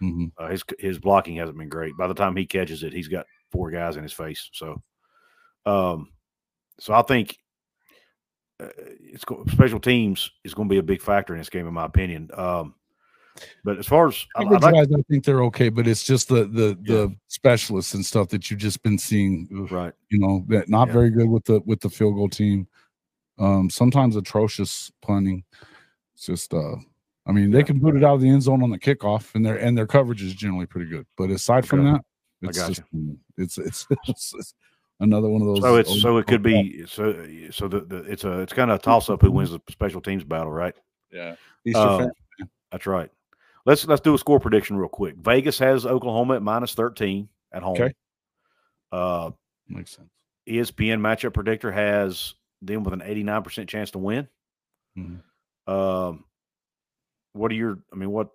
Mm-hmm. 0.02 0.26
Uh, 0.38 0.50
his 0.50 0.64
his 0.78 1.00
blocking 1.00 1.38
hasn't 1.38 1.58
been 1.58 1.70
great. 1.70 1.98
By 1.98 2.08
the 2.08 2.14
time 2.14 2.36
he 2.36 2.46
catches 2.46 2.84
it, 2.84 2.94
he's 2.94 3.08
got 3.08 3.26
four 3.56 3.72
guys 3.72 3.96
in 3.96 4.04
his 4.04 4.14
face. 4.14 4.50
So, 4.54 4.82
um, 5.66 6.10
so 6.80 6.94
I 6.94 7.02
think 7.02 7.38
uh, 8.62 8.68
it's 8.78 9.24
special 9.52 9.80
teams 9.80 10.32
is 10.44 10.54
going 10.54 10.68
to 10.68 10.74
be 10.74 10.80
a 10.80 10.84
big 10.84 11.02
factor 11.02 11.34
in 11.34 11.40
this 11.40 11.50
game, 11.50 11.68
in 11.68 11.74
my 11.74 11.86
opinion. 11.86 12.30
Um, 12.34 12.76
but 13.64 13.78
as 13.78 13.86
far 13.86 14.08
as 14.08 14.26
I, 14.36 14.44
like, 14.44 14.64
I, 14.64 14.86
think 15.10 15.26
they're 15.26 15.44
okay, 15.46 15.68
but 15.68 15.88
it's 15.88 16.04
just 16.04 16.30
the 16.30 16.46
the 16.46 16.78
yeah. 16.84 16.96
the 16.96 17.16
specialists 17.28 17.94
and 17.94 18.06
stuff 18.06 18.30
that 18.30 18.50
you've 18.50 18.62
just 18.62 18.82
been 18.82 18.98
seeing, 18.98 19.48
right? 19.72 19.94
You 20.10 20.20
know, 20.20 20.46
that 20.48 20.70
not 20.70 20.88
yeah. 20.88 20.94
very 20.94 21.10
good 21.10 21.30
with 21.30 21.44
the 21.44 21.62
with 21.66 21.82
the 21.82 21.90
field 21.90 22.16
goal 22.16 22.30
team. 22.30 22.68
Um, 23.38 23.70
sometimes 23.70 24.16
atrocious 24.16 24.90
punting. 25.02 25.44
It's 26.14 26.28
just 26.28 26.54
uh 26.54 26.76
I 27.28 27.32
mean, 27.32 27.52
they 27.52 27.64
can 27.64 27.82
put 27.82 27.96
it 27.96 28.04
out 28.04 28.16
of 28.16 28.22
the 28.22 28.30
end 28.30 28.44
zone 28.44 28.62
on 28.62 28.70
the 28.70 28.78
kickoff, 28.78 29.34
and 29.34 29.46
their 29.46 29.58
and 29.58 29.78
their 29.78 29.88
coverage 29.88 30.22
is 30.22 30.34
generally 30.34 30.68
pretty 30.68 30.90
good. 30.90 31.08
But 31.18 31.32
aside 31.32 31.60
okay. 31.60 31.68
from 31.68 31.86
that, 31.86 32.02
it's 32.42 32.58
just, 32.58 32.82
it's, 33.38 33.58
it's, 33.58 33.88
it's 34.08 34.54
another 35.00 35.30
one 35.30 35.42
of 35.42 35.48
those. 35.48 35.62
So 35.62 35.76
it's 35.76 36.02
so 36.02 36.18
it 36.18 36.28
could 36.28 36.44
be 36.44 36.86
so 36.88 37.14
so 37.52 37.68
the, 37.68 37.82
the 37.82 37.98
it's 38.04 38.24
a 38.24 38.40
it's 38.40 38.54
kind 38.54 38.72
of 38.72 38.80
a 38.80 38.82
toss 38.82 39.10
up 39.10 39.22
who 39.22 39.32
wins 39.32 39.52
the 39.52 39.62
special 39.70 40.02
teams 40.02 40.24
battle, 40.24 40.52
right? 40.52 40.76
Yeah, 41.12 41.36
uh, 41.74 42.08
that's 42.72 42.86
right. 42.86 43.10
Let's 43.66 43.86
let's 43.88 44.02
do 44.02 44.14
a 44.14 44.18
score 44.18 44.40
prediction 44.40 44.78
real 44.78 44.90
quick. 44.90 45.16
Vegas 45.18 45.60
has 45.60 45.86
Oklahoma 45.86 46.36
at 46.36 46.42
minus 46.42 46.74
thirteen 46.74 47.30
at 47.52 47.64
home. 47.64 47.76
Okay, 47.76 47.94
uh, 48.92 49.32
makes 49.68 49.96
sense. 49.96 50.10
ESPN 50.48 51.00
matchup 51.00 51.34
predictor 51.34 51.72
has 51.72 52.36
them 52.62 52.84
with 52.84 52.94
an 52.94 53.02
eighty 53.02 53.24
nine 53.24 53.44
percent 53.44 53.70
chance 53.70 53.92
to 53.92 53.98
win. 53.98 54.28
Mm-hmm. 54.98 55.72
Um, 55.72 56.26
what 57.34 57.52
are 57.52 57.56
your? 57.56 57.80
I 57.92 57.96
mean, 57.96 58.12
what, 58.12 58.30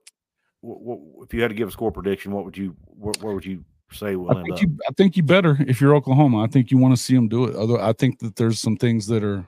what, 0.60 0.80
what, 0.80 1.24
if 1.24 1.32
you 1.32 1.42
had 1.42 1.48
to 1.48 1.54
give 1.54 1.68
a 1.68 1.72
score 1.72 1.92
prediction? 1.92 2.32
What 2.32 2.44
would 2.44 2.56
you? 2.56 2.76
Where, 2.86 3.14
where 3.20 3.34
would 3.34 3.46
you 3.46 3.64
say 3.92 4.16
will 4.16 4.30
I 4.30 4.42
think 4.42 4.60
You, 4.60 4.78
I 4.88 4.92
think 4.96 5.16
you 5.16 5.22
better 5.22 5.56
if 5.66 5.80
you're 5.80 5.94
Oklahoma. 5.94 6.42
I 6.42 6.46
think 6.46 6.70
you 6.70 6.78
want 6.78 6.96
to 6.96 7.02
see 7.02 7.14
them 7.14 7.28
do 7.28 7.44
it. 7.44 7.56
Although 7.56 7.80
I 7.80 7.92
think 7.92 8.18
that 8.20 8.36
there's 8.36 8.58
some 8.58 8.76
things 8.76 9.06
that 9.06 9.24
are. 9.24 9.46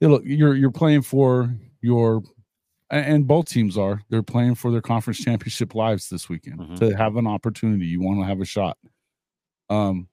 Yeah, 0.00 0.08
look, 0.08 0.22
you're 0.24 0.54
you're 0.54 0.70
playing 0.70 1.02
for 1.02 1.54
your, 1.80 2.22
and 2.90 3.26
both 3.26 3.48
teams 3.48 3.78
are. 3.78 4.02
They're 4.10 4.22
playing 4.22 4.56
for 4.56 4.70
their 4.70 4.82
conference 4.82 5.18
championship 5.18 5.74
lives 5.74 6.10
this 6.10 6.28
weekend 6.28 6.60
mm-hmm. 6.60 6.74
to 6.76 6.96
have 6.96 7.16
an 7.16 7.26
opportunity. 7.26 7.86
You 7.86 8.02
want 8.02 8.20
to 8.20 8.26
have 8.26 8.40
a 8.40 8.44
shot. 8.44 8.76
Um, 9.70 10.08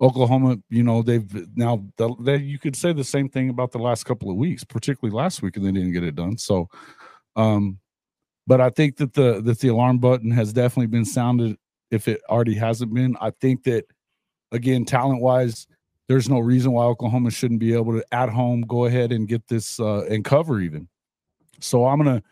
Oklahoma, 0.00 0.58
you 0.68 0.82
know, 0.82 1.02
they've 1.02 1.24
now 1.56 1.84
they, 2.20 2.36
you 2.36 2.58
could 2.58 2.76
say 2.76 2.92
the 2.92 3.04
same 3.04 3.28
thing 3.28 3.48
about 3.48 3.72
the 3.72 3.78
last 3.78 4.04
couple 4.04 4.30
of 4.30 4.36
weeks, 4.36 4.64
particularly 4.64 5.16
last 5.16 5.40
week, 5.40 5.56
and 5.56 5.64
they 5.64 5.72
didn't 5.72 5.92
get 5.92 6.04
it 6.04 6.16
done. 6.16 6.36
So, 6.36 6.68
um, 7.36 7.78
but 8.46 8.60
I 8.60 8.70
think 8.70 8.96
that 8.96 9.14
the 9.14 9.40
that 9.42 9.60
the 9.60 9.68
alarm 9.68 9.98
button 9.98 10.30
has 10.32 10.52
definitely 10.52 10.88
been 10.88 11.04
sounded. 11.04 11.56
If 11.94 12.08
it 12.08 12.20
already 12.28 12.54
hasn't 12.54 12.92
been, 12.92 13.16
I 13.20 13.30
think 13.30 13.64
that 13.64 13.86
again, 14.52 14.84
talent 14.84 15.22
wise, 15.22 15.66
there's 16.08 16.28
no 16.28 16.38
reason 16.38 16.72
why 16.72 16.84
Oklahoma 16.84 17.30
shouldn't 17.30 17.60
be 17.60 17.72
able 17.74 17.92
to 17.92 18.04
at 18.12 18.28
home 18.28 18.62
go 18.62 18.84
ahead 18.84 19.12
and 19.12 19.26
get 19.26 19.46
this 19.48 19.80
uh, 19.80 20.04
and 20.10 20.24
cover 20.24 20.60
even. 20.60 20.88
So 21.60 21.86
I'm 21.86 21.98
gonna 21.98 22.22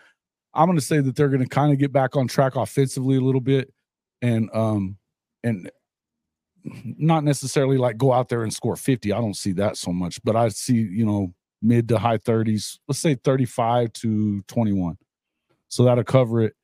I'm 0.54 0.74
to 0.74 0.80
say 0.80 1.00
that 1.00 1.16
they're 1.16 1.28
to 1.28 1.46
kind 1.46 1.72
of 1.72 1.78
get 1.78 1.92
back 1.92 2.16
on 2.16 2.28
track 2.28 2.56
offensively 2.56 3.16
a 3.16 3.20
little 3.20 3.40
bit, 3.40 3.72
and 4.20 4.50
um, 4.52 4.98
and 5.42 5.70
not 6.64 7.24
necessarily 7.24 7.78
like 7.78 7.96
go 7.96 8.12
out 8.12 8.28
there 8.28 8.42
and 8.42 8.52
score 8.52 8.76
50. 8.76 9.12
I 9.12 9.18
don't 9.18 9.36
see 9.36 9.52
that 9.52 9.76
so 9.76 9.92
much, 9.92 10.22
but 10.22 10.36
I 10.36 10.48
see 10.48 10.74
you 10.74 11.06
know 11.06 11.32
mid 11.62 11.88
to 11.88 11.98
high 11.98 12.18
30s. 12.18 12.78
Let's 12.88 13.00
say 13.00 13.14
35 13.14 13.92
to 13.94 14.42
21. 14.42 14.98
So 15.68 15.84
that'll 15.84 16.04
cover 16.04 16.42
it. 16.42 16.54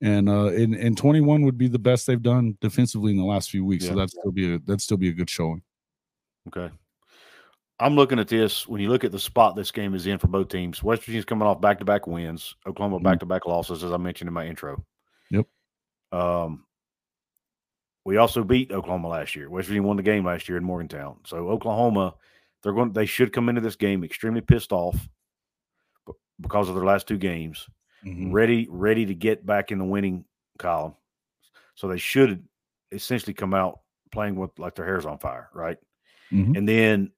And 0.00 0.28
uh, 0.28 0.46
in, 0.46 0.74
in 0.74 0.94
21 0.94 1.42
would 1.42 1.56
be 1.56 1.68
the 1.68 1.78
best 1.78 2.06
they've 2.06 2.20
done 2.20 2.58
defensively 2.60 3.12
in 3.12 3.16
the 3.16 3.24
last 3.24 3.50
few 3.50 3.64
weeks. 3.64 3.84
Yeah. 3.84 3.92
So 3.92 3.96
that's 3.96 4.12
still 4.12 4.32
be 4.32 4.54
a 4.54 4.58
that'd 4.58 4.80
still 4.80 4.96
be 4.96 5.08
a 5.08 5.12
good 5.12 5.30
showing. 5.30 5.62
Okay. 6.48 6.70
I'm 7.80 7.96
looking 7.96 8.18
at 8.18 8.28
this. 8.28 8.68
When 8.68 8.80
you 8.80 8.88
look 8.88 9.04
at 9.04 9.12
the 9.12 9.18
spot 9.18 9.56
this 9.56 9.70
game 9.70 9.94
is 9.94 10.06
in 10.06 10.18
for 10.18 10.28
both 10.28 10.48
teams, 10.48 10.82
West 10.82 11.02
Virginia's 11.02 11.24
coming 11.24 11.46
off 11.46 11.60
back 11.60 11.78
to 11.78 11.84
back 11.84 12.06
wins, 12.06 12.54
Oklahoma 12.66 13.00
back 13.00 13.20
to 13.20 13.26
back 13.26 13.46
losses, 13.46 13.82
as 13.82 13.92
I 13.92 13.96
mentioned 13.96 14.28
in 14.28 14.34
my 14.34 14.46
intro. 14.46 14.84
Yep. 15.30 15.46
Um, 16.12 16.64
we 18.04 18.18
also 18.18 18.44
beat 18.44 18.70
Oklahoma 18.70 19.08
last 19.08 19.34
year. 19.34 19.50
West 19.50 19.68
Virginia 19.68 19.86
won 19.86 19.96
the 19.96 20.02
game 20.02 20.24
last 20.24 20.48
year 20.48 20.58
in 20.58 20.64
Morgantown. 20.64 21.16
So 21.24 21.48
Oklahoma, 21.48 22.14
they're 22.62 22.72
going. 22.72 22.92
They 22.92 23.06
should 23.06 23.32
come 23.32 23.48
into 23.48 23.60
this 23.60 23.76
game 23.76 24.04
extremely 24.04 24.40
pissed 24.40 24.72
off 24.72 25.08
because 26.40 26.68
of 26.68 26.74
their 26.74 26.84
last 26.84 27.08
two 27.08 27.18
games, 27.18 27.68
mm-hmm. 28.04 28.32
ready 28.32 28.66
ready 28.70 29.06
to 29.06 29.14
get 29.14 29.44
back 29.44 29.70
in 29.70 29.78
the 29.78 29.84
winning 29.84 30.24
column. 30.58 30.94
So 31.74 31.88
they 31.88 31.98
should 31.98 32.44
essentially 32.92 33.34
come 33.34 33.54
out 33.54 33.80
playing 34.12 34.36
with 34.36 34.58
like 34.58 34.74
their 34.74 34.86
hair's 34.86 35.06
on 35.06 35.18
fire, 35.18 35.48
right? 35.52 35.78
Mm-hmm. 36.32 36.56
And 36.56 36.68
then 36.68 37.12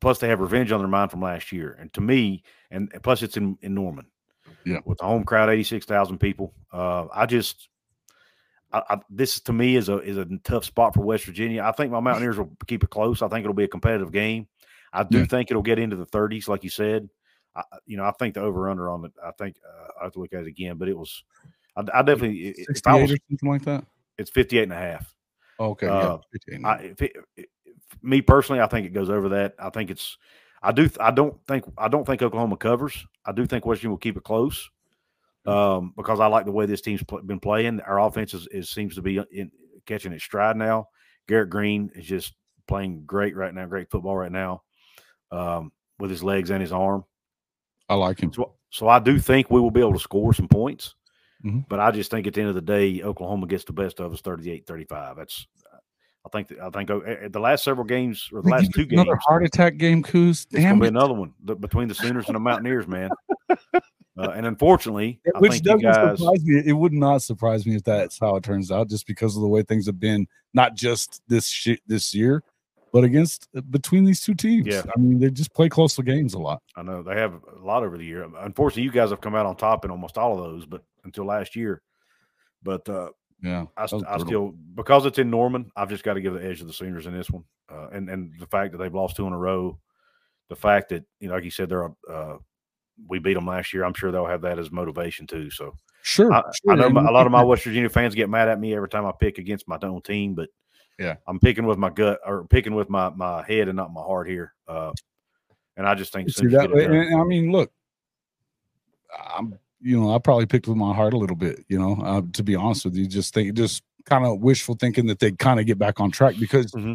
plus 0.00 0.18
they 0.18 0.28
have 0.28 0.40
revenge 0.40 0.72
on 0.72 0.80
their 0.80 0.88
mind 0.88 1.10
from 1.10 1.22
last 1.22 1.52
year. 1.52 1.76
And 1.78 1.92
to 1.94 2.00
me, 2.00 2.42
and 2.70 2.92
plus 3.02 3.22
it's 3.22 3.36
in, 3.36 3.56
in 3.62 3.74
Norman. 3.74 4.06
Yeah. 4.64 4.78
With 4.84 4.98
the 4.98 5.04
home 5.04 5.24
crowd, 5.24 5.48
86,000 5.48 6.18
people. 6.18 6.54
Uh, 6.72 7.06
I 7.12 7.26
just, 7.26 7.68
I, 8.72 8.82
I, 8.90 8.96
this 9.10 9.40
to 9.40 9.52
me 9.52 9.76
is 9.76 9.88
a 9.88 9.98
is 9.98 10.16
a 10.16 10.26
tough 10.44 10.64
spot 10.64 10.94
for 10.94 11.00
West 11.00 11.24
Virginia. 11.24 11.62
I 11.62 11.72
think 11.72 11.90
my 11.90 12.00
Mountaineers 12.00 12.38
will 12.38 12.52
keep 12.66 12.84
it 12.84 12.90
close. 12.90 13.22
I 13.22 13.28
think 13.28 13.44
it'll 13.44 13.54
be 13.54 13.64
a 13.64 13.68
competitive 13.68 14.12
game. 14.12 14.46
I 14.92 15.02
do 15.04 15.18
yeah. 15.20 15.26
think 15.26 15.50
it'll 15.50 15.62
get 15.62 15.78
into 15.78 15.96
the 15.96 16.06
30s, 16.06 16.48
like 16.48 16.64
you 16.64 16.70
said. 16.70 17.08
I, 17.54 17.62
you 17.86 17.96
know, 17.96 18.04
I 18.04 18.12
think 18.12 18.34
the 18.34 18.40
over 18.40 18.68
under 18.68 18.90
on 18.90 19.04
it. 19.04 19.12
I 19.24 19.30
think 19.32 19.56
uh, 19.66 19.88
I 20.00 20.04
have 20.04 20.12
to 20.14 20.20
look 20.20 20.32
at 20.32 20.42
it 20.42 20.48
again, 20.48 20.76
but 20.76 20.88
it 20.88 20.96
was. 20.96 21.24
I, 21.76 21.80
I 21.94 22.02
definitely 22.02 22.54
68 22.54 23.02
was, 23.02 23.12
or 23.12 23.16
something 23.30 23.48
like 23.48 23.64
that. 23.64 23.84
It's 24.18 24.30
58 24.30 24.64
and 24.64 24.72
a 24.72 24.76
half. 24.76 25.14
okay, 25.58 25.86
uh, 25.86 26.18
yeah, 26.48 26.68
I, 26.68 26.74
if 26.82 27.02
it, 27.02 27.12
if, 27.36 27.46
me 28.02 28.22
personally, 28.22 28.60
I 28.60 28.66
think 28.66 28.86
it 28.86 28.94
goes 28.94 29.10
over 29.10 29.30
that. 29.30 29.54
I 29.58 29.70
think 29.70 29.90
it's. 29.90 30.16
I 30.62 30.72
do. 30.72 30.88
I 31.00 31.10
don't 31.10 31.36
think. 31.46 31.64
I 31.76 31.88
don't 31.88 32.06
think 32.06 32.22
Oklahoma 32.22 32.56
covers. 32.56 33.04
I 33.24 33.32
do 33.32 33.46
think 33.46 33.64
Virginia 33.64 33.90
will 33.90 33.98
keep 33.98 34.16
it 34.16 34.24
close 34.24 34.70
um, 35.46 35.92
because 35.96 36.20
I 36.20 36.26
like 36.26 36.44
the 36.44 36.52
way 36.52 36.66
this 36.66 36.80
team's 36.80 37.02
pl- 37.02 37.22
been 37.22 37.40
playing. 37.40 37.80
Our 37.80 38.00
offense 38.00 38.34
is, 38.34 38.46
is 38.48 38.70
seems 38.70 38.94
to 38.94 39.02
be 39.02 39.20
in, 39.32 39.50
catching 39.86 40.12
its 40.12 40.24
stride 40.24 40.56
now. 40.56 40.88
Garrett 41.28 41.50
Greene 41.50 41.90
is 41.94 42.06
just 42.06 42.34
playing 42.66 43.04
great 43.06 43.36
right 43.36 43.52
now, 43.52 43.66
great 43.66 43.90
football 43.90 44.16
right 44.16 44.32
now, 44.32 44.62
um, 45.30 45.72
with 45.98 46.10
his 46.10 46.22
legs 46.22 46.50
and 46.50 46.60
his 46.60 46.72
arm. 46.72 47.04
I 47.92 47.94
like 47.94 48.20
him. 48.20 48.32
So, 48.32 48.54
so 48.70 48.88
I 48.88 48.98
do 48.98 49.18
think 49.18 49.50
we 49.50 49.60
will 49.60 49.70
be 49.70 49.80
able 49.80 49.92
to 49.92 49.98
score 49.98 50.32
some 50.32 50.48
points, 50.48 50.94
mm-hmm. 51.44 51.60
but 51.68 51.78
I 51.78 51.90
just 51.90 52.10
think 52.10 52.26
at 52.26 52.32
the 52.32 52.40
end 52.40 52.48
of 52.48 52.54
the 52.54 52.62
day, 52.62 53.02
Oklahoma 53.02 53.46
gets 53.46 53.64
the 53.64 53.74
best 53.74 54.00
of 54.00 54.12
us 54.14 54.22
38-35. 54.22 55.16
That's 55.16 55.46
I 56.24 56.28
think 56.28 56.52
I 56.62 56.70
think 56.70 56.90
uh, 56.90 57.28
the 57.28 57.40
last 57.40 57.64
several 57.64 57.84
games 57.84 58.28
or 58.32 58.42
the 58.42 58.48
last 58.48 58.72
two 58.72 58.86
games, 58.86 59.02
another 59.02 59.18
heart 59.26 59.44
attack 59.44 59.76
game, 59.76 60.02
Coos. 60.02 60.46
Damn, 60.46 60.60
it's 60.60 60.68
gonna 60.68 60.80
be 60.80 60.86
another 60.86 61.14
one 61.14 61.34
the, 61.44 61.54
between 61.54 61.88
the 61.88 61.94
Sooners 61.94 62.26
and 62.28 62.36
the 62.36 62.40
Mountaineers, 62.40 62.86
man. 62.86 63.10
Uh, 64.18 64.28
and 64.32 64.44
unfortunately, 64.44 65.18
which 65.36 65.62
doesn't 65.62 65.80
guys, 65.80 66.18
surprise 66.18 66.44
me. 66.44 66.62
It 66.66 66.74
would 66.74 66.92
not 66.92 67.22
surprise 67.22 67.64
me 67.64 67.76
if 67.76 67.82
that's 67.82 68.18
how 68.18 68.36
it 68.36 68.44
turns 68.44 68.70
out, 68.70 68.90
just 68.90 69.06
because 69.06 69.36
of 69.36 69.40
the 69.40 69.48
way 69.48 69.62
things 69.62 69.86
have 69.86 69.98
been, 69.98 70.26
not 70.52 70.74
just 70.74 71.22
this 71.28 71.48
sh- 71.48 71.80
this 71.86 72.14
year, 72.14 72.42
but 72.92 73.04
against 73.04 73.48
uh, 73.56 73.62
between 73.62 74.04
these 74.04 74.20
two 74.20 74.34
teams. 74.34 74.66
Yeah, 74.66 74.82
I 74.94 75.00
mean 75.00 75.18
they 75.18 75.30
just 75.30 75.52
play 75.54 75.68
closer 75.68 76.02
games 76.02 76.34
a 76.34 76.38
lot. 76.38 76.62
I 76.76 76.82
know 76.82 77.02
they 77.02 77.16
have 77.16 77.34
a 77.34 77.64
lot 77.64 77.82
over 77.82 77.96
the 77.96 78.04
year. 78.04 78.28
Unfortunately, 78.38 78.82
you 78.84 78.92
guys 78.92 79.10
have 79.10 79.20
come 79.20 79.34
out 79.34 79.46
on 79.46 79.56
top 79.56 79.84
in 79.84 79.90
almost 79.90 80.18
all 80.18 80.38
of 80.38 80.44
those, 80.44 80.66
but 80.66 80.82
until 81.04 81.24
last 81.24 81.56
year. 81.56 81.82
But 82.62 82.88
uh, 82.88 83.10
yeah, 83.42 83.64
I, 83.76 83.84
I 83.84 84.18
still 84.18 84.54
because 84.74 85.06
it's 85.06 85.18
in 85.18 85.30
Norman, 85.30 85.72
I've 85.74 85.88
just 85.88 86.04
got 86.04 86.14
to 86.14 86.20
give 86.20 86.34
the 86.34 86.44
edge 86.44 86.58
to 86.58 86.64
the 86.64 86.72
Sooners 86.72 87.06
in 87.06 87.16
this 87.16 87.30
one, 87.30 87.44
uh, 87.72 87.88
and 87.88 88.08
and 88.08 88.32
the 88.38 88.46
fact 88.46 88.72
that 88.72 88.78
they've 88.78 88.94
lost 88.94 89.16
two 89.16 89.26
in 89.26 89.32
a 89.32 89.38
row, 89.38 89.78
the 90.48 90.56
fact 90.56 90.90
that 90.90 91.04
you 91.18 91.28
know, 91.28 91.34
like 91.34 91.44
you 91.44 91.50
said, 91.50 91.68
they're 91.68 91.90
uh, 92.10 92.36
we 93.08 93.18
beat 93.18 93.34
them 93.34 93.46
last 93.46 93.72
year. 93.72 93.84
I'm 93.84 93.94
sure 93.94 94.12
they'll 94.12 94.26
have 94.26 94.42
that 94.42 94.58
as 94.58 94.70
motivation 94.70 95.26
too. 95.26 95.50
So 95.50 95.74
sure, 96.02 96.32
I, 96.32 96.42
sure. 96.62 96.72
I 96.72 96.76
know 96.76 96.90
my, 96.90 97.08
a 97.08 97.10
lot 97.10 97.26
of 97.26 97.32
my 97.32 97.42
West 97.42 97.64
Virginia 97.64 97.88
fans 97.88 98.14
get 98.14 98.30
mad 98.30 98.48
at 98.48 98.60
me 98.60 98.74
every 98.74 98.88
time 98.88 99.06
I 99.06 99.12
pick 99.18 99.38
against 99.38 99.66
my 99.66 99.78
own 99.82 100.02
team, 100.02 100.34
but 100.34 100.50
yeah, 100.98 101.16
I'm 101.26 101.38
picking 101.38 101.66
with 101.66 101.78
my 101.78 101.90
gut 101.90 102.20
or 102.26 102.44
picking 102.44 102.74
with 102.74 102.88
my 102.88 103.10
my 103.10 103.42
head 103.42 103.68
and 103.68 103.76
not 103.76 103.92
my 103.92 104.02
heart 104.02 104.28
here. 104.28 104.54
Uh, 104.68 104.92
and 105.76 105.86
I 105.86 105.94
just 105.94 106.12
think 106.12 106.28
See 106.30 106.46
that, 106.48 106.70
and, 106.70 107.20
I 107.20 107.24
mean, 107.24 107.50
look, 107.50 107.72
I'm 109.34 109.58
you 109.80 110.00
know 110.00 110.14
I 110.14 110.18
probably 110.18 110.46
picked 110.46 110.68
with 110.68 110.76
my 110.76 110.94
heart 110.94 111.14
a 111.14 111.18
little 111.18 111.36
bit. 111.36 111.64
You 111.68 111.78
know, 111.78 112.00
uh, 112.02 112.22
to 112.34 112.42
be 112.42 112.54
honest 112.54 112.84
with 112.84 112.96
you, 112.96 113.06
just 113.06 113.34
think 113.34 113.54
just 113.54 113.82
kind 114.04 114.26
of 114.26 114.40
wishful 114.40 114.74
thinking 114.74 115.06
that 115.06 115.18
they 115.18 115.32
kind 115.32 115.60
of 115.60 115.66
get 115.66 115.78
back 115.78 116.00
on 116.00 116.10
track 116.10 116.34
because 116.38 116.72
mm-hmm. 116.72 116.94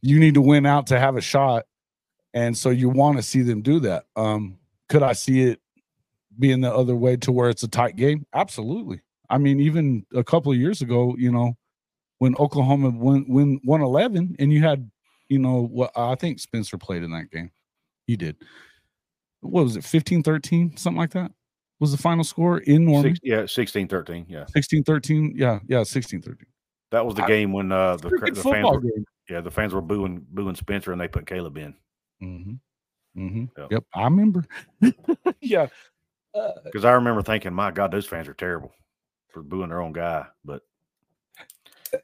you 0.00 0.18
need 0.18 0.34
to 0.34 0.40
win 0.40 0.64
out 0.64 0.86
to 0.86 0.98
have 0.98 1.14
a 1.14 1.20
shot 1.20 1.66
and 2.32 2.56
so 2.56 2.70
you 2.70 2.88
want 2.88 3.18
to 3.18 3.22
see 3.22 3.42
them 3.42 3.60
do 3.60 3.78
that 3.78 4.04
um 4.16 4.56
could 4.88 5.02
I 5.02 5.12
see 5.12 5.42
it 5.42 5.60
being 6.38 6.60
the 6.60 6.74
other 6.74 6.94
way 6.94 7.16
to 7.18 7.32
where 7.32 7.48
it's 7.48 7.62
a 7.62 7.68
tight 7.68 7.96
game? 7.96 8.26
Absolutely. 8.34 9.00
I 9.30 9.38
mean, 9.38 9.60
even 9.60 10.04
a 10.14 10.24
couple 10.24 10.52
of 10.52 10.58
years 10.58 10.82
ago, 10.82 11.14
you 11.18 11.32
know, 11.32 11.56
when 12.18 12.34
Oklahoma 12.36 12.90
won 12.90 13.24
win 13.28 13.60
111 13.64 14.36
and 14.38 14.52
you 14.52 14.62
had, 14.62 14.90
you 15.28 15.38
know, 15.38 15.66
what 15.66 15.90
I 15.96 16.14
think 16.14 16.38
Spencer 16.38 16.78
played 16.78 17.02
in 17.02 17.10
that 17.12 17.30
game. 17.30 17.50
He 18.06 18.16
did. 18.16 18.36
What 19.40 19.64
was 19.64 19.76
it, 19.76 19.84
15 19.84 20.22
13, 20.22 20.76
something 20.76 20.98
like 20.98 21.12
that? 21.12 21.32
Was 21.80 21.92
the 21.92 21.98
final 21.98 22.24
score 22.24 22.58
in 22.58 22.84
Norman? 22.84 23.14
Six, 23.14 23.20
yeah, 23.22 23.46
16 23.46 23.88
13. 23.88 24.26
Yeah. 24.28 24.46
16 24.46 24.84
13. 24.84 25.34
Yeah. 25.36 25.58
Yeah. 25.66 25.82
16 25.82 26.22
13. 26.22 26.46
That 26.92 27.04
was 27.04 27.14
the 27.14 27.24
I, 27.24 27.28
game 27.28 27.52
when 27.52 27.72
uh, 27.72 27.96
the, 27.96 28.08
the 28.08 28.40
fans 28.40 28.70
were, 28.70 28.80
game. 28.80 29.04
yeah, 29.28 29.40
the 29.40 29.50
fans 29.50 29.74
were 29.74 29.80
booing 29.80 30.24
booing 30.30 30.54
Spencer 30.54 30.92
and 30.92 31.00
they 31.00 31.08
put 31.08 31.26
Caleb 31.26 31.58
in. 31.58 31.74
Mm-hmm. 32.22 33.20
Mm-hmm. 33.20 33.44
Yep. 33.60 33.72
yep. 33.72 33.84
I 33.94 34.04
remember. 34.04 34.44
yeah. 35.40 35.66
Because 36.32 36.84
uh, 36.84 36.88
I 36.88 36.92
remember 36.92 37.22
thinking, 37.22 37.52
my 37.52 37.70
God, 37.70 37.90
those 37.90 38.06
fans 38.06 38.28
are 38.28 38.34
terrible 38.34 38.72
for 39.28 39.42
booing 39.42 39.68
their 39.68 39.80
own 39.80 39.92
guy. 39.92 40.26
But 40.44 40.62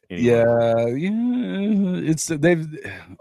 yeah, 0.09 0.87
yeah, 0.87 2.11
it's 2.11 2.27
they've 2.27 2.67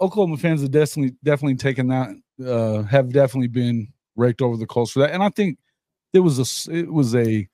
Oklahoma 0.01 0.37
fans 0.37 0.61
have 0.61 0.71
definitely 0.71 1.15
definitely 1.23 1.55
taken 1.55 1.87
that. 1.87 2.09
Uh, 2.45 2.83
have 2.83 3.11
definitely 3.11 3.47
been 3.47 3.87
raked 4.15 4.41
over 4.41 4.57
the 4.57 4.65
coals 4.65 4.91
for 4.91 4.99
that, 4.99 5.11
and 5.11 5.23
I 5.23 5.29
think 5.29 5.57
it 6.13 6.19
was 6.19 6.39
a 6.39 6.73
it 6.73 6.91
was 6.91 7.15
a 7.15 7.47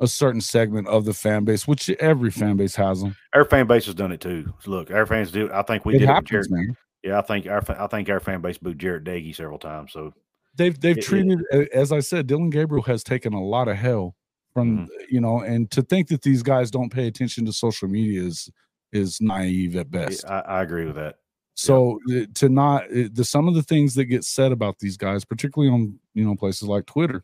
a 0.00 0.08
certain 0.08 0.40
segment 0.40 0.88
of 0.88 1.04
the 1.04 1.12
fan 1.12 1.44
base, 1.44 1.68
which 1.68 1.90
every 1.90 2.30
fan 2.30 2.56
base 2.56 2.74
has 2.76 3.02
them. 3.02 3.16
Our 3.34 3.44
fan 3.44 3.66
base 3.66 3.86
has 3.86 3.94
done 3.94 4.12
it 4.12 4.20
too. 4.20 4.52
Look, 4.66 4.90
our 4.90 5.04
fans 5.04 5.30
do. 5.30 5.50
I 5.52 5.62
think 5.62 5.84
we 5.84 5.96
it 5.96 5.98
did 6.00 6.08
happens, 6.08 6.30
it 6.32 6.36
with 6.36 6.50
Jared, 6.50 6.76
yeah, 7.02 7.18
I 7.18 7.22
think 7.22 7.46
our 7.46 7.62
I 7.78 7.86
think 7.86 8.08
our 8.08 8.20
fan 8.20 8.40
base 8.40 8.58
booed 8.58 8.78
Jarret 8.78 9.04
Doege 9.04 9.34
several 9.34 9.58
times. 9.58 9.92
So 9.92 10.12
they've 10.56 10.78
they've 10.78 10.98
it, 10.98 11.04
treated 11.04 11.40
it, 11.50 11.70
as 11.72 11.92
I 11.92 12.00
said, 12.00 12.26
Dillon 12.26 12.50
Gabriel 12.50 12.82
has 12.84 13.02
taken 13.02 13.32
a 13.32 13.42
lot 13.42 13.68
of 13.68 13.76
hell 13.76 14.16
from 14.52 14.78
mm-hmm. 14.78 14.86
you 15.08 15.20
know, 15.20 15.40
and 15.40 15.70
to 15.70 15.82
think 15.82 16.08
that 16.08 16.22
these 16.22 16.42
guys 16.42 16.70
don't 16.70 16.92
pay 16.92 17.06
attention 17.06 17.44
to 17.46 17.52
social 17.52 17.88
media 17.88 18.22
is 18.22 18.50
is 18.92 19.20
naive 19.20 19.76
at 19.76 19.90
best. 19.90 20.24
I, 20.28 20.40
I 20.40 20.62
agree 20.62 20.86
with 20.86 20.96
that. 20.96 21.16
So 21.54 21.98
yeah. 22.06 22.24
to 22.34 22.48
not 22.48 22.84
the 22.90 23.24
some 23.24 23.48
of 23.48 23.54
the 23.54 23.62
things 23.62 23.94
that 23.94 24.06
get 24.06 24.24
said 24.24 24.52
about 24.52 24.78
these 24.78 24.96
guys, 24.96 25.24
particularly 25.24 25.72
on 25.72 25.98
you 26.14 26.24
know 26.24 26.34
places 26.34 26.68
like 26.68 26.86
Twitter, 26.86 27.22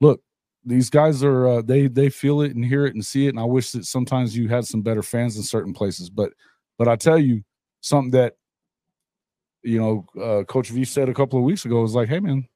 look, 0.00 0.20
these 0.64 0.90
guys 0.90 1.22
are 1.24 1.48
uh, 1.48 1.62
they 1.62 1.86
they 1.88 2.10
feel 2.10 2.42
it 2.42 2.54
and 2.54 2.64
hear 2.64 2.86
it 2.86 2.94
and 2.94 3.04
see 3.04 3.26
it, 3.26 3.30
and 3.30 3.40
I 3.40 3.44
wish 3.44 3.72
that 3.72 3.86
sometimes 3.86 4.36
you 4.36 4.48
had 4.48 4.66
some 4.66 4.82
better 4.82 5.02
fans 5.02 5.36
in 5.36 5.42
certain 5.42 5.72
places, 5.72 6.10
but 6.10 6.32
but 6.78 6.88
I 6.88 6.96
tell 6.96 7.18
you 7.18 7.42
something 7.80 8.10
that 8.12 8.34
you 9.62 9.78
know, 9.78 10.06
uh, 10.20 10.44
Coach 10.44 10.70
V 10.70 10.84
said 10.84 11.08
a 11.08 11.14
couple 11.14 11.38
of 11.38 11.44
weeks 11.44 11.64
ago 11.64 11.82
was 11.82 11.94
like, 11.94 12.08
"Hey, 12.08 12.20
man, 12.20 12.46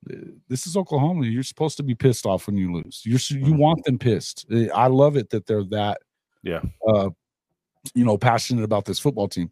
this 0.48 0.66
is 0.66 0.76
Oklahoma. 0.76 1.26
You're 1.26 1.42
supposed 1.42 1.76
to 1.76 1.82
be 1.82 1.94
pissed 1.94 2.26
off 2.26 2.46
when 2.46 2.56
you 2.56 2.72
lose. 2.72 3.02
You're 3.04 3.20
you 3.30 3.46
mm-hmm. 3.46 3.58
want 3.58 3.84
them 3.84 3.98
pissed. 3.98 4.46
Eh, 4.50 4.68
I 4.74 4.88
love 4.88 5.16
it 5.16 5.30
that 5.30 5.46
they're 5.46 5.64
that, 5.64 5.98
yeah, 6.42 6.62
uh, 6.88 7.10
you 7.94 8.04
know, 8.04 8.18
passionate 8.18 8.64
about 8.64 8.84
this 8.84 8.98
football 8.98 9.28
team. 9.28 9.50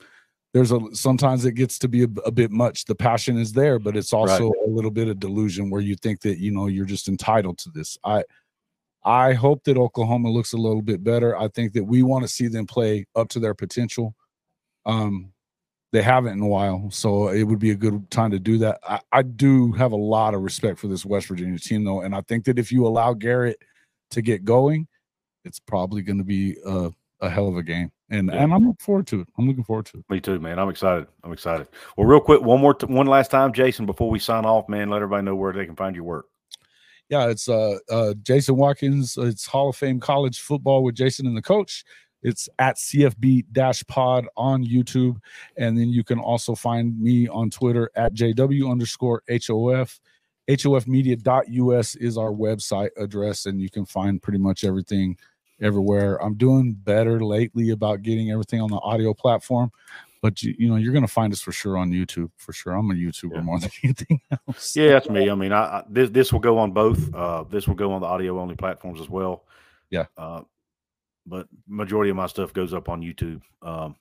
There's 0.52 0.72
a 0.72 0.80
sometimes 0.92 1.44
it 1.44 1.52
gets 1.52 1.78
to 1.80 1.88
be 1.88 2.04
a, 2.04 2.08
a 2.24 2.32
bit 2.32 2.50
much. 2.50 2.86
The 2.86 2.94
passion 2.94 3.38
is 3.38 3.52
there, 3.52 3.78
but 3.78 3.96
it's 3.96 4.12
also 4.12 4.48
right. 4.48 4.66
a 4.66 4.70
little 4.70 4.90
bit 4.90 5.08
of 5.08 5.20
delusion 5.20 5.70
where 5.70 5.80
you 5.80 5.94
think 5.96 6.22
that 6.22 6.38
you 6.38 6.50
know 6.50 6.66
you're 6.66 6.84
just 6.84 7.08
entitled 7.08 7.58
to 7.58 7.70
this. 7.70 7.96
I 8.04 8.24
I 9.04 9.34
hope 9.34 9.62
that 9.64 9.76
Oklahoma 9.76 10.30
looks 10.30 10.54
a 10.54 10.58
little 10.58 10.82
bit 10.82 11.04
better. 11.04 11.38
I 11.38 11.48
think 11.48 11.72
that 11.74 11.84
we 11.84 12.02
want 12.02 12.24
to 12.24 12.28
see 12.28 12.48
them 12.48 12.66
play 12.66 13.06
up 13.14 13.28
to 13.30 13.38
their 13.38 13.54
potential. 13.54 14.14
Um, 14.86 15.33
They 15.94 16.02
haven't 16.02 16.32
in 16.32 16.40
a 16.40 16.48
while, 16.48 16.90
so 16.90 17.28
it 17.28 17.44
would 17.44 17.60
be 17.60 17.70
a 17.70 17.76
good 17.76 18.10
time 18.10 18.32
to 18.32 18.40
do 18.40 18.58
that. 18.58 18.80
I, 18.82 19.00
I 19.12 19.22
do 19.22 19.70
have 19.72 19.92
a 19.92 19.96
lot 19.96 20.34
of 20.34 20.42
respect 20.42 20.80
for 20.80 20.88
this 20.88 21.06
West 21.06 21.28
Virginia 21.28 21.56
team, 21.56 21.84
though, 21.84 22.00
and 22.00 22.16
I 22.16 22.20
think 22.22 22.44
that 22.46 22.58
if 22.58 22.72
you 22.72 22.84
allow 22.84 23.14
Garrett 23.14 23.62
to 24.10 24.20
get 24.20 24.44
going, 24.44 24.88
it's 25.44 25.60
probably 25.60 26.02
going 26.02 26.18
to 26.18 26.24
be 26.24 26.56
a, 26.66 26.90
a 27.20 27.30
hell 27.30 27.46
of 27.46 27.56
a 27.56 27.62
game 27.62 27.92
and 28.10 28.28
yeah. 28.28 28.42
and 28.42 28.52
I'm 28.52 28.66
looking 28.66 28.84
forward 28.84 29.06
to 29.08 29.20
it. 29.20 29.28
I'm 29.38 29.46
looking 29.46 29.64
forward 29.64 29.86
to 29.86 29.98
it. 29.98 30.04
Me 30.08 30.20
too, 30.20 30.38
man. 30.38 30.58
I'm 30.58 30.68
excited. 30.68 31.06
I'm 31.22 31.32
excited. 31.32 31.68
Well, 31.96 32.06
real 32.06 32.20
quick, 32.20 32.42
one 32.42 32.60
more, 32.60 32.74
t- 32.74 32.86
one 32.86 33.06
last 33.06 33.30
time, 33.30 33.52
Jason, 33.52 33.86
before 33.86 34.10
we 34.10 34.18
sign 34.18 34.44
off, 34.44 34.68
man. 34.68 34.90
Let 34.90 34.96
everybody 34.96 35.24
know 35.24 35.34
where 35.34 35.52
they 35.52 35.66
can 35.66 35.76
find 35.76 35.96
your 35.96 36.04
work. 36.04 36.26
Yeah, 37.08 37.28
it's 37.28 37.48
uh, 37.48 37.78
uh 37.90 38.14
Jason 38.22 38.56
Watkins. 38.56 39.16
It's 39.18 39.46
Hall 39.46 39.70
of 39.70 39.76
Fame 39.76 40.00
college 40.00 40.40
football 40.40 40.82
with 40.82 40.94
Jason 40.94 41.26
and 41.26 41.36
the 41.36 41.42
coach. 41.42 41.84
It's 42.24 42.48
at 42.58 42.76
CFB 42.76 43.44
dash 43.52 43.86
pod 43.86 44.26
on 44.36 44.64
YouTube. 44.64 45.18
And 45.56 45.78
then 45.78 45.90
you 45.90 46.02
can 46.02 46.18
also 46.18 46.54
find 46.54 46.98
me 47.00 47.28
on 47.28 47.50
Twitter 47.50 47.90
at 47.94 48.14
JW 48.14 48.70
underscore 48.70 49.22
HOF. 49.28 50.00
HOFmedia.us 50.48 51.94
is 51.96 52.18
our 52.18 52.30
website 52.30 52.90
address, 52.98 53.46
and 53.46 53.60
you 53.60 53.70
can 53.70 53.86
find 53.86 54.22
pretty 54.22 54.38
much 54.38 54.64
everything 54.64 55.16
everywhere. 55.60 56.22
I'm 56.22 56.34
doing 56.34 56.74
better 56.74 57.24
lately 57.24 57.70
about 57.70 58.02
getting 58.02 58.30
everything 58.30 58.60
on 58.60 58.70
the 58.70 58.78
audio 58.80 59.14
platform, 59.14 59.70
but 60.20 60.42
you, 60.42 60.54
you 60.58 60.68
know 60.68 60.76
you're 60.76 60.92
going 60.92 61.06
to 61.06 61.12
find 61.12 61.32
us 61.32 61.40
for 61.40 61.52
sure 61.52 61.78
on 61.78 61.90
YouTube 61.90 62.30
for 62.36 62.52
sure. 62.52 62.74
I'm 62.74 62.90
a 62.90 62.94
YouTuber 62.94 63.36
yeah. 63.36 63.40
more 63.40 63.58
than 63.58 63.70
anything 63.84 64.20
else. 64.30 64.76
Yeah, 64.76 64.88
that's 64.88 65.08
me. 65.08 65.30
I 65.30 65.34
mean, 65.34 65.52
I, 65.52 65.62
I, 65.62 65.84
this 65.88 66.10
this 66.10 66.32
will 66.32 66.40
go 66.40 66.58
on 66.58 66.72
both. 66.72 67.14
Uh, 67.14 67.44
this 67.44 67.66
will 67.66 67.74
go 67.74 67.92
on 67.92 68.02
the 68.02 68.06
audio 68.06 68.38
only 68.38 68.54
platforms 68.54 69.00
as 69.00 69.08
well. 69.08 69.44
Yeah. 69.88 70.06
Uh, 70.18 70.42
but 71.26 71.48
majority 71.66 72.10
of 72.10 72.16
my 72.16 72.26
stuff 72.26 72.52
goes 72.52 72.74
up 72.74 72.88
on 72.88 73.02
YouTube. 73.02 73.40
Um, 73.62 73.96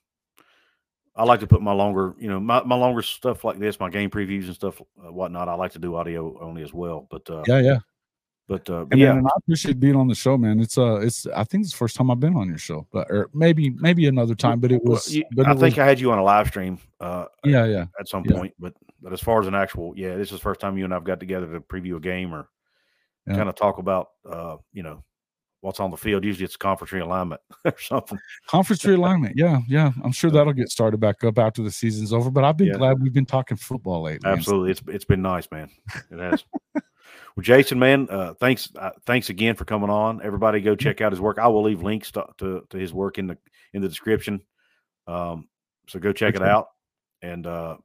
I 1.16 1.24
like 1.24 1.40
to 1.40 1.46
put 1.46 1.62
my 1.62 1.72
longer, 1.72 2.14
you 2.18 2.28
know, 2.28 2.40
my, 2.40 2.62
my 2.64 2.74
longer 2.74 3.00
stuff 3.02 3.44
like 3.44 3.58
this, 3.58 3.78
my 3.78 3.88
game 3.88 4.10
previews 4.10 4.46
and 4.46 4.54
stuff, 4.54 4.80
uh, 4.80 5.12
whatnot. 5.12 5.48
I 5.48 5.54
like 5.54 5.72
to 5.72 5.78
do 5.78 5.94
audio 5.94 6.36
only 6.40 6.62
as 6.62 6.72
well. 6.72 7.06
But 7.08 7.30
uh, 7.30 7.44
yeah, 7.46 7.60
yeah, 7.60 7.78
but, 8.48 8.68
uh, 8.68 8.84
but 8.84 8.92
and, 8.92 9.00
yeah, 9.00 9.14
I 9.14 9.30
appreciate 9.38 9.78
being 9.78 9.96
on 9.96 10.08
the 10.08 10.14
show, 10.14 10.36
man. 10.36 10.60
It's 10.60 10.76
uh, 10.76 10.96
it's 10.96 11.26
I 11.28 11.44
think 11.44 11.62
it's 11.62 11.72
the 11.72 11.78
first 11.78 11.96
time 11.96 12.10
I've 12.10 12.20
been 12.20 12.36
on 12.36 12.48
your 12.48 12.58
show, 12.58 12.86
but 12.92 13.06
or 13.10 13.30
maybe 13.32 13.70
maybe 13.70 14.06
another 14.06 14.34
time. 14.34 14.60
But 14.60 14.72
it 14.72 14.82
was. 14.82 15.14
You, 15.14 15.24
but 15.32 15.46
I 15.46 15.52
it 15.52 15.58
think 15.58 15.76
was, 15.76 15.78
I 15.78 15.84
had 15.86 16.00
you 16.00 16.10
on 16.10 16.18
a 16.18 16.22
live 16.24 16.48
stream. 16.48 16.78
Uh, 17.00 17.26
yeah, 17.44 17.64
yeah, 17.64 17.86
at 17.98 18.08
some 18.08 18.24
yeah. 18.26 18.36
point. 18.36 18.54
But 18.58 18.74
but 19.00 19.12
as 19.12 19.20
far 19.20 19.40
as 19.40 19.46
an 19.46 19.54
actual, 19.54 19.94
yeah, 19.96 20.16
this 20.16 20.32
is 20.32 20.38
the 20.38 20.42
first 20.42 20.60
time 20.60 20.76
you 20.76 20.84
and 20.84 20.92
I've 20.92 21.04
got 21.04 21.20
together 21.20 21.46
to 21.52 21.60
preview 21.60 21.96
a 21.96 22.00
game 22.00 22.34
or 22.34 22.48
yeah. 23.26 23.36
kind 23.36 23.48
of 23.48 23.54
talk 23.54 23.78
about, 23.78 24.08
uh, 24.28 24.56
you 24.72 24.82
know, 24.82 25.04
what's 25.64 25.80
on 25.80 25.90
the 25.90 25.96
field. 25.96 26.24
Usually 26.24 26.44
it's 26.44 26.56
conference 26.56 26.92
realignment 26.92 27.38
or 27.64 27.74
something. 27.80 28.18
Conference 28.46 28.82
realignment. 28.84 29.32
Yeah. 29.34 29.60
Yeah. 29.66 29.92
I'm 30.04 30.12
sure 30.12 30.30
that'll 30.30 30.52
get 30.52 30.68
started 30.68 31.00
back 31.00 31.24
up 31.24 31.38
after 31.38 31.62
the 31.62 31.70
season's 31.70 32.12
over, 32.12 32.30
but 32.30 32.44
I've 32.44 32.56
been 32.56 32.68
yeah. 32.68 32.74
glad 32.74 33.02
we've 33.02 33.12
been 33.14 33.26
talking 33.26 33.56
football 33.56 34.02
lately. 34.02 34.30
Absolutely. 34.30 34.72
It's, 34.72 34.82
it's 34.88 35.04
been 35.06 35.22
nice, 35.22 35.50
man. 35.50 35.70
It 36.10 36.18
has. 36.18 36.44
Well, 37.36 37.42
Jason, 37.42 37.78
man, 37.78 38.06
uh, 38.10 38.34
thanks, 38.34 38.68
uh, 38.78 38.90
thanks 39.06 39.28
again 39.30 39.56
for 39.56 39.64
coming 39.64 39.90
on. 39.90 40.20
Everybody, 40.22 40.60
go 40.60 40.76
check 40.76 41.00
out 41.00 41.10
his 41.10 41.20
work. 41.20 41.38
I 41.38 41.48
will 41.48 41.64
leave 41.64 41.82
links 41.82 42.12
to, 42.12 42.26
to, 42.38 42.64
to 42.70 42.76
his 42.76 42.92
work 42.92 43.18
in 43.18 43.26
the 43.26 43.38
in 43.72 43.82
the 43.82 43.88
description. 43.88 44.40
Um, 45.08 45.48
so 45.88 45.98
go 45.98 46.12
check 46.12 46.36
it 46.36 46.42
out. 46.42 46.68
And 47.22 47.46
uh, 47.46 47.78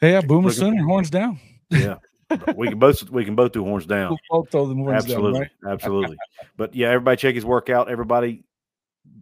hey, 0.00 0.12
yeah, 0.12 0.22
Boomer 0.22 0.50
Sooner, 0.50 0.82
horns 0.82 1.10
down. 1.10 1.38
Yeah, 1.70 1.98
we 2.56 2.68
can 2.68 2.78
both 2.78 3.10
we 3.10 3.24
can 3.24 3.34
both 3.34 3.52
do 3.52 3.64
horns 3.64 3.86
down. 3.86 4.16
We'll 4.30 4.46
horns 4.52 5.04
absolutely, 5.04 5.40
down. 5.40 5.50
Right? 5.62 5.72
absolutely. 5.72 6.16
But 6.56 6.74
yeah, 6.74 6.88
everybody 6.88 7.16
check 7.16 7.34
his 7.34 7.44
workout. 7.44 7.88
Everybody, 7.88 8.44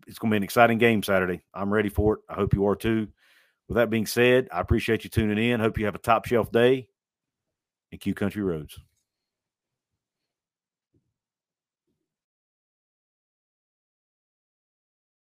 it's 0.07 0.19
going 0.19 0.31
to 0.31 0.35
be 0.35 0.37
an 0.39 0.43
exciting 0.43 0.79
game 0.79 1.03
Saturday. 1.03 1.43
I'm 1.55 1.73
ready 1.73 1.89
for 1.89 2.15
it. 2.15 2.21
I 2.29 2.35
hope 2.35 2.55
you 2.55 2.67
are 2.67 2.77
too. 2.77 3.09
With 3.69 3.77
that 3.77 3.91
being 3.91 4.07
said, 4.07 4.49
I 4.53 4.61
appreciate 4.61 5.05
you 5.05 5.11
tuning 5.11 5.39
in. 5.51 5.61
Hope 5.61 5.79
you 5.79 5.87
have 5.87 5.95
a 5.95 5.99
top 5.99 6.27
shelf 6.27 6.51
day 6.51 6.89
and 7.91 8.01
cue 8.01 8.15
Country 8.15 8.43
Roads. 8.43 8.79